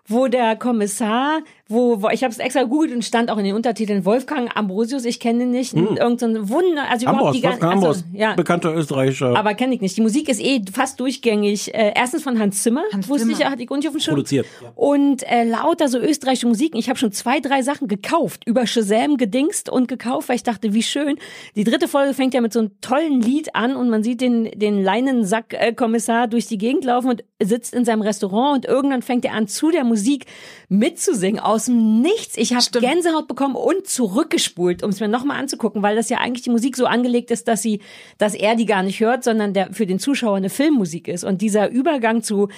Wo 0.06 0.26
der 0.26 0.56
Kommissar, 0.56 1.38
wo, 1.68 2.02
wo 2.02 2.08
ich 2.10 2.22
habe 2.22 2.32
es 2.32 2.38
extra 2.38 2.62
gegoogelt 2.62 2.92
und 2.92 3.04
stand 3.04 3.30
auch 3.30 3.38
in 3.38 3.44
den 3.44 3.54
Untertiteln 3.54 4.04
Wolfgang 4.04 4.54
Ambrosius, 4.54 5.04
ich 5.06 5.18
kenne 5.18 5.44
ihn 5.44 5.50
nicht, 5.50 5.72
irgend 5.72 6.20
so 6.20 6.26
ein 6.26 6.48
Wunder, 6.50 6.90
also 6.90 7.06
überhaupt 7.06 7.20
Ambros, 7.20 7.36
die 7.36 7.40
ganzen, 7.40 7.62
Wolfgang 7.62 7.74
Ambros, 7.74 8.04
ja, 8.12 8.34
bekannter 8.34 8.74
Österreicher. 8.74 9.34
aber 9.36 9.54
kenne 9.54 9.74
ich 9.74 9.80
nicht. 9.80 9.96
Die 9.96 10.02
Musik 10.02 10.28
ist 10.28 10.42
eh 10.42 10.60
fast 10.70 11.00
durchgängig. 11.00 11.72
Äh, 11.72 11.92
erstens 11.94 12.22
von 12.22 12.38
Hans 12.38 12.62
Zimmer, 12.62 12.82
Hans 12.92 13.08
wusste 13.08 13.28
ich 13.28 13.36
Zimmer. 13.36 13.46
ja, 13.46 13.50
hatte 13.52 13.62
ich 13.62 13.68
gar 13.68 13.76
nicht 13.78 13.88
auf 13.88 13.94
dem 13.94 14.00
Schirm. 14.00 14.14
Produziert. 14.14 14.46
Und 14.74 15.22
äh, 15.22 15.44
lauter 15.44 15.88
so 15.88 15.98
österreichische 15.98 16.46
Musiken. 16.46 16.76
Ich 16.76 16.88
habe 16.90 16.98
schon 16.98 17.12
zwei, 17.12 17.40
drei 17.40 17.62
Sachen 17.62 17.88
gekauft, 17.88 18.42
über 18.46 18.66
Shazam 18.66 19.16
gedingst 19.16 19.70
und 19.70 19.88
gekauft, 19.88 20.28
weil 20.28 20.36
ich 20.36 20.42
dachte, 20.42 20.74
wie 20.74 20.82
schön. 20.82 21.16
Die 21.56 21.64
dritte 21.64 21.88
Folge 21.88 22.12
fängt 22.12 22.34
ja 22.34 22.42
mit 22.42 22.52
so 22.52 22.60
einem 22.60 22.72
tollen 22.82 23.22
Lied 23.22 23.54
an 23.54 23.74
und 23.74 23.88
man 23.88 24.02
sieht 24.02 24.20
den, 24.20 24.50
den 24.54 24.82
Leinensack-Kommissar 24.82 26.28
durch 26.28 26.46
die 26.46 26.58
Gegend 26.58 26.84
laufen 26.84 27.08
und 27.08 27.24
sitzt 27.42 27.74
in 27.74 27.84
seinem 27.84 28.02
Restaurant 28.02 28.56
und 28.56 28.64
irgendwann 28.66 29.02
fängt 29.02 29.24
er 29.24 29.32
an, 29.32 29.48
zu 29.48 29.70
der 29.70 29.84
Musik 29.84 30.26
mitzusingen 30.68 31.40
aus 31.54 31.66
dem 31.66 32.00
Nichts. 32.00 32.36
Ich 32.36 32.52
habe. 32.52 32.64
Gänsehaut 32.80 33.28
bekommen 33.28 33.54
und 33.54 33.86
zurückgespult, 33.86 34.82
um 34.82 34.90
es 34.90 35.00
mir 35.00 35.08
nochmal 35.08 35.38
anzugucken, 35.38 35.82
weil 35.82 35.94
das 35.94 36.08
ja 36.08 36.18
eigentlich 36.18 36.42
die 36.42 36.50
Musik 36.50 36.76
so 36.76 36.86
angelegt 36.86 37.30
ist, 37.30 37.46
dass 37.46 37.62
sie, 37.62 37.80
dass 38.18 38.34
er 38.34 38.56
die 38.56 38.66
gar 38.66 38.82
nicht 38.82 39.00
hört, 39.00 39.22
sondern 39.22 39.54
der 39.54 39.72
für 39.72 39.86
den 39.86 39.98
Zuschauer 39.98 40.36
eine 40.36 40.50
Filmmusik 40.50 41.06
ist. 41.06 41.24
Und 41.24 41.40
dieser 41.40 41.70
Übergang 41.70 42.22
zu 42.22 42.48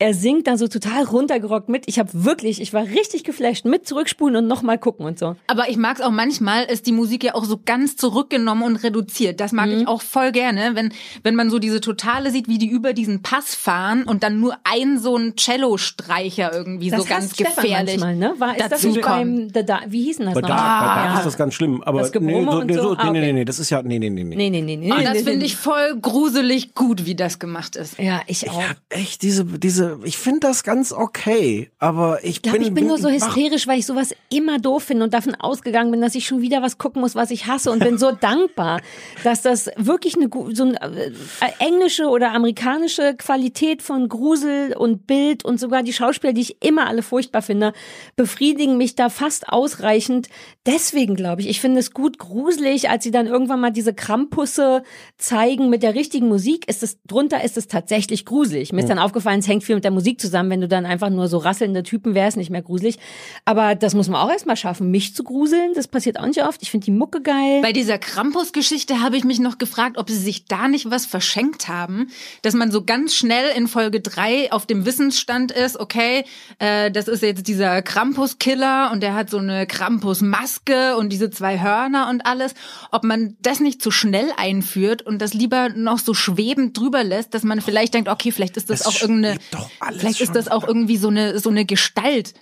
er 0.00 0.14
singt 0.14 0.46
dann 0.46 0.56
so 0.56 0.66
total 0.66 1.04
runtergerockt 1.04 1.68
mit. 1.68 1.84
Ich 1.86 1.98
habe 1.98 2.08
wirklich, 2.12 2.60
ich 2.60 2.72
war 2.72 2.84
richtig 2.84 3.22
geflasht 3.22 3.64
mit 3.66 3.86
zurückspulen 3.86 4.34
und 4.36 4.46
nochmal 4.48 4.78
gucken 4.78 5.04
und 5.06 5.18
so. 5.18 5.36
Aber 5.46 5.68
ich 5.68 5.76
mag's 5.76 6.00
auch 6.00 6.10
manchmal, 6.10 6.64
ist 6.64 6.86
die 6.86 6.92
Musik 6.92 7.22
ja 7.22 7.34
auch 7.34 7.44
so 7.44 7.60
ganz 7.64 7.96
zurückgenommen 7.96 8.62
und 8.62 8.76
reduziert. 8.76 9.40
Das 9.40 9.52
mag 9.52 9.68
Mhm. 9.68 9.80
ich 9.82 9.86
auch 9.88 10.00
voll 10.02 10.32
gerne, 10.32 10.70
wenn, 10.74 10.92
wenn 11.22 11.34
man 11.34 11.50
so 11.50 11.58
diese 11.58 11.80
Totale 11.82 12.30
sieht, 12.30 12.48
wie 12.48 12.56
die 12.58 12.68
über 12.68 12.94
diesen 12.94 13.20
Pass 13.22 13.54
fahren 13.54 14.02
und 14.04 14.22
dann 14.22 14.40
nur 14.40 14.56
ein 14.64 14.98
so 14.98 15.16
ein 15.16 15.36
Cello-Streicher 15.36 16.52
irgendwie 16.52 16.90
so 16.90 17.04
ganz 17.04 17.34
Stefan 17.34 17.62
gefährlich. 17.62 18.00
Manchmal, 18.00 18.16
ne? 18.16 18.34
War, 18.38 18.52
ist 18.56 18.60
das 18.62 18.70
dazu 18.70 18.88
nicht 18.88 19.02
kommt. 19.02 19.16
beim, 19.16 19.48
The 19.54 19.64
Da 19.66 19.80
wie 19.88 20.02
hieß 20.04 20.16
denn 20.16 20.26
das 20.26 20.34
Bei 20.34 20.40
noch? 20.40 20.48
Dark, 20.48 20.80
bei 20.80 20.86
Dark 20.94 21.04
Ja. 21.12 21.18
ist 21.18 21.26
das 21.26 21.36
ganz 21.36 21.54
schlimm. 21.54 21.82
Aber 21.82 22.00
Das 22.00 22.12
nee, 22.14 22.34
und 22.34 22.72
so? 22.72 22.82
so, 22.82 22.96
Ah, 22.96 23.10
nee, 23.10 23.12
nee, 23.12 23.18
okay. 23.18 23.26
nee, 23.26 23.32
nee, 23.40 23.44
das 23.44 23.58
ist 23.58 23.70
ja, 23.70 23.82
nee, 23.82 23.98
nee, 23.98 24.10
nee. 24.10 24.24
Nee, 24.24 24.50
nee, 24.50 24.62
nee, 24.62 24.76
nee. 24.76 24.90
Und 24.90 24.98
nee, 24.98 25.04
das 25.04 25.12
nee, 25.14 25.18
finde 25.22 25.38
nee. 25.40 25.44
ich 25.46 25.56
voll 25.56 25.98
gruselig 26.00 26.74
gut, 26.74 27.04
wie 27.06 27.14
das 27.14 27.38
gemacht 27.38 27.76
ist. 27.76 27.98
Ja, 27.98 28.20
ich 28.26 28.48
auch. 28.50 28.60
Ja, 28.60 28.68
echt, 28.88 29.22
diese, 29.22 29.44
diese, 29.44 29.89
ich 30.04 30.18
finde 30.18 30.40
das 30.40 30.62
ganz 30.62 30.92
okay, 30.92 31.70
aber 31.78 32.24
ich 32.24 32.30
Ich 32.30 32.42
glaube, 32.42 32.58
bin, 32.58 32.68
ich 32.68 32.74
bin 32.74 32.86
nur 32.86 32.98
so 32.98 33.08
hysterisch, 33.08 33.66
weil 33.66 33.78
ich 33.78 33.86
sowas 33.86 34.14
immer 34.30 34.58
doof 34.58 34.84
finde 34.84 35.04
und 35.04 35.14
davon 35.14 35.34
ausgegangen 35.34 35.90
bin, 35.90 36.00
dass 36.00 36.14
ich 36.14 36.26
schon 36.26 36.40
wieder 36.40 36.62
was 36.62 36.78
gucken 36.78 37.02
muss, 37.02 37.14
was 37.14 37.30
ich 37.30 37.46
hasse 37.46 37.70
und 37.70 37.80
bin 37.80 37.98
so 37.98 38.12
dankbar, 38.20 38.80
dass 39.24 39.42
das 39.42 39.70
wirklich 39.76 40.16
eine 40.16 40.30
so 40.54 40.64
eine 40.64 40.80
äh, 40.80 41.12
englische 41.58 42.08
oder 42.08 42.32
amerikanische 42.32 43.14
Qualität 43.16 43.82
von 43.82 44.08
Grusel 44.08 44.74
und 44.76 45.06
Bild 45.06 45.44
und 45.44 45.58
sogar 45.58 45.82
die 45.82 45.92
Schauspieler, 45.92 46.32
die 46.32 46.42
ich 46.42 46.62
immer 46.64 46.86
alle 46.86 47.02
furchtbar 47.02 47.42
finde, 47.42 47.72
befriedigen 48.16 48.76
mich 48.76 48.94
da 48.94 49.08
fast 49.08 49.48
ausreichend. 49.48 50.28
Deswegen 50.66 51.16
glaube 51.16 51.42
ich, 51.42 51.48
ich 51.48 51.60
finde 51.60 51.80
es 51.80 51.92
gut 51.92 52.18
gruselig, 52.18 52.88
als 52.90 53.04
sie 53.04 53.10
dann 53.10 53.26
irgendwann 53.26 53.60
mal 53.60 53.70
diese 53.70 53.94
Krampusse 53.94 54.82
zeigen 55.18 55.70
mit 55.70 55.82
der 55.82 55.94
richtigen 55.94 56.28
Musik, 56.28 56.68
ist 56.68 56.82
es 56.82 56.98
drunter 57.06 57.42
ist 57.42 57.56
es 57.56 57.66
tatsächlich 57.66 58.24
gruselig. 58.24 58.72
Mir 58.72 58.80
ist 58.80 58.88
dann 58.88 58.98
aufgefallen, 58.98 59.40
es 59.40 59.48
hängt 59.48 59.64
viel 59.64 59.79
mit 59.80 59.84
der 59.84 59.90
Musik 59.92 60.20
zusammen, 60.20 60.50
wenn 60.50 60.60
du 60.60 60.68
dann 60.68 60.84
einfach 60.84 61.08
nur 61.08 61.26
so 61.26 61.38
rasselnde 61.38 61.82
Typen 61.82 62.14
wärst, 62.14 62.36
nicht 62.36 62.50
mehr 62.50 62.60
gruselig. 62.60 62.98
Aber 63.46 63.74
das 63.74 63.94
muss 63.94 64.08
man 64.08 64.20
auch 64.20 64.30
erstmal 64.30 64.56
schaffen, 64.56 64.90
mich 64.90 65.14
zu 65.14 65.24
gruseln. 65.24 65.72
Das 65.74 65.88
passiert 65.88 66.20
auch 66.20 66.26
nicht 66.26 66.44
oft. 66.44 66.60
Ich 66.62 66.70
finde 66.70 66.84
die 66.84 66.90
Mucke 66.90 67.22
geil. 67.22 67.62
Bei 67.62 67.72
dieser 67.72 67.96
Krampus-Geschichte 67.96 69.00
habe 69.00 69.16
ich 69.16 69.24
mich 69.24 69.38
noch 69.38 69.56
gefragt, 69.56 69.96
ob 69.96 70.10
sie 70.10 70.18
sich 70.18 70.44
da 70.44 70.68
nicht 70.68 70.90
was 70.90 71.06
verschenkt 71.06 71.68
haben, 71.68 72.08
dass 72.42 72.52
man 72.52 72.70
so 72.70 72.84
ganz 72.84 73.14
schnell 73.14 73.56
in 73.56 73.68
Folge 73.68 74.02
drei 74.02 74.52
auf 74.52 74.66
dem 74.66 74.84
Wissensstand 74.84 75.50
ist, 75.50 75.80
okay, 75.80 76.24
äh, 76.58 76.90
das 76.90 77.08
ist 77.08 77.22
jetzt 77.22 77.48
dieser 77.48 77.80
Krampus-Killer 77.80 78.90
und 78.92 79.02
der 79.02 79.14
hat 79.14 79.30
so 79.30 79.38
eine 79.38 79.66
Krampus-Maske 79.66 80.98
und 80.98 81.08
diese 81.08 81.30
zwei 81.30 81.58
Hörner 81.58 82.10
und 82.10 82.26
alles, 82.26 82.52
ob 82.90 83.04
man 83.04 83.36
das 83.40 83.60
nicht 83.60 83.80
zu 83.80 83.90
schnell 83.90 84.30
einführt 84.36 85.00
und 85.00 85.22
das 85.22 85.32
lieber 85.32 85.70
noch 85.70 85.98
so 85.98 86.12
schwebend 86.12 86.76
drüber 86.76 87.02
lässt, 87.02 87.32
dass 87.32 87.44
man 87.44 87.62
vielleicht 87.62 87.94
denkt, 87.94 88.10
okay, 88.10 88.30
vielleicht 88.30 88.58
ist 88.58 88.68
das 88.68 88.80
Es 88.80 88.86
auch 88.86 89.00
irgendeine, 89.00 89.38
doch 89.50 89.69
alles 89.78 90.00
vielleicht 90.00 90.20
ist 90.20 90.34
das 90.34 90.48
auch 90.48 90.66
irgendwie 90.66 90.96
so 90.96 91.08
eine 91.08 91.38
so 91.38 91.50
eine 91.50 91.64
Gestalt. 91.64 92.34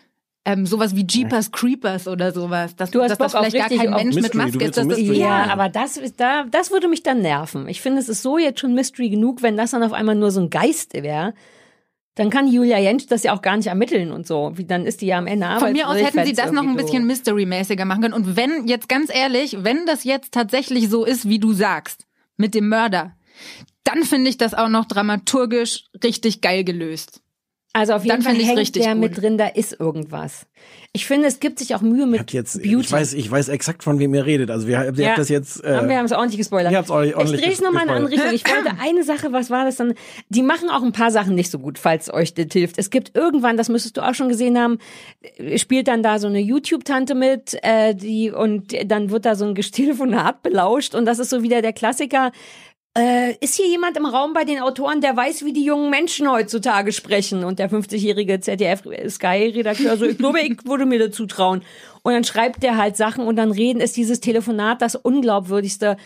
Ähm, 0.45 0.65
sowas 0.65 0.97
wie 0.97 1.05
Jeepers 1.07 1.53
Creepers 1.53 2.09
oder 2.09 2.33
sowas. 2.33 2.75
Dass, 2.75 2.91
Du 2.91 3.03
hast 3.03 3.11
dass 3.11 3.19
das 3.19 3.33
Bock 3.33 3.41
auf 3.43 3.47
vielleicht 3.49 3.69
gar 3.69 3.79
kein 3.79 3.91
Mensch 3.91 4.15
mit 4.15 4.33
Mystery, 4.35 4.51
du 4.51 4.59
Maske 4.59 4.65
ist. 4.65 4.77
Das 4.79 4.85
ist 4.87 4.99
Mystery. 4.99 5.19
Ja, 5.19 5.45
aber 5.51 5.69
das 5.69 6.01
da, 6.17 6.45
das 6.45 6.71
würde 6.71 6.89
mich 6.89 7.03
dann 7.03 7.21
nerven. 7.21 7.69
Ich 7.69 7.83
finde, 7.83 8.01
es 8.01 8.09
ist 8.09 8.23
so 8.23 8.39
jetzt 8.39 8.61
schon 8.61 8.73
Mystery 8.75 9.11
genug, 9.11 9.43
wenn 9.43 9.59
das 9.59 9.73
dann 9.73 9.83
auf 9.83 9.93
einmal 9.93 10.15
nur 10.15 10.31
so 10.31 10.41
ein 10.41 10.49
Geist 10.49 10.95
wäre. 10.95 11.35
Dann 12.15 12.31
kann 12.31 12.49
Julia 12.49 12.79
Jentsch 12.79 13.07
das 13.09 13.25
ja 13.25 13.33
auch 13.37 13.43
gar 13.43 13.57
nicht 13.59 13.67
ermitteln 13.67 14.11
und 14.11 14.27
so. 14.27 14.53
Wie 14.55 14.65
dann 14.65 14.87
ist 14.87 15.03
die 15.03 15.07
ja 15.07 15.19
am 15.19 15.27
Ende 15.27 15.47
Von 15.61 15.73
mir 15.73 15.89
aus 15.89 15.97
hätten 15.99 16.25
sie 16.25 16.33
das 16.33 16.51
noch 16.51 16.63
ein 16.65 16.77
bisschen 16.77 17.03
so- 17.03 17.07
Mystery-mäßiger 17.09 17.85
machen 17.85 18.03
können. 18.03 18.15
Und 18.15 18.35
wenn, 18.37 18.67
jetzt 18.67 18.89
ganz 18.89 19.15
ehrlich, 19.15 19.59
wenn 19.63 19.85
das 19.87 20.03
jetzt 20.05 20.33
tatsächlich 20.33 20.89
so 20.89 21.05
ist, 21.05 21.29
wie 21.29 21.39
du 21.39 21.53
sagst, 21.53 22.07
mit 22.37 22.55
dem 22.55 22.69
Mörder, 22.69 23.13
dann 23.89 24.05
finde 24.05 24.31
ich 24.31 24.37
das 24.39 24.55
auch 24.55 24.69
noch 24.69 24.85
dramaturgisch 24.87 25.85
richtig 26.03 26.41
geil 26.41 26.65
gelöst. 26.65 27.21
Also 27.75 27.93
auf 27.93 28.03
jeden 28.05 28.23
Dann 28.23 28.35
Fall 28.35 28.43
hängt 28.43 28.75
der 28.77 28.93
gut. 28.95 29.01
mit 29.01 29.21
drin, 29.21 29.37
da 29.39 29.47
ist 29.47 29.79
irgendwas. 29.79 30.47
Ich 30.95 31.07
finde, 31.07 31.29
es 31.29 31.39
gibt 31.39 31.59
sich 31.59 31.75
auch 31.75 31.83
Mühe 31.83 32.07
mit 32.07 32.33
jetzt, 32.33 32.55
Beauty. 32.63 32.81
ich 32.81 32.91
weiß, 32.91 33.13
ich 33.13 33.31
weiß 33.31 33.49
exakt 33.51 33.85
von 33.85 33.99
wem 33.99 34.15
ihr 34.15 34.25
redet. 34.25 34.51
Also 34.51 34.67
wir, 34.67 34.83
ihr 34.87 34.93
Ja. 35.03 35.09
habt 35.11 35.19
das 35.19 35.29
jetzt. 35.29 35.63
Äh, 35.63 35.77
haben 35.77 35.89
wir 35.89 35.99
haben 35.99 36.07
es 36.07 36.13
ordentlich 36.13 36.39
gespoilert. 36.39 36.73
ihr 36.73 36.79
habt's 36.79 36.91
ordentlich- 36.91 37.15
ordentlich 37.15 37.41
ich 37.41 37.45
drehe 37.45 37.55
es 37.55 37.61
nochmal 37.61 37.85
in 37.85 37.91
eine 37.91 37.99
andere. 37.99 38.15
Richtung. 38.15 38.33
Ich 38.35 38.45
wollte 38.49 38.81
eine 38.81 39.05
Sache, 39.05 39.33
was 39.33 39.51
war 39.51 39.67
das 39.67 39.77
dann? 39.77 39.93
Die 40.31 40.43
machen 40.43 40.71
auch 40.71 40.83
ein 40.83 40.93
paar 40.93 41.11
Sachen 41.11 41.35
nicht 41.35 41.51
so 41.51 41.59
gut, 41.59 41.79
falls 41.79 42.13
euch 42.13 42.33
das 42.35 42.47
hilft. 42.53 42.79
Es 42.79 42.89
gibt 42.91 43.15
irgendwann, 43.15 43.59
das 43.59 43.69
müsstest 43.69 43.99
du 43.99 44.01
auch 44.01 44.15
schon 44.15 44.31
gesehen 44.31 44.59
haben, 44.59 44.79
spielt 45.57 45.89
dann 45.89 46.03
da 46.03 46.19
so 46.19 46.27
eine 46.27 46.41
YouTube-Tante 46.41 47.15
mit, 47.15 47.57
äh, 47.63 47.95
die 47.95 48.31
und 48.31 48.75
dann 48.91 49.11
wird 49.11 49.27
da 49.27 49.35
so 49.37 49.45
ein 49.45 49.55
Telefonat 49.55 50.43
belauscht 50.43 50.95
und 50.95 51.05
das 51.05 51.19
ist 51.19 51.29
so 51.31 51.43
wieder 51.43 51.61
der 51.63 51.75
Klassiker. 51.75 52.33
Äh, 52.97 53.37
ist 53.41 53.55
hier 53.55 53.69
jemand 53.69 53.97
im 53.97 54.07
Raum 54.07 54.33
bei 54.33 54.45
den 54.45 54.61
Autoren, 54.61 55.01
der 55.01 55.17
weiß, 55.17 55.45
wie 55.45 55.53
die 55.53 55.65
jungen 55.65 55.91
Menschen 55.91 56.31
heutzutage 56.31 56.93
sprechen? 56.93 57.45
Und 57.45 57.59
der 57.59 57.71
50-jährige 57.71 58.41
ZDF-Sky-Redakteur 58.41 59.97
so, 59.97 60.05
ich 60.05 60.19
glaube, 60.19 60.41
ich 60.41 60.65
würde 60.65 60.87
mir 60.87 60.99
dazu 60.99 61.27
trauen. 61.27 61.63
Und 62.03 62.13
dann 62.13 62.25
schreibt 62.25 62.63
der 62.63 62.77
halt 62.77 62.97
Sachen 62.97 63.27
und 63.27 63.37
dann 63.37 63.53
reden, 63.53 63.81
ist 63.81 63.97
dieses 63.97 64.21
Telefonat 64.21 64.83
das 64.83 64.97
unglaubwürdigste 64.97 65.97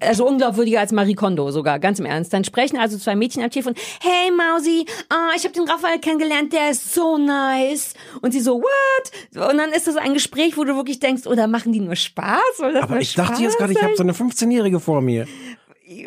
also 0.00 0.26
unglaubwürdiger 0.26 0.80
als 0.80 0.90
Marie 0.90 1.14
Kondo 1.14 1.50
sogar, 1.52 1.78
ganz 1.78 2.00
im 2.00 2.06
Ernst. 2.06 2.32
Dann 2.32 2.42
sprechen 2.42 2.76
also 2.76 2.98
zwei 2.98 3.14
Mädchen 3.14 3.42
am 3.42 3.50
Telefon, 3.50 3.74
hey 4.00 4.32
Mausi, 4.32 4.84
ah, 5.08 5.30
ich 5.36 5.44
habe 5.44 5.54
den 5.54 5.68
Raphael 5.68 6.00
kennengelernt, 6.00 6.52
der 6.52 6.70
ist 6.70 6.92
so 6.92 7.18
nice. 7.18 7.94
Und 8.20 8.32
sie 8.32 8.40
so, 8.40 8.60
what? 8.60 9.48
Und 9.48 9.58
dann 9.58 9.70
ist 9.70 9.86
das 9.86 9.96
ein 9.96 10.14
Gespräch, 10.14 10.56
wo 10.56 10.64
du 10.64 10.74
wirklich 10.74 10.98
denkst, 10.98 11.26
oder 11.26 11.46
machen 11.46 11.72
die 11.72 11.80
nur 11.80 11.94
Spaß? 11.94 12.40
Das 12.58 12.82
aber 12.82 13.00
ich 13.00 13.14
dachte 13.14 13.34
Spaß 13.34 13.40
jetzt 13.40 13.58
gerade, 13.58 13.72
ich 13.74 13.82
habe 13.82 13.94
so 13.94 14.02
eine 14.02 14.12
15-Jährige 14.12 14.80
vor 14.80 15.00
mir. 15.00 15.28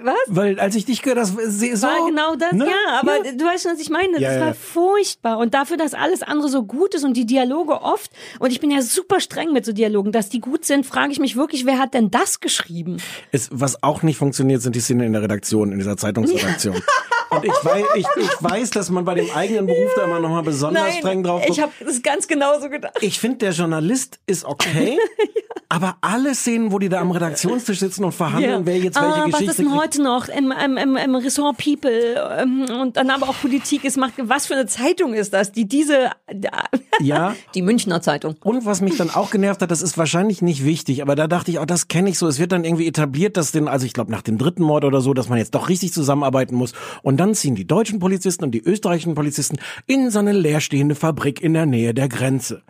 Was? 0.03 0.15
Weil 0.27 0.59
als 0.59 0.75
ich 0.75 0.83
dich 0.83 1.01
gehört 1.01 1.19
habe, 1.19 1.49
so. 1.49 1.87
war 1.87 2.05
genau 2.05 2.35
das, 2.35 2.51
ne? 2.51 2.65
ja, 2.65 2.99
aber 2.99 3.19
du 3.31 3.45
weißt 3.45 3.63
schon, 3.63 3.73
was 3.73 3.79
ich 3.79 3.89
meine. 3.89 4.11
Das 4.13 4.21
Ja, 4.21 4.33
ja. 4.33 4.45
war 4.47 4.53
furchtbar. 4.53 5.37
Und 5.37 5.53
dafür, 5.53 5.77
dass 5.77 5.93
alles 5.93 6.21
andere 6.21 6.49
so 6.49 6.63
gut 6.63 6.95
ist 6.95 7.05
und 7.05 7.15
die 7.15 7.25
Dialoge 7.25 7.81
oft, 7.81 8.11
und 8.39 8.51
ich 8.51 8.59
bin 8.59 8.71
ja 8.71 8.81
super 8.81 9.21
streng 9.21 9.53
mit 9.53 9.65
so 9.65 9.71
Dialogen, 9.71 10.11
dass 10.11 10.27
die 10.27 10.41
gut 10.41 10.65
sind, 10.65 10.85
frage 10.85 11.13
ich 11.13 11.19
mich 11.19 11.37
wirklich, 11.37 11.65
wer 11.65 11.79
hat 11.79 11.93
denn 11.93 12.11
das 12.11 12.41
geschrieben? 12.41 12.97
Es, 13.31 13.47
was 13.53 13.81
auch 13.81 14.03
nicht 14.03 14.17
funktioniert, 14.17 14.61
sind 14.61 14.75
die 14.75 14.81
Szenen 14.81 15.07
in 15.07 15.13
der 15.13 15.21
Redaktion, 15.21 15.71
in 15.71 15.77
dieser 15.77 15.95
Zeitungsredaktion. 15.95 16.75
Und 17.29 17.45
ich 17.45 17.51
weiß, 17.51 17.85
ich, 17.95 18.07
ich 18.17 18.29
weiß, 18.43 18.71
dass 18.71 18.89
man 18.89 19.05
bei 19.05 19.13
dem 19.13 19.29
eigenen 19.31 19.67
Beruf 19.67 19.91
da 19.95 20.05
immer 20.05 20.19
nochmal 20.19 20.41
besonders 20.43 20.95
streng 20.97 21.23
drauf 21.23 21.41
ich 21.43 21.49
guckt. 21.49 21.61
habe 21.61 21.71
das 21.85 22.01
ganz 22.01 22.27
genauso 22.27 22.69
gedacht. 22.69 22.97
Ich 23.01 23.19
finde, 23.19 23.37
der 23.37 23.51
Journalist 23.51 24.19
ist 24.25 24.45
okay, 24.45 24.97
aber 25.71 25.97
alle 26.01 26.33
Szenen, 26.33 26.71
wo 26.71 26.79
die 26.79 26.89
da 26.89 26.99
am 26.99 27.11
Redaktionstisch 27.11 27.79
sitzen 27.79 28.03
und 28.03 28.11
verhandeln, 28.11 28.65
wer 28.65 28.77
jetzt 28.79 28.99
welche 28.99 29.07
ah, 29.07 29.25
was 29.25 29.25
Geschichte 29.25 29.51
ist 29.51 29.59
denn 29.59 29.75
heute 29.75 30.01
noch 30.01 30.27
im, 30.27 30.51
im, 30.51 30.77
im, 30.77 30.97
im 30.97 31.15
Ressort 31.15 31.57
People 31.57 32.15
ähm, 32.39 32.65
und 32.81 32.97
dann 32.97 33.11
aber 33.11 33.29
auch 33.29 33.35
Politik 33.39 33.83
ist, 33.83 33.95
macht, 33.95 34.13
was 34.17 34.47
für 34.47 34.55
eine 34.55 34.65
Zeitung 34.65 35.13
ist 35.13 35.31
das, 35.31 35.51
die 35.51 35.67
diese, 35.67 36.09
Ja. 37.01 37.35
die 37.53 37.61
Münchner 37.61 38.01
Zeitung. 38.01 38.35
Und 38.41 38.65
was 38.65 38.81
mich 38.81 38.97
dann 38.97 39.11
auch 39.11 39.29
genervt 39.29 39.61
hat, 39.61 39.69
das 39.69 39.83
ist 39.83 39.95
wahrscheinlich 39.97 40.41
nicht 40.41 40.65
wichtig, 40.65 41.03
aber 41.03 41.15
da 41.15 41.27
dachte 41.27 41.51
ich, 41.51 41.59
oh, 41.59 41.65
das 41.65 41.87
kenne 41.87 42.09
ich 42.09 42.17
so. 42.17 42.27
Es 42.27 42.39
wird 42.39 42.51
dann 42.51 42.63
irgendwie 42.63 42.87
etabliert, 42.87 43.37
dass 43.37 43.51
den, 43.51 43.67
also 43.67 43.85
ich 43.85 43.93
glaube 43.93 44.11
nach 44.11 44.23
dem 44.23 44.39
dritten 44.39 44.63
Mord 44.63 44.85
oder 44.85 45.01
so, 45.01 45.13
dass 45.13 45.29
man 45.29 45.37
jetzt 45.37 45.53
doch 45.53 45.69
richtig 45.69 45.93
zusammenarbeiten 45.93 46.55
muss. 46.55 46.73
Und 47.03 47.17
dann 47.17 47.35
ziehen 47.35 47.53
die 47.53 47.67
deutschen 47.67 47.99
Polizisten 47.99 48.43
und 48.43 48.51
die 48.51 48.63
österreichischen 48.63 49.13
Polizisten 49.13 49.59
in 49.85 50.09
so 50.09 50.17
eine 50.17 50.31
leerstehende 50.31 50.95
Fabrik 50.95 51.41
in 51.41 51.53
der 51.53 51.67
Nähe 51.67 51.93
der 51.93 52.09
Grenze. 52.09 52.63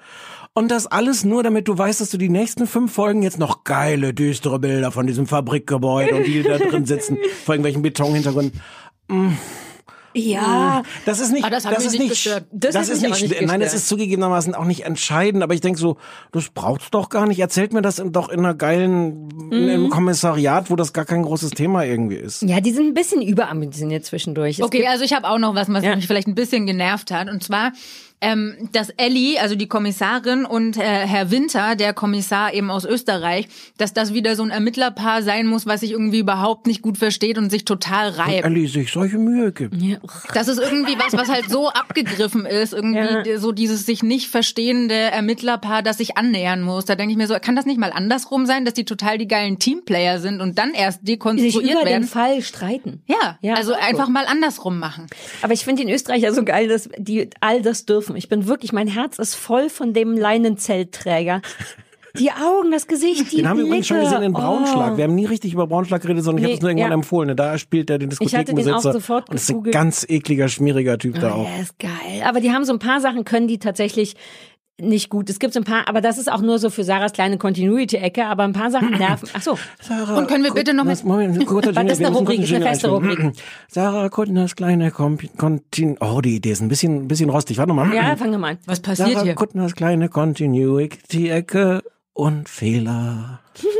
Und 0.53 0.69
das 0.71 0.87
alles 0.87 1.23
nur, 1.23 1.43
damit 1.43 1.67
du 1.67 1.77
weißt, 1.77 2.01
dass 2.01 2.09
du 2.09 2.17
die 2.17 2.27
nächsten 2.29 2.67
fünf 2.67 2.91
Folgen 2.91 3.21
jetzt 3.23 3.39
noch 3.39 3.63
geile, 3.63 4.13
düstere 4.13 4.59
Bilder 4.59 4.91
von 4.91 5.07
diesem 5.07 5.25
Fabrikgebäude 5.27 6.15
und 6.15 6.25
die 6.27 6.43
da 6.43 6.57
drin 6.57 6.85
sitzen, 6.85 7.17
vor 7.45 7.53
irgendwelchen 7.55 7.81
Betonhintergründen. 7.81 8.59
Ja, 10.15 10.81
Das 11.05 11.19
ist 11.19 11.31
nicht, 11.31 11.45
Ah, 11.45 11.51
das 11.51 11.65
mich 11.65 11.77
ist 11.77 11.91
nicht 11.91 11.99
nicht, 11.99 12.09
gestört. 12.09 12.47
Das 12.51 12.73
das 12.73 12.89
ist 12.89 13.03
nicht, 13.03 13.21
nicht 13.21 13.41
nein, 13.41 13.61
es 13.61 13.65
gestört. 13.67 13.73
ist 13.75 13.87
zugegebenermaßen 13.89 14.55
auch 14.55 14.65
nicht 14.65 14.83
entscheidend, 14.85 15.43
aber 15.43 15.53
ich 15.53 15.61
denke 15.61 15.79
so, 15.79 15.97
das 16.31 16.49
braucht's 16.49 16.89
doch 16.89 17.09
gar 17.09 17.27
nicht. 17.27 17.39
Erzählt 17.39 17.73
mir 17.73 17.83
das 17.83 17.99
in- 17.99 18.11
doch 18.11 18.27
in 18.29 18.39
einer 18.39 18.55
geilen, 18.55 19.29
in 19.51 19.63
Mhm. 19.63 19.69
einem 19.69 19.89
Kommissariat, 19.91 20.71
wo 20.71 20.75
das 20.75 20.93
gar 20.93 21.05
kein 21.05 21.21
großes 21.21 21.51
Thema 21.51 21.83
irgendwie 21.85 22.15
ist. 22.15 22.41
ja, 22.41 22.59
die 22.59 22.71
sind 22.71 22.87
ein 22.87 22.93
bisschen 22.95 23.21
überambitioniert 23.21 24.03
zwischendurch. 24.03 24.57
Es 24.59 24.65
Okay, 24.65 24.87
also 24.87 25.03
ich 25.05 25.13
habe 25.13 25.27
auch 25.29 25.37
noch 25.37 25.53
was, 25.53 25.71
was 25.71 25.83
Ja. 25.85 25.95
mich 25.95 26.07
vielleicht 26.07 26.27
ein 26.27 26.35
bisschen 26.35 26.65
genervt 26.65 27.11
hat. 27.11 27.29
Und 27.29 27.43
zwar, 27.43 27.71
ähm, 28.21 28.69
dass 28.73 28.89
Ellie, 28.97 29.39
also 29.41 29.55
die 29.55 29.67
Kommissarin 29.67 30.45
und 30.45 30.77
äh, 30.77 30.81
Herr 30.81 31.31
Winter, 31.31 31.75
der 31.75 31.93
Kommissar 31.93 32.53
eben 32.53 32.69
aus 32.69 32.83
Österreich, 32.85 33.47
dass 33.77 33.93
das 33.93 34.13
wieder 34.13 34.35
so 34.35 34.43
ein 34.43 34.49
Ermittlerpaar 34.49 35.23
sein 35.23 35.47
muss, 35.47 35.65
was 35.65 35.79
sich 35.81 35.91
irgendwie 35.91 36.19
überhaupt 36.19 36.67
nicht 36.67 36.81
gut 36.81 36.97
versteht 36.97 37.37
und 37.37 37.49
sich 37.49 37.65
total 37.65 38.09
reibt. 38.09 38.45
Ellie 38.45 38.67
sich 38.67 38.91
solche 38.91 39.17
Mühe 39.17 39.51
gibt. 39.51 39.73
ja. 39.81 39.97
Das 40.33 40.47
ist 40.47 40.59
irgendwie 40.59 40.95
was, 40.97 41.13
was 41.13 41.29
halt 41.29 41.49
so 41.49 41.69
abgegriffen 41.69 42.45
ist, 42.45 42.73
irgendwie 42.73 43.29
Ja. 43.31 43.37
so 43.39 43.51
dieses 43.53 43.85
sich 43.85 44.03
nicht 44.03 44.27
verstehende 44.29 44.95
Ermittlerpaar, 44.95 45.81
das 45.83 45.97
sich 45.97 46.17
annähern 46.17 46.61
muss. 46.61 46.85
Da 46.85 46.95
denke 46.95 47.11
ich 47.11 47.17
mir 47.17 47.27
so, 47.27 47.35
kann 47.41 47.55
das 47.55 47.65
nicht 47.65 47.79
mal 47.79 47.91
andersrum 47.91 48.45
sein, 48.45 48.65
dass 48.65 48.73
die 48.73 48.85
total 48.85 49.17
die 49.17 49.27
geilen 49.27 49.59
Teamplayer 49.59 50.19
sind 50.19 50.41
und 50.41 50.57
dann 50.57 50.73
erst 50.73 51.01
die 51.03 51.11
sich 51.11 51.19
dekonstruiert 51.19 51.71
über 51.71 51.79
den 51.81 51.87
werden? 51.87 52.07
Fall 52.07 52.41
streiten. 52.41 53.01
Ja, 53.07 53.37
Ja, 53.41 53.53
also 53.55 53.73
auch 53.73 53.81
einfach 53.81 54.05
gut. 54.05 54.13
mal 54.13 54.25
andersrum 54.25 54.77
machen. 54.79 55.07
Aber 55.41 55.53
ich 55.53 55.63
finde 55.63 55.83
in 55.83 55.89
Österreich 55.89 56.21
ja 56.21 56.33
so 56.33 56.43
geil, 56.43 56.67
dass 56.67 56.89
die 56.97 57.29
all 57.39 57.61
das 57.61 57.85
dürfen. 57.85 58.08
Ich 58.15 58.29
bin 58.29 58.47
wirklich, 58.47 58.71
mein 58.73 58.87
Herz 58.87 59.19
ist 59.19 59.35
voll 59.35 59.69
von 59.69 59.93
dem 59.93 60.15
Leinenzeltträger. 60.17 61.41
Die 62.17 62.31
Augen, 62.31 62.71
das 62.71 62.87
Gesicht, 62.87 63.31
die 63.31 63.37
Den 63.37 63.47
haben 63.47 63.59
wir 63.59 63.65
übrigens 63.67 63.85
schon 63.85 63.99
gesehen 63.99 64.23
in 64.23 64.33
Braunschlag. 64.33 64.93
Oh. 64.93 64.97
Wir 64.97 65.03
haben 65.03 65.13
nie 65.13 65.27
richtig 65.27 65.53
über 65.53 65.67
Braunschlag 65.67 66.01
geredet, 66.01 66.23
sondern 66.23 66.39
ich 66.43 66.47
Nee, 66.47 66.53
habe 66.53 66.57
es 66.57 66.61
nur 66.63 66.71
irgendwann 66.71 66.89
ja. 66.91 66.95
empfohlen. 66.95 67.37
Da 67.37 67.57
spielt 67.59 67.89
er 67.91 67.99
den 67.99 68.09
Ich 68.19 68.35
hatte 68.35 68.53
den 68.53 68.57
auch 68.57 68.81
Diskothekenbesitzer. 68.81 68.93
sofort 68.93 69.29
und 69.29 69.35
ist 69.35 69.49
ein 69.51 69.63
ganz 69.63 70.05
ekliger, 70.09 70.49
schmieriger 70.49 70.97
Typ 70.97 71.19
da 71.19 71.35
Oh, 71.35 71.41
auch. 71.41 71.45
ja, 71.47 71.61
ist 71.61 71.77
geil. 71.77 71.91
Aber 72.25 72.39
die 72.41 72.51
haben 72.51 72.65
so 72.65 72.73
ein 72.73 72.79
paar 72.79 72.99
Sachen, 72.99 73.25
können 73.25 73.47
die 73.47 73.59
tatsächlich 73.59 74.15
nicht 74.81 75.09
gut. 75.09 75.29
Es 75.29 75.39
gibt 75.39 75.53
so 75.53 75.59
ein 75.59 75.63
paar, 75.63 75.87
aber 75.87 76.01
das 76.01 76.17
ist 76.17 76.31
auch 76.31 76.41
nur 76.41 76.59
so 76.59 76.69
für 76.69 76.83
Sarahs 76.83 77.13
kleine 77.13 77.37
Continuity-Ecke, 77.37 78.25
aber 78.25 78.43
ein 78.43 78.53
paar 78.53 78.71
Sachen 78.71 78.91
nerven. 78.97 79.29
Ach 79.33 79.41
so. 79.41 79.57
Sarah, 79.81 80.17
Und 80.17 80.27
können 80.27 80.43
wir 80.43 80.53
bitte 80.53 80.73
noch 80.73 80.83
mal- 80.85 80.95
Moment, 81.03 81.45
kurzer 81.45 81.71
Jingle, 81.71 81.91
ist 81.91 81.99
wir 81.99 82.07
eine 82.07 82.15
Rubrik? 82.17 82.39
Ist 82.41 82.53
eine 82.53 82.65
feste 82.65 82.89
Rubrik. 82.89 83.19
Sarah 83.67 84.09
Kuttners 84.09 84.55
kleine 84.55 84.91
Kontin... 84.91 85.97
Oh, 85.99 86.21
die 86.21 86.35
Idee 86.37 86.51
ist 86.51 86.61
ein 86.61 86.67
bisschen, 86.69 87.03
ein 87.03 87.07
bisschen 87.07 87.29
rostig. 87.29 87.57
Warte 87.57 87.73
mal. 87.73 87.93
Ja, 87.93 88.15
fangen 88.15 88.31
wir 88.31 88.37
mal 88.39 88.51
an. 88.51 88.57
Was 88.65 88.79
passiert 88.79 89.09
Sarah 89.11 89.23
hier? 89.23 89.35
Kuttners 89.35 89.75
kleine 89.75 90.09
Continuity-Ecke 90.09 91.81
und 92.13 92.49
Fehler. 92.49 93.39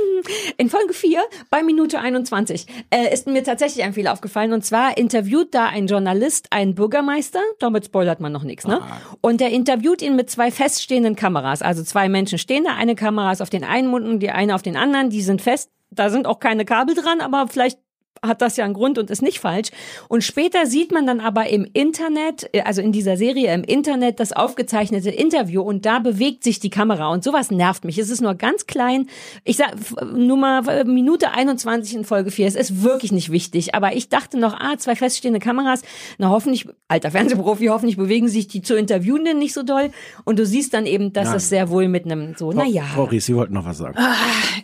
In 0.58 0.70
Folge 0.70 0.94
4, 0.94 1.22
bei 1.50 1.64
Minute 1.64 2.00
21, 2.00 2.66
äh, 2.90 3.14
ist 3.14 3.28
mir 3.28 3.44
tatsächlich 3.44 3.84
ein 3.84 3.94
Fehler 3.94 4.14
aufgefallen. 4.14 4.54
Und 4.54 4.64
zwar 4.66 4.98
interviewt 4.98 5.54
da 5.54 5.68
ein 5.68 5.88
Journalist 5.88 6.48
einen 6.52 6.76
Bürgermeister. 6.76 7.40
Damit 7.60 7.86
spoilert 7.86 8.20
man 8.20 8.32
noch 8.32 8.44
nichts, 8.44 8.68
ne? 8.68 8.82
Und 9.22 9.42
der 9.42 9.50
interviewt 9.52 10.02
ihn 10.02 10.16
mit 10.16 10.30
zwei 10.30 10.52
feststehenden 10.52 11.16
Kameras. 11.16 11.62
Also 11.62 11.84
zwei 11.84 12.10
Menschen 12.10 12.38
stehen 12.38 12.64
da. 12.64 12.76
Eine 12.76 12.96
Kamera 12.96 13.32
ist 13.32 13.42
auf 13.42 13.50
den 13.50 13.64
einen 13.64 13.88
Mund 13.88 14.08
und 14.08 14.20
die 14.20 14.32
eine 14.32 14.56
auf 14.56 14.62
den 14.62 14.78
anderen. 14.78 15.10
Die 15.10 15.22
sind 15.22 15.42
fest. 15.42 15.72
Da 15.92 16.10
sind 16.10 16.28
auch 16.28 16.40
keine 16.40 16.66
Kabel 16.66 16.96
dran, 16.96 17.20
aber 17.20 17.48
vielleicht 17.48 17.80
hat 18.22 18.42
das 18.42 18.58
ja 18.58 18.66
einen 18.66 18.74
Grund 18.74 18.98
und 18.98 19.10
ist 19.10 19.22
nicht 19.22 19.40
falsch. 19.40 19.70
Und 20.08 20.24
später 20.24 20.66
sieht 20.66 20.92
man 20.92 21.08
dann 21.08 21.20
aber 21.20 21.50
im 21.50 21.68
Internet, 21.74 22.50
äh, 22.54 22.62
also 22.62 22.82
in 22.82 22.92
dieser 22.92 23.18
Serie 23.18 23.54
im 23.54 23.64
Internet, 23.64 24.20
das 24.20 24.34
aufgezeichnete 24.34 25.10
Interview 25.10 25.62
und 25.62 25.86
da 25.86 26.00
bewegt 26.00 26.44
sich 26.44 26.60
die 26.60 26.70
Kamera 26.70 27.10
und 27.10 27.24
sowas 27.24 27.52
nervt 27.52 27.86
mich. 27.86 27.98
Es 27.98 28.10
ist 28.10 28.22
nur 28.22 28.36
ganz 28.36 28.68
klein. 28.68 29.08
Ich 29.44 29.58
sag 29.58 29.76
Nummer 30.14 30.68
äh, 30.68 30.84
Minute 30.84 31.32
21 31.32 31.96
in 31.96 32.06
Folge 32.06 32.32
4. 32.32 32.48
Es 32.48 32.56
ist 32.56 32.84
wirklich 32.84 33.12
nicht 33.12 33.32
wichtig, 33.32 33.76
aber 33.76 33.96
ich 33.96 34.10
dachte 34.10 34.38
noch, 34.38 34.54
ah, 34.60 34.78
zwei 34.78 34.96
feststehende 34.96 35.40
Kameras, 35.40 35.82
na 36.18 36.30
hoffentlich, 36.30 36.68
alter 36.88 37.12
Fernsehprofi, 37.12 37.68
hoffentlich 37.68 37.98
bewegen 37.98 38.28
sich 38.28 38.48
die 38.48 38.62
zu 38.62 38.76
Interviewenden 38.76 39.38
nicht 39.40 39.54
so 39.54 39.64
doll 39.64 39.92
und 40.26 40.40
du 40.40 40.46
siehst 40.46 40.74
dann 40.74 40.86
eben, 40.86 41.14
dass 41.14 41.34
es 41.34 41.50
sehr 41.50 41.70
wohl 41.70 41.88
mit 41.88 42.06
einem 42.06 42.36
so, 42.38 42.52
naja. 42.52 42.84
Frau 42.94 43.06
Ries, 43.06 43.26
Sie 43.26 43.36
wollten 43.36 43.54
noch 43.54 43.66
was 43.66 43.78
sagen. 43.78 43.98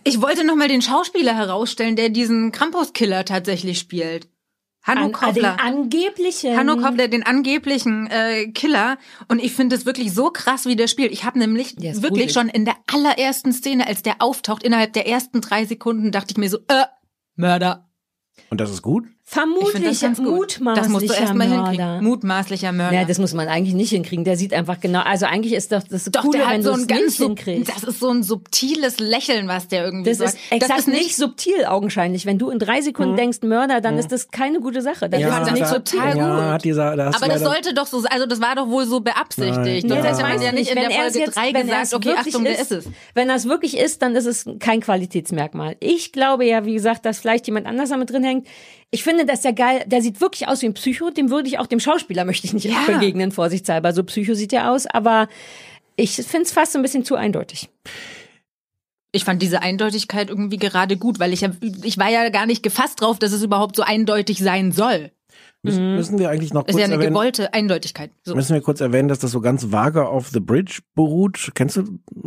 Ich 0.03 0.21
wollte 0.21 0.45
noch 0.45 0.55
mal 0.55 0.67
den 0.67 0.81
Schauspieler 0.81 1.35
herausstellen, 1.35 1.95
der 1.95 2.09
diesen 2.09 2.51
Krampus-Killer 2.51 3.25
tatsächlich 3.25 3.44
spielt. 3.79 4.29
Hanno 4.83 5.05
An, 5.05 5.05
an 5.05 5.11
den 5.11 5.43
Koppler. 5.43 5.59
angeblichen. 5.59 6.55
Hanno 6.55 6.77
Koppler, 6.77 7.07
den 7.07 7.23
angeblichen 7.23 8.07
äh, 8.07 8.47
Killer. 8.51 8.97
Und 9.27 9.41
ich 9.41 9.53
finde 9.53 9.75
es 9.75 9.85
wirklich 9.87 10.13
so 10.13 10.29
krass, 10.29 10.67
wie 10.67 10.75
der 10.75 10.87
spielt. 10.87 11.11
Ich 11.11 11.23
habe 11.23 11.39
nämlich 11.39 11.75
wirklich 11.77 12.01
gruselig. 12.03 12.33
schon 12.33 12.49
in 12.49 12.65
der 12.65 12.75
allerersten 12.91 13.51
Szene, 13.51 13.87
als 13.87 14.03
der 14.03 14.17
auftaucht, 14.19 14.61
innerhalb 14.61 14.93
der 14.93 15.07
ersten 15.07 15.41
drei 15.41 15.65
Sekunden, 15.65 16.11
dachte 16.11 16.33
ich 16.33 16.37
mir 16.37 16.49
so, 16.49 16.59
äh, 16.67 16.85
Mörder. 17.35 17.89
Und 18.51 18.61
das 18.61 18.69
ist 18.69 18.83
gut? 18.83 19.07
Vermutlich 19.27 19.83
das 19.83 20.01
ganz 20.01 20.17
gut. 20.19 20.27
mutmaßlicher 20.59 20.81
Das 20.81 20.87
musst 20.89 21.09
du 21.09 21.13
erst 21.13 21.33
mal 21.33 21.47
Mörder. 21.47 21.69
hinkriegen. 21.71 22.03
Mutmaßlicher 22.03 22.71
Mörder. 22.71 22.95
Ja, 22.95 23.05
das 23.05 23.17
muss 23.17 23.33
man 23.33 23.47
eigentlich 23.47 23.73
nicht 23.73 23.89
hinkriegen. 23.89 24.23
Der 24.23 24.37
sieht 24.37 24.53
einfach 24.53 24.79
genau. 24.79 24.99
Also 25.01 25.25
eigentlich 25.25 25.53
ist 25.53 25.71
doch 25.71 25.81
das 25.81 26.05
Doch, 26.05 26.21
Coole, 26.21 26.37
der 26.37 26.47
wenn 26.47 26.53
hat 26.53 26.59
du 26.59 26.63
so 26.63 26.71
es 26.73 26.87
nicht 26.87 27.17
hinkriegst. 27.17 27.71
Das 27.75 27.83
ist 27.83 27.99
so 27.99 28.09
ein 28.11 28.21
subtiles 28.21 28.99
Lächeln, 28.99 29.47
was 29.47 29.67
der 29.67 29.83
irgendwie 29.85 30.11
Das 30.11 30.19
sagt. 30.19 30.33
ist 30.35 30.51
exakt 30.51 30.87
nicht 30.87 31.15
subtil 31.15 31.65
augenscheinlich. 31.65 32.27
Wenn 32.27 32.37
du 32.37 32.51
in 32.51 32.59
drei 32.59 32.81
Sekunden 32.81 33.15
denkst 33.17 33.39
Mörder, 33.41 33.81
dann 33.81 33.97
ist 33.97 34.11
das 34.11 34.29
keine 34.29 34.59
gute 34.59 34.83
Sache. 34.83 35.09
Dann 35.09 35.19
Ja, 35.19 35.39
ist 35.39 35.47
das 35.47 35.51
nicht 35.59 35.65
da- 35.71 35.79
total 35.79 36.17
ja, 36.17 36.35
gut. 36.35 36.43
hat 36.53 36.63
dieser, 36.63 36.95
da 36.95 37.05
hast 37.07 37.15
Aber 37.15 37.27
das 37.33 37.41
sollte 37.41 37.73
doch 37.73 37.87
so, 37.87 38.03
also 38.07 38.27
das 38.27 38.39
war 38.41 38.53
doch 38.55 38.67
wohl 38.69 38.85
so 38.85 38.99
beabsichtigt. 38.99 39.87
Nein, 39.87 40.03
Das 40.03 40.19
das 40.19 40.23
heißt, 40.23 40.43
ja 40.43 40.51
nicht 40.51 40.69
in 40.69 40.75
der 40.75 40.85
wenn 40.85 40.91
er 40.91 41.01
Folge 41.01 41.19
jetzt, 41.19 41.35
drei 41.35 41.51
gesagt, 41.51 41.83
es 41.85 41.93
okay, 41.95 42.13
Achtung, 42.15 42.43
der 42.43 42.59
ist 42.59 42.71
es. 42.71 42.85
Wenn 43.15 43.29
es 43.31 43.49
wirklich 43.49 43.75
ist, 43.75 44.03
dann 44.03 44.15
ist 44.15 44.27
es 44.27 44.45
kein 44.59 44.81
Qualitätsmerkmal. 44.81 45.77
Ich 45.79 46.11
glaube 46.11 46.45
ja, 46.45 46.63
wie 46.65 46.75
gesagt, 46.75 47.07
dass 47.07 47.17
vielleicht 47.19 47.47
jemand 47.47 47.65
anders 47.65 47.89
damit 47.89 48.11
drin 48.11 48.23
hängt. 48.23 48.47
Ich 48.91 49.03
finde, 49.03 49.25
dass 49.25 49.41
der 49.41 49.53
geil, 49.53 49.83
der 49.87 50.01
sieht 50.01 50.21
wirklich 50.21 50.47
aus 50.47 50.61
wie 50.61 50.67
ein 50.67 50.73
Psycho, 50.73 51.09
dem 51.09 51.29
würde 51.29 51.47
ich 51.49 51.59
auch 51.59 51.67
dem 51.67 51.79
Schauspieler 51.79 52.23
möchte 52.23 52.47
ich 52.47 52.53
nicht 52.53 52.65
Ja. 52.65 52.83
begegnen, 52.87 53.31
vorsichtshalber. 53.31 53.93
So 53.93 54.03
Psycho 54.03 54.33
sieht 54.35 54.53
er 54.53 54.71
aus, 54.71 54.85
aber 54.85 55.27
ich 55.97 56.11
finde 56.15 56.43
es 56.43 56.51
fast 56.53 56.71
so 56.73 56.79
ein 56.79 56.81
bisschen 56.81 57.03
zu 57.03 57.15
eindeutig. 57.15 57.69
Ich 59.11 59.23
fand 59.23 59.41
diese 59.41 59.61
Eindeutigkeit 59.61 60.29
irgendwie 60.29 60.57
gerade 60.57 60.97
gut, 60.97 61.19
weil 61.19 61.31
ich, 61.33 61.43
hab- 61.43 61.61
ich 61.61 61.97
war 61.97 62.09
ja 62.09 62.29
gar 62.29 62.45
nicht 62.45 62.63
gefasst 62.63 62.99
drauf, 63.01 63.17
dass 63.19 63.31
es 63.31 63.43
überhaupt 63.43 63.75
so 63.75 63.83
eindeutig 63.83 64.39
sein 64.39 64.71
soll. 64.71 65.11
Müssen, 65.65 65.95
müssen 65.95 66.19
wir 66.19 66.29
eigentlich 66.29 66.53
noch 66.53 66.61
Ist 66.67 66.71
kurz 66.73 66.79
ja 66.79 66.85
eine 66.85 66.93
erwähnen, 66.95 67.09
gewollte 67.13 67.53
Eindeutigkeit. 67.53 68.09
So. 68.23 68.35
müssen 68.35 68.53
wir 68.53 68.61
kurz 68.61 68.79
erwähnen, 68.81 69.07
dass 69.09 69.19
das 69.19 69.31
so 69.31 69.41
ganz 69.41 69.71
vage 69.71 70.07
auf 70.07 70.29
The 70.29 70.39
Bridge 70.39 70.79
beruht. 70.95 71.51
Kennst 71.55 71.75
du, 71.77 71.83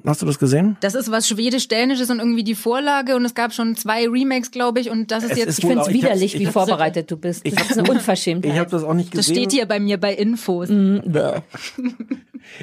hast 0.07 0.20
du 0.22 0.26
das 0.26 0.39
gesehen? 0.39 0.76
Das 0.80 0.95
ist 0.95 1.11
was 1.11 1.26
Schwedisch-Dänisches 1.28 2.11
und 2.11 2.18
irgendwie 2.18 2.45
die 2.45 2.55
Vorlage 2.55 3.16
und 3.16 3.24
es 3.24 3.34
gab 3.34 3.53
schon 3.53 3.74
zwei 3.76 4.07
Remakes, 4.09 4.51
glaube 4.51 4.80
ich, 4.80 4.91
und 4.91 5.11
das 5.11 5.24
ist 5.24 5.32
Es 5.32 5.39
jetzt. 5.39 5.49
ist 5.49 5.59
Ich 5.61 5.64
finde 5.66 5.80
es 5.82 5.89
auch- 5.89 5.93
widerlich, 5.93 6.34
ich 6.34 6.41
wie 6.41 6.47
vorbereitet 6.47 7.11
du 7.11 7.16
bist. 7.16 7.47
Das 7.47 7.70
ist 7.70 7.78
eine 7.78 7.91
Unverschämtheit. 7.91 8.53
Ich 8.53 8.59
habe 8.59 8.70
das 8.70 8.82
auch 8.84 8.95
nicht 8.95 9.12
das 9.14 9.26
gesehen. 9.26 9.34
steht 9.36 9.53
hier 9.53 9.66
bei 9.66 9.80
mir 9.80 9.99
bei 9.99 10.14
Infos. 10.14 10.68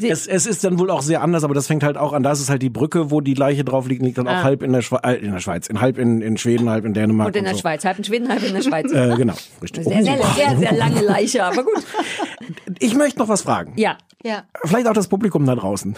Es, 0.02 0.26
es 0.26 0.46
ist 0.48 0.64
dann 0.64 0.80
wohl 0.80 0.90
auch 0.90 1.02
sehr 1.02 1.22
anders, 1.22 1.44
aber 1.44 1.54
das 1.54 1.68
fängt 1.68 1.84
halt 1.84 1.96
auch 1.98 2.14
an. 2.14 2.24
Da 2.24 2.32
ist 2.32 2.40
es 2.40 2.50
halt 2.50 2.62
die 2.62 2.70
Brücke, 2.70 3.12
wo 3.12 3.22
die 3.22 3.34
Leiche 3.36 3.64
drauf 3.64 3.88
liegt, 3.88 4.02
liegt 4.02 4.18
dann 4.18 4.28
auch 4.28 4.32
Ah. 4.36 4.44
halb 4.44 4.64
in 4.64 4.74
der, 4.74 4.82
Schwe 4.82 5.00
äh, 5.04 5.14
in 5.24 5.32
der 5.32 5.40
Schweiz, 5.40 5.68
in 5.68 5.80
halb 5.80 5.98
in, 6.00 6.22
in 6.22 6.38
Schweden, 6.38 6.70
halb 6.70 6.86
in 6.86 6.94
Dänemark. 6.94 7.28
Und 7.28 7.36
in 7.36 7.44
der 7.44 7.54
so. 7.54 7.60
Schweiz, 7.62 7.86
halb 7.86 7.98
in 8.00 8.04
Schweden, 8.04 8.28
halb 8.30 8.42
in 8.44 8.54
der 8.54 8.62
Schweiz. 8.64 8.92
Äh, 8.92 9.16
genau, 9.16 9.36
richtig. 9.62 9.84
Sehr, 9.86 10.04
sehr, 10.04 10.18
sehr, 10.18 10.58
sehr 10.58 10.65
lange 10.72 11.02
Leiche, 11.02 11.44
aber 11.44 11.64
gut. 11.64 11.84
Ich 12.80 12.96
möchte 12.96 13.20
noch 13.20 13.28
was 13.28 13.42
fragen. 13.42 13.74
Ja. 13.78 13.98
Ja. 14.24 14.44
Vielleicht 14.64 14.88
auch 14.88 14.94
das 14.94 15.08
Publikum 15.08 15.46
da 15.46 15.56
draußen. 15.56 15.96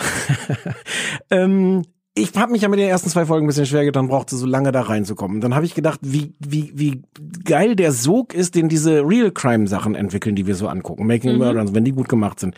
ähm, 1.30 1.84
ich 2.18 2.36
habe 2.36 2.52
mich 2.52 2.62
ja 2.64 2.68
mit 2.70 2.80
den 2.80 2.90
ersten 2.90 3.10
zwei 3.10 3.26
Folgen 3.26 3.46
ein 3.46 3.48
bisschen 3.48 3.66
schwer 3.66 3.86
getan, 3.86 4.08
brauchte 4.08 4.36
so 4.36 4.46
lange 4.46 4.72
da 4.72 4.82
reinzukommen. 4.82 5.42
Dann 5.42 5.56
habe 5.56 5.66
ich 5.66 5.76
gedacht, 5.76 6.00
wie, 6.04 6.34
wie, 6.40 6.72
wie 6.76 7.02
geil 7.46 7.76
der 7.76 7.92
Sog 7.92 8.34
ist, 8.34 8.56
den 8.56 8.70
diese 8.70 9.02
Real 9.08 9.32
Crime 9.32 9.68
Sachen 9.68 9.96
entwickeln, 9.96 10.36
die 10.36 10.48
wir 10.48 10.56
so 10.56 10.68
angucken. 10.68 11.06
Making 11.08 11.34
Mhm. 11.34 11.38
Murder, 11.38 11.74
wenn 11.74 11.86
die 11.86 11.92
gut 11.92 12.10
gemacht 12.10 12.40
sind. 12.40 12.56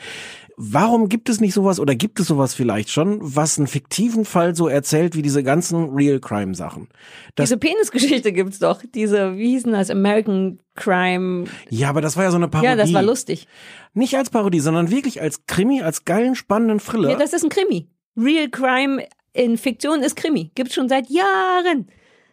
Warum 0.61 1.07
gibt 1.07 1.29
es 1.29 1.39
nicht 1.39 1.53
sowas 1.53 1.79
oder 1.79 1.95
gibt 1.95 2.19
es 2.19 2.27
sowas 2.27 2.53
vielleicht 2.53 2.89
schon, 2.89 3.19
was 3.21 3.57
einen 3.57 3.67
fiktiven 3.67 4.25
Fall 4.25 4.55
so 4.55 4.67
erzählt 4.67 5.15
wie 5.15 5.21
diese 5.21 5.41
ganzen 5.41 5.91
Real 5.95 6.19
Crime 6.19 6.53
Sachen? 6.53 6.89
Das, 7.35 7.45
Diese 7.47 7.57
Penisgeschichte 7.57 8.33
gibt's 8.33 8.59
doch. 8.59 8.81
Diese, 8.93 9.37
wie 9.37 9.51
hießen 9.51 9.71
das? 9.71 9.89
American 9.89 10.59
Crime. 10.75 11.45
ja, 11.69 11.87
aber 11.87 12.01
das 12.01 12.17
war 12.17 12.25
ja 12.25 12.31
so 12.31 12.35
eine 12.35 12.49
Parodie. 12.49 12.67
Ja, 12.71 12.75
das 12.75 12.93
war 12.93 13.03
lustig. 13.03 13.47
Nicht 13.93 14.15
als 14.17 14.29
Parodie, 14.29 14.59
sondern 14.59 14.91
wirklich 14.91 15.21
als 15.21 15.45
Krimi, 15.47 15.81
als 15.81 16.03
geilen, 16.03 16.35
spannenden 16.35 16.79
Thriller. 16.79 17.11
Ja, 17.11 17.17
das 17.17 17.31
ist 17.31 17.43
ein 17.43 17.49
Krimi. 17.49 17.87
Real 18.17 18.49
Crime 18.49 19.01
in 19.33 19.57
Fiktion 19.57 20.01
ist 20.01 20.15
Krimi. 20.15 20.51
Gibt's 20.55 20.73
schon 20.73 20.89
seit 20.89 21.09
Jahren. 21.09 21.87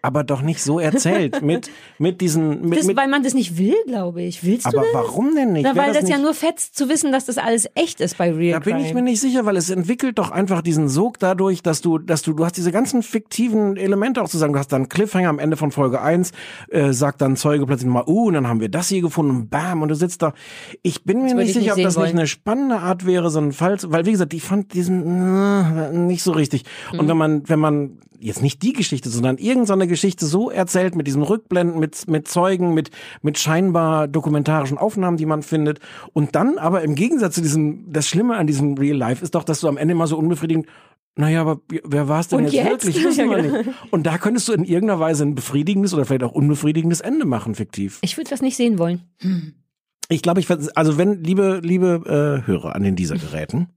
Aber 0.07 0.24
doch 0.24 0.40
nicht 0.42 0.62
so 0.62 0.78
erzählt 0.80 1.42
mit 1.42 1.70
mit 1.98 2.20
diesen 2.20 2.68
mit, 2.68 2.78
Das, 2.78 2.86
mit 2.86 2.96
weil 2.96 3.09
man 3.09 3.22
das 3.22 3.34
nicht 3.34 3.59
will, 3.59 3.74
glaube 3.86 4.22
ich. 4.22 4.44
Willst 4.44 4.66
du 4.66 4.70
aber 4.78 4.86
das? 4.86 4.94
warum 4.94 5.34
denn 5.34 5.52
nicht? 5.52 5.64
Na, 5.64 5.76
weil 5.76 5.92
das, 5.92 6.09
ja 6.09 6.16
nicht- 6.16 6.24
nur 6.24 6.34
fetzt 6.34 6.76
zu 6.76 6.88
wissen, 6.88 7.12
dass 7.12 7.26
das 7.26 7.38
alles 7.38 7.68
echt 7.74 8.00
ist 8.00 8.16
bei 8.16 8.32
Real 8.32 8.59
Da 8.61 8.64
bin 8.64 8.76
ich 8.78 8.86
Crime. 8.86 9.02
mir 9.02 9.11
nicht 9.11 9.20
sicher, 9.20 9.44
weil 9.44 9.57
es 9.57 9.68
entwickelt 9.70 10.18
doch 10.18 10.30
einfach 10.30 10.62
diesen 10.62 10.88
Sog 10.88 11.18
dadurch, 11.18 11.62
dass 11.62 11.80
du, 11.80 11.98
dass 11.98 12.22
du, 12.22 12.32
du 12.32 12.44
hast 12.44 12.57
diese 12.57 12.72
ganzen 12.72 13.02
fiktiven 13.02 13.76
Elemente 13.76 14.22
auch 14.22 14.28
zusammen. 14.28 14.52
Du 14.52 14.59
hast 14.59 14.72
dann 14.72 14.88
Cliffhanger 14.88 15.28
am 15.28 15.38
Ende 15.38 15.57
von 15.57 15.72
Folge 15.72 16.00
1, 16.00 16.30
äh, 16.68 16.92
sagt 16.92 17.20
dann 17.20 17.36
Zeuge 17.36 17.66
plötzlich 17.66 17.90
mal, 17.90 18.04
uh, 18.07 18.26
und 18.28 18.34
dann 18.34 18.46
haben 18.46 18.61
wir 18.61 18.68
das 18.68 18.88
hier 18.88 19.02
gefunden 19.02 19.30
und 19.32 19.50
bam, 19.50 19.82
und 19.82 19.88
du 19.88 19.94
sitzt 19.94 20.22
da. 20.22 20.32
Ich 20.82 21.04
bin 21.04 21.22
mir 21.22 21.34
nicht 21.34 21.48
ich 21.48 21.54
sicher, 21.54 21.74
nicht 21.74 21.78
ob 21.78 21.82
das 21.82 21.94
sehen 21.94 22.02
nicht 22.02 22.11
wollen. 22.12 22.18
eine 22.18 22.26
spannende 22.26 22.78
Art 22.78 23.07
wäre, 23.07 23.30
so 23.30 23.40
ein 23.40 23.52
Fall, 23.52 23.76
weil 23.86 24.07
wie 24.07 24.12
gesagt, 24.12 24.32
ich 24.34 24.42
fand 24.42 24.72
diesen 24.74 25.02
äh, 25.04 25.92
nicht 25.92 26.22
so 26.22 26.32
richtig. 26.32 26.64
Mhm. 26.92 26.98
Und 27.00 27.09
wenn 27.09 27.16
man, 27.16 27.48
wenn 27.48 27.59
man 27.59 27.98
jetzt 28.20 28.42
nicht 28.42 28.62
die 28.62 28.72
Geschichte, 28.72 29.08
sondern 29.08 29.38
irgendeine 29.38 29.86
Geschichte 29.86 30.26
so 30.26 30.50
erzählt 30.50 30.96
mit 30.96 31.06
diesen 31.06 31.22
Rückblenden, 31.22 31.78
mit, 31.78 32.08
mit 32.08 32.28
Zeugen, 32.28 32.74
mit, 32.74 32.90
mit 33.22 33.38
scheinbar 33.38 34.08
dokumentarischen 34.08 34.78
Aufnahmen, 34.78 35.16
die 35.16 35.26
man 35.26 35.42
findet. 35.42 35.80
Und 36.12 36.34
dann 36.34 36.58
aber 36.58 36.82
im 36.82 36.94
Gegensatz 36.94 37.34
zu 37.34 37.42
diesem, 37.42 37.92
das 37.92 38.08
Schlimme 38.08 38.36
an 38.36 38.46
diesem 38.46 38.74
Real 38.74 38.96
Life 38.96 39.22
ist 39.22 39.34
doch, 39.34 39.44
dass 39.44 39.60
du 39.60 39.68
am 39.68 39.76
Ende 39.76 39.92
immer 39.92 40.06
so 40.06 40.16
unbefriedigend 40.16 40.66
naja, 41.18 41.40
aber 41.40 41.62
wer 41.82 42.08
war 42.08 42.20
es 42.20 42.28
denn 42.28 42.40
Und 42.40 42.44
jetzt, 42.52 42.54
jetzt? 42.54 42.84
wirklich? 42.84 43.02
Wissen 43.02 43.30
wir 43.30 43.42
nicht. 43.42 43.70
Und 43.90 44.02
da 44.02 44.18
könntest 44.18 44.48
du 44.48 44.52
in 44.52 44.64
irgendeiner 44.64 45.00
Weise 45.00 45.24
ein 45.24 45.34
befriedigendes 45.34 45.94
oder 45.94 46.04
vielleicht 46.04 46.22
auch 46.22 46.32
unbefriedigendes 46.32 47.00
Ende 47.00 47.24
machen, 47.24 47.54
fiktiv. 47.54 47.98
Ich 48.02 48.18
würde 48.18 48.28
das 48.28 48.42
nicht 48.42 48.54
sehen 48.54 48.78
wollen. 48.78 49.00
Ich 50.10 50.20
glaube, 50.20 50.40
ich 50.40 50.48
also 50.76 50.98
wenn 50.98 51.24
liebe 51.24 51.60
liebe 51.62 52.42
äh, 52.44 52.46
Hörer 52.46 52.74
an 52.74 52.82
den 52.82 52.96
dieser 52.96 53.16
Geräten, 53.16 53.68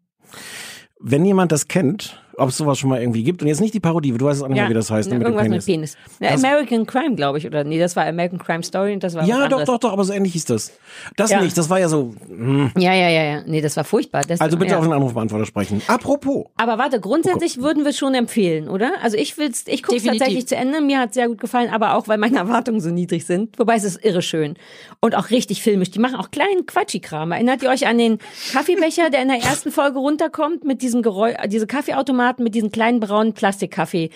wenn 1.00 1.24
jemand 1.24 1.54
das 1.54 1.70
kennt, 1.70 2.22
ob 2.40 2.50
es 2.50 2.58
sowas 2.58 2.78
schon 2.80 2.90
mal 2.90 3.00
irgendwie 3.02 3.24
gibt 3.24 3.42
und 3.42 3.48
jetzt 3.48 3.62
nicht 3.62 3.74
die 3.74 3.80
Parodie, 3.80 4.12
du 4.12 4.26
weißt 4.26 4.38
es 4.38 4.44
auch 4.44 4.48
nicht 4.48 4.58
mehr, 4.60 4.70
wie 4.70 4.74
das 4.74 4.90
heißt, 4.90 5.10
ne, 5.10 5.18
mit 5.20 5.28
dem 5.28 5.34
irgendwas 5.38 5.66
Penis. 5.66 5.96
mit 5.98 6.20
Penis. 6.20 6.34
Das- 6.34 6.44
American 6.44 6.86
Crime, 6.86 7.16
glaube 7.16 7.38
ich, 7.38 7.46
oder 7.48 7.64
nee, 7.64 7.80
das 7.80 7.96
war 7.96 8.06
American 8.06 8.40
Crime 8.40 8.64
Story 8.64 8.94
und 8.94 9.04
das 9.04 9.14
war 9.16 9.22
was 9.24 9.30
Ja, 9.30 9.48
doch, 9.48 9.64
doch, 9.66 9.78
doch, 9.80 9.92
aber 9.94 10.04
so 10.04 10.14
ähnlich 10.14 10.34
hieß 10.34 10.46
das. 10.46 10.72
Das 11.16 11.30
Ja. 11.32 11.42
nicht, 11.42 11.58
das 11.58 11.70
war 11.70 11.80
ja 11.80 11.90
so. 11.90 12.14
Hm. 12.28 12.72
Ja, 12.78 12.94
ja, 12.94 13.10
ja, 13.10 13.24
ja. 13.24 13.42
Nee, 13.46 13.62
das 13.62 13.76
war 13.78 13.84
furchtbar. 13.84 14.22
Das, 14.28 14.40
Also 14.42 14.58
bitte 14.58 14.72
ja. 14.72 14.78
auf 14.78 14.84
den 14.84 14.94
Anrufbeantworter 14.94 15.46
sprechen. 15.46 15.82
Apropos, 15.88 16.46
Aber 16.58 16.78
warte, 16.78 17.00
grundsätzlich 17.00 17.62
würden 17.62 17.86
wir 17.86 17.94
schon 17.94 18.14
empfehlen, 18.16 18.70
oder? 18.70 18.92
Also 19.02 19.18
ich 19.18 19.38
will's, 19.38 19.64
ich 19.68 19.84
gucke 19.84 19.96
Definitiv. 19.96 20.20
tatsächlich 20.20 20.48
zu 20.48 20.56
Ende. 20.56 20.82
Mir 20.82 21.00
hat 21.00 21.14
sehr 21.14 21.28
gut 21.28 21.40
gefallen, 21.40 21.70
aber 21.72 21.96
auch 21.96 22.08
weil 22.08 22.18
meine 22.18 22.38
Erwartungen 22.40 22.80
so 22.82 22.90
niedrig 22.90 23.26
sind. 23.26 23.58
Wobei 23.60 23.76
es 23.76 23.84
ist 23.84 24.04
irre 24.04 24.22
schön 24.22 24.56
und 25.02 25.16
auch 25.16 25.30
richtig 25.30 25.62
filmisch. 25.62 25.92
Die 25.92 26.00
machen 26.00 26.16
auch 26.16 26.32
kleinen 26.32 26.66
Quatschikram. 26.66 27.32
Erinnert 27.32 27.64
ihr 27.64 27.70
euch 27.70 27.88
an 27.88 27.98
den 27.98 28.20
Kaffeebecher, 28.54 29.10
der 29.10 29.22
in 29.22 29.28
der 29.28 29.38
ersten 29.44 29.72
Folge 29.72 30.00
runterkommt 30.00 30.64
mit 30.64 30.82
diesem 30.82 31.02
Geräusch, 31.02 31.36
diese 31.48 31.68
Kaffeeautomaten 31.68 32.29
mit 32.38 32.54
diesen 32.54 32.72
kleinen 32.72 33.00
braunen 33.00 33.34
Plastikkaffee. 33.34 34.12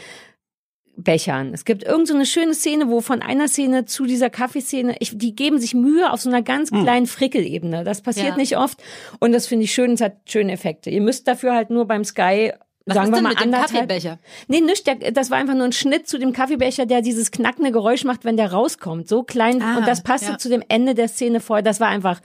Bechern. 0.96 1.56
Es 1.56 1.66
gibt 1.66 1.84
irgend 1.84 2.08
so 2.08 2.14
eine 2.14 2.26
schöne 2.28 2.54
Szene, 2.54 2.88
wo 2.88 3.02
von 3.02 3.24
einer 3.24 3.48
Szene 3.48 3.86
zu 3.86 4.06
dieser 4.06 4.30
Kaffeeszene, 4.30 4.96
ich, 5.00 5.18
die 5.18 5.36
geben 5.36 5.58
sich 5.60 5.74
Mühe 5.74 6.12
auf 6.12 6.22
so 6.22 6.30
einer 6.30 6.44
ganz 6.44 6.70
kleinen 6.70 7.08
Frickelebene. 7.08 7.84
Das 7.84 8.02
passiert 8.02 8.28
Ja. 8.28 8.36
nicht 8.38 8.58
oft 8.58 8.78
und 9.20 9.32
das 9.32 9.48
finde 9.48 9.66
ich 9.66 9.74
schön. 9.74 9.94
Es 9.94 10.02
hat 10.02 10.18
schöne 10.28 10.52
Effekte. 10.52 10.92
Ihr 10.92 11.02
müsst 11.02 11.28
dafür 11.28 11.56
halt 11.56 11.72
nur 11.72 11.86
beim 11.88 12.04
Sky 12.06 12.52
Was 12.86 12.94
sagen 12.96 13.08
ist 13.08 13.12
wir 13.12 13.16
denn 13.16 13.24
mal 13.24 13.30
mit 13.30 13.40
dem 13.40 13.44
anderthalb- 13.46 13.72
Kaffeebecher? 13.72 14.20
Nee, 14.48 14.62
nicht. 14.62 14.86
Der, 14.86 14.96
das 15.12 15.32
war 15.32 15.40
einfach 15.40 15.56
nur 15.56 15.64
ein 15.66 15.72
Schnitt 15.72 16.08
zu 16.08 16.20
dem 16.20 16.32
Kaffeebecher, 16.32 16.86
der 16.86 17.02
dieses 17.02 17.32
knackende 17.32 17.72
Geräusch 17.72 18.04
macht, 18.04 18.24
wenn 18.24 18.38
der 18.38 18.52
rauskommt. 18.52 19.08
So 19.08 19.24
klein. 19.24 19.64
Ah, 19.64 19.78
und 19.80 19.88
das 19.88 20.04
passte 20.04 20.34
ja. 20.34 20.38
zu 20.38 20.48
dem 20.48 20.62
Ende 20.68 20.94
der 20.94 21.08
Szene 21.08 21.40
vorher. 21.40 21.64
Das 21.64 21.80
war 21.80 21.88
einfach 21.88 22.22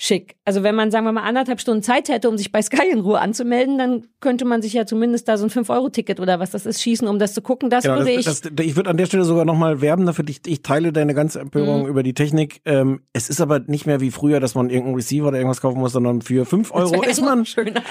schick. 0.00 0.36
Also 0.44 0.62
wenn 0.62 0.76
man, 0.76 0.92
sagen 0.92 1.04
wir 1.04 1.12
mal, 1.12 1.24
anderthalb 1.24 1.60
Stunden 1.60 1.82
Zeit 1.82 2.08
hätte, 2.08 2.28
um 2.30 2.38
sich 2.38 2.52
bei 2.52 2.62
Sky 2.62 2.88
in 2.90 3.00
Ruhe 3.00 3.18
anzumelden, 3.20 3.78
dann 3.78 4.06
könnte 4.20 4.44
man 4.44 4.62
sich 4.62 4.72
ja 4.72 4.86
zumindest 4.86 5.26
da 5.26 5.36
so 5.36 5.44
ein 5.44 5.50
5-Euro-Ticket 5.50 6.20
oder 6.20 6.38
was 6.38 6.52
das 6.52 6.66
ist, 6.66 6.80
schießen, 6.80 7.08
um 7.08 7.18
das 7.18 7.34
zu 7.34 7.42
gucken. 7.42 7.68
Das 7.68 7.82
Genau, 7.82 7.96
würde 7.98 8.12
ich. 8.12 8.24
das, 8.24 8.40
das, 8.42 8.52
ich 8.64 8.76
würde 8.76 8.90
an 8.90 8.96
der 8.96 9.06
Stelle 9.06 9.24
sogar 9.24 9.44
nochmal 9.44 9.80
werben 9.80 10.06
dafür. 10.06 10.24
Ich, 10.28 10.40
ich 10.46 10.62
teile 10.62 10.92
deine 10.92 11.14
ganze 11.14 11.40
Empörung 11.40 11.82
Mhm. 11.82 11.88
über 11.88 12.04
die 12.04 12.14
Technik. 12.14 12.60
Ähm, 12.64 13.00
es 13.12 13.28
ist 13.28 13.40
aber 13.40 13.58
nicht 13.58 13.86
mehr 13.86 14.00
wie 14.00 14.12
früher, 14.12 14.38
dass 14.38 14.54
man 14.54 14.70
irgendeinen 14.70 14.94
Receiver 14.94 15.26
oder 15.28 15.38
irgendwas 15.38 15.60
kaufen 15.60 15.78
muss, 15.80 15.90
sondern 15.92 16.22
für 16.22 16.46
5 16.46 16.72
Euro 16.72 17.02
ist 17.02 17.20
man. 17.20 17.44
schöner. 17.44 17.82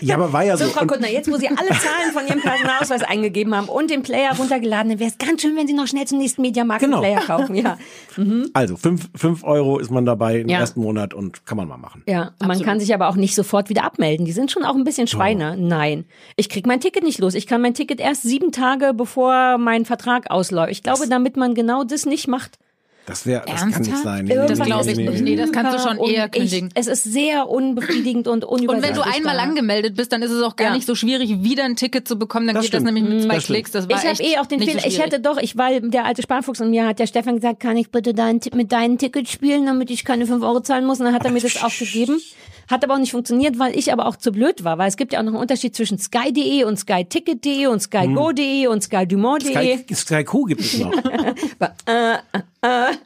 Ja, 0.00 0.14
aber 0.14 0.32
war 0.32 0.44
ja 0.44 0.56
so. 0.56 0.64
So, 0.64 0.70
Frau 0.70 0.86
Kuttner, 0.86 1.10
jetzt 1.10 1.30
wo 1.30 1.36
Sie 1.36 1.48
alle 1.48 1.68
Zahlen 1.68 2.12
von 2.14 2.26
Ihrem 2.26 2.40
Personalausweis 2.40 3.02
eingegeben 3.02 3.54
haben 3.54 3.68
und 3.68 3.90
den 3.90 4.02
Player 4.02 4.34
runtergeladen 4.36 4.92
haben, 4.92 4.98
wäre 5.00 5.10
es 5.10 5.18
ganz 5.18 5.42
schön, 5.42 5.54
wenn 5.56 5.66
Sie 5.66 5.74
noch 5.74 5.86
schnell 5.86 6.06
zum 6.06 6.16
nächsten 6.18 6.40
Mediamarkt-Player 6.40 7.20
Genau. 7.20 7.26
kaufen. 7.26 7.54
Ja, 7.56 7.76
Also 8.54 8.76
5 8.76 9.10
fünf 9.14 9.44
Euro 9.44 9.78
ist 9.78 9.90
man 9.90 10.06
dabei 10.06 10.40
im 10.40 10.48
Ja. 10.48 10.58
ersten 10.60 10.80
Monat 10.80 11.12
und 11.14 11.41
kann 11.44 11.56
man 11.56 11.68
mal 11.68 11.76
machen. 11.76 12.02
ja. 12.06 12.32
Man 12.40 12.62
kann 12.62 12.78
sich 12.80 12.94
aber 12.94 13.08
auch 13.08 13.16
nicht 13.16 13.34
sofort 13.34 13.68
wieder 13.68 13.84
abmelden. 13.84 14.26
Die 14.26 14.32
sind 14.32 14.50
schon 14.50 14.64
auch 14.64 14.74
ein 14.74 14.84
bisschen 14.84 15.06
Schweine. 15.06 15.56
Nein, 15.56 16.04
ich 16.36 16.48
krieg 16.48 16.66
mein 16.66 16.80
Ticket 16.80 17.02
nicht 17.02 17.18
los. 17.18 17.34
Ich 17.34 17.46
kann 17.46 17.60
mein 17.60 17.74
Ticket 17.74 18.00
erst 18.00 18.22
sieben 18.22 18.52
Tage 18.52 18.94
bevor 18.94 19.58
mein 19.58 19.84
Vertrag 19.84 20.30
ausläuft. 20.30 20.70
Ich 20.72 20.82
glaube, 20.82 21.08
damit 21.08 21.36
man 21.36 21.54
genau 21.54 21.84
das 21.84 22.06
nicht 22.06 22.28
macht. 22.28 22.58
Das 23.04 23.26
wäre, 23.26 23.42
das 23.46 23.60
kann 23.60 23.82
nicht 23.82 23.96
sein. 23.98 24.26
Das 24.26 24.60
glaube 24.60 24.88
ich 24.90 24.96
nicht. 24.96 25.22
Nee, 25.22 25.34
das 25.36 25.50
kannst 25.50 25.74
du 25.74 25.78
schon 25.88 25.98
Und 25.98 26.08
eher 26.08 26.26
ich- 26.26 26.30
kündigen. 26.32 26.68
Es 26.74 26.86
ist 26.86 27.02
sehr 27.02 27.48
unbefriedigend 27.48 28.28
und 28.28 28.44
Und 28.44 28.60
unübersichtlich. 28.60 28.96
wenn 28.96 29.12
du 29.12 29.16
einmal 29.16 29.38
angemeldet 29.40 29.96
bist, 29.96 30.12
dann 30.12 30.22
ist 30.22 30.30
es 30.30 30.40
auch 30.42 30.54
gar 30.54 30.68
Ja. 30.68 30.74
nicht 30.74 30.86
so 30.86 30.94
schwierig, 30.94 31.42
wieder 31.42 31.64
ein 31.64 31.74
Ticket 31.74 32.06
zu 32.06 32.16
bekommen. 32.16 32.46
Dann 32.46 32.54
Das 32.54 32.64
geht 32.64 32.74
das 32.74 32.82
stimmt. 32.82 32.94
nämlich 32.94 33.14
mit 33.14 33.24
zwei 33.24 33.34
Das. 33.34 33.44
Klicks. 33.46 33.70
Das 33.72 33.88
war 33.88 33.96
Ich 33.96 34.04
habe 34.08 34.22
eh 34.22 34.38
auch 34.38 34.46
den 34.46 34.60
Fehler. 34.60 34.80
so 34.80 34.86
ich 34.86 35.00
hätte 35.02 35.18
doch, 35.18 35.38
ich 35.38 35.58
weil 35.58 35.80
der 35.80 36.04
alte 36.04 36.22
Sparfuchs 36.22 36.60
und 36.60 36.70
mir 36.70 36.86
hat 36.86 37.00
der 37.00 37.08
Stefan 37.08 37.34
gesagt, 37.36 37.58
kann 37.58 37.76
ich 37.76 37.90
bitte 37.90 38.14
dein, 38.14 38.38
mit 38.54 38.70
deinem 38.70 38.98
Ticket 38.98 39.28
spielen, 39.28 39.66
damit 39.66 39.90
ich 39.90 40.04
keine 40.04 40.26
5 40.26 40.42
Euro 40.44 40.60
zahlen 40.60 40.84
muss. 40.84 41.00
Und 41.00 41.06
dann 41.06 41.14
hat 41.14 41.24
er 41.24 41.32
mir 41.32 41.40
das 41.40 41.60
auch 41.62 41.76
gegeben. 41.76 42.20
Hat 42.68 42.84
aber 42.84 42.94
auch 42.94 42.98
nicht 42.98 43.12
funktioniert, 43.12 43.58
weil 43.58 43.76
ich 43.76 43.92
aber 43.92 44.06
auch 44.06 44.16
zu 44.16 44.32
blöd 44.32 44.64
war, 44.64 44.78
weil 44.78 44.88
es 44.88 44.96
gibt 44.96 45.12
ja 45.12 45.20
auch 45.20 45.24
noch 45.24 45.32
einen 45.32 45.40
Unterschied 45.40 45.74
zwischen 45.74 45.98
sky.de 45.98 46.64
und 46.64 46.78
skyticket.de 46.78 47.66
und 47.66 47.80
skygo.de 47.80 48.66
und 48.66 48.82
skydumont.de. 48.82 49.78
Sky, 49.78 49.94
Sky 49.94 50.24
Q 50.24 50.44
gibt 50.44 50.60
es 50.60 50.78
noch. 50.78 50.92
Äh, 51.84 52.14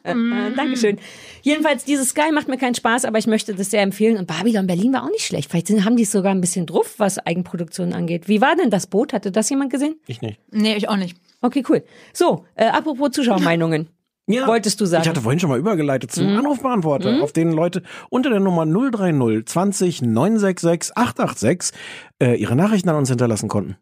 äh, 0.03 0.13
Dankeschön. 0.55 0.99
Jedenfalls, 1.41 1.83
dieses 1.83 2.09
Sky 2.09 2.31
macht 2.31 2.47
mir 2.47 2.57
keinen 2.57 2.75
Spaß, 2.75 3.05
aber 3.05 3.17
ich 3.17 3.25
möchte 3.25 3.55
das 3.55 3.71
sehr 3.71 3.81
empfehlen. 3.81 4.17
Und 4.17 4.27
Babylon 4.27 4.67
Berlin 4.67 4.93
war 4.93 5.03
auch 5.03 5.09
nicht 5.09 5.25
schlecht. 5.25 5.49
Vielleicht 5.49 5.67
sind, 5.67 5.83
haben 5.83 5.97
die 5.97 6.03
es 6.03 6.11
sogar 6.11 6.31
ein 6.31 6.41
bisschen 6.41 6.67
drauf, 6.67 6.95
was 6.97 7.17
Eigenproduktion 7.17 7.93
angeht. 7.93 8.27
Wie 8.27 8.39
war 8.39 8.55
denn 8.55 8.69
das 8.69 8.85
Boot? 8.85 9.13
Hatte 9.13 9.31
das 9.31 9.49
jemand 9.49 9.71
gesehen? 9.71 9.95
Ich 10.05 10.21
nicht. 10.21 10.39
Nee, 10.51 10.75
ich 10.75 10.89
auch 10.89 10.97
nicht. 10.97 11.17
Okay, 11.41 11.63
cool. 11.69 11.83
So, 12.13 12.45
äh, 12.55 12.65
apropos 12.65 13.11
Zuschauermeinungen. 13.11 13.87
Wolltest 14.27 14.81
du 14.81 14.85
sagen? 14.85 15.03
Ich 15.03 15.09
hatte 15.09 15.21
vorhin 15.21 15.39
schon 15.39 15.49
mal 15.49 15.57
übergeleitet 15.59 16.11
zum 16.11 16.31
Mhm. 16.31 16.39
Anrufbeantworter, 16.39 17.23
auf 17.23 17.31
den 17.31 17.51
Leute 17.51 17.81
unter 18.09 18.29
der 18.29 18.41
Nummer 18.41 18.65
030 18.65 19.45
20 19.45 20.01
966 20.01 20.97
886 20.97 21.79
äh, 22.21 22.35
ihre 22.35 22.55
Nachrichten 22.55 22.89
an 22.89 22.97
uns 22.97 23.09
hinterlassen 23.09 23.47
konnten. 23.47 23.77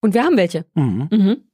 Und 0.00 0.14
wir 0.14 0.22
haben 0.24 0.36
welche. 0.36 0.64
Mhm. 0.74 1.08
Mhm. 1.10 1.44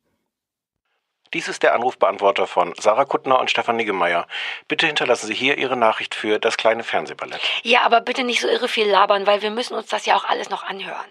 Dies 1.35 1.47
ist 1.49 1.62
der 1.62 1.74
Anrufbeantworter 1.74 2.47
von 2.47 2.72
Sarah 2.81 3.05
Kuttner 3.05 3.39
und 3.39 3.51
Stefan 3.51 3.76
Niggemeier. 3.76 4.26
Bitte 4.66 4.87
hinterlassen 4.87 5.26
Sie 5.26 5.35
hier 5.35 5.59
Ihre 5.59 5.76
Nachricht 5.76 6.14
für 6.14 6.39
das 6.39 6.57
kleine 6.57 6.83
Fernsehballett. 6.83 7.41
Ja, 7.64 7.81
aber 7.83 8.01
bitte 8.01 8.24
nicht 8.24 8.41
so 8.41 8.49
irre 8.49 8.68
viel 8.68 8.89
labern, 8.89 9.26
weil 9.26 9.43
wir 9.43 9.51
müssen 9.51 9.74
uns 9.74 9.89
das 9.89 10.07
ja 10.07 10.16
auch 10.16 10.24
alles 10.24 10.49
noch 10.49 10.64
anhören. 10.64 11.05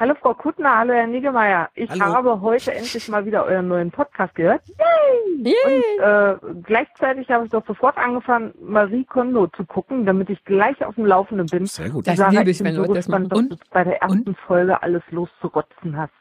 Hallo 0.00 0.14
Frau 0.18 0.32
Kuttner, 0.32 0.78
hallo 0.78 0.94
Herr 0.94 1.06
Niggemeier. 1.06 1.68
Ich 1.74 1.90
Hallo. 1.90 2.14
habe 2.14 2.40
heute 2.40 2.72
endlich 2.72 3.06
mal 3.10 3.26
wieder 3.26 3.44
euren 3.44 3.68
neuen 3.68 3.90
Podcast 3.90 4.34
gehört. 4.34 4.62
Yay. 5.44 5.54
Und 5.66 6.02
äh, 6.02 6.62
gleichzeitig 6.62 7.28
habe 7.28 7.44
ich 7.44 7.50
doch 7.50 7.66
sofort 7.66 7.98
angefangen, 7.98 8.54
Marie 8.62 9.04
Kondo 9.04 9.48
zu 9.48 9.66
gucken, 9.66 10.06
damit 10.06 10.30
ich 10.30 10.42
gleich 10.46 10.82
auf 10.82 10.94
dem 10.94 11.04
Laufenden 11.04 11.48
bin. 11.48 11.66
Sehr 11.66 11.90
gut. 11.90 12.06
Das 12.06 12.16
Sarah, 12.16 12.30
liebe 12.30 12.50
ich 12.50 12.64
wenn 12.64 12.74
so 12.74 12.80
Leute 12.80 12.94
das 12.94 13.08
machen. 13.08 13.28
dass 13.28 13.40
du 13.40 13.56
bei 13.70 13.84
der 13.84 14.00
ersten 14.00 14.34
Folge 14.46 14.82
alles 14.82 15.02
loszurotzen 15.10 15.94
hast. 15.94 16.14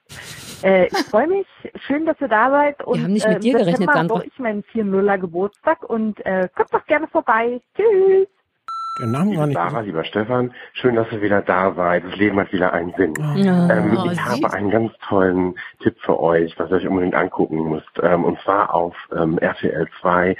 Äh, 0.61 0.87
ich 0.87 0.97
freue 1.05 1.27
mich. 1.27 1.47
Schön, 1.87 2.05
dass 2.05 2.19
ihr 2.19 2.27
da 2.27 2.49
seid. 2.49 2.85
Und, 2.85 3.01
haben 3.01 3.13
nicht 3.13 3.25
äh, 3.27 3.35
mit 3.35 3.43
dir 3.45 3.59
im 3.59 3.65
gerechnet, 3.65 3.89
Sandra. 3.93 4.23
ich 4.25 4.39
meinen 4.39 4.61
4-0er 4.63 5.17
Geburtstag 5.19 5.89
und 5.89 6.19
äh, 6.25 6.49
kommt 6.53 6.73
doch 6.73 6.85
gerne 6.85 7.07
vorbei. 7.07 7.61
Tschüss. 7.77 8.27
Den 8.99 9.11
Namen 9.11 9.31
gar 9.33 9.47
Liebe 9.47 9.47
nicht. 9.47 9.57
Sarah, 9.57 9.79
lieber 9.81 10.03
Stefan, 10.03 10.53
schön, 10.73 10.95
dass 10.95 11.11
ihr 11.11 11.21
wieder 11.21 11.41
da 11.41 11.73
seid. 11.73 12.03
Das 12.05 12.15
Leben 12.17 12.39
hat 12.39 12.51
wieder 12.51 12.73
einen 12.73 12.93
Sinn. 12.97 13.13
Ja. 13.35 13.69
Ähm, 13.69 13.97
Oh, 13.97 14.05
ich 14.11 14.19
süß. 14.19 14.25
habe 14.43 14.53
einen 14.53 14.69
ganz 14.71 14.91
tollen 15.07 15.55
Tipp 15.81 15.95
für 16.01 16.19
euch, 16.19 16.53
was 16.59 16.69
ihr 16.69 16.77
euch 16.77 16.87
unbedingt 16.87 17.15
angucken 17.15 17.69
müsst. 17.69 17.89
Ähm, 18.01 18.25
und 18.25 18.39
zwar 18.41 18.73
auf 18.73 18.95
ähm, 19.15 19.37
RTL 19.37 19.87
2 20.01 20.35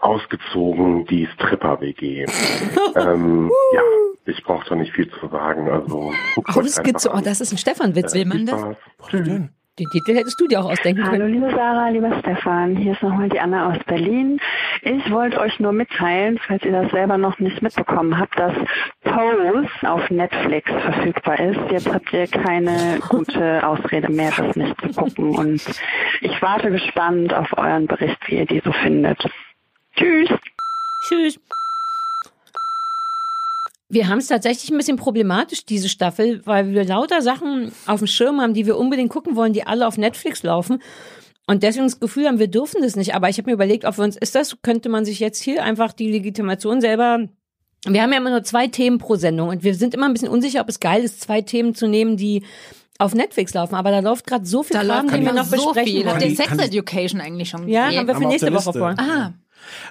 ausgezogen 0.00 1.06
die 1.06 1.26
Stripper-WG. 1.34 2.26
ähm, 2.96 3.50
ja, 3.72 3.80
ich 4.26 4.42
brauche 4.44 4.68
da 4.68 4.74
nicht 4.74 4.92
viel 4.92 5.10
zu 5.10 5.28
sagen. 5.28 5.68
Also 5.70 6.12
guckt 6.34 6.50
euch 6.50 6.56
Ausgezogen. 6.56 7.16
einfach 7.16 7.22
Oh, 7.22 7.24
das 7.24 7.40
ist 7.40 7.52
ein 7.52 7.58
Stefan-Witz. 7.58 8.12
an. 8.12 8.18
Will 8.18 8.26
man 8.26 8.46
das? 8.46 8.60
Spaß. 8.60 8.76
Tschüss. 9.08 9.28
Den 9.76 9.90
Titel 9.90 10.14
hättest 10.14 10.40
du 10.40 10.46
dir 10.46 10.60
auch 10.60 10.70
ausdenken 10.70 11.04
Hallo 11.04 11.18
können. 11.18 11.34
liebe 11.34 11.50
Sarah, 11.50 11.88
lieber 11.88 12.16
Stefan, 12.20 12.76
hier 12.76 12.92
ist 12.92 13.02
nochmal 13.02 13.28
die 13.28 13.40
Anna 13.40 13.72
aus 13.72 13.78
Berlin. 13.86 14.38
Ich 14.82 15.10
wollte 15.10 15.40
euch 15.40 15.58
nur 15.58 15.72
mitteilen, 15.72 16.38
falls 16.46 16.64
ihr 16.64 16.70
das 16.70 16.92
selber 16.92 17.18
noch 17.18 17.40
nicht 17.40 17.60
mitbekommen 17.60 18.16
habt, 18.16 18.38
dass 18.38 18.52
Pose 19.02 19.68
auf 19.82 20.08
Netflix 20.10 20.70
verfügbar 20.70 21.40
ist. 21.40 21.58
Jetzt 21.72 21.92
habt 21.92 22.12
ihr 22.12 22.28
keine 22.28 23.00
gute 23.08 23.66
Ausrede 23.66 24.12
mehr, 24.12 24.30
das 24.36 24.54
nicht 24.54 24.80
zu 24.80 24.88
gucken. 24.92 25.34
Und 25.34 25.62
ich 26.20 26.42
warte 26.42 26.70
gespannt 26.70 27.34
auf 27.34 27.58
euren 27.58 27.88
Bericht, 27.88 28.18
wie 28.28 28.36
ihr 28.36 28.46
die 28.46 28.62
so 28.64 28.70
findet. 28.70 29.18
Tschüss! 29.96 30.30
Tschüss. 31.08 31.40
Wir 33.88 34.08
haben 34.08 34.18
es 34.18 34.28
tatsächlich 34.28 34.70
ein 34.70 34.78
bisschen 34.78 34.96
problematisch, 34.96 35.66
diese 35.66 35.88
Staffel, 35.88 36.40
weil 36.46 36.72
wir 36.72 36.84
lauter 36.84 37.22
Sachen 37.22 37.70
auf 37.86 38.00
dem 38.00 38.06
Schirm 38.06 38.40
haben, 38.40 38.54
die 38.54 38.66
wir 38.66 38.78
unbedingt 38.78 39.10
gucken 39.10 39.36
wollen, 39.36 39.52
die 39.52 39.66
alle 39.66 39.86
auf 39.86 39.98
Netflix 39.98 40.42
laufen. 40.42 40.82
Und 41.46 41.62
deswegen 41.62 41.86
das 41.86 42.00
Gefühl 42.00 42.26
haben, 42.26 42.38
wir 42.38 42.48
dürfen 42.48 42.80
das 42.82 42.96
nicht. 42.96 43.14
Aber 43.14 43.28
ich 43.28 43.36
habe 43.36 43.50
mir 43.50 43.54
überlegt, 43.54 43.84
ob 43.84 43.98
wir 43.98 44.04
uns, 44.04 44.16
ist 44.16 44.34
das, 44.34 44.56
könnte 44.62 44.88
man 44.88 45.04
sich 45.04 45.20
jetzt 45.20 45.42
hier 45.42 45.62
einfach 45.62 45.92
die 45.92 46.10
Legitimation 46.10 46.80
selber 46.80 47.28
wir 47.86 48.02
haben 48.02 48.12
ja 48.12 48.18
immer 48.18 48.30
nur 48.30 48.42
zwei 48.42 48.66
Themen 48.66 48.98
pro 48.98 49.16
Sendung 49.16 49.50
und 49.50 49.62
wir 49.62 49.74
sind 49.74 49.92
immer 49.94 50.06
ein 50.06 50.12
bisschen 50.14 50.28
unsicher, 50.28 50.62
ob 50.62 50.68
es 50.68 50.80
geil 50.80 51.02
ist, 51.02 51.20
zwei 51.20 51.42
Themen 51.42 51.74
zu 51.74 51.86
nehmen, 51.86 52.16
die 52.16 52.42
auf 52.98 53.14
Netflix 53.14 53.52
laufen. 53.52 53.74
Aber 53.74 53.90
da 53.90 53.98
läuft 53.98 54.26
gerade 54.26 54.46
so 54.46 54.62
viel 54.62 54.74
Da 54.74 54.84
Kram, 54.84 55.04
läuft 55.06 55.16
den 55.16 55.24
wir 55.26 55.32
noch 55.34 55.44
so 55.44 55.56
besprechen 55.56 55.92
viel. 55.92 56.06
Habt 56.06 56.20
wollen. 56.22 56.30
ihr 56.30 56.36
Sex 56.36 56.56
Education 56.56 57.20
eigentlich 57.20 57.50
schon 57.50 57.68
Ja, 57.68 57.86
gesehen? 57.86 57.98
haben 58.00 58.06
wir 58.06 58.14
für 58.14 58.14
Haben 58.14 58.22
wir 58.22 58.26
auf 58.28 58.32
nächste 58.32 58.54
Woche 58.54 58.78
vor. 58.78 58.94
Ah, 58.96 59.32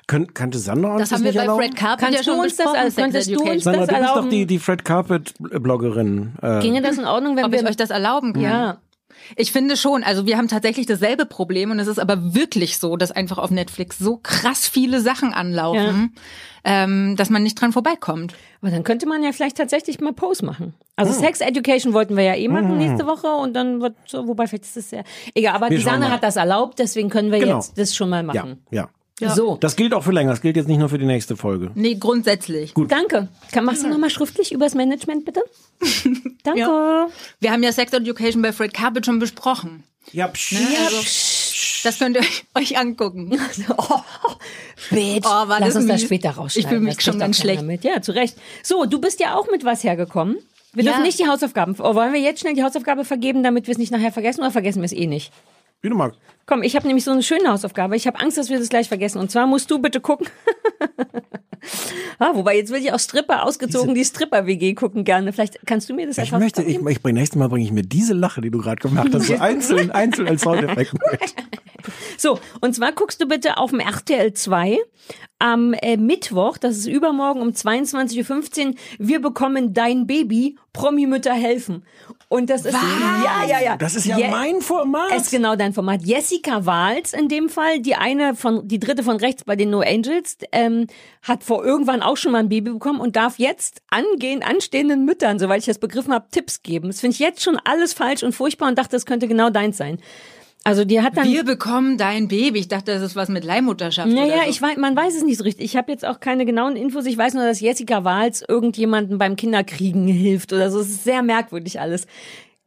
Könnt, 0.08 0.36
kannte 0.36 0.60
Sandra 0.60 0.92
uns 0.94 1.00
das 1.02 1.10
das, 1.10 1.18
haben 1.18 1.24
wir 1.26 1.32
nicht 1.32 1.38
bei 1.38 1.42
erlauben? 1.44 1.62
Fred 1.64 1.76
Carpet 1.76 2.00
Kannst 2.06 2.18
ja 2.20 2.24
schon 2.24 2.36
du 2.38 2.44
uns 2.44 2.56
das- 2.56 2.66
besprochen. 2.66 2.84
Sex 2.92 2.96
könntest 2.96 3.30
du 3.32 3.40
uns. 3.44 3.64
Sandra, 3.64 3.80
das 3.82 3.88
du 3.90 3.94
bist 3.96 4.04
doch 4.04 4.10
erlauben? 4.16 4.30
die, 4.30 4.46
die 4.46 4.60
Fred 4.60 4.86
Carpet-Bloggerin. 4.86 6.34
Äh, 6.42 6.60
Ginge 6.62 6.82
das 6.82 6.98
in 6.98 7.06
Ordnung, 7.06 7.36
wenn 7.36 7.46
Ob 7.46 7.52
wir 7.52 7.60
ich 7.62 7.66
euch 7.68 7.76
das 7.78 7.90
erlauben 7.90 8.34
kann? 8.34 8.42
Ja. 8.42 8.78
Ich 9.38 9.54
finde 9.54 9.78
schon, 9.78 10.04
also 10.04 10.26
wir 10.26 10.38
haben 10.38 10.50
tatsächlich 10.50 10.86
dasselbe 10.86 11.26
Problem 11.26 11.72
und 11.72 11.80
es 11.80 11.88
ist 11.88 12.00
aber 12.00 12.34
wirklich 12.36 12.78
so, 12.78 12.98
dass 12.98 13.12
einfach 13.12 13.38
auf 13.38 13.52
Netflix 13.52 13.98
so 13.98 14.20
krass 14.22 14.68
viele 14.68 15.00
Sachen 15.00 15.34
anlaufen, 15.34 16.14
ähm, 16.66 17.16
dass 17.16 17.30
man 17.30 17.42
nicht 17.42 17.60
dran 17.62 17.72
vorbeikommt. 17.72 18.34
Aber 18.62 18.72
dann 18.72 18.84
könnte 18.84 19.08
man 19.08 19.24
ja 19.24 19.32
vielleicht 19.32 19.56
tatsächlich 19.56 20.02
mal 20.02 20.12
Pose 20.12 20.44
machen. 20.46 20.74
Also 20.98 21.14
Sex 21.14 21.40
Education 21.40 21.94
wollten 21.94 22.18
wir 22.18 22.24
ja 22.24 22.36
eh 22.36 22.48
machen 22.50 22.78
nächste 22.78 23.06
Woche 23.08 23.28
und 23.28 23.54
dann 23.54 23.82
wird 23.82 23.96
so, 24.08 24.28
wobei 24.28 24.46
vielleicht 24.48 24.66
ist 24.66 24.76
das 24.78 24.92
ja 24.92 25.04
egal. 25.36 25.56
Aber 25.56 25.70
Wir 25.70 25.78
die 25.78 25.84
mal. 26.08 26.12
hat 26.12 26.24
das 26.24 26.36
erlaubt, 26.36 26.80
deswegen 26.80 27.10
können 27.10 27.32
wir 27.32 27.40
Genau. 27.40 27.56
jetzt 27.56 27.78
das 27.78 27.96
schon 27.96 28.10
mal 28.10 28.18
ja, 28.18 28.24
machen. 28.24 28.62
Ja. 29.20 29.34
So, 29.36 29.58
Das 29.60 29.76
gilt 29.76 29.94
auch 29.94 30.04
für 30.04 30.12
länger. 30.12 30.32
Das 30.32 30.42
gilt 30.42 30.56
jetzt 30.56 30.68
nicht 30.68 30.80
nur 30.80 30.90
für 30.90 30.98
die 30.98 31.06
nächste 31.06 31.36
Folge. 31.38 31.72
Nee, 31.76 31.96
grundsätzlich. 31.96 32.74
danke. 32.88 33.28
Kann, 33.52 33.66
machst 33.66 33.84
du 33.84 33.88
nochmal 33.88 34.10
schriftlich 34.10 34.52
übers 34.52 34.74
Management, 34.76 35.26
bitte? 35.26 35.42
Danke. 36.44 36.60
Ja. 36.60 37.08
Wir 37.40 37.52
haben 37.52 37.64
ja 37.64 37.72
Sex 37.72 37.94
Education 37.94 38.42
bei 38.42 38.52
Fred 38.54 38.74
Carpet 38.74 39.06
schon 39.06 39.20
besprochen. 39.20 39.84
Ja, 40.12 40.28
psch. 40.28 40.56
Also, 40.86 40.98
das 41.84 42.00
könnt 42.00 42.16
ihr 42.18 42.22
euch- 42.22 42.44
euch 42.56 42.78
angucken. 42.78 43.38
Oh, 43.78 44.00
bitch. 44.90 45.26
Oh, 45.26 45.46
Lass 45.48 45.60
das 45.60 45.76
uns 45.78 45.88
das 45.88 46.02
später 46.02 46.32
rausschneiden. 46.32 46.60
Ich 46.60 46.68
fühl 46.68 46.80
mich 46.80 46.96
das 46.96 47.04
schon 47.06 47.20
ganz 47.20 47.38
schlecht. 47.40 47.64
Mit. 47.64 47.84
Ja, 47.84 48.02
zu 48.02 48.12
Recht. 48.14 48.36
So, 48.64 48.86
du 48.86 49.00
bist 49.00 49.20
ja 49.20 49.36
auch 49.36 49.50
mit 49.52 49.64
was 49.64 49.84
hergekommen. 49.84 50.38
Wir 50.74 50.84
Ja. 50.84 50.92
dürfen 50.92 51.04
nicht 51.04 51.20
die 51.20 51.28
Hausaufgaben. 51.28 51.76
Oh, 51.80 51.96
wollen 51.96 52.14
wir 52.14 52.20
jetzt 52.20 52.42
schnell 52.42 52.54
die 52.56 52.64
Hausaufgabe 52.64 53.06
vergeben, 53.06 53.44
damit 53.44 53.68
wir 53.68 53.72
es 53.74 53.78
nicht 53.78 53.92
nachher 53.92 54.12
vergessen 54.12 54.42
oder 54.42 54.52
vergessen 54.52 54.80
wir 54.82 54.86
es 54.86 54.94
eh 54.94 55.06
nicht? 55.08 55.32
Wie 55.84 55.90
du 55.90 55.98
magst. 55.98 56.18
Komm, 56.46 56.64
ich 56.64 56.78
habe 56.78 56.88
nämlich 56.88 57.04
so 57.04 57.12
eine 57.12 57.22
schöne 57.22 57.50
Hausaufgabe. 57.50 57.98
Ich 57.98 58.08
habe 58.08 58.20
Angst, 58.20 58.38
dass 58.38 58.50
wir 58.50 58.58
das 58.58 58.70
gleich 58.70 58.88
vergessen. 58.88 59.20
Und 59.20 59.30
zwar 59.30 59.48
musst 59.48 59.70
du 59.70 59.80
bitte 59.80 60.00
gucken. 60.00 60.28
ah, 62.20 62.32
wobei, 62.34 62.56
jetzt 62.56 62.72
will 62.72 62.80
ich 62.80 62.94
auch 62.94 63.00
Stripper 63.00 63.44
ausgezogen, 63.44 63.94
die 63.94 64.06
Stripper-WG 64.06 64.76
gucken 64.76 65.04
gerne. 65.04 65.34
Vielleicht 65.34 65.60
kannst 65.66 65.90
du 65.90 65.94
mir 65.94 66.08
das 66.08 66.18
Ich 66.18 66.32
möchte, 66.32 66.62
Hausaufgabe 66.62 66.90
ich, 66.90 66.98
ich 66.98 67.04
bring, 67.04 67.16
nächstes 67.16 67.38
Mal 67.38 67.50
bringe 67.50 67.66
ich 67.66 67.72
mir 67.74 67.84
diese 67.84 68.14
Lache, 68.14 68.40
die 68.40 68.50
du 68.50 68.60
gerade 68.60 68.78
gemacht 68.78 69.10
hast, 69.14 69.28
so 69.28 69.36
einzeln, 69.40 69.92
einzeln 69.92 70.30
als 70.30 70.42
Soundeffekt 70.42 70.94
mit. 70.94 71.36
So, 72.18 72.40
und 72.62 72.74
zwar 72.74 72.94
guckst 72.94 73.22
du 73.22 73.28
bitte 73.28 73.58
auf 73.58 73.72
dem 73.72 73.82
RTL 73.82 74.32
2 74.32 74.78
am 75.40 75.74
äh, 75.74 75.98
Mittwoch, 75.98 76.58
das 76.58 76.78
ist 76.78 76.88
übermorgen 76.88 77.42
um 77.42 77.50
22.15 77.50 78.68
Uhr, 78.68 78.74
wir 79.00 79.22
bekommen 79.22 79.74
dein 79.74 80.08
Baby, 80.08 80.58
Promi-Mütter 80.72 81.34
helfen. 81.34 81.84
Und 82.34 82.50
das 82.50 82.66
ist, 82.66 82.74
ja, 82.74 83.46
ja, 83.48 83.62
ja. 83.62 83.78
Das 83.78 83.94
ist 83.94 84.06
ja 84.08 84.18
Je- 84.18 84.28
mein 84.32 84.60
Format. 84.62 85.12
Es 85.16 85.24
ist 85.26 85.32
genau 85.32 85.56
dein 85.56 85.72
Format. 85.72 86.02
Jessica 86.04 86.66
Wahls 86.66 87.14
in 87.14 87.28
dem 87.30 87.48
Fall, 87.48 87.80
die 87.80 87.94
eine 87.94 88.36
von, 88.36 88.68
die 88.68 88.80
dritte 88.80 89.04
von 89.04 89.18
rechts 89.18 89.44
bei 89.44 89.56
den 89.56 89.70
No 89.70 89.82
Angels, 89.82 90.38
ähm, 90.52 90.88
hat 91.22 91.44
vor 91.44 91.64
irgendwann 91.64 92.02
auch 92.02 92.18
schon 92.18 92.32
mal 92.32 92.40
ein 92.40 92.50
Baby 92.50 92.72
bekommen 92.72 93.00
und 93.02 93.16
darf 93.16 93.38
jetzt 93.38 93.84
angehen, 93.92 94.42
anstehenden 94.42 95.06
Müttern, 95.06 95.38
soweit 95.38 95.60
ich 95.60 95.66
das 95.68 95.78
begriffen 95.78 96.12
habe, 96.12 96.26
Tipps 96.32 96.64
geben. 96.64 96.88
Das 96.88 97.02
finde 97.02 97.14
ich 97.14 97.20
jetzt 97.20 97.44
schon 97.44 97.60
alles 97.66 97.94
falsch 97.94 98.24
und 98.24 98.34
furchtbar 98.34 98.68
und 98.68 98.80
dachte, 98.80 98.92
das 98.96 99.06
könnte 99.06 99.28
genau 99.28 99.52
deins 99.52 99.78
sein. 99.78 100.00
Also 100.66 100.86
die 100.86 101.02
hat 101.02 101.18
dann. 101.18 101.28
Wir 101.28 101.44
bekommen 101.44 101.98
dein 101.98 102.28
Baby. 102.30 102.60
Ich 102.60 102.68
dachte, 102.70 102.94
das 102.94 103.02
ist 103.02 103.16
was 103.16 103.28
mit 103.28 103.44
Leihmutterschaft. 103.44 104.08
Naja, 104.10 104.44
so. 104.44 104.50
ich 104.50 104.62
weiß, 104.62 104.78
man 104.78 104.96
weiß 104.96 105.16
es 105.16 105.24
nicht 105.24 105.38
so 105.38 105.44
richtig. 105.44 105.66
Ich 105.66 105.76
habe 105.76 105.92
jetzt 105.92 106.06
auch 106.06 106.20
keine 106.22 106.46
genauen 106.46 106.76
Infos. 106.78 107.06
Ich 107.06 107.18
weiß 107.18 107.34
nur, 107.34 107.44
dass 107.46 107.60
Jessica 107.60 108.04
Wahls 108.06 108.44
irgendjemanden 108.48 109.18
beim 109.18 109.36
Kinderkriegen 109.36 110.08
hilft 110.08 110.54
oder 110.54 110.72
so. 110.72 110.80
Es 110.80 110.88
ist 110.88 111.04
sehr 111.04 111.22
merkwürdig 111.22 111.82
alles. 111.82 112.08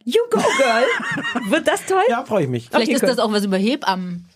You 0.05 0.21
go, 0.31 0.39
girl. 0.59 0.85
Wird 1.51 1.67
das 1.67 1.85
toll? 1.87 2.03
Ja, 2.09 2.25
freue 2.25 2.45
ich 2.45 2.49
mich. 2.51 2.67
Vielleicht 2.69 2.89
Okay, 2.89 2.95
ist 2.97 3.03
cool. 3.03 3.09
das 3.09 3.19
auch 3.19 3.33
was 3.33 3.45
über 3.45 3.57
Hebammen. 3.57 4.27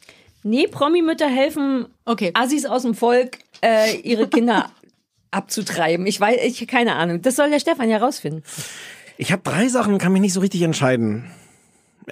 Nee, 0.42 0.66
Promi-Mütter 0.66 1.28
helfen 1.28 1.86
Okay. 2.06 2.30
Assis 2.34 2.64
aus 2.64 2.82
dem 2.82 2.94
Volk, 2.94 3.38
äh, 3.62 3.94
ihre 4.00 4.26
Kinder 4.26 4.70
abzutreiben. 5.30 6.06
Ich 6.06 6.18
weiß, 6.18 6.38
ich 6.44 6.66
keine 6.66 6.94
Ahnung. 6.96 7.20
Das 7.22 7.36
soll 7.36 7.50
der 7.50 7.60
Stefan 7.60 7.90
ja 7.90 7.98
rausfinden. 7.98 8.42
Ich 9.18 9.32
habe 9.32 9.42
drei 9.44 9.68
Sachen, 9.68 9.98
kann 9.98 10.12
mich 10.12 10.22
nicht 10.22 10.32
so 10.32 10.40
richtig 10.40 10.62
entscheiden. 10.62 11.30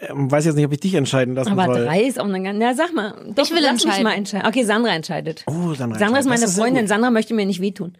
Ähm, 0.01 0.31
weiß 0.31 0.45
jetzt 0.45 0.55
nicht, 0.57 0.67
ob 0.67 0.73
ich 0.73 0.81
dich 0.81 0.95
entscheiden 0.95 1.35
lassen 1.35 1.51
Aber 1.53 1.65
soll. 1.67 1.85
drei 1.85 2.03
ist 2.03 2.21
auch 2.21 2.25
eine 2.27 2.43
ganz. 2.43 2.59
Na, 2.61 2.75
sag 2.75 2.95
mal. 2.95 3.15
Doch, 3.35 3.45
Ich 3.45 3.51
will 3.51 3.61
lass 3.63 3.73
mich 3.75 3.85
entscheiden. 3.85 4.05
mal 4.05 4.13
entscheiden. 4.15 4.47
Okay, 4.47 4.65
Sandra 4.65 4.91
entscheidet. 4.95 5.45
Oh, 5.47 5.75
Sandra, 5.75 5.99
Sandra 5.99 6.19
ist 6.21 6.27
meine 6.29 6.47
sehr 6.47 6.63
Freundin. 6.63 6.87
Sandra 6.87 7.11
möchte 7.11 7.35
mir 7.35 7.47
nicht 7.47 7.61
wehtun. 7.61 7.95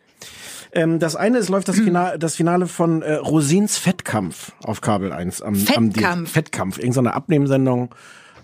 Ähm, 0.73 0.99
das 0.99 1.17
eine 1.17 1.39
ist, 1.39 1.49
läuft 1.49 1.69
das 1.69 1.77
Finale, 1.77 2.19
das 2.19 2.37
Finale 2.37 2.67
von 2.67 3.01
äh, 3.03 3.15
Rosins 3.15 3.79
Fettkampf 3.79 4.53
auf 4.63 4.81
Kabel 4.83 5.13
1 5.13 5.41
am, 5.41 5.49
am 5.49 5.55
Fettkampf? 5.57 5.95
Dienst- 5.97 6.33
Fettkampf, 6.33 6.79
irgendeine 6.79 7.15
Abnehmsendung 7.15 7.95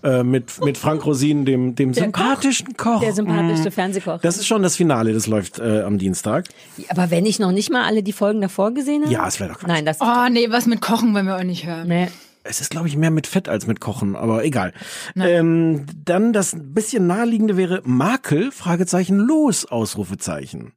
äh, 0.03 0.23
mit, 0.23 0.59
mit 0.63 0.77
Frank 0.79 1.05
Rosin, 1.05 1.45
dem, 1.45 1.75
dem 1.75 1.93
sympathischen 1.93 2.75
Koch. 2.77 2.99
Der 2.99 3.13
sympathischste 3.13 3.69
Mhm. 3.69 3.73
Fernsehkoch. 3.73 4.21
Das 4.21 4.37
ist 4.37 4.47
schon 4.47 4.63
das 4.63 4.75
Finale, 4.75 5.13
das 5.13 5.27
läuft 5.27 5.59
äh, 5.59 5.81
am 5.83 5.99
Dienstag. 5.99 6.45
Aber 6.89 7.11
wenn 7.11 7.27
ich 7.27 7.37
noch 7.39 7.51
nicht 7.51 7.69
mal 7.71 7.83
alle 7.85 8.01
die 8.01 8.11
Folgen 8.13 8.41
davor 8.41 8.73
gesehen 8.73 9.03
habe? 9.03 9.13
Ja, 9.13 9.27
es 9.27 9.39
wäre 9.39 9.51
doch 9.53 9.59
Quatsch. 9.59 9.67
Nein, 9.69 9.85
das 9.85 10.01
Oh 10.01 10.27
nee, 10.31 10.47
was 10.49 10.65
mit 10.65 10.81
Kochen 10.81 11.13
wollen 11.13 11.27
wir 11.27 11.37
auch 11.37 11.43
nicht 11.43 11.67
hören. 11.67 11.87
nee. 11.87 12.07
Es 12.47 12.61
ist, 12.61 12.69
glaube 12.69 12.87
ich, 12.87 12.95
mehr 12.95 13.11
mit 13.11 13.25
Fett 13.27 13.49
als 13.49 13.65
mit 13.67 13.79
Kochen, 13.81 14.15
aber 14.15 14.43
egal. 14.45 14.71
Ähm, 15.15 15.85
dann 16.05 16.31
das 16.31 16.55
bisschen 16.57 17.07
naheliegende 17.07 17.57
wäre 17.57 17.81
Makel, 17.85 18.51
Fragezeichen, 18.51 19.17
los, 19.17 19.65
Ausrufezeichen. 19.65 20.73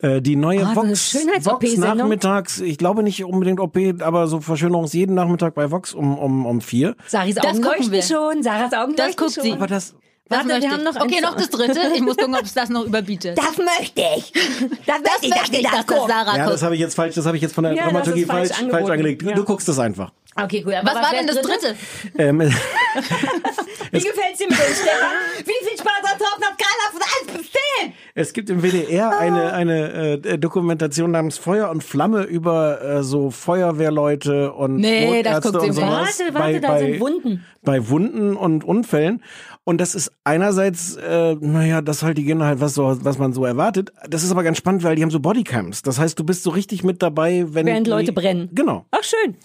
Äh, 0.00 0.20
die 0.22 0.36
neue 0.36 0.66
eine 0.66 0.76
Vox, 0.76 1.10
Schönheits-OP 1.10 1.62
Vox 1.62 1.76
nachmittags, 1.78 2.60
ich 2.60 2.78
glaube 2.78 3.02
nicht 3.02 3.24
unbedingt 3.24 3.58
OP, 3.58 3.76
aber 4.00 4.28
so 4.28 4.40
Verschönerungs 4.40 4.92
jeden 4.92 5.14
Nachmittag 5.14 5.54
bei 5.54 5.70
Vox 5.70 5.94
um, 5.94 6.16
um, 6.18 6.46
um 6.46 6.60
vier. 6.60 6.94
Saris 7.06 7.34
Das 7.36 7.46
Augen 7.46 7.62
gucken 7.62 7.70
leuchten 7.78 7.92
wir. 7.92 8.02
schon. 8.02 8.42
Sarahs 8.42 8.72
Augen 8.74 8.94
Das 8.94 9.16
guckt 9.16 9.32
schon. 9.32 9.42
sie. 9.44 9.52
Aber 9.52 9.66
das, 9.66 9.94
Das 10.28 10.46
Warte, 10.46 10.60
wir 10.62 10.70
haben 10.70 10.84
noch 10.84 10.94
okay, 11.00 11.20
noch 11.22 11.34
das 11.36 11.48
dritte. 11.50 11.80
Ich 11.94 12.02
muss 12.02 12.16
gucken, 12.18 12.34
ob 12.34 12.42
es 12.42 12.52
das 12.54 12.68
noch 12.68 12.84
überbietet. 12.84 13.38
Das 13.38 13.56
möchte 13.56 14.02
ich. 14.18 14.32
Das 14.86 15.00
möchte 15.22 15.56
ich, 15.56 15.62
dass 15.62 15.72
das 15.72 15.86
gucke. 15.86 16.08
Sarah 16.12 16.36
ja, 16.36 16.42
guckt. 16.44 16.54
das 16.54 16.62
habe 16.62 16.74
ich 16.74 16.80
jetzt 16.80 16.94
falsch, 16.94 17.14
das 17.14 17.26
habe 17.26 17.36
ich 17.36 17.42
jetzt 17.42 17.54
von 17.54 17.64
der 17.64 17.72
Ja, 17.72 17.84
das 17.84 17.92
Dramaturgie 17.92 18.24
falsch 18.24 18.52
falsch, 18.52 18.70
falsch 18.70 18.90
angelegt. 18.90 19.22
Du, 19.22 19.28
Ja. 19.30 19.34
du 19.34 19.44
guckst 19.44 19.68
es 19.68 19.78
einfach. 19.78 20.12
Okay, 20.36 20.60
gut. 20.62 20.74
Aber 20.74 20.86
Was 20.86 20.94
war 20.94 21.08
wer 21.10 21.18
denn 21.18 21.26
das 21.26 21.40
dritte? 21.40 21.74
Ähm, 22.16 22.38
Wie 23.90 23.98
gefällt's 23.98 24.38
dir 24.38 24.46
mit 24.48 24.58
dem 24.58 24.74
Stefan? 24.74 25.10
Wie 25.44 25.66
viel 25.66 25.78
Spaß 25.78 26.02
hat 26.04 26.18
Torben 26.18 26.44
auf 26.44 26.54
Skala 26.54 26.92
von 26.92 27.00
1 27.32 27.38
bis 27.38 27.52
10? 27.52 27.92
Es 28.14 28.32
gibt 28.32 28.50
im 28.50 28.62
WDR 28.62 29.10
Ah. 29.12 29.18
eine, 29.18 29.52
eine 29.52 30.22
äh, 30.24 30.38
Dokumentation 30.38 31.10
namens 31.10 31.38
Feuer 31.38 31.70
und 31.70 31.82
Flamme 31.82 32.22
über 32.24 32.80
äh, 32.82 33.02
so 33.02 33.30
Feuerwehrleute 33.30 34.52
und 34.52 34.76
Nee, 34.76 35.22
das 35.22 35.44
Notärzte 35.44 35.50
guckt 35.52 35.62
sie 35.62 35.68
und 35.70 35.74
sowas. 35.74 36.20
Warte, 36.20 36.34
warte, 36.34 36.60
da 36.60 36.78
sind 36.78 37.00
Wunden. 37.00 37.44
Bei 37.62 37.88
Wunden 37.88 38.36
und 38.36 38.64
Unfällen. 38.64 39.22
Und 39.64 39.80
das 39.80 39.94
ist 39.94 40.12
einerseits, 40.24 40.96
äh, 40.96 41.34
naja, 41.40 41.82
das 41.82 42.02
halt 42.02 42.16
die 42.16 42.24
gehen 42.24 42.42
halt, 42.42 42.60
was, 42.60 42.74
so, 42.74 42.96
was 43.04 43.18
man 43.18 43.32
so 43.32 43.44
erwartet. 43.44 43.92
Das 44.08 44.22
ist 44.24 44.30
aber 44.30 44.42
ganz 44.42 44.56
spannend, 44.58 44.82
weil 44.82 44.96
die 44.96 45.02
haben 45.02 45.10
so 45.10 45.20
Bodycams. 45.20 45.82
Das 45.82 45.98
heißt, 45.98 46.18
du 46.18 46.24
bist 46.24 46.42
so 46.42 46.50
richtig 46.50 46.84
mit 46.84 47.02
dabei, 47.02 47.44
wenn 47.48 47.66
Während 47.66 47.86
die, 47.86 47.90
Leute 47.90 48.12
brennen. 48.12 48.48
Genau. 48.52 48.86
Ach, 48.92 49.02
schön. 49.02 49.36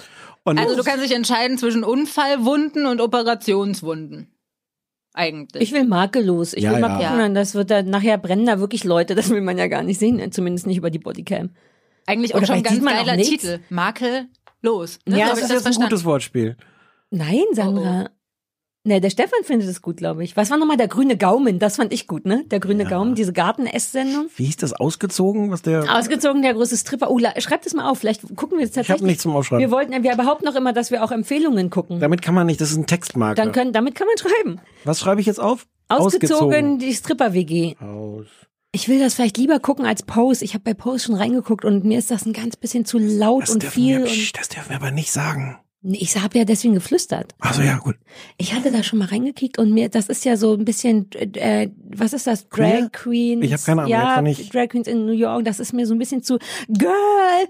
Und 0.45 0.59
Also 0.59 0.75
du 0.75 0.83
kannst 0.83 1.03
dich 1.03 1.13
entscheiden 1.15 1.57
zwischen 1.57 1.83
Unfallwunden 1.83 2.85
und 2.85 2.99
Operationswunden. 3.01 4.27
Eigentlich. 5.13 5.61
Ich 5.63 5.71
will 5.71 5.85
makellos. 5.85 6.53
Ich 6.53 6.63
Ja, 6.63 6.73
will 6.73 6.79
mal 6.79 6.99
ja. 7.01 7.11
gucken, 7.11 7.35
das 7.35 7.53
wird 7.53 7.69
da, 7.69 7.83
nachher 7.83 8.17
brennen 8.17 8.45
da 8.45 8.59
wirklich 8.59 8.83
Leute. 8.83 9.13
Das 9.15 9.29
will 9.29 9.41
man 9.41 9.57
ja 9.57 9.67
gar 9.67 9.83
nicht 9.83 9.99
sehen. 9.99 10.31
Zumindest 10.31 10.65
nicht 10.67 10.77
über 10.77 10.89
die 10.89 10.99
Bodycam. 10.99 11.51
Eigentlich 12.07 12.33
auch 12.33 12.39
Oder 12.39 12.47
schon 12.47 12.55
vielleicht 12.65 12.81
ganz 12.83 13.05
geiler. 13.05 13.17
Titel. 13.21 13.59
Makel 13.69 14.27
los. 14.61 14.99
Ne? 15.05 15.19
Ja, 15.19 15.29
das 15.29 15.35
das 15.35 15.43
ist 15.43 15.49
jetzt 15.51 15.57
ein 15.59 15.63
verstanden. 15.63 15.89
gutes 15.91 16.05
Wortspiel. 16.05 16.57
Nein, 17.11 17.43
Sandra. 17.53 18.09
Oh, 18.09 18.13
Ne, 18.85 18.99
der 18.99 19.09
Stefan 19.09 19.43
findet 19.45 19.69
es 19.69 19.81
gut, 19.81 19.95
glaube 19.95 20.25
ich. 20.25 20.35
Was 20.35 20.49
war 20.49 20.57
nochmal 20.57 20.75
der 20.75 20.89
grüne 20.89 21.15
Gaumen? 21.15 21.57
Das 21.57 21.77
fand 21.77 21.93
ich 21.93 22.05
gut, 22.05 22.25
ne? 22.25 22.43
Der 22.51 22.59
grüne 22.59 22.83
Gaumen, 22.83 23.15
diese 23.15 23.31
Garten-Ess-Sendung. 23.31 24.27
Wie 24.35 24.43
hieß 24.43 24.57
das 24.57 24.73
ausgezogen, 24.73 25.51
was 25.51 25.61
der. 25.61 25.85
Ausgezogen, 25.97 26.41
der 26.41 26.53
große 26.53 26.75
Stripper. 26.75 27.09
Oh, 27.09 27.17
schreibt 27.37 27.65
es 27.65 27.73
mal 27.73 27.89
auf. 27.89 27.99
Vielleicht 27.99 28.23
gucken 28.35 28.57
wir 28.57 28.65
jetzt 28.65 28.71
Ich 28.71 28.79
habe 28.79 28.87
tatsächlich. 28.87 29.07
nichts 29.07 29.23
zum 29.23 29.35
Aufschreiben. 29.37 29.61
wir 29.65 29.71
wollten, 29.71 30.03
wir 30.03 30.15
behaupten 30.17 30.49
auch 30.49 30.55
immer, 30.55 30.73
dass 30.73 30.91
wir 30.91 31.01
auch 31.01 31.11
Empfehlungen 31.11 31.69
gucken. 31.69 32.01
Damit 32.01 32.21
kann 32.21 32.35
man 32.35 32.45
nicht, 32.45 32.59
das 32.59 32.71
ist 32.71 32.77
ein 32.77 32.85
Textmarker. 32.85 33.41
Dann 33.41 33.53
können, 33.53 33.71
damit 33.71 33.95
kann 33.95 34.05
man 34.07 34.17
schreiben. 34.17 34.59
was 34.83 34.99
schreibe 34.99 35.21
ich 35.21 35.27
jetzt 35.27 35.39
auf? 35.39 35.65
Ausgezogen, 35.87 36.77
die 36.79 36.93
Stripper-WG. 36.93 37.75
Aus. 37.79 38.25
Ich 38.73 38.89
will 38.89 38.99
das 38.99 39.13
vielleicht 39.13 39.37
lieber 39.37 39.59
gucken 39.59 39.85
als 39.85 40.03
Pose. 40.03 40.43
Ich 40.43 40.55
habe 40.55 40.63
bei 40.63 40.73
Pose 40.73 41.05
schon 41.05 41.15
reingeguckt 41.15 41.63
und 41.63 41.85
mir 41.85 41.99
ist 41.99 42.11
das 42.11 42.25
ein 42.25 42.33
ganz 42.33 42.57
bisschen 42.57 42.83
zu 42.85 42.97
laut 42.97 43.43
Das 43.43 43.51
und 43.51 43.63
viel. 43.63 43.99
wir, 44.03 44.09
Und 44.11 44.37
das 44.37 44.49
dürfen 44.49 44.69
wir 44.69 44.75
aber 44.77 44.91
nicht 44.91 45.11
sagen. 45.11 45.57
Ich 45.83 46.15
habe 46.17 46.37
ja 46.37 46.45
deswegen 46.45 46.73
geflüstert. 46.75 47.35
Also 47.39 47.61
ja, 47.61 47.77
gut. 47.77 47.95
Ich 48.37 48.53
hatte 48.53 48.71
da 48.71 48.83
schon 48.83 48.99
mal 48.99 49.09
reingekickt 49.09 49.57
und 49.57 49.73
mir, 49.73 49.89
das 49.89 50.07
ist 50.07 50.23
ja 50.23 50.37
so 50.37 50.53
ein 50.53 50.63
bisschen, 50.63 51.11
äh, 51.11 51.69
was 51.89 52.13
ist 52.13 52.25
das? 52.25 52.49
Queer? 52.49 52.81
Drag 52.83 52.91
Queens. 52.93 53.43
Ich 53.43 53.51
hab 53.51 53.63
keine 53.65 53.81
Ahnung, 53.81 53.91
Ja, 53.91 54.21
nicht. 54.21 54.53
Drag 54.53 54.69
Queens 54.69 54.87
in 54.87 55.05
New 55.05 55.11
York. 55.11 55.43
Das 55.43 55.59
ist 55.59 55.73
mir 55.73 55.85
so 55.85 55.93
ein 55.93 55.99
bisschen 55.99 56.23
zu 56.23 56.39
Girl. 56.69 57.47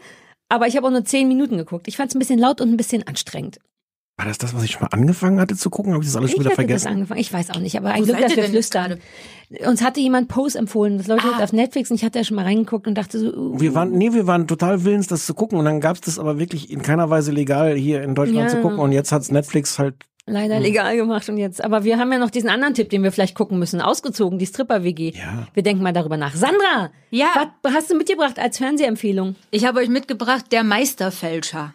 Aber 0.49 0.67
ich 0.67 0.75
habe 0.75 0.87
auch 0.87 0.91
nur 0.91 1.05
zehn 1.05 1.27
Minuten 1.27 1.57
geguckt. 1.57 1.87
Ich 1.87 1.97
fand 1.97 2.09
es 2.09 2.15
ein 2.15 2.19
bisschen 2.19 2.39
laut 2.39 2.59
und 2.59 2.69
ein 2.69 2.77
bisschen 2.77 3.05
anstrengend. 3.07 3.59
War 4.15 4.27
das 4.27 4.37
das, 4.37 4.53
was 4.53 4.63
ich 4.63 4.71
schon 4.71 4.81
mal 4.83 4.89
angefangen 4.91 5.39
hatte 5.39 5.55
zu 5.55 5.71
gucken? 5.71 5.93
Habe 5.93 6.03
ich 6.03 6.09
das 6.09 6.15
alles 6.15 6.29
Ich 6.29 6.35
schon 6.35 6.41
wieder 6.45 6.51
hatte 6.51 6.61
das 6.61 6.65
vergessen? 6.83 6.87
angefangen. 6.87 7.19
Ich 7.19 7.33
weiß 7.33 7.49
auch 7.49 7.59
nicht, 7.59 7.75
aber 7.77 7.89
Wo 7.89 7.93
ein 7.93 8.03
Glück, 8.03 8.19
seid 8.19 8.29
dass 8.29 8.35
wir 8.37 8.43
flüstern. 8.43 8.99
Uns 9.67 9.81
hatte 9.83 9.99
jemand 10.01 10.27
Pose 10.27 10.57
empfohlen. 10.59 10.99
Das 10.99 11.07
läuft 11.07 11.25
Ah. 11.25 11.43
auf 11.43 11.51
Netflix 11.51 11.89
und 11.89 11.95
ich 11.95 12.03
hatte 12.05 12.19
ja 12.19 12.23
schon 12.25 12.35
mal 12.35 12.43
reingeguckt 12.45 12.85
und 12.87 12.95
dachte 12.95 13.17
so, 13.19 13.33
uh, 13.35 13.59
Wir 13.59 13.73
waren, 13.73 13.91
nee, 13.91 14.13
wir 14.13 14.27
waren 14.27 14.47
total 14.47 14.83
willens, 14.85 15.07
das 15.07 15.25
zu 15.25 15.33
gucken 15.33 15.57
und 15.57 15.65
dann 15.65 15.81
gab's 15.81 16.01
das 16.01 16.19
aber 16.19 16.37
wirklich 16.37 16.69
in 16.69 16.83
keiner 16.83 17.09
Weise 17.09 17.31
legal 17.31 17.73
hier 17.75 18.03
in 18.03 18.13
Deutschland 18.13 18.49
Ja. 18.51 18.55
zu 18.55 18.61
gucken 18.61 18.77
und 18.79 18.91
jetzt 18.91 19.11
hat's 19.11 19.31
Netflix 19.31 19.79
halt 19.79 19.95
leider 20.27 20.59
legal 20.59 20.95
gemacht 20.95 21.27
und 21.27 21.37
jetzt. 21.37 21.63
Aber 21.63 21.83
wir 21.83 21.97
haben 21.97 22.11
ja 22.11 22.19
noch 22.19 22.29
diesen 22.29 22.49
anderen 22.51 22.75
Tipp, 22.75 22.89
den 22.91 23.01
wir 23.01 23.11
vielleicht 23.11 23.35
gucken 23.35 23.57
müssen. 23.57 23.81
Ausgezogen, 23.81 24.37
die 24.37 24.45
Stripper-WG. 24.45 25.13
Ja. 25.17 25.47
Wir 25.55 25.63
denken 25.63 25.81
mal 25.83 25.91
darüber 25.91 26.17
nach. 26.17 26.35
Sandra! 26.35 26.91
Ja. 27.09 27.51
Was 27.63 27.73
hast 27.73 27.89
du 27.91 27.95
mitgebracht 27.97 28.37
als 28.39 28.59
Fernsehempfehlung? 28.59 29.35
Ich 29.51 29.65
habe 29.65 29.79
euch 29.79 29.89
mitgebracht, 29.89 30.45
der 30.51 30.63
Meisterfälscher. 30.63 31.73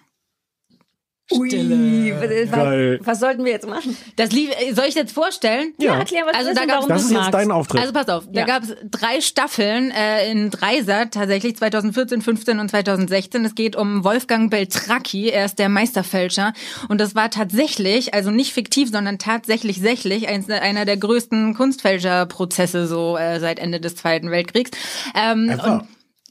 Ui, 1.30 2.14
was, 2.18 2.50
Geil. 2.50 3.00
was 3.02 3.20
sollten 3.20 3.44
wir 3.44 3.52
jetzt 3.52 3.68
machen? 3.68 3.94
Das 4.16 4.32
lief, 4.32 4.50
soll 4.72 4.86
ich 4.88 4.94
jetzt 4.94 5.12
vorstellen? 5.12 5.74
Ja. 5.78 5.96
erklär, 5.98 6.22
was 6.26 6.34
Also 6.34 6.50
das 6.54 6.58
da 6.58 6.64
gab's- 6.64 6.86
Das 6.86 7.04
ist 7.04 7.10
jetzt 7.12 7.34
dein 7.34 7.50
Auftritt. 7.50 7.80
Also 7.80 7.92
pass 7.92 8.08
auf, 8.08 8.24
da 8.32 8.40
Ja. 8.40 8.46
gab 8.46 8.62
es 8.62 8.74
drei 8.90 9.20
Staffeln 9.20 9.90
äh, 9.90 10.30
in 10.30 10.50
Dreisat, 10.50 11.12
tatsächlich 11.12 11.56
2014, 11.56 12.22
15 12.22 12.58
und 12.60 12.70
2016. 12.70 13.44
Es 13.44 13.54
geht 13.54 13.76
um 13.76 14.04
Wolfgang 14.04 14.50
Beltracchi, 14.50 15.28
er 15.28 15.44
ist 15.44 15.58
der 15.58 15.68
Meisterfälscher. 15.68 16.54
Und 16.88 16.98
das 16.98 17.14
war 17.14 17.28
tatsächlich, 17.30 18.14
also 18.14 18.30
nicht 18.30 18.54
fiktiv, 18.54 18.90
sondern 18.90 19.18
tatsächlich 19.18 19.80
sächlich, 19.80 20.28
eins, 20.28 20.48
einer 20.48 20.86
der 20.86 20.96
größten 20.96 21.54
Kunstfälscherprozesse 21.54 22.86
so 22.86 23.16
äh, 23.18 23.38
seit 23.40 23.58
Ende 23.58 23.80
des 23.80 23.96
Zweiten 23.96 24.30
Weltkriegs. 24.30 24.70
Ähm, 25.14 25.50
Ever. 25.50 25.72
Und 25.74 25.88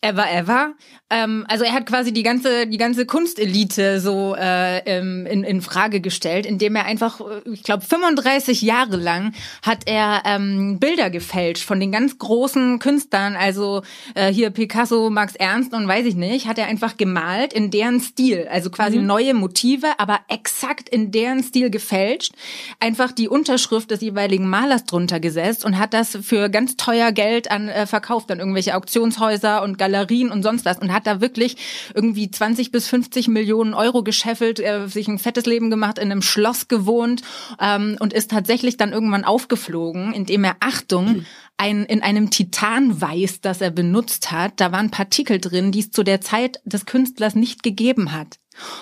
Ever, 0.07 0.31
ever. 0.31 0.73
Ähm, 1.09 1.45
also 1.47 1.65
er 1.65 1.73
hat 1.73 1.85
quasi 1.85 2.13
die 2.13 2.23
ganze, 2.23 2.67
die 2.67 2.77
ganze 2.77 3.05
Kunstelite 3.05 3.99
so 3.99 4.35
äh, 4.37 4.79
ähm, 4.85 5.25
in, 5.25 5.43
in 5.43 5.61
Frage 5.61 6.01
gestellt, 6.01 6.45
indem 6.45 6.75
er 6.75 6.85
einfach, 6.85 7.19
äh, 7.19 7.49
ich 7.49 7.63
glaube, 7.63 7.83
35 7.83 8.61
Jahre 8.61 8.95
lang 8.95 9.33
hat 9.61 9.83
er 9.85 10.23
ähm, 10.25 10.79
Bilder 10.79 11.09
gefälscht 11.09 11.63
von 11.63 11.79
den 11.79 11.91
ganz 11.91 12.17
großen 12.19 12.79
Künstlern, 12.79 13.35
also 13.35 13.83
äh, 14.15 14.31
hier 14.31 14.49
Picasso, 14.49 15.09
Max 15.09 15.35
Ernst 15.35 15.73
und 15.73 15.87
weiß 15.87 16.05
ich 16.05 16.15
nicht, 16.15 16.47
hat 16.47 16.57
er 16.57 16.67
einfach 16.67 16.95
gemalt 16.95 17.53
in 17.53 17.69
deren 17.69 17.99
Stil, 17.99 18.47
also 18.49 18.69
quasi 18.69 18.97
neue 18.99 19.33
Motive, 19.33 19.99
aber 19.99 20.19
exakt 20.29 20.89
in 20.89 21.11
deren 21.11 21.43
Stil 21.43 21.69
gefälscht, 21.69 22.33
einfach 22.79 23.11
die 23.11 23.27
Unterschrift 23.29 23.91
des 23.91 24.01
jeweiligen 24.01 24.49
Malers 24.49 24.85
drunter 24.85 25.19
gesetzt 25.19 25.65
und 25.65 25.77
hat 25.77 25.93
das 25.93 26.17
für 26.21 26.49
ganz 26.49 26.77
teuer 26.77 27.11
Geld 27.11 27.51
an 27.51 27.67
äh, 27.69 27.87
verkauft 27.87 28.31
an 28.31 28.39
irgendwelche 28.39 28.75
Auktionshäuser 28.75 29.63
und 29.63 29.77
Galerien 29.77 29.96
und 30.05 30.43
sonst 30.43 30.65
was 30.65 30.79
und 30.79 30.93
hat 30.93 31.07
da 31.07 31.21
wirklich 31.21 31.57
irgendwie 31.93 32.29
20 32.29 32.71
bis 32.71 32.87
50 32.87 33.27
Millionen 33.27 33.73
Euro 33.73 34.03
gescheffelt, 34.03 34.59
äh, 34.59 34.87
sich 34.87 35.07
ein 35.07 35.19
fettes 35.19 35.45
Leben 35.45 35.69
gemacht, 35.69 35.97
in 35.97 36.11
einem 36.11 36.21
Schloss 36.21 36.67
gewohnt 36.67 37.21
ähm, 37.59 37.97
und 37.99 38.13
ist 38.13 38.31
tatsächlich 38.31 38.77
dann 38.77 38.93
irgendwann 38.93 39.25
aufgeflogen, 39.25 40.13
indem 40.13 40.43
er 40.43 40.57
Achtung 40.59 41.25
ein, 41.57 41.85
in 41.85 42.03
einem 42.03 42.29
Titanweiß, 42.29 43.41
das 43.41 43.61
er 43.61 43.71
benutzt 43.71 44.31
hat, 44.31 44.53
da 44.57 44.71
waren 44.71 44.91
Partikel 44.91 45.39
drin, 45.39 45.71
die 45.71 45.79
es 45.79 45.91
zu 45.91 46.03
der 46.03 46.21
Zeit 46.21 46.61
des 46.65 46.85
Künstlers 46.85 47.35
nicht 47.35 47.63
gegeben 47.63 48.11
hat. 48.11 48.39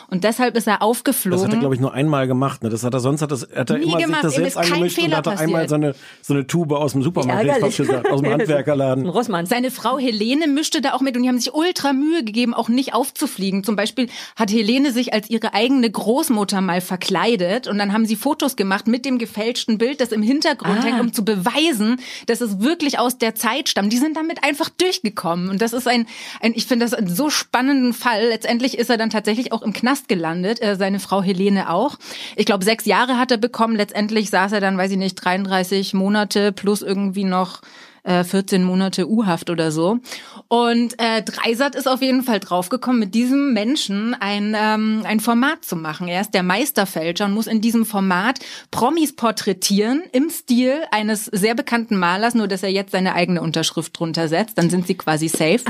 Und 0.10 0.23
deshalb 0.23 0.56
ist 0.57 0.68
er 0.68 0.76
Das 0.76 0.81
aufgeflogen. 0.81 1.45
hat 1.45 1.53
er, 1.53 1.60
glaube 1.60 1.76
ich, 1.76 1.81
nur 1.81 1.93
einmal 1.93 2.27
gemacht. 2.27 2.64
Ne? 2.64 2.69
Das 2.69 2.84
hat 2.84 2.93
er 2.93 2.99
sonst 2.99 3.22
hat, 3.22 3.31
das, 3.31 3.47
hat 3.56 3.69
er 3.69 3.77
Nie 3.77 3.85
immer 3.85 3.97
gemacht. 3.97 4.22
sich 4.22 4.22
das 4.23 4.34
Ihm 4.34 4.41
selbst 4.43 4.56
ist 4.56 4.56
kein 4.64 4.72
angemischt 4.73 4.97
und 4.97 5.03
Fehler 5.03 5.18
hat 5.18 5.27
er 5.27 5.39
einmal 5.39 5.69
so 5.69 5.76
eine, 5.76 5.95
so 6.22 6.34
eine 6.34 6.47
Tube 6.47 6.72
aus 6.73 6.93
dem 6.93 7.03
Supermarkt, 7.03 7.64
aus 7.64 7.76
dem 8.22 8.31
Handwerkerladen. 8.31 9.07
Rossmann. 9.10 9.45
Seine 9.45 9.72
Frau 9.72 9.97
Helene 9.97 10.47
mischte 10.47 10.81
da 10.81 10.93
auch 10.93 11.02
mit 11.02 11.15
und 11.18 11.23
die 11.23 11.30
haben 11.30 11.39
sich 11.39 11.53
ultra 11.53 11.93
Mühe 11.93 12.23
gegeben, 12.23 12.53
auch 12.53 12.69
nicht 12.69 12.93
aufzufliegen. 12.93 13.64
Zum 13.64 13.76
Beispiel 13.76 14.10
hat 14.35 14.52
Helene 14.52 14.91
sich 14.91 15.14
als 15.14 15.30
ihre 15.30 15.53
eigene 15.53 15.89
Großmutter 15.89 16.61
mal 16.61 16.81
verkleidet 16.81 17.68
und 17.68 17.77
dann 17.77 17.93
haben 17.93 18.06
sie 18.06 18.15
Fotos 18.15 18.56
gemacht 18.56 18.88
mit 18.88 19.06
dem 19.06 19.18
gefälschten 19.18 19.77
Bild, 19.77 20.02
das 20.02 20.11
im 20.11 20.22
Hintergrund 20.22 20.80
Ah. 20.80 20.84
hängt, 20.84 20.99
um 20.99 21.14
zu 21.14 21.23
beweisen, 21.26 21.99
dass 22.27 22.41
es 22.41 22.60
wirklich 22.60 22.99
aus 22.99 23.18
der 23.18 23.35
Zeit 23.35 23.69
stammt. 23.69 23.91
Die 23.93 23.97
sind 23.97 24.18
damit 24.18 24.43
einfach 24.43 24.69
durchgekommen 24.69 25.49
und 25.49 25.61
das 25.61 25.73
ist 25.73 25.88
ein, 25.88 26.07
ein 26.41 26.53
ich 26.56 26.65
finde 26.65 26.85
das 26.85 26.93
einen 26.93 27.07
so 27.07 27.30
spannenden 27.30 27.93
Fall. 27.93 28.26
Letztendlich 28.30 28.77
ist 28.77 28.89
er 28.89 28.97
dann 28.97 29.10
tatsächlich 29.10 29.52
auch 29.52 29.61
im 29.66 29.74
Knast 29.74 30.08
gelandet, 30.08 30.62
äh, 30.62 30.76
seine 30.76 31.00
Frau 31.00 31.22
Helene 31.22 31.70
auch. 31.70 31.98
Ich 32.36 32.46
glaube, 32.46 32.64
sechs 32.64 32.86
Jahre 32.86 33.18
hat 33.18 33.32
er 33.32 33.38
bekommen. 33.38 33.76
Letztendlich 33.76 34.30
saß 34.30 34.54
er 34.54 34.62
dann, 34.62 34.78
weiß 34.78 34.92
ich 34.92 34.98
nicht, 34.98 35.16
33 35.16 35.94
Monate 35.94 36.52
plus 36.52 36.82
irgendwie 36.82 37.26
noch 37.26 37.62
äh, 38.06 38.24
14 38.24 38.64
Monate 38.64 39.10
U-Haft 39.10 39.50
oder 39.50 39.72
so. 39.72 40.00
Und 40.48 41.00
äh, 41.00 41.24
Dreisat 41.24 41.76
ist 41.76 41.88
auf 41.88 42.02
jeden 42.02 42.24
Fall 42.24 42.40
draufgekommen, 42.40 43.00
mit 43.00 43.16
diesem 43.16 43.54
Menschen 43.54 44.16
ein, 44.20 44.56
ähm, 44.58 45.04
ein 45.06 45.20
Format 45.20 45.66
zu 45.66 45.76
machen. 45.76 46.08
Er 46.08 46.22
ist 46.22 46.34
der 46.34 46.44
Meisterfälscher 46.44 47.26
und 47.26 47.34
muss 47.34 47.48
in 47.48 47.62
diesem 47.62 47.86
Format 47.86 48.40
Promis 48.72 49.16
porträtieren 49.16 50.04
im 50.12 50.30
Stil 50.30 50.76
eines 50.92 51.26
sehr 51.26 51.56
bekannten 51.56 51.98
Malers, 51.98 52.36
nur 52.36 52.48
dass 52.48 52.64
er 52.64 52.70
jetzt 52.70 52.92
seine 52.92 53.16
eigene 53.16 53.42
Unterschrift 53.42 53.98
drunter 53.98 54.28
setzt. 54.28 54.58
Dann 54.58 54.70
sind 54.70 54.88
sie 54.88 54.96
quasi 54.96 55.28
safe. 55.28 55.62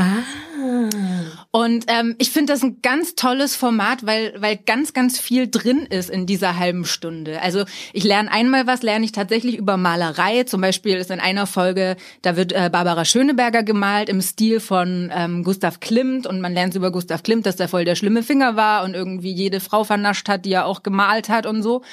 Und 1.56 1.86
ähm, 1.88 2.16
ich 2.18 2.32
finde 2.32 2.52
das 2.52 2.64
ein 2.64 2.82
ganz 2.82 3.16
tolles 3.16 3.56
Format, 3.56 4.06
weil, 4.06 4.34
weil 4.40 4.58
ganz, 4.58 4.92
ganz 4.92 5.18
viel 5.18 5.48
drin 5.50 5.88
ist 5.90 6.10
in 6.10 6.26
dieser 6.26 6.60
halben 6.60 6.84
Stunde. 6.84 7.42
Also 7.42 7.64
ich 7.94 8.04
lerne 8.04 8.30
einmal 8.30 8.68
was, 8.68 8.84
lerne 8.84 9.06
ich 9.06 9.14
tatsächlich 9.14 9.58
über 9.58 9.78
Malerei. 9.78 10.44
Zum 10.44 10.60
Beispiel 10.60 10.98
ist 10.98 11.12
in 11.12 11.22
einer 11.22 11.48
Folge, 11.48 11.96
da 12.24 12.36
wird 12.36 12.52
äh, 12.52 12.70
Barbara 12.70 13.06
Schöneberger 13.06 13.64
gemalt 13.64 14.10
im 14.10 14.20
Stil 14.20 14.60
von 14.60 15.10
ähm, 15.16 15.46
Gustav 15.46 15.80
Klimt 15.80 16.28
und 16.28 16.42
man 16.42 16.54
lernt 16.54 16.76
über 16.76 16.92
Gustav 16.92 17.24
Klimt, 17.24 17.46
dass 17.46 17.56
der 17.56 17.70
voll 17.70 17.86
der 17.86 17.96
schlimme 17.96 18.22
Finger 18.22 18.58
war 18.58 18.84
und 18.84 18.94
irgendwie 18.94 19.32
jede 19.32 19.62
Frau 19.62 19.86
vernascht 19.86 20.28
hat, 20.28 20.44
die 20.44 20.52
er 20.52 20.66
auch 20.66 20.84
gemalt 20.84 21.30
hat 21.30 21.46
und 21.46 21.64
so. 21.64 21.84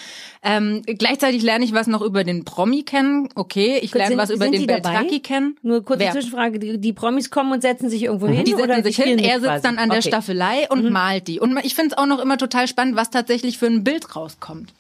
Ähm, 0.43 0.83
gleichzeitig 0.85 1.41
lerne 1.41 1.65
ich 1.65 1.73
was 1.73 1.87
noch 1.87 2.03
über 2.03 2.25
den 2.25 2.45
Promi 2.45 2.83
kennen. 2.83 3.29
Okay, 3.37 3.79
ich 3.81 3.95
lerne 3.95 4.17
was 4.17 4.31
über 4.31 4.49
den 4.49 4.67
dabei? 4.67 4.81
Beltracchi 4.81 5.21
kennen. 5.21 5.57
Nur 5.63 5.85
kurze 5.85 6.01
Wer? 6.01 6.11
Zwischenfrage. 6.11 6.59
Die, 6.59 6.79
die 6.79 6.93
Promis 6.93 7.31
kommen 7.31 7.53
und 7.53 7.63
setzen 7.63 7.89
sich 7.89 8.03
irgendwo 8.03 8.27
hin? 8.27 8.45
Die 8.45 8.57
oder 8.57 8.75
setzen 8.75 8.85
sich 8.87 8.97
hin, 8.97 9.19
er 9.21 9.52
mit 9.52 9.52
sitzt 9.57 9.65
dann 9.65 9.79
an 9.79 9.91
der 9.91 9.99
Okay. 9.99 10.09
Staffelei 10.09 10.69
und 10.69 10.91
malt 10.91 11.29
die. 11.29 11.41
Und 11.41 11.59
ich 11.65 11.75
finde 11.75 11.93
es 11.93 11.99
auch 11.99 12.07
noch 12.07 12.19
immer 12.19 12.39
total 12.39 12.67
spannend, 12.69 12.97
was 12.97 13.11
tatsächlich 13.11 13.59
für 13.59 13.67
ein 13.67 13.85
Bild 13.85 14.17
rauskommt. 14.17 14.73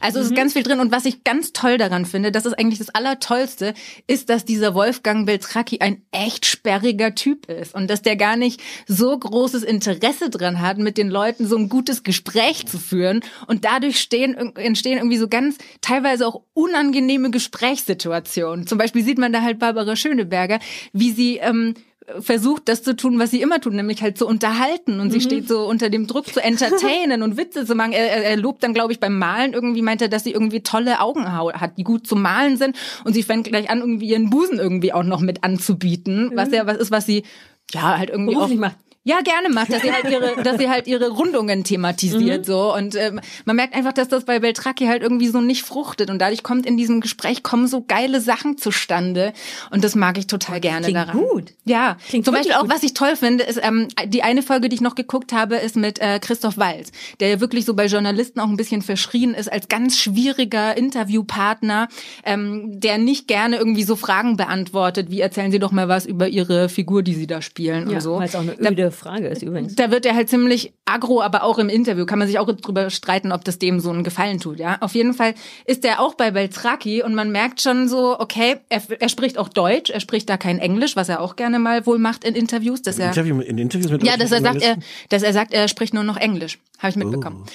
Also 0.00 0.20
es 0.20 0.26
ist 0.26 0.36
ganz 0.36 0.52
viel 0.52 0.62
drin 0.62 0.80
und 0.80 0.92
was 0.92 1.04
ich 1.04 1.24
ganz 1.24 1.52
toll 1.52 1.78
daran 1.78 2.04
finde, 2.04 2.30
das 2.30 2.46
ist 2.46 2.58
eigentlich 2.58 2.78
das 2.78 2.90
Allertollste, 2.90 3.74
ist, 4.06 4.28
dass 4.28 4.44
dieser 4.44 4.74
Wolfgang 4.74 5.26
Beltracchi 5.26 5.80
ein 5.80 6.02
echt 6.12 6.46
sperriger 6.46 7.14
Typ 7.14 7.50
ist 7.50 7.74
und 7.74 7.88
dass 7.88 8.02
der 8.02 8.16
gar 8.16 8.36
nicht 8.36 8.60
so 8.86 9.18
großes 9.18 9.62
Interesse 9.62 10.30
dran 10.30 10.60
hat, 10.60 10.78
mit 10.78 10.98
den 10.98 11.08
Leuten 11.08 11.46
so 11.46 11.56
ein 11.56 11.68
gutes 11.68 12.02
Gespräch 12.02 12.66
zu 12.66 12.78
führen 12.78 13.20
und 13.46 13.64
dadurch 13.64 13.98
stehen, 13.98 14.34
entstehen 14.56 14.98
irgendwie 14.98 15.18
so 15.18 15.28
ganz 15.28 15.56
teilweise 15.80 16.26
auch 16.26 16.42
unangenehme 16.54 17.30
Gesprächssituationen. 17.30 18.66
Zum 18.66 18.78
Beispiel 18.78 19.04
sieht 19.04 19.18
man 19.18 19.32
da 19.32 19.42
halt 19.42 19.58
Barbara 19.58 19.96
Schöneberger, 19.96 20.58
wie 20.92 21.12
sie 21.12 21.38
ähm, 21.38 21.74
versucht, 22.20 22.68
das 22.68 22.82
zu 22.82 22.94
tun, 22.94 23.18
was 23.18 23.30
sie 23.30 23.42
immer 23.42 23.60
tut, 23.60 23.72
nämlich 23.72 24.02
halt 24.02 24.16
zu 24.16 24.26
unterhalten. 24.26 25.00
Und 25.00 25.10
sie 25.10 25.20
steht 25.20 25.48
so 25.48 25.66
unter 25.66 25.90
dem 25.90 26.06
Druck 26.06 26.26
zu 26.26 26.42
entertainen 26.42 27.22
und 27.22 27.36
Witze 27.36 27.66
zu 27.66 27.74
machen. 27.74 27.92
Er, 27.92 28.10
er, 28.10 28.24
er 28.24 28.36
lobt 28.36 28.62
dann, 28.62 28.74
glaube 28.74 28.92
ich, 28.92 29.00
beim 29.00 29.18
Malen 29.18 29.52
irgendwie, 29.52 29.82
meint 29.82 30.02
er, 30.02 30.08
dass 30.08 30.24
sie 30.24 30.32
irgendwie 30.32 30.62
tolle 30.62 31.00
Augen 31.00 31.32
hat, 31.32 31.78
die 31.78 31.84
gut 31.84 32.06
zu 32.06 32.16
malen 32.16 32.56
sind. 32.56 32.76
Und 33.04 33.14
sie 33.14 33.22
fängt 33.22 33.48
gleich 33.48 33.70
an, 33.70 33.80
irgendwie 33.80 34.08
ihren 34.08 34.30
Busen 34.30 34.58
irgendwie 34.58 34.92
auch 34.92 35.02
noch 35.02 35.20
mit 35.20 35.42
anzubieten, 35.42 36.30
was 36.34 36.52
ja 36.52 36.66
was 36.66 36.76
ist, 36.76 36.90
was 36.90 37.06
sie 37.06 37.24
ja 37.72 37.98
halt 37.98 38.10
irgendwie 38.10 38.36
auch 38.36 38.40
Beruflich 38.40 38.60
macht. 38.60 38.76
Ja, 39.08 39.20
gerne 39.22 39.48
macht, 39.48 39.72
dass 39.72 39.80
sie 39.82 39.92
halt 39.92 40.10
ihre, 40.10 40.42
dass 40.42 40.58
sie 40.58 40.68
halt 40.68 40.86
ihre 40.86 41.08
Rundungen 41.10 41.64
thematisiert 41.64 42.44
so 42.44 42.74
und 42.74 42.94
ähm, 42.96 43.20
man 43.44 43.56
merkt 43.56 43.74
einfach, 43.74 43.92
dass 43.92 44.08
das 44.08 44.24
bei 44.24 44.40
Beltracchi 44.40 44.86
halt 44.86 45.02
irgendwie 45.02 45.28
so 45.28 45.40
nicht 45.40 45.62
fruchtet 45.62 46.10
und 46.10 46.18
dadurch 46.18 46.42
kommt 46.42 46.66
in 46.66 46.76
diesem 46.76 47.00
Gespräch 47.00 47.42
kommen 47.42 47.68
so 47.68 47.84
geile 47.86 48.20
Sachen 48.20 48.58
zustande 48.58 49.32
und 49.70 49.84
das 49.84 49.94
mag 49.94 50.18
ich 50.18 50.26
total 50.26 50.60
gerne 50.60 50.82
Klingt 50.88 50.96
daran. 50.98 51.16
gut. 51.18 51.52
Ja, 51.64 51.96
Klingt 52.08 52.24
zum 52.24 52.34
Beispiel 52.34 52.50
wirklich 52.50 52.56
auch 52.58 52.62
gut. 52.66 52.74
was 52.74 52.82
ich 52.82 52.94
toll 52.94 53.14
finde, 53.16 53.44
ist 53.44 53.60
ähm, 53.62 53.88
die 54.06 54.22
eine 54.24 54.42
Folge, 54.42 54.68
die 54.68 54.74
ich 54.74 54.80
noch 54.82 54.96
geguckt 54.96 55.32
habe, 55.32 55.56
ist 55.56 55.76
mit 55.76 56.00
äh, 56.00 56.18
Christoph 56.18 56.58
Walz, 56.58 56.90
der 57.20 57.28
ja 57.28 57.40
wirklich 57.40 57.64
so 57.64 57.74
bei 57.74 57.86
Journalisten 57.86 58.40
auch 58.40 58.48
ein 58.48 58.56
bisschen 58.56 58.82
verschrien 58.82 59.34
ist 59.34 59.50
als 59.52 59.68
ganz 59.68 59.96
schwieriger 59.98 60.76
Interviewpartner, 60.76 61.88
ähm, 62.24 62.80
der 62.80 62.98
nicht 62.98 63.28
gerne 63.28 63.56
irgendwie 63.56 63.82
so 63.84 63.96
Fragen 63.96 64.36
beantwortet, 64.36 65.10
wie 65.10 65.20
erzählen 65.20 65.50
Sie 65.52 65.58
doch 65.58 65.72
mal 65.72 65.88
was 65.88 66.06
über 66.06 66.28
Ihre 66.28 66.68
Figur, 66.68 67.02
die 67.02 67.14
Sie 67.14 67.26
da 67.26 67.40
spielen 67.42 67.88
Ja, 67.88 67.96
und 67.96 68.00
so. 68.02 68.16
weil 68.18 68.26
es 68.28 68.34
auch 68.34 68.40
eine 68.40 68.58
öde 68.58 68.90
Frage 68.96 69.28
ist 69.28 69.42
übrigens. 69.42 69.76
da 69.76 69.90
wird 69.90 70.04
er 70.06 70.14
halt 70.14 70.28
ziemlich 70.28 70.72
aggro, 70.84 71.22
aber 71.22 71.44
auch 71.44 71.58
im 71.58 71.68
Interview 71.68 72.06
kann 72.06 72.18
man 72.18 72.26
sich 72.26 72.38
auch 72.38 72.50
drüber 72.50 72.90
streiten, 72.90 73.32
ob 73.32 73.44
das 73.44 73.58
dem 73.58 73.78
so 73.80 73.90
einen 73.90 74.02
Gefallen 74.02 74.40
tut, 74.40 74.58
ja. 74.58 74.78
Auf 74.80 74.94
jeden 74.94 75.14
Fall 75.14 75.34
ist 75.64 75.84
er 75.84 76.00
auch 76.00 76.14
bei 76.14 76.30
Beltracchi 76.30 77.02
und 77.02 77.14
man 77.14 77.30
merkt 77.30 77.60
schon 77.60 77.88
so, 77.88 78.18
okay, 78.18 78.56
er, 78.68 78.82
er 78.98 79.08
spricht 79.08 79.38
auch 79.38 79.48
Deutsch, 79.48 79.90
er 79.90 80.00
spricht 80.00 80.28
da 80.28 80.36
kein 80.36 80.58
Englisch, 80.58 80.96
was 80.96 81.08
er 81.08 81.20
auch 81.20 81.36
gerne 81.36 81.58
mal 81.58 81.86
wohl 81.86 81.98
macht 81.98 82.24
in 82.24 82.34
Interviews, 82.34 82.82
dass 82.82 82.98
er 82.98 83.08
Interview, 83.08 83.40
in 83.40 83.58
Interviews 83.58 83.90
mit 83.90 84.02
ja, 84.02 84.16
dass 84.16 84.32
er 84.32 84.40
sagt, 84.40 84.62
er, 84.62 84.78
dass 85.10 85.22
er 85.22 85.32
sagt, 85.32 85.52
er 85.52 85.68
spricht 85.68 85.94
nur 85.94 86.04
noch 86.04 86.16
Englisch, 86.16 86.58
habe 86.78 86.90
ich 86.90 86.96
mitbekommen. 86.96 87.46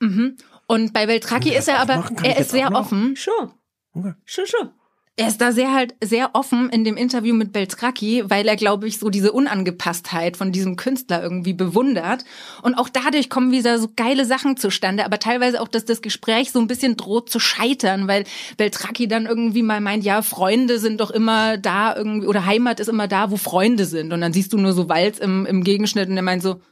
Mhm. 0.00 0.36
Und 0.66 0.92
bei 0.92 1.06
Beltracchi 1.06 1.54
ist 1.54 1.68
er 1.68 1.78
aber, 1.80 2.04
er 2.22 2.38
ist 2.38 2.50
sehr 2.50 2.72
offen. 2.72 3.16
Schon. 3.16 3.52
Okay. 3.94 4.14
Schon, 4.24 4.46
schon. 4.46 4.70
Er 5.16 5.28
ist 5.28 5.42
da 5.42 5.52
sehr 5.52 5.74
halt 5.74 5.94
sehr 6.02 6.30
offen 6.32 6.70
in 6.70 6.84
dem 6.84 6.96
Interview 6.96 7.34
mit 7.34 7.52
Beltraki, 7.52 8.24
weil 8.28 8.48
er, 8.48 8.56
glaube 8.56 8.88
ich, 8.88 8.98
so 8.98 9.10
diese 9.10 9.32
Unangepasstheit 9.32 10.38
von 10.38 10.52
diesem 10.52 10.76
Künstler 10.76 11.22
irgendwie 11.22 11.52
bewundert. 11.52 12.24
Und 12.62 12.76
auch 12.76 12.88
dadurch 12.88 13.28
kommen 13.28 13.52
wieder 13.52 13.78
so 13.78 13.90
geile 13.94 14.24
Sachen 14.24 14.56
zustande, 14.56 15.04
aber 15.04 15.18
teilweise 15.18 15.60
auch, 15.60 15.68
dass 15.68 15.84
das 15.84 16.00
Gespräch 16.00 16.50
so 16.50 16.60
ein 16.60 16.66
bisschen 16.66 16.96
droht 16.96 17.28
zu 17.28 17.40
scheitern, 17.40 18.08
weil 18.08 18.24
Beltraki 18.56 19.06
dann 19.06 19.26
irgendwie 19.26 19.62
mal 19.62 19.82
meint, 19.82 20.02
ja, 20.02 20.22
Freunde 20.22 20.78
sind 20.78 20.98
doch 20.98 21.10
immer 21.10 21.58
da 21.58 21.94
irgendwie, 21.94 22.26
oder 22.26 22.46
Heimat 22.46 22.80
ist 22.80 22.88
immer 22.88 23.06
da, 23.06 23.30
wo 23.30 23.36
Freunde 23.36 23.84
sind. 23.84 24.14
Und 24.14 24.22
dann 24.22 24.32
siehst 24.32 24.54
du 24.54 24.56
nur 24.56 24.72
so 24.72 24.88
Walz 24.88 25.18
im, 25.18 25.44
im 25.44 25.62
Gegenschnitt 25.62 26.08
und 26.08 26.16
er 26.16 26.22
meint 26.22 26.42
so, 26.42 26.62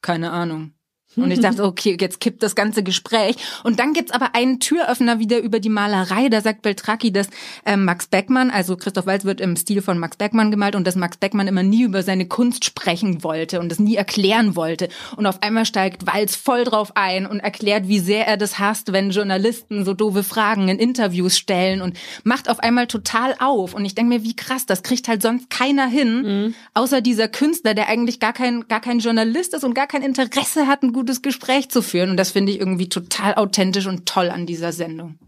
keine 0.00 0.30
Ahnung. 0.30 0.72
Und 1.16 1.30
ich 1.30 1.40
dachte, 1.40 1.64
okay, 1.64 1.96
jetzt 2.00 2.20
kippt 2.20 2.42
das 2.42 2.54
ganze 2.54 2.82
Gespräch. 2.82 3.36
Und 3.64 3.78
dann 3.78 3.92
gibt's 3.92 4.12
aber 4.12 4.34
einen 4.34 4.60
Türöffner 4.60 5.18
wieder 5.18 5.38
über 5.40 5.60
die 5.60 5.68
Malerei. 5.68 6.28
Da 6.28 6.40
sagt 6.40 6.62
Beltraki, 6.62 7.12
dass 7.12 7.28
ähm, 7.66 7.84
Max 7.84 8.06
Beckmann, 8.06 8.50
also 8.50 8.76
Christoph 8.76 9.06
Waltz 9.06 9.24
wird 9.24 9.40
im 9.40 9.56
Stil 9.56 9.82
von 9.82 9.98
Max 9.98 10.16
Beckmann 10.16 10.50
gemalt 10.50 10.74
und 10.74 10.86
dass 10.86 10.96
Max 10.96 11.16
Beckmann 11.16 11.48
immer 11.48 11.62
nie 11.62 11.82
über 11.82 12.02
seine 12.02 12.26
Kunst 12.26 12.64
sprechen 12.64 13.22
wollte 13.22 13.60
und 13.60 13.70
das 13.70 13.78
nie 13.78 13.96
erklären 13.96 14.56
wollte. 14.56 14.88
Und 15.16 15.26
auf 15.26 15.42
einmal 15.42 15.66
steigt 15.66 16.06
Waltz 16.06 16.36
voll 16.36 16.64
drauf 16.64 16.92
ein 16.94 17.26
und 17.26 17.40
erklärt, 17.40 17.88
wie 17.88 17.98
sehr 17.98 18.26
er 18.26 18.36
das 18.36 18.58
hasst, 18.58 18.92
wenn 18.92 19.10
Journalisten 19.10 19.84
so 19.84 19.94
doofe 19.94 20.22
Fragen 20.22 20.68
in 20.68 20.78
Interviews 20.78 21.36
stellen 21.38 21.82
und 21.82 21.96
macht 22.24 22.48
auf 22.48 22.60
einmal 22.60 22.86
total 22.86 23.34
auf. 23.38 23.74
Und 23.74 23.84
ich 23.84 23.94
denke 23.94 24.14
mir, 24.14 24.24
wie 24.24 24.36
krass, 24.36 24.66
das 24.66 24.82
kriegt 24.82 25.08
halt 25.08 25.22
sonst 25.22 25.50
keiner 25.50 25.86
hin, 25.86 26.54
außer 26.74 27.00
dieser 27.00 27.28
Künstler, 27.28 27.74
der 27.74 27.88
eigentlich 27.88 28.20
gar 28.20 28.32
kein, 28.32 28.66
gar 28.68 28.80
kein 28.80 29.00
Journalist 29.00 29.54
ist 29.54 29.64
und 29.64 29.74
gar 29.74 29.86
kein 29.86 30.02
Interesse 30.02 30.66
hat, 30.66 30.82
ein 30.82 30.92
gutes 31.02 31.20
Gespräch 31.20 31.68
zu 31.68 31.82
führen. 31.82 32.10
Und 32.10 32.16
das 32.16 32.30
finde 32.30 32.52
ich 32.52 32.60
irgendwie 32.60 32.88
total 32.88 33.34
authentisch 33.34 33.88
und 33.88 34.06
toll 34.06 34.30
an 34.30 34.46
dieser 34.46 34.70
Sendung. 34.72 35.18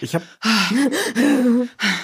Ich 0.00 0.14
habe 0.14 0.24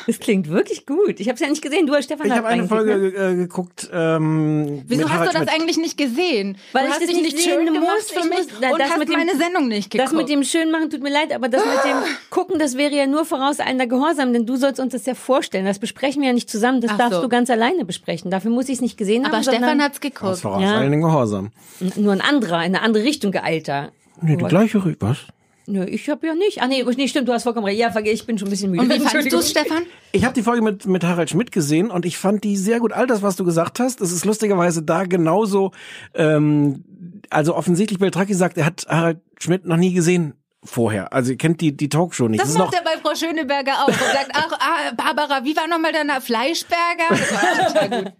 Das 0.07 0.19
klingt 0.21 0.49
wirklich 0.49 0.87
gut. 0.87 1.21
Ich 1.21 1.29
habe 1.29 1.35
es 1.35 1.41
ja 1.41 1.49
nicht 1.49 1.63
gesehen. 1.63 1.87
Du, 1.87 2.01
Stefan, 2.03 2.27
ich 2.27 2.33
hat 2.33 2.39
hab 2.41 2.47
eine 2.47 2.67
Folge 2.69 2.97
ne? 2.97 3.07
äh, 3.09 3.35
geguckt. 3.37 3.89
Ähm, 3.93 4.83
Wieso 4.87 5.03
mit 5.03 5.11
hast 5.11 5.15
Harald 5.19 5.35
du 5.35 5.39
das 5.39 5.43
Schmidt. 5.49 5.61
eigentlich 5.61 5.77
nicht 5.79 5.97
gesehen? 5.99 6.57
Weil 6.73 6.83
du 6.83 6.89
ich 6.89 6.95
hast 6.95 7.03
das 7.03 7.09
dich 7.11 7.23
nicht 7.23 7.41
schön 7.41 7.67
gemacht 7.67 7.83
muss. 7.97 8.11
für 8.11 8.19
Ich 8.21 8.25
mich 8.29 8.39
muss- 8.39 8.49
na, 8.61 8.71
und 8.73 8.79
das 8.81 8.91
hast 8.91 8.99
mit 8.99 9.09
dem- 9.09 9.19
meine 9.19 9.37
Sendung 9.37 9.69
nicht 9.69 9.91
geguckt. 9.91 10.11
Das 10.13 10.17
mit 10.17 10.29
dem 10.29 10.43
Schönmachen 10.45 10.91
tut 10.91 11.03
mir 11.03 11.11
leid, 11.13 11.33
aber 11.33 11.49
das 11.49 11.63
mit 11.65 11.85
dem 11.85 11.97
Gucken, 12.31 12.59
das 12.59 12.77
wäre 12.77 12.95
ja 12.95 13.07
nur 13.07 13.25
vorauseilender 13.25 13.87
Gehorsam, 13.87 14.33
denn 14.33 14.47
du 14.47 14.57
sollst 14.57 14.81
uns 14.81 14.93
das 14.93 15.07
ja 15.07 15.15
vorstellen. 15.15 15.65
Das 15.65 15.79
besprechen 15.79 16.21
wir 16.23 16.29
ja 16.29 16.35
nicht 16.35 16.51
zusammen, 16.51 16.81
das 16.81 16.93
Ach 16.93 16.99
darfst 16.99 17.15
so. 17.17 17.23
du 17.23 17.29
ganz 17.29 17.51
alleine 17.51 17.85
besprechen. 17.85 18.31
Dafür 18.31 18.51
muss 18.51 18.69
ich 18.69 18.75
es 18.77 18.81
nicht 18.81 18.97
gesehen 18.97 19.25
aber 19.25 19.37
haben, 19.37 19.43
Stefan 19.43 19.61
sondern 19.61 19.83
hat's 19.83 20.01
geguckt. 20.01 20.39
vorauseilenden 20.39 21.01
Gehorsam. 21.03 21.51
nur 21.97 22.13
ein 22.13 22.21
anderer, 22.21 22.59
in 22.65 22.75
eine 22.75 22.83
andere 22.83 23.05
Richtung 23.05 23.31
geeilter. 23.33 23.93
Nee, 24.21 24.37
die 24.37 24.45
gleiche 24.45 24.79
Rü- 24.79 24.97
Was? 25.01 25.19
Nö, 25.67 25.85
ich 25.85 26.11
habe 26.11 26.27
ja 26.27 26.35
nicht. 26.35 26.61
Ah 26.61 26.67
nee, 26.67 26.85
nee, 26.97 27.09
stimmt, 27.09 27.29
du 27.29 27.33
hast 27.33 27.45
vollkommen 27.45 27.67
recht. 27.67 27.79
Ja, 27.79 27.91
ich 28.01 28.27
bin 28.27 28.39
schon 28.39 28.49
ein 28.49 28.51
bisschen 28.51 28.71
müde. 28.71 28.83
Und 28.83 28.93
wie 28.93 29.01
fandest 29.01 29.33
du 29.33 29.41
Stefan? 29.41 29.85
Ich 30.13 30.25
habe 30.25 30.35
die 30.35 30.43
Folge 30.43 30.63
mit, 30.63 30.87
mit 30.87 31.05
Harald 31.05 31.31
Schmidt 31.31 31.53
gesehen 31.53 31.91
und 31.91 32.05
ich 32.05 32.19
fand 32.19 32.45
die 32.45 32.57
sehr 32.57 32.81
gut. 32.81 32.93
All 32.93 33.07
das, 33.07 33.23
was 33.23 33.37
du 33.37 33.45
gesagt 33.45 33.81
hast, 33.81 34.01
das 34.01 34.13
ist 34.13 34.25
lustigerweise 34.27 34.83
da 34.83 35.05
genauso. 35.05 35.73
Ähm, 36.15 36.85
also 37.31 37.55
offensichtlich, 37.57 37.99
Beltraki 37.99 38.35
sagt, 38.35 38.59
er 38.59 38.67
hat 38.67 38.87
Harald 38.89 39.21
Schmidt 39.39 39.65
noch 39.65 39.77
nie 39.79 39.95
gesehen 39.95 40.35
vorher. 40.65 41.13
Also 41.13 41.33
ihr 41.33 41.39
kennt 41.39 41.61
die, 41.61 41.77
die 41.77 41.89
Talkshow 41.89 42.29
nicht. 42.29 42.43
Das 42.43 42.49
ist 42.49 42.59
macht 42.59 42.75
er 42.75 42.83
bei 42.83 42.99
Frau 43.01 43.15
Schöneberger 43.15 43.83
auch. 43.83 43.89
Und 43.89 43.95
sagt, 43.95 44.31
ach, 44.33 44.53
ah, 44.59 44.93
Barbara, 44.97 45.45
wie 45.45 45.57
war 45.57 45.67
nochmal 45.67 45.93
deiner 45.93 46.21
Fleischberger? 46.21 47.09
Das 47.11 47.33
war 47.33 47.67
total 47.67 48.03
gut. 48.03 48.13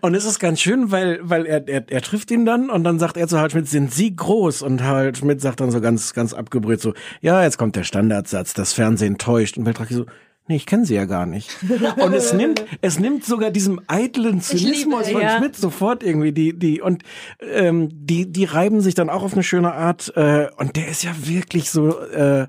und 0.00 0.14
es 0.14 0.24
ist 0.24 0.38
ganz 0.38 0.60
schön, 0.60 0.90
weil, 0.90 1.20
weil 1.22 1.46
er, 1.46 1.66
er, 1.68 1.84
er 1.90 2.02
trifft 2.02 2.30
ihn 2.30 2.44
dann 2.44 2.70
und 2.70 2.84
dann 2.84 2.98
sagt 2.98 3.16
er 3.16 3.28
zu 3.28 3.36
Harald 3.36 3.52
Schmidt, 3.52 3.68
sind 3.68 3.92
Sie 3.92 4.14
groß? 4.14 4.62
Und 4.62 4.82
Harald 4.82 5.18
Schmidt 5.18 5.40
sagt 5.40 5.60
dann 5.60 5.70
so 5.70 5.80
ganz, 5.80 6.14
ganz 6.14 6.32
abgebrüht 6.32 6.80
so, 6.80 6.94
ja, 7.20 7.42
jetzt 7.42 7.58
kommt 7.58 7.76
der 7.76 7.84
Standardsatz, 7.84 8.54
das 8.54 8.72
Fernsehen 8.72 9.18
täuscht. 9.18 9.58
Und 9.58 9.64
Beltraki 9.64 9.94
so, 9.94 10.06
nee, 10.48 10.56
ich 10.56 10.66
kenne 10.66 10.84
sie 10.84 10.94
ja 10.94 11.04
gar 11.04 11.26
nicht. 11.26 11.56
Und 11.96 12.12
es 12.12 12.32
nimmt, 12.32 12.64
es 12.80 12.98
nimmt 12.98 13.24
sogar 13.24 13.50
diesem 13.50 13.80
eitlen 13.88 14.40
Zynismus 14.40 15.06
liebe, 15.06 15.12
von 15.12 15.22
ja. 15.22 15.38
Schmidt 15.38 15.56
sofort 15.56 16.02
irgendwie 16.02 16.32
die, 16.32 16.58
die, 16.58 16.80
und 16.80 17.02
ähm, 17.40 17.88
die, 17.92 18.30
die 18.30 18.44
reiben 18.44 18.80
sich 18.80 18.94
dann 18.94 19.10
auch 19.10 19.22
auf 19.22 19.32
eine 19.34 19.42
schöne 19.42 19.72
Art. 19.72 20.12
Äh, 20.16 20.48
und 20.56 20.76
der 20.76 20.88
ist 20.88 21.04
ja 21.04 21.12
wirklich 21.24 21.70
so, 21.70 21.98
äh, 22.00 22.48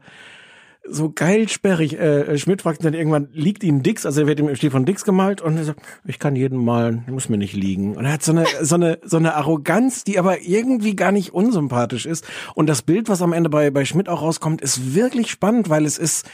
so 0.86 1.11
geil 1.14 1.48
sperrig. 1.48 1.98
Äh, 1.98 2.38
Schmidt 2.38 2.61
fragt 2.61 2.84
dann 2.84 2.94
irgendwann, 2.94 3.30
liegt 3.32 3.64
Ihnen 3.64 3.84
Dix? 3.84 4.06
Also 4.06 4.22
er 4.22 4.28
wird 4.28 4.40
im 4.40 4.53
Stil 4.56 4.72
von 4.72 4.86
Dix 4.86 5.06
gemalt 5.06 5.41
und 5.41 5.57
er 5.57 5.64
sagt, 5.64 5.82
ich 6.06 6.20
kann 6.20 6.36
jeden 6.36 6.64
malen, 6.64 7.06
muss 7.10 7.30
mir 7.30 7.38
nicht 7.38 7.53
liegen. 7.53 7.95
Und 7.95 8.06
er 8.06 8.14
hat 8.14 8.24
so 8.24 8.32
eine, 8.34 8.45
so 8.61 8.76
eine, 8.76 8.99
so 9.03 9.18
eine 9.18 9.36
Arroganz, 9.36 10.03
die 10.03 10.20
aber 10.20 10.41
irgendwie 10.41 10.95
gar 10.95 11.11
nicht 11.11 11.34
unsympathisch 11.34 12.06
ist. 12.06 12.26
Und 12.53 12.68
das 12.68 12.82
Bild, 12.82 13.07
was 13.07 13.22
am 13.22 13.34
Ende 13.34 13.49
bei, 13.49 13.72
bei 13.72 13.86
Schmidt 13.86 14.10
auch 14.10 14.22
rauskommt, 14.22 14.61
ist 14.61 14.94
wirklich 14.94 15.32
spannend, 15.32 15.70
weil 15.70 15.86
es 15.86 15.98
ist 15.98 16.30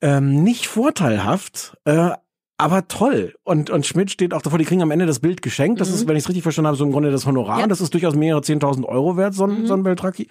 ähm, 0.00 0.42
nicht 0.42 0.66
vorteilhaft, 0.66 1.76
äh, 1.84 2.10
aber 2.56 2.86
toll. 2.86 3.34
Und, 3.42 3.68
und 3.70 3.84
Schmidt 3.84 4.12
steht 4.12 4.32
auch 4.32 4.42
davor, 4.42 4.58
die 4.58 4.64
kriegen 4.64 4.82
am 4.82 4.92
Ende 4.92 5.06
das 5.06 5.18
Bild 5.18 5.42
geschenkt. 5.42 5.80
Das 5.80 5.90
ist, 5.90 6.06
wenn 6.06 6.16
ich 6.16 6.22
es 6.22 6.28
richtig 6.28 6.44
verstanden 6.44 6.68
habe, 6.68 6.76
so 6.76 6.84
im 6.84 6.92
Grunde 6.92 7.10
das 7.10 7.26
Honorar. 7.26 7.60
Ja. 7.60 7.66
Das 7.66 7.80
ist 7.80 7.92
durchaus 7.94 8.14
mehrere 8.14 8.42
10.000 8.42 8.84
Euro 8.84 9.16
wert, 9.16 9.34
so 9.34 9.44
ein, 9.44 9.66
so 9.66 9.74
ein 9.74 9.82
Beltraki. 9.82 10.28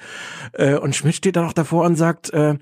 Äh, 0.54 0.78
und 0.78 0.96
Schmidt 0.96 1.16
steht 1.16 1.36
dann 1.36 1.46
auch 1.46 1.54
davor 1.54 1.86
und 1.86 1.98
sagt, 1.98 2.32
äh, 2.32 2.56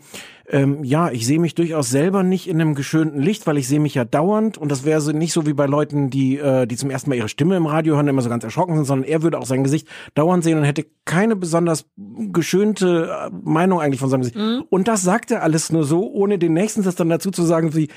ähm, 0.49 0.83
ja, 0.83 1.11
ich 1.11 1.27
sehe 1.27 1.39
mich 1.39 1.53
durchaus 1.53 1.91
selber 1.91 2.23
nicht 2.23 2.49
in 2.49 2.59
einem 2.59 2.73
geschönten 2.73 3.21
Licht, 3.21 3.45
weil 3.45 3.57
ich 3.57 3.67
sehe 3.67 3.79
mich 3.79 3.93
ja 3.93 4.03
dauernd. 4.03 4.57
Und 4.57 4.71
das 4.71 4.83
wäre 4.83 4.99
so 4.99 5.11
nicht 5.11 5.31
so 5.31 5.45
wie 5.45 5.53
bei 5.53 5.67
Leuten, 5.67 6.09
die, 6.09 6.39
äh, 6.39 6.65
die 6.65 6.75
zum 6.75 6.89
ersten 6.89 7.11
Mal 7.11 7.15
ihre 7.17 7.29
Stimme 7.29 7.55
im 7.55 7.67
Radio 7.67 7.95
hören, 7.95 8.07
immer 8.07 8.23
so 8.23 8.29
ganz 8.29 8.43
erschrocken 8.43 8.75
sind, 8.75 8.85
sondern 8.85 9.07
er 9.07 9.21
würde 9.21 9.38
auch 9.38 9.45
sein 9.45 9.63
Gesicht 9.63 9.88
dauernd 10.15 10.43
sehen 10.43 10.57
und 10.57 10.63
hätte 10.63 10.88
keine 11.05 11.35
besonders 11.35 11.85
geschönte 11.97 13.11
äh, 13.11 13.29
Meinung 13.43 13.79
eigentlich 13.79 13.99
von 13.99 14.09
seinem 14.09 14.21
Gesicht. 14.21 14.38
Und 14.69 14.88
das 14.88 15.03
sagt 15.03 15.29
er 15.29 15.43
alles 15.43 15.71
nur 15.71 15.83
so, 15.83 16.11
ohne 16.11 16.39
den 16.39 16.53
nächsten 16.53 16.81
Satz 16.81 16.95
dann 16.95 17.09
dazu 17.09 17.29
zu 17.29 17.43
sagen, 17.43 17.75
wie, 17.75 17.89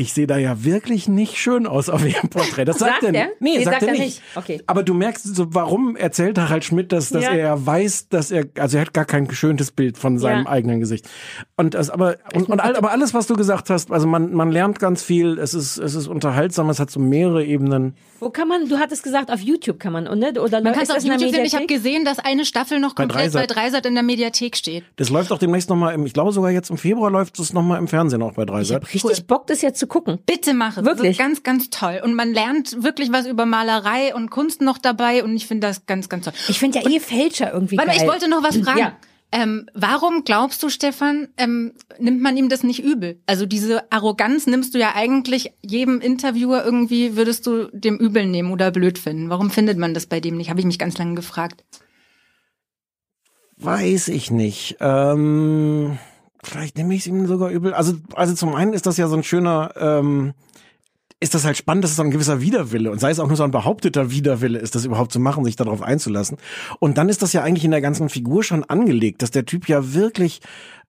ich 0.00 0.12
sehe 0.14 0.26
da 0.26 0.38
ja 0.38 0.64
wirklich 0.64 1.08
nicht 1.08 1.36
schön 1.36 1.66
aus 1.66 1.88
auf 1.88 2.04
ihrem 2.06 2.28
Porträt. 2.30 2.64
Das 2.64 2.78
sagt, 2.78 3.02
Sagt 3.02 3.14
er 3.14 3.14
er? 3.14 3.26
Nee, 3.40 3.58
Nee, 3.58 3.64
sagt, 3.64 3.80
sagt 3.80 3.82
er 3.82 3.92
nicht. 3.92 4.00
nicht. 4.00 4.22
Okay. 4.34 4.62
Aber 4.66 4.82
du 4.82 4.94
merkst, 4.94 5.34
so, 5.36 5.46
warum 5.54 5.94
erzählt 5.96 6.38
Harald 6.38 6.64
Schmidt 6.64 6.92
das, 6.92 7.10
dass 7.10 7.24
Ja. 7.24 7.30
er 7.30 7.36
ja 7.38 7.66
weiß, 7.66 8.08
dass 8.08 8.30
er, 8.30 8.46
also 8.58 8.78
er 8.78 8.82
hat 8.82 8.94
gar 8.94 9.04
kein 9.04 9.28
geschöntes 9.28 9.70
Bild 9.70 9.98
von 9.98 10.18
seinem 10.18 10.44
Ja. 10.44 10.50
eigenen 10.50 10.80
Gesicht. 10.80 11.08
Und 11.56 11.74
das, 11.74 11.90
aber, 11.90 12.16
und, 12.34 12.48
und 12.48 12.60
all, 12.60 12.76
aber 12.76 12.90
alles, 12.92 13.12
was 13.14 13.26
du 13.26 13.34
gesagt 13.36 13.70
hast, 13.70 13.90
also 13.92 14.06
man, 14.06 14.32
man 14.32 14.50
lernt 14.50 14.78
ganz 14.78 15.02
viel, 15.02 15.38
es 15.38 15.54
ist, 15.54 15.76
es 15.78 15.94
ist 15.94 16.06
unterhaltsam, 16.08 16.70
es 16.70 16.80
hat 16.80 16.90
so 16.90 16.98
mehrere 17.00 17.44
Ebenen. 17.44 17.94
Wo 18.20 18.30
kann 18.30 18.48
man, 18.48 18.68
du 18.68 18.78
hattest 18.78 19.02
gesagt, 19.02 19.30
auf 19.30 19.40
YouTube 19.40 19.78
kann 19.78 19.92
man, 19.92 20.06
und, 20.06 20.18
ne? 20.18 20.32
Oder 20.40 20.60
Man 20.62 20.72
kann 20.74 20.82
es 20.82 20.90
auf 20.90 20.96
das 20.96 21.04
in 21.04 21.10
der 21.10 21.18
YouTube 21.18 21.36
sehen. 21.36 21.44
Ich 21.44 21.54
habe 21.54 21.66
gesehen, 21.66 22.04
dass 22.04 22.18
eine 22.18 22.44
Staffel 22.44 22.80
noch 22.80 22.94
Bei 22.94 23.04
komplett 23.06 23.32
bei 23.32 23.46
Dreisat. 23.46 23.86
In 23.86 23.94
der 23.94 24.02
Mediathek 24.02 24.56
steht. 24.56 24.84
Das 24.96 25.08
läuft 25.10 25.32
auch 25.32 25.38
demnächst 25.38 25.68
nochmal 25.70 25.98
ich 26.06 26.12
glaube 26.12 26.32
sogar 26.32 26.50
jetzt 26.50 26.70
im 26.70 26.76
Februar 26.78 27.10
läuft 27.10 27.38
es 27.38 27.52
nochmal 27.52 27.78
im 27.78 27.88
Fernsehen 27.88 28.22
auch 28.22 28.32
bei 28.32 28.42
Ich 28.42 28.48
Dreisat. 28.50 28.82
hab 28.82 28.94
richtig 28.94 29.26
Bock, 29.26 29.46
das 29.46 29.62
jetzt 29.62 29.78
zu 29.78 29.86
gucken. 29.90 30.18
Bitte 30.24 30.54
mache. 30.54 30.84
Wirklich? 30.86 31.18
Das 31.18 31.26
ist 31.34 31.42
ganz, 31.42 31.42
ganz 31.42 31.68
toll. 31.68 32.00
Und 32.02 32.14
man 32.14 32.32
lernt 32.32 32.82
wirklich 32.82 33.12
was 33.12 33.26
über 33.26 33.44
Malerei 33.44 34.14
und 34.14 34.30
Kunst 34.30 34.62
noch 34.62 34.78
dabei. 34.78 35.22
Und 35.22 35.36
ich 35.36 35.46
finde 35.46 35.66
das 35.66 35.84
ganz, 35.84 36.08
ganz 36.08 36.24
toll. 36.24 36.34
Ich 36.48 36.58
finde 36.58 36.80
ja 36.80 36.88
eh 36.88 37.00
Fälscher 37.00 37.52
irgendwie 37.52 37.76
Warte 37.76 37.90
geil. 37.90 38.00
ich 38.00 38.08
wollte 38.08 38.30
noch 38.30 38.42
was 38.42 38.56
fragen. 38.56 38.78
Ja. 38.78 38.96
Ähm, 39.32 39.66
warum 39.74 40.24
glaubst 40.24 40.60
du, 40.62 40.70
Stefan, 40.70 41.28
ähm, 41.36 41.72
nimmt 42.00 42.20
man 42.20 42.36
ihm 42.36 42.48
das 42.48 42.64
nicht 42.64 42.82
übel? 42.82 43.20
Also 43.26 43.46
diese 43.46 43.90
Arroganz 43.92 44.46
nimmst 44.46 44.74
du 44.74 44.78
ja 44.78 44.94
eigentlich 44.96 45.52
jedem 45.62 46.00
Interviewer 46.00 46.64
irgendwie, 46.64 47.14
würdest 47.16 47.46
du 47.46 47.68
dem 47.72 47.96
übel 47.98 48.26
nehmen 48.26 48.50
oder 48.50 48.72
blöd 48.72 48.98
finden. 48.98 49.30
Warum 49.30 49.50
findet 49.50 49.78
man 49.78 49.94
das 49.94 50.06
bei 50.06 50.18
dem 50.18 50.36
nicht? 50.36 50.50
Habe 50.50 50.58
ich 50.58 50.66
mich 50.66 50.80
ganz 50.80 50.98
lange 50.98 51.14
gefragt. 51.14 51.62
Weiß 53.56 54.08
ich 54.08 54.30
nicht. 54.30 54.78
Ähm, 54.80 55.98
vielleicht 56.42 56.76
nehme 56.78 56.94
ich 56.94 57.00
es 57.00 57.06
ihm 57.06 57.26
sogar 57.26 57.50
übel. 57.50 57.74
Also, 57.74 57.94
also 58.14 58.34
zum 58.34 58.54
einen 58.54 58.72
ist 58.72 58.86
das 58.86 58.96
ja 58.96 59.08
so 59.08 59.16
ein 59.16 59.22
schöner, 59.22 59.72
ähm, 59.76 60.34
ist 61.20 61.34
das 61.34 61.44
halt 61.44 61.58
spannend, 61.58 61.84
dass 61.84 61.90
es 61.90 61.96
so 61.98 62.02
ein 62.02 62.10
gewisser 62.10 62.40
Widerwille 62.40 62.90
und 62.90 62.98
sei 62.98 63.10
es 63.10 63.20
auch 63.20 63.28
nur 63.28 63.36
so 63.36 63.44
ein 63.44 63.50
behaupteter 63.50 64.10
Widerwille 64.10 64.58
ist, 64.58 64.74
das 64.74 64.86
überhaupt 64.86 65.12
zu 65.12 65.20
machen, 65.20 65.44
sich 65.44 65.56
darauf 65.56 65.82
einzulassen. 65.82 66.38
Und 66.78 66.96
dann 66.96 67.10
ist 67.10 67.20
das 67.20 67.34
ja 67.34 67.42
eigentlich 67.42 67.64
in 67.64 67.70
der 67.70 67.82
ganzen 67.82 68.08
Figur 68.08 68.42
schon 68.42 68.64
angelegt, 68.64 69.20
dass 69.20 69.30
der 69.30 69.44
Typ 69.44 69.68
ja 69.68 69.92
wirklich 69.92 70.40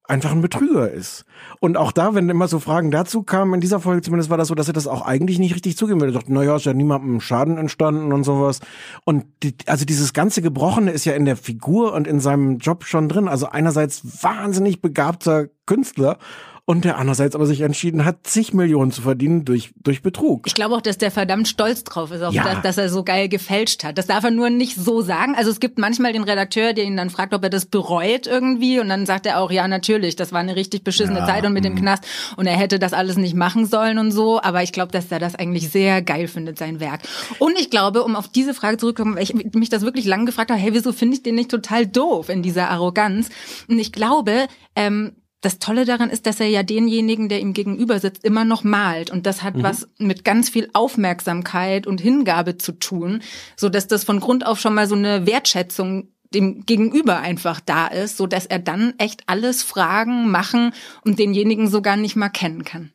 einfach 0.04 0.32
ein 0.32 0.40
Betrüger 0.40 0.90
ist. 0.90 1.24
Und 1.60 1.76
auch 1.76 1.92
da, 1.92 2.14
wenn 2.14 2.28
immer 2.28 2.48
so 2.48 2.58
Fragen 2.58 2.90
dazu 2.90 3.22
kamen, 3.22 3.54
in 3.54 3.60
dieser 3.60 3.80
Folge 3.80 4.02
zumindest 4.02 4.30
war 4.30 4.36
das 4.36 4.48
so, 4.48 4.54
dass 4.54 4.66
er 4.66 4.74
das 4.74 4.86
auch 4.86 5.02
eigentlich 5.02 5.38
nicht 5.38 5.54
richtig 5.54 5.76
zugeben 5.76 6.00
will. 6.00 6.08
Er 6.08 6.14
dachte, 6.14 6.32
naja, 6.32 6.56
ist 6.56 6.66
ja 6.66 6.72
niemandem 6.72 7.20
Schaden 7.20 7.56
entstanden 7.56 8.12
und 8.12 8.24
sowas. 8.24 8.60
Und 9.04 9.24
die, 9.42 9.54
also 9.66 9.84
dieses 9.84 10.12
ganze 10.12 10.42
Gebrochene 10.42 10.90
ist 10.90 11.04
ja 11.04 11.14
in 11.14 11.24
der 11.24 11.36
Figur 11.36 11.92
und 11.94 12.06
in 12.06 12.20
seinem 12.20 12.58
Job 12.58 12.84
schon 12.84 13.08
drin. 13.08 13.28
Also 13.28 13.46
einerseits 13.46 14.22
wahnsinnig 14.22 14.80
begabter 14.80 15.46
Künstler 15.66 16.18
und 16.64 16.84
der 16.84 16.96
andererseits 16.96 17.34
aber 17.34 17.44
sich 17.46 17.62
entschieden 17.62 18.04
hat, 18.04 18.18
zig 18.24 18.54
Millionen 18.54 18.92
zu 18.92 19.02
verdienen 19.02 19.44
durch, 19.44 19.72
durch 19.82 20.00
Betrug. 20.00 20.46
Ich 20.46 20.54
glaube 20.54 20.76
auch, 20.76 20.80
dass 20.80 20.96
der 20.96 21.10
verdammt 21.10 21.48
stolz 21.48 21.82
drauf 21.82 22.12
ist, 22.12 22.22
auf 22.22 22.32
Ja. 22.32 22.44
das, 22.44 22.62
dass 22.62 22.78
er 22.78 22.88
so 22.88 23.02
geil 23.02 23.28
gefälscht 23.28 23.82
hat. 23.82 23.98
Das 23.98 24.06
darf 24.06 24.22
er 24.22 24.30
nur 24.30 24.48
nicht 24.48 24.76
so 24.76 25.00
sagen. 25.02 25.34
Also 25.34 25.50
es 25.50 25.58
gibt 25.58 25.78
manchmal 25.78 26.12
den 26.12 26.22
Redakteur, 26.22 26.72
der 26.72 26.84
ihn 26.84 26.96
dann 26.96 27.10
fragt, 27.10 27.34
ob 27.34 27.42
er 27.42 27.50
das 27.50 27.66
bereut 27.66 28.28
irgendwie. 28.28 28.78
Und 28.78 28.88
dann 28.88 29.06
sagt 29.06 29.26
er 29.26 29.40
auch, 29.40 29.50
ja, 29.50 29.66
natürlich, 29.66 30.14
das 30.14 30.30
war 30.30 30.38
eine 30.38 30.54
richtig 30.54 30.84
beschissene 30.84 31.18
Ja, 31.18 31.26
Zeit 31.26 31.44
und 31.44 31.52
mit 31.52 31.64
dem 31.64 31.72
mhm. 31.72 31.78
Knast. 31.80 32.04
Und 32.36 32.46
er 32.46 32.56
hätte 32.56 32.78
das 32.78 32.92
alles 32.92 33.16
nicht 33.16 33.34
machen 33.34 33.66
sollen 33.66 33.98
und 33.98 34.12
so. 34.12 34.40
Aber 34.40 34.62
ich 34.62 34.70
glaube, 34.70 34.92
dass 34.92 35.10
er 35.10 35.18
das 35.18 35.34
eigentlich 35.34 35.68
sehr 35.68 36.00
geil 36.00 36.28
findet, 36.28 36.58
sein 36.58 36.78
Werk. 36.78 37.00
Und 37.40 37.58
ich 37.58 37.70
glaube, 37.70 38.04
um 38.04 38.14
auf 38.14 38.28
diese 38.28 38.54
Frage 38.54 38.76
zurückzukommen, 38.76 39.16
weil 39.16 39.24
ich 39.24 39.34
mich 39.34 39.68
das 39.68 39.82
wirklich 39.82 40.04
lang 40.04 40.26
gefragt 40.26 40.52
habe, 40.52 40.60
hey, 40.60 40.72
wieso 40.74 40.92
finde 40.92 41.16
ich 41.16 41.24
den 41.24 41.34
nicht 41.34 41.50
total 41.50 41.88
doof 41.88 42.28
in 42.28 42.42
dieser 42.42 42.70
Arroganz? 42.70 43.30
Und 43.68 43.80
ich 43.80 43.90
glaube, 43.90 44.46
ähm, 44.76 45.12
das 45.42 45.58
Tolle 45.58 45.84
daran 45.84 46.08
ist, 46.08 46.26
dass 46.26 46.40
er 46.40 46.46
ja 46.46 46.62
denjenigen, 46.62 47.28
der 47.28 47.40
ihm 47.40 47.52
gegenüber 47.52 47.98
sitzt, 47.98 48.24
immer 48.24 48.44
noch 48.44 48.64
malt. 48.64 49.10
Und 49.10 49.26
das 49.26 49.42
hat 49.42 49.60
was 49.60 49.88
mit 49.98 50.24
ganz 50.24 50.48
viel 50.48 50.70
Aufmerksamkeit 50.72 51.86
und 51.86 52.00
Hingabe 52.00 52.56
zu 52.56 52.72
tun, 52.72 53.22
so 53.56 53.68
dass 53.68 53.88
das 53.88 54.04
von 54.04 54.20
Grund 54.20 54.46
auf 54.46 54.60
schon 54.60 54.74
mal 54.74 54.86
so 54.86 54.94
eine 54.94 55.26
Wertschätzung 55.26 56.08
dem 56.32 56.64
Gegenüber 56.64 57.18
einfach 57.18 57.60
da 57.60 57.88
ist, 57.88 58.16
so 58.16 58.26
dass 58.26 58.46
er 58.46 58.60
dann 58.60 58.94
echt 58.98 59.24
alles 59.26 59.62
fragen, 59.62 60.30
machen 60.30 60.72
und 61.04 61.18
denjenigen 61.18 61.68
sogar 61.68 61.96
nicht 61.96 62.16
mal 62.16 62.30
kennen 62.30 62.64
kann. 62.64 62.92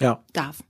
Ja. 0.00 0.24
Darf. 0.32 0.64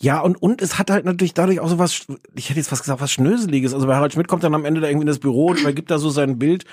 Ja, 0.00 0.20
und, 0.20 0.36
und 0.36 0.62
es 0.62 0.78
hat 0.78 0.90
halt 0.90 1.04
natürlich 1.04 1.34
dadurch 1.34 1.60
auch 1.60 1.68
so 1.68 1.78
was, 1.78 2.06
ich 2.34 2.48
hätte 2.48 2.60
jetzt 2.60 2.68
fast 2.68 2.82
gesagt, 2.82 3.00
was 3.00 3.10
Schnöseliges. 3.10 3.74
Also 3.74 3.86
bei 3.86 3.96
Harald 3.96 4.12
Schmidt 4.12 4.28
kommt 4.28 4.44
dann 4.44 4.54
am 4.54 4.64
Ende 4.64 4.80
da 4.80 4.88
irgendwie 4.88 5.04
in 5.04 5.08
das 5.08 5.18
Büro 5.18 5.48
und 5.48 5.60
übergibt 5.60 5.90
da 5.90 5.98
so 5.98 6.10
sein 6.10 6.38
Bild 6.38 6.64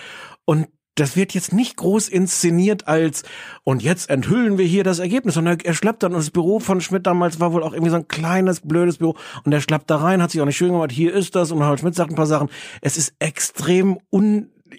und 0.46 0.68
das 0.96 1.16
wird 1.16 1.34
jetzt 1.34 1.54
nicht 1.54 1.78
groß 1.78 2.08
inszeniert 2.08 2.88
als 2.88 3.24
und 3.64 3.84
jetzt 3.84 4.10
enthüllen 4.10 4.58
wir 4.58 4.66
hier 4.66 4.84
das 4.84 5.00
Ergebnis, 5.00 5.36
sondern 5.36 5.60
er 5.60 5.74
schleppt 5.74 6.04
dann 6.04 6.14
und 6.14 6.20
das 6.20 6.32
Büro 6.32 6.60
von 6.60 6.82
Schmidt 6.82 7.06
damals 7.06 7.40
war 7.40 7.54
wohl 7.54 7.64
auch 7.64 7.74
irgendwie 7.74 7.92
so 7.92 7.98
ein 7.98 8.08
kleines 8.08 8.62
blödes 8.62 8.98
Büro 8.98 9.16
und 9.44 9.52
er 9.52 9.62
schleppt 9.62 9.90
da 9.90 9.98
rein, 9.98 10.22
hat 10.22 10.32
sich 10.32 10.42
auch 10.42 10.46
nicht 10.46 10.58
schön 10.58 10.72
gemacht, 10.72 10.92
hier 10.92 11.14
ist 11.14 11.36
das 11.36 11.52
und 11.52 11.62
Harald 11.64 11.82
Schmidt 11.82 11.96
sagt 11.96 12.12
ein 12.12 12.16
paar 12.16 12.26
Sachen. 12.26 12.50
Es 12.82 12.98
ist 12.98 13.14
extrem 13.20 14.00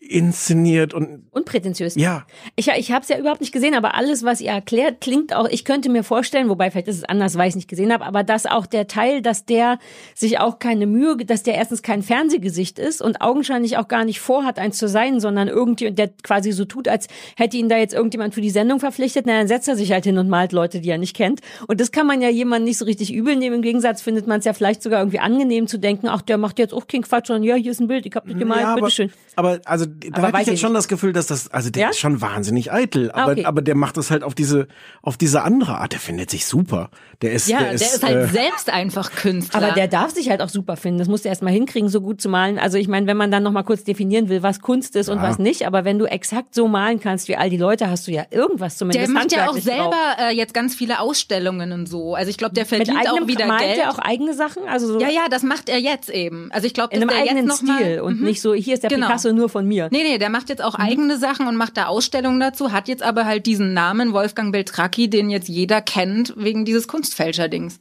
uninszeniert 0.03 0.95
und 0.95 1.27
Unprätentiös. 1.31 1.95
ja, 1.97 2.27
Ich, 2.57 2.69
ich 2.69 2.93
habe 2.93 3.03
es 3.03 3.09
ja 3.09 3.19
überhaupt 3.19 3.41
nicht 3.41 3.53
gesehen, 3.53 3.75
aber 3.75 3.95
alles, 3.95 4.25
was 4.25 4.41
ihr 4.41 4.51
erklärt, 4.51 5.01
klingt 5.01 5.35
auch, 5.35 5.49
ich 5.49 5.65
könnte 5.65 5.89
mir 5.89 6.03
vorstellen, 6.03 6.49
wobei 6.49 6.71
vielleicht 6.71 6.89
ist 6.89 6.97
es 6.97 7.05
anders, 7.05 7.37
weil 7.37 7.49
ich 7.49 7.53
es 7.53 7.57
nicht 7.57 7.69
gesehen 7.69 7.93
habe, 7.93 8.05
aber 8.05 8.23
dass 8.23 8.47
auch 8.47 8.67
der 8.67 8.87
Teil, 8.87 9.23
dass 9.23 9.45
der 9.45 9.79
sich 10.15 10.39
auch 10.39 10.59
keine 10.59 10.87
Mühe, 10.87 11.17
dass 11.17 11.43
der 11.43 11.55
erstens 11.55 11.83
kein 11.83 12.03
Fernsehgesicht 12.03 12.79
ist 12.79 13.03
und 13.03 13.21
augenscheinlich 13.21 13.77
auch 13.79 13.89
gar 13.89 14.05
nicht 14.05 14.21
vorhat, 14.21 14.59
eins 14.59 14.79
zu 14.79 14.89
sein, 14.89 15.21
sondern 15.21 15.49
irgendwie, 15.49 15.91
der 15.91 16.11
quasi 16.23 16.53
so 16.53 16.65
tut, 16.65 16.89
als 16.89 17.09
hätte 17.37 17.57
ihn 17.57 17.69
da 17.69 17.77
jetzt 17.79 17.95
irgendjemand 17.95 18.35
für 18.35 18.41
die 18.41 18.51
Sendung 18.51 18.81
verpflichtet, 18.81 19.27
na, 19.27 19.39
dann 19.39 19.49
setzt 19.49 19.69
er 19.69 19.77
sich 19.77 19.93
halt 19.93 20.05
hin 20.05 20.19
und 20.19 20.29
malt 20.29 20.53
Leute, 20.53 20.81
die 20.81 20.91
er 20.91 20.99
nicht 20.99 21.17
kennt. 21.17 21.41
Und 21.67 21.81
das 21.81 21.93
kann 21.93 22.07
man 22.07 22.21
ja 22.21 22.29
jemandem 22.29 22.65
nicht 22.65 22.79
so 22.79 22.85
richtig 22.85 23.13
übel 23.13 23.37
nehmen. 23.37 23.57
Im 23.57 23.63
Gegensatz 23.63 24.03
findet 24.03 24.27
man 24.27 24.41
es 24.41 24.45
ja 24.45 24.53
vielleicht 24.53 24.83
sogar 24.83 25.01
irgendwie 25.01 25.19
angenehm 25.19 25.67
zu 25.67 25.79
denken, 25.79 26.09
ach, 26.09 26.23
der 26.23 26.39
macht 26.39 26.59
jetzt 26.59 26.75
auch 26.75 26.87
keinen 26.87 27.03
Quatsch, 27.03 27.29
sondern 27.29 27.45
ja, 27.45 27.55
hier 27.55 27.71
ist 27.71 27.81
ein 27.81 27.89
Bild, 27.89 28.07
ich 28.07 28.15
hab 28.15 28.27
das 28.27 28.37
gemalt, 28.39 28.63
ja, 28.63 28.75
bitteschön. 28.75 29.13
aber 29.37 29.61
also 29.65 29.86
da 29.87 30.19
Aber 30.19 30.27
habe 30.29 30.41
ich 30.43 30.47
jetzt 30.49 30.61
schon 30.61 30.75
das 30.75 30.89
Gefühl, 30.89 31.13
dass 31.13 31.27
das, 31.27 31.51
also 31.53 31.71
der 31.71 31.83
Ja? 31.85 31.89
ist 31.91 31.99
schon 31.99 32.21
wahnsinnig 32.21 32.73
eitel, 32.73 33.11
Ah, 33.13 33.23
aber, 33.25 33.33
okay. 33.33 33.45
aber 33.45 33.63
der 33.63 33.75
macht 33.75 33.97
das 33.97 34.11
halt 34.11 34.23
auf 34.23 34.35
diese, 34.35 34.69
auf 35.03 35.17
diese 35.17 35.43
andere 35.43 35.79
Art. 35.79 35.93
Der 35.93 36.01
findet 36.01 36.31
sich 36.31 36.47
super. 36.47 36.91
Der 37.23 37.33
ist, 37.33 37.49
Ja, 37.49 37.59
der 37.59 37.67
der 37.69 37.75
ist, 37.75 37.95
ist, 37.97 38.03
halt 38.05 38.17
äh, 38.17 38.27
selbst 38.29 38.71
einfach 38.71 39.11
Künstler. 39.13 39.63
Aber 39.63 39.73
der 39.73 39.89
darf 39.89 40.11
sich 40.11 40.29
halt 40.31 40.43
auch 40.43 40.49
super 40.49 40.77
finden. 40.77 40.99
Das 40.99 41.09
musst 41.09 41.25
du 41.25 41.29
erst 41.29 41.43
mal 41.43 41.51
hinkriegen, 41.53 41.89
so 41.89 42.01
gut 42.01 42.21
zu 42.21 42.29
malen. 42.29 42.59
Also 42.59 42.79
ich 42.79 42.89
meine, 42.89 43.07
wenn 43.07 43.17
man 43.17 43.31
dann 43.31 43.43
noch 43.43 43.53
mal 43.53 43.63
kurz 43.63 43.85
definieren 43.85 44.29
will, 44.29 44.43
was 44.43 44.61
Kunst 44.61 44.97
ist 44.97 45.09
und 45.09 45.23
was 45.23 45.39
nicht, 45.39 45.67
aber 45.67 45.85
wenn 45.85 45.99
du 45.99 46.05
exakt 46.07 46.55
so 46.55 46.69
malen 46.69 47.01
kannst 47.01 47.29
wie 47.29 47.37
all 47.37 47.49
die 47.51 47.57
Leute, 47.57 47.89
hast 47.91 48.07
du 48.07 48.13
ja 48.13 48.25
irgendwas 48.31 48.77
zumindest 48.77 49.07
der 49.07 49.15
macht 49.15 49.33
ja 49.33 49.49
auch 49.49 49.57
selber 49.57 49.97
äh, 50.19 50.35
jetzt 50.37 50.53
ganz 50.55 50.75
viele 50.75 51.01
Ausstellungen 51.01 51.73
und 51.73 51.89
so. 51.89 52.15
Also 52.15 52.31
ich 52.31 52.37
glaube, 52.37 52.55
der 52.55 52.63
Mit 52.65 52.69
verdient 52.69 52.99
eigenem 52.99 53.25
auch 53.25 53.29
wieder 53.29 53.47
malt 53.47 53.61
Geld. 53.61 53.79
er 53.79 53.91
auch 53.91 53.99
eigene 53.99 54.35
Sachen, 54.35 54.63
also 54.69 54.87
so 54.87 55.01
ja, 55.01 55.09
ja, 55.09 55.27
das 55.31 55.43
macht 55.43 55.69
er 55.69 55.79
jetzt 55.79 56.11
eben. 56.11 56.51
Also 56.53 56.67
ich 56.67 56.75
glaube, 56.75 56.95
in 56.95 57.01
einem 57.03 57.09
der 57.09 57.19
eigenen 57.19 57.47
jetzt 57.47 57.63
noch 57.63 57.75
Stil 57.77 57.97
mal, 57.97 58.01
und 58.01 58.21
Mhm. 58.21 58.27
nicht 58.27 58.41
so 58.41 58.55
hier 58.55 58.75
ist 58.75 58.83
der 58.83 58.91
Genau. 58.91 59.07
Picasso 59.07 59.33
nur 59.33 59.49
von 59.49 59.66
mir. 59.67 59.89
Nee, 59.91 60.03
nee, 60.03 60.19
der 60.19 60.31
macht 60.31 60.49
jetzt 60.49 60.63
auch 60.63 60.79
Mhm. 60.79 60.85
eigene 60.85 61.19
Sachen 61.19 61.47
und 61.47 61.57
macht 61.57 61.77
da 61.77 61.87
Ausstellungen 61.87 62.41
dazu, 62.41 62.73
hat 62.73 62.89
jetzt 62.89 63.03
aber 63.03 63.25
halt 63.27 63.47
diesen 63.47 63.75
Namen 63.75 64.13
Wolfgang 64.13 64.53
Beltracchi, 64.53 65.11
den 65.11 65.29
jetzt 65.31 65.49
jeder 65.49 65.81
kennt 65.83 66.35
wegen 66.37 66.65
dieses 66.65 66.89
Kunstfälscher-Dings. 66.89 67.81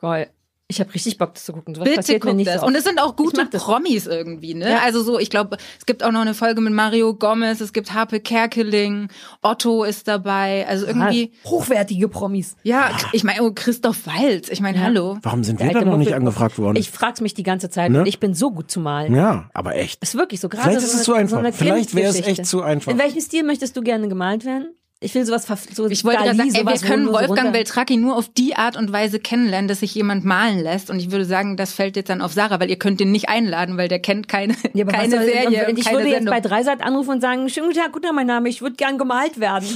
Geil. 0.00 0.30
Ich 0.70 0.80
habe 0.80 0.92
richtig 0.92 1.16
Bock, 1.16 1.32
das 1.32 1.44
zu 1.46 1.54
gucken. 1.54 1.74
Was 1.76 1.84
Bitte 1.84 1.96
passiert 1.96 2.24
mir 2.24 2.30
guckt 2.32 2.36
nicht 2.36 2.48
das. 2.48 2.60
so 2.60 2.66
Und 2.66 2.74
es 2.74 2.84
sind 2.84 3.00
auch 3.00 3.16
gute. 3.16 3.46
Promis 3.46 4.06
irgendwie, 4.06 4.52
ne? 4.52 4.68
Ja. 4.68 4.78
Also 4.84 5.02
so, 5.02 5.18
ich 5.18 5.30
glaube, 5.30 5.56
es 5.78 5.86
gibt 5.86 6.04
auch 6.04 6.12
noch 6.12 6.20
eine 6.20 6.34
Folge 6.34 6.60
mit 6.60 6.74
Mario 6.74 7.14
Gomez, 7.14 7.62
es 7.62 7.72
gibt 7.72 7.94
Harpe 7.94 8.20
Kerkeling, 8.20 9.08
Otto 9.40 9.84
ist 9.84 10.08
dabei, 10.08 10.66
also 10.68 10.84
irgendwie, 10.86 11.32
Ah, 11.42 11.48
hochwertige 11.48 12.08
Promis. 12.08 12.54
ja, 12.64 12.90
ich 13.12 13.24
meine, 13.24 13.42
oh, 13.44 13.52
Christoph 13.54 14.06
Waltz, 14.06 14.50
ich 14.50 14.60
meine, 14.60 14.82
hallo. 14.82 15.16
warum 15.22 15.42
sind 15.42 15.58
wir 15.58 15.72
da 15.72 15.80
noch 15.86 15.96
nicht 15.96 16.12
angefragt 16.12 16.58
worden? 16.58 16.76
Ich 16.76 16.90
frag's 16.90 17.22
mich 17.22 17.32
die 17.32 17.44
ganze 17.44 17.70
Zeit 17.70 17.90
Ne? 17.90 18.00
und 18.00 18.06
ich 18.06 18.20
bin 18.20 18.34
so 18.34 18.50
gut 18.50 18.70
zu 18.70 18.80
malen. 18.80 19.14
ja, 19.14 19.48
aber 19.54 19.74
echt. 19.76 20.02
Ist 20.02 20.16
wirklich 20.16 20.40
so. 20.40 20.50
Gerade 20.50 20.64
Vielleicht 20.68 20.80
so 20.82 20.86
ist 20.86 20.94
es 20.94 21.02
zu 21.04 21.14
einfach. 21.14 21.36
So 21.38 21.38
eine 21.38 21.52
Vielleicht 21.54 21.94
wäre 21.94 22.10
es 22.10 22.20
echt 22.20 22.44
zu 22.44 22.60
einfach. 22.60 22.92
In 22.92 22.98
welchem 22.98 23.20
Stil 23.22 23.42
möchtest 23.42 23.74
du 23.76 23.80
gerne 23.80 24.08
gemalt 24.08 24.44
werden? 24.44 24.74
Ich 25.00 25.14
will 25.14 25.24
sowas 25.24 25.48
verf- 25.48 25.72
so 25.72 25.86
Ich 25.86 26.02
wollte 26.04 26.24
gerade 26.24 26.36
sagen, 26.36 26.52
ey, 26.54 26.66
wir 26.66 26.74
können 26.88 27.06
so 27.06 27.12
Wolfgang 27.12 27.30
runter- 27.38 27.50
Beltracchi 27.52 27.96
nur 27.96 28.16
auf 28.16 28.28
die 28.36 28.56
Art 28.56 28.76
und 28.76 28.90
Weise 28.92 29.20
kennenlernen, 29.20 29.68
dass 29.68 29.80
sich 29.80 29.94
jemand 29.94 30.24
malen 30.24 30.58
lässt. 30.58 30.90
Und 30.90 30.98
ich 30.98 31.12
würde 31.12 31.24
sagen, 31.24 31.56
das 31.56 31.72
fällt 31.72 31.94
jetzt 31.94 32.08
dann 32.10 32.20
auf 32.20 32.32
Sarah, 32.32 32.58
weil 32.58 32.68
ihr 32.68 32.78
könnt 32.80 32.98
den 32.98 33.12
nicht 33.12 33.28
einladen, 33.28 33.76
weil 33.76 33.86
der 33.86 34.00
kennt 34.00 34.26
keine, 34.26 34.54
Ja, 34.74 34.84
aber 34.84 34.92
keine 34.92 35.10
soll, 35.10 35.24
Serie. 35.24 35.70
ich 35.76 35.84
keine 35.84 35.98
würde 35.98 36.08
jetzt 36.08 36.16
Sendung. 36.24 36.34
bei 36.34 36.40
Dreisat 36.40 36.82
anrufen 36.82 37.10
und 37.10 37.20
sagen, 37.20 37.48
schönen 37.48 37.68
guten 37.68 37.78
Tag, 37.78 37.92
guten 37.92 38.06
Tag, 38.06 38.14
mein 38.16 38.26
Name, 38.26 38.48
ich 38.48 38.60
würde 38.60 38.74
gern 38.74 38.98
gemalt 38.98 39.38
werden. 39.38 39.68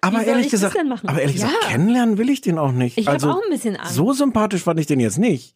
Aber 0.00 0.22
ehrlich 0.22 0.48
gesagt, 0.48 0.76
aber 0.78 1.20
ehrlich 1.20 1.34
gesagt, 1.34 1.54
Ja. 1.60 1.68
kennenlernen 1.70 2.16
will 2.16 2.30
ich 2.30 2.40
den 2.40 2.56
auch 2.56 2.70
nicht. 2.70 2.98
Ich 2.98 3.08
also, 3.08 3.30
auch 3.30 3.42
ein 3.42 3.50
bisschen 3.50 3.74
Angst. 3.74 3.94
So 3.96 4.12
sympathisch 4.12 4.62
fand 4.62 4.78
ich 4.78 4.86
den 4.86 5.00
jetzt 5.00 5.18
nicht. 5.18 5.54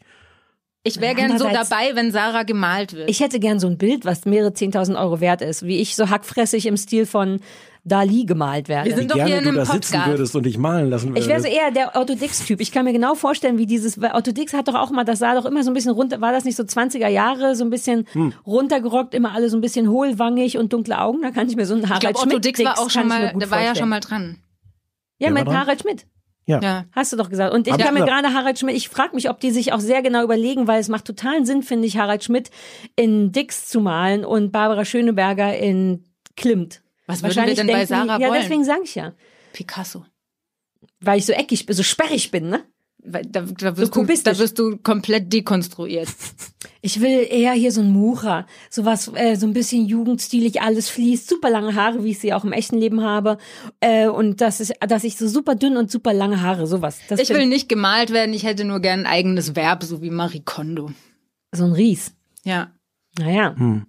Ich 0.83 1.01
wäre 1.01 1.15
gern 1.15 1.39
so 1.39 1.45
dabei, 1.49 1.95
wenn 1.95 2.11
Sarah 2.11 2.43
gemalt 2.43 2.93
wird. 2.95 3.09
Ich 3.09 3.21
hätte 3.21 3.39
gern 3.39 3.61
so 3.61 3.69
ein 3.69 3.79
Bild, 3.79 4.05
was 4.05 4.25
mehrere 4.25 4.51
10.000 4.51 4.99
Euro 4.99 5.21
wert 5.21 5.41
ist, 5.43 5.63
wie 5.65 5.79
ich 5.81 5.95
so 5.95 6.11
hackfressig 6.11 6.67
im 6.67 6.77
Stil 6.77 7.07
von 7.07 7.39
Dali 7.85 8.25
gemalt 8.25 8.69
werde. 8.69 8.91
Wir 8.91 8.97
sind 8.97 9.11
doch 9.11 9.17
Gerne 9.17 9.29
hier 9.31 9.39
in 9.39 9.45
du 9.45 9.49
einem 9.51 9.59
da 9.59 9.65
sitzen 9.65 9.93
Podcast. 9.93 10.09
würdest 10.11 10.37
und 10.37 10.47
dich 10.47 10.57
malen 10.57 10.89
lassen 10.89 11.09
würdest. 11.11 11.27
Ich 11.27 11.29
wäre 11.29 11.41
so 11.41 11.49
eher 11.49 11.73
der 11.73 11.97
Otto 11.97 12.15
Dix-Typ. 12.15 12.61
Ich 12.61 12.71
kann 12.71 12.85
mir 12.85 12.93
genau 12.93 13.15
vorstellen, 13.17 13.59
wie 13.59 13.67
dieses, 13.67 14.01
weil 14.01 14.13
Otto 14.15 14.31
Dix 14.31 14.53
hat 14.53 14.69
doch 14.69 14.75
auch 14.77 14.91
mal, 14.91 15.03
das 15.05 15.19
sah 15.19 15.35
doch 15.35 15.45
immer 15.47 15.65
so 15.65 15.71
ein 15.71 15.75
bisschen 15.75 15.91
runter, 15.93 16.21
war 16.21 16.31
das 16.31 16.45
nicht 16.45 16.55
so 16.57 16.63
20er 16.63 17.09
Jahre, 17.09 17.57
so 17.57 17.65
ein 17.65 17.71
bisschen 17.71 18.07
Hm. 18.13 18.33
runtergerockt, 18.47 19.15
immer 19.15 19.33
alle 19.33 19.49
so 19.51 19.57
ein 19.57 19.61
bisschen 19.61 19.89
hohlwangig 19.91 20.59
und 20.59 20.73
dunkle 20.73 21.01
Augen. 21.01 21.23
Da 21.23 21.33
kann 21.33 21.49
ich 21.49 21.57
mir 21.57 21.67
so 21.67 21.75
einen 21.75 21.83
ich 21.83 21.89
Harald 21.89 22.03
glaube, 22.03 22.19
Otto 22.21 22.31
Schmidt 22.31 22.45
Dix 22.45 22.65
war 22.65 22.79
auch 22.79 22.89
schon 22.91 23.03
ich 23.03 23.09
mal, 23.09 23.33
der 23.35 23.51
war 23.51 23.63
ja 23.63 23.75
schon 23.75 23.89
mal 23.89 24.01
dran. 24.01 24.39
Ja, 25.19 25.35
Wer 25.35 25.45
mit? 25.45 25.49
Harald 25.53 25.81
Schmidt. 25.81 26.07
ja. 26.47 26.61
Ja. 26.61 26.85
Hast 26.93 27.13
du 27.13 27.17
doch 27.17 27.31
gesagt. 27.31 27.53
Und 27.53 27.67
ich 27.67 27.73
Hab 27.73 27.81
ich 27.81 27.87
kann 27.87 27.95
mir 27.95 28.05
gerade 28.05 28.33
Harald 28.33 28.59
Schmidt, 28.61 28.77
ich 28.77 28.89
frage 28.89 29.15
mich, 29.17 29.29
ob 29.29 29.41
die 29.41 29.51
sich 29.51 29.73
auch 29.73 29.81
sehr 29.81 30.03
genau 30.03 30.23
überlegen, 30.23 30.69
weil 30.69 30.81
es 30.81 30.89
macht 30.89 31.05
totalen 31.05 31.45
Sinn, 31.47 31.63
finde 31.65 31.87
ich, 31.89 31.97
Harald 31.97 32.23
Schmidt 32.23 32.51
in 32.95 33.33
Dix 33.33 33.69
zu 33.69 33.81
malen 33.81 34.25
und 34.25 34.53
Barbara 34.53 34.85
Schöneberger 34.85 35.57
in 35.59 36.05
Klimt. 36.37 36.81
Was 37.07 37.23
würden 37.23 37.47
wir 37.47 37.55
denn 37.55 37.67
bei 37.67 37.73
denken 37.85 37.87
Sarah 37.89 38.19
Ja, 38.21 38.29
wollen? 38.29 38.41
deswegen 38.43 38.65
sage 38.65 38.83
ich 38.85 38.95
ja. 38.95 39.13
Picasso. 39.53 40.05
Weil 41.01 41.19
ich 41.19 41.27
so 41.27 41.33
eckig 41.33 41.67
bin, 41.67 41.75
so 41.77 41.83
sperrig 41.83 42.31
bin, 42.31 42.49
ne? 42.49 42.65
Weil 43.05 43.25
Da, 43.27 43.41
da, 43.43 43.77
wirst 43.77 43.95
du, 43.95 44.01
kubistisch. 44.01 44.33
da 44.33 44.39
wirst 44.39 44.59
du 44.59 44.77
komplett 44.79 45.33
dekonstruiert. 45.33 46.09
Ich 46.85 47.01
will 47.01 47.29
eher 47.31 47.53
hier 47.53 47.71
so 47.71 47.81
ein 47.81 47.93
Mucher, 47.93 48.45
sowas, 48.69 49.09
äh, 49.15 49.37
so 49.37 49.47
ein 49.47 49.53
bisschen 49.53 49.87
jugendstilig, 49.87 50.63
alles 50.63 50.89
fließt, 50.89 51.29
super 51.29 51.49
lange 51.49 51.77
Haare, 51.77 52.03
wie 52.03 52.11
ich 52.11 52.19
sie 52.19 52.35
auch 52.35 52.43
im 52.43 52.51
echten 52.51 52.77
Leben 52.77 53.03
habe, 53.05 53.39
äh, 53.79 54.09
und 54.09 54.41
das 54.41 54.59
ist, 54.59 54.73
dass 54.81 55.05
ich 55.05 55.17
so 55.17 55.29
super 55.29 55.55
dünn 55.55 55.77
und 55.77 55.93
super 55.93 56.13
lange 56.13 56.43
Haare, 56.43 56.67
sowas. 56.67 56.99
Das 57.09 57.21
Ich 57.21 57.29
will 57.29 57.47
nicht 57.47 57.69
gemalt 57.69 58.11
werden, 58.13 58.35
ich 58.35 58.43
hätte 58.43 58.65
nur 58.65 58.81
gern 58.81 59.01
ein 59.01 59.07
eigenes 59.07 59.55
Verb, 59.55 59.85
so 59.85 60.03
wie 60.03 60.11
Marie 60.11 60.43
Kondo. 60.45 60.91
so 61.53 61.63
ein 61.67 61.73
Ries. 61.73 62.17
Ja. 62.43 62.73
Naja. 63.17 63.55
Hm. 63.57 63.87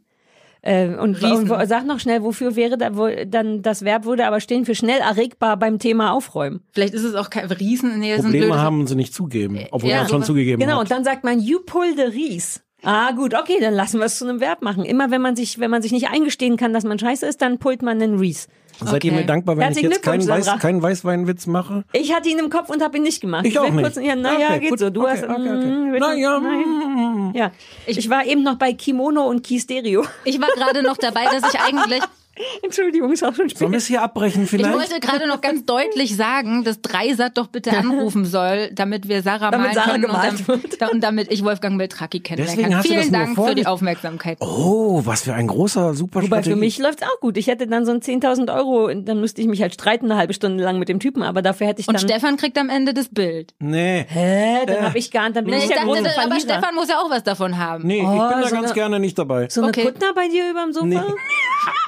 Äh, 0.65 0.95
und, 0.95 1.15
Riesen. 1.15 1.31
und 1.40 1.49
wo- 1.49 1.65
sag 1.65 1.85
noch 1.85 1.99
schnell, 1.99 2.23
wofür 2.23 2.56
wäre 2.56 2.77
da, 2.77 2.95
wo, 2.95 3.10
dann 3.27 3.61
das 3.61 3.84
Verb 3.84 4.06
würde 4.06 4.26
aber 4.26 4.40
stehen 4.40 4.64
für 4.64 4.76
schnell 4.76 4.99
erregbar 5.02 5.57
beim 5.57 5.77
Thema 5.77 6.14
Aufräumen. 6.14 6.61
Vielleicht 6.72 6.94
ist 6.94 7.03
es 7.03 7.15
auch 7.15 7.30
kein 7.30 7.52
Riesen. 7.52 7.99
Nee, 7.99 8.15
Probleme 8.15 8.57
haben 8.60 8.88
sie 8.88 8.95
nicht 8.95 9.14
zugeben, 9.14 9.60
obwohl 9.72 9.90
ja, 9.90 9.98
es 10.03 10.10
schon 10.10 10.19
sowas- 10.19 10.27
zugegeben 10.27 10.61
Genau, 10.61 10.76
hat. 10.76 10.80
und 10.84 10.91
dann 10.91 11.03
sagt 11.03 11.26
man, 11.26 11.41
you 11.41 11.60
pull 11.65 11.94
the 11.98 12.03
Ries. 12.03 12.64
Ah, 12.84 13.12
gut, 13.12 13.34
okay, 13.34 13.58
dann 13.62 13.74
lassen 13.74 14.00
wir 14.00 14.06
es 14.08 14.18
zu 14.18 14.28
einem 14.28 14.40
Verb 14.42 14.62
machen. 14.62 14.84
Immer 14.84 15.10
wenn 15.10 15.22
man 15.22 15.36
sich, 15.36 15.60
wenn 15.60 15.72
man 15.72 15.82
sich 15.82 15.92
nicht 15.92 16.10
eingestehen 16.10 16.58
kann, 16.58 16.74
dass 16.74 16.84
man 16.84 17.00
scheiße 17.00 17.26
ist, 17.26 17.42
dann 17.42 17.58
pullt 17.58 17.82
man 17.82 18.02
einen 18.02 18.20
Ries. 18.20 18.48
Seid 18.84 19.04
ihr 19.06 19.12
mir 19.14 19.24
dankbar, 19.26 19.56
wenn 19.56 19.64
Herzlichen 19.66 19.92
ich 19.92 19.98
jetzt 19.98 20.04
keinen, 20.04 20.28
Weiß, 20.28 20.60
keinen 20.60 20.82
Weißweinwitz 20.82 21.46
mache? 21.46 21.84
Ich 21.94 22.14
hatte 22.14 22.28
ihn 22.28 22.40
im 22.40 22.50
Kopf 22.50 22.70
und 22.70 22.82
habe 22.84 22.98
ihn 22.98 23.04
nicht 23.04 23.22
gemacht. 23.22 23.46
Ich 23.46 23.58
auch 23.60 23.66
will 23.66 23.72
nicht. 23.72 23.84
Kurz, 23.94 24.04
ja, 24.04 24.16
naja, 24.16 24.48
Okay, 24.50 24.60
geht 24.62 24.70
gut. 24.72 24.80
so. 24.80 24.90
Du 24.90 25.04
Okay, 25.04 25.12
hast, 25.12 25.24
okay, 25.24 25.34
okay. 25.34 25.92
wird- 25.92 26.00
Naja, 26.00 26.40
nein. 26.40 27.32
ja. 27.36 27.52
Ich, 27.86 28.10
war 28.10 28.26
eben 28.26 28.42
noch 28.44 28.56
bei 28.56 28.74
Kimono 28.74 29.28
und 29.30 29.44
Key 29.46 29.60
Stereo. 29.60 30.04
Ich 30.26 30.42
war 30.42 30.50
gerade 30.56 30.82
noch 30.84 30.98
dabei, 30.98 31.26
dass 31.26 31.54
ich 31.54 31.60
eigentlich, 31.62 32.02
Entschuldigung, 32.64 33.12
ist 33.12 33.24
auch 33.24 33.36
schon 33.36 33.50
spät. 33.50 33.60
Sollen 33.60 33.72
wir 33.72 33.78
es 33.78 33.86
hier 33.86 34.02
abbrechen 34.02 34.44
ich 34.44 34.50
vielleicht? 34.50 34.74
wollte 34.74 35.00
gerade 35.00 35.28
noch 35.28 35.42
ganz 35.42 35.66
deutlich 35.66 36.16
sagen, 36.16 36.64
dass 36.64 36.82
Dreisat 36.82 37.38
doch 37.38 37.48
bitte 37.48 37.72
anrufen 37.78 38.26
soll, 38.26 38.72
damit 38.74 39.08
wir 39.08 39.22
Sarah 39.22 39.52
Damit 39.52 39.68
malen 39.68 39.76
Sarah 39.76 39.92
können 39.92 40.02
gemalt 40.04 40.32
und, 40.40 40.48
damit, 40.48 40.82
da- 40.82 40.88
und 40.88 41.04
damit 41.04 41.32
ich 41.32 41.44
Wolfgang 41.44 41.78
Beltracchi 41.78 42.22
kennenlernen 42.22 42.56
Deswegen 42.58 42.70
kann. 42.72 42.78
hast 42.80 42.90
du 42.90 42.94
das 42.96 43.02
Vielen 43.04 43.14
Dank 43.14 43.36
für 43.48 43.56
die 43.56 43.66
Aufmerksamkeit. 43.68 44.38
oh, 44.42 45.02
was 45.06 45.24
für 45.24 45.34
ein 45.34 45.48
großer, 45.48 45.94
super 45.94 46.24
Wobei 46.24 46.42
für 46.42 46.56
mich 46.56 46.80
läuft's 46.80 47.04
auch 47.04 47.20
gut. 47.20 47.38
Ich 47.38 47.48
hätte 47.48 47.68
dann 47.68 47.86
so 47.86 47.92
ein 47.92 48.00
10.000 48.02 48.54
Euro, 48.56 48.92
dann 48.94 49.20
müsste 49.20 49.42
ich 49.42 49.48
mich 49.48 49.62
halt 49.62 49.74
streiten 49.76 50.06
eine 50.06 50.18
halbe 50.20 50.34
Stunde 50.34 50.64
lang 50.64 50.80
mit 50.80 50.90
dem 50.90 51.00
Typen, 51.00 51.22
aber 51.24 51.42
dafür 51.44 51.68
hätte 51.68 51.82
ich 51.82 51.88
Und 51.88 51.94
dann... 51.94 52.02
Stefan 52.10 52.38
kriegt 52.38 52.58
am 52.58 52.70
Ende 52.70 52.94
das 52.94 53.10
Bild. 53.10 53.54
Nee, 53.60 54.06
Hä, 54.10 54.66
dann 54.66 54.82
hab 54.88 54.96
ich 54.96 55.12
gar 55.12 55.26
nicht, 55.26 55.36
dann 55.38 55.46
bin 55.46 55.54
Nee, 55.54 55.60
ich 55.60 55.66
ich 55.66 55.70
dachte, 55.76 55.86
große 55.86 56.20
aber. 56.20 56.40
Stefan 56.40 56.74
muss 56.76 56.90
ja 56.90 56.98
auch 57.00 57.10
was 57.12 57.24
davon 57.24 57.58
haben. 57.60 57.86
nee, 57.86 58.00
ich 58.00 58.04
Oh, 58.08 58.10
bin 58.12 58.18
da 58.42 58.48
so 58.48 58.56
ganz 58.56 58.66
eine- 58.66 58.74
gerne 58.74 59.00
nicht 59.00 59.18
dabei. 59.20 59.48
So 59.50 59.62
eine 59.62 59.70
Okay. 59.70 59.84
Kuttner 59.84 60.14
bei 60.16 60.28
dir 60.28 60.50
überm 60.50 60.74
Sofa? 60.74 60.86
Nee. 60.88 60.98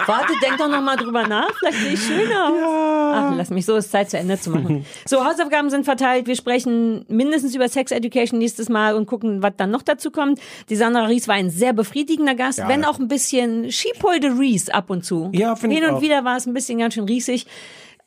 Warte, 0.06 0.34
denk 0.42 0.58
doch 0.58 0.68
noch 0.70 0.82
mal 0.82 0.96
drüber 0.98 1.28
nach. 1.28 1.52
Vielleicht 1.60 1.78
sehe 1.80 1.94
ich 1.94 2.02
schöner 2.02 2.50
aus. 2.50 3.14
Ach, 3.16 3.34
lass 3.36 3.50
mich 3.50 3.66
so, 3.66 3.76
ist 3.76 3.92
Zeit 3.92 4.10
zu 4.10 4.18
Ende 4.18 4.40
zu 4.40 4.50
machen. 4.52 4.86
So, 5.06 5.26
Hausaufgaben 5.26 5.70
sind 5.70 5.86
verteilt. 5.86 6.28
Wir 6.28 6.36
sprechen 6.36 7.06
mindestens 7.08 7.56
über 7.56 7.68
Sex 7.70 7.92
Education 7.92 8.40
nächstes 8.40 8.70
Mal 8.70 8.96
und 8.96 9.06
gucken, 9.06 9.42
was 9.42 9.54
dann 9.58 9.72
noch 9.72 9.82
dazu 9.82 10.12
kommt. 10.12 10.40
Die 10.70 10.76
Sandra 10.76 11.06
Ries 11.06 11.28
war 11.28 11.36
ein 11.36 11.50
sehr 11.50 11.74
befriedigender 11.74 12.36
Gast, 12.36 12.60
Ja. 12.60 12.68
wenn 12.68 12.86
auch 12.86 13.00
ein 13.00 13.08
bisschen 13.08 13.66
a 13.66 14.28
Ries 14.40 14.70
ab 14.70 14.90
und 14.90 15.04
zu. 15.06 15.30
Ja, 15.34 15.56
finde 15.56 15.76
ich 15.76 15.82
Hin 15.82 15.90
und 15.90 15.98
auch. 15.98 16.02
wieder 16.02 16.24
war 16.26 16.38
es 16.38 16.46
ein 16.46 16.54
bisschen 16.54 16.80
ganz 16.80 16.94
schön 16.94 17.06
riesig. 17.06 17.48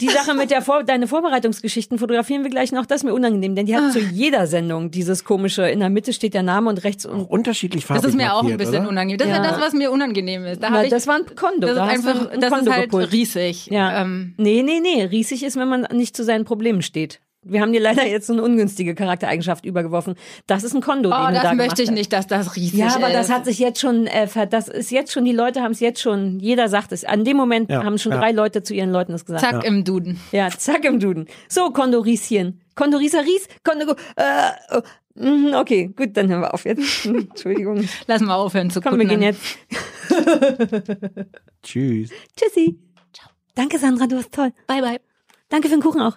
Die 0.00 0.08
Sache 0.08 0.32
mit 0.34 0.52
der 0.52 0.62
Vor 0.62 0.84
deine 0.84 1.08
Vorbereitungsgeschichten 1.08 1.98
fotografieren 1.98 2.44
wir 2.44 2.50
gleich 2.50 2.70
noch, 2.70 2.86
das 2.86 2.98
ist 2.98 3.04
mir 3.04 3.12
unangenehm, 3.14 3.56
denn 3.56 3.66
die 3.66 3.74
hat 3.76 3.92
zu 3.92 3.98
jeder 3.98 4.46
Sendung 4.46 4.92
dieses 4.92 5.24
komische, 5.24 5.68
in 5.68 5.80
der 5.80 5.90
Mitte 5.90 6.12
steht 6.12 6.34
der 6.34 6.44
Name 6.44 6.68
und 6.70 6.84
rechts 6.84 7.04
und 7.04 7.22
Unterschiedlich 7.22 7.82
Das 7.82 7.88
farbig 7.96 8.08
ist 8.10 8.14
mir 8.16 8.32
auch 8.32 8.38
ein 8.40 8.50
markiert, 8.50 8.58
bisschen 8.58 8.80
oder? 8.82 8.88
unangenehm. 8.90 9.18
Das 9.18 9.26
ist 9.28 9.34
Ja. 9.36 9.42
ja 9.44 9.50
das, 9.50 9.60
was 9.60 9.72
mir 9.72 9.90
unangenehm 9.90 10.44
ist. 10.44 10.62
Da 10.62 10.72
Weil 10.72 10.84
ich, 10.84 10.90
das 10.90 11.08
war 11.08 11.16
ein 11.16 11.26
Kondo. 11.34 11.66
das 11.66 11.70
ist 11.70 11.76
da 11.76 11.84
du 11.86 11.90
einfach, 11.90 12.30
ein 12.32 12.40
das 12.40 12.50
Kondo 12.50 12.70
ist 12.70 12.76
halt 12.76 12.84
gepult. 12.90 13.12
riesig. 13.12 13.66
Ja. 13.66 14.02
Ähm, 14.02 14.34
nee, 14.36 14.62
nee, 14.62 14.78
nee. 14.80 15.02
Riesig 15.02 15.42
ist, 15.42 15.56
wenn 15.56 15.68
man 15.68 15.88
nicht 15.92 16.16
zu 16.16 16.22
seinen 16.22 16.44
Problemen 16.44 16.82
steht. 16.82 17.20
Wir 17.42 17.60
haben 17.60 17.72
dir 17.72 17.80
leider 17.80 18.04
jetzt 18.06 18.26
so 18.26 18.32
eine 18.32 18.42
ungünstige 18.42 18.94
Charaktereigenschaft 18.96 19.64
übergeworfen. 19.64 20.16
Das 20.46 20.64
ist 20.64 20.74
ein 20.74 20.80
Kondo, 20.82 21.10
oh, 21.10 21.12
den 21.12 21.28
du 21.28 21.32
das 21.34 21.42
da 21.42 21.54
möchte 21.54 21.82
ich 21.82 21.88
gemacht 21.88 21.98
nicht, 21.98 22.12
dass 22.12 22.26
das 22.26 22.56
riesig 22.56 22.78
Ja, 22.80 22.88
ist. 22.88 22.96
aber 22.96 23.10
das 23.10 23.30
hat 23.30 23.44
sich 23.44 23.58
jetzt 23.60 23.80
schon, 23.80 24.06
äh, 24.08 24.26
das 24.48 24.68
ist 24.68 24.90
jetzt 24.90 25.12
schon, 25.12 25.24
die 25.24 25.32
Leute 25.32 25.62
haben 25.62 25.70
es 25.70 25.80
jetzt 25.80 26.00
schon, 26.00 26.40
jeder 26.40 26.68
sagt 26.68 26.90
es. 26.92 27.04
An 27.04 27.24
dem 27.24 27.36
Moment 27.36 27.70
Ja, 27.70 27.84
haben 27.84 27.96
schon 27.98 28.12
ja. 28.12 28.18
drei 28.18 28.32
Leute 28.32 28.62
zu 28.64 28.74
ihren 28.74 28.90
Leuten 28.90 29.12
das 29.12 29.24
gesagt. 29.24 29.42
Zack 29.42 29.64
im 29.64 29.84
Duden. 29.84 30.20
Ja, 30.32 30.48
zack 30.50 30.84
im 30.84 30.98
Duden. 30.98 31.26
So, 31.48 31.70
Kondorieschen. 31.70 32.60
Kondorisa 32.74 33.20
Ries, 33.20 33.48
Kondo, 33.64 33.92
äh, 34.16 34.24
oh, 34.76 34.80
mhm, 35.14 35.54
okay, 35.54 35.92
gut, 35.96 36.16
dann 36.16 36.28
hören 36.28 36.40
wir 36.42 36.54
auf 36.54 36.64
jetzt. 36.64 37.06
Entschuldigung. 37.06 37.88
Lass 38.08 38.20
mal 38.20 38.34
aufhören 38.34 38.70
zu 38.70 38.80
Komm, 38.80 38.98
wir 38.98 39.06
gehen 39.06 39.22
jetzt. 39.22 39.40
Tschüss. 41.62 42.10
Tschüssi. 42.36 42.78
Ciao. 43.12 43.30
Danke, 43.54 43.78
Sandra, 43.78 44.06
du 44.06 44.16
warst 44.16 44.32
toll. 44.32 44.52
Bye, 44.66 44.80
bye. 44.82 45.00
Danke 45.48 45.68
für 45.68 45.76
den 45.76 45.82
Kuchen 45.82 46.00
auch. 46.00 46.16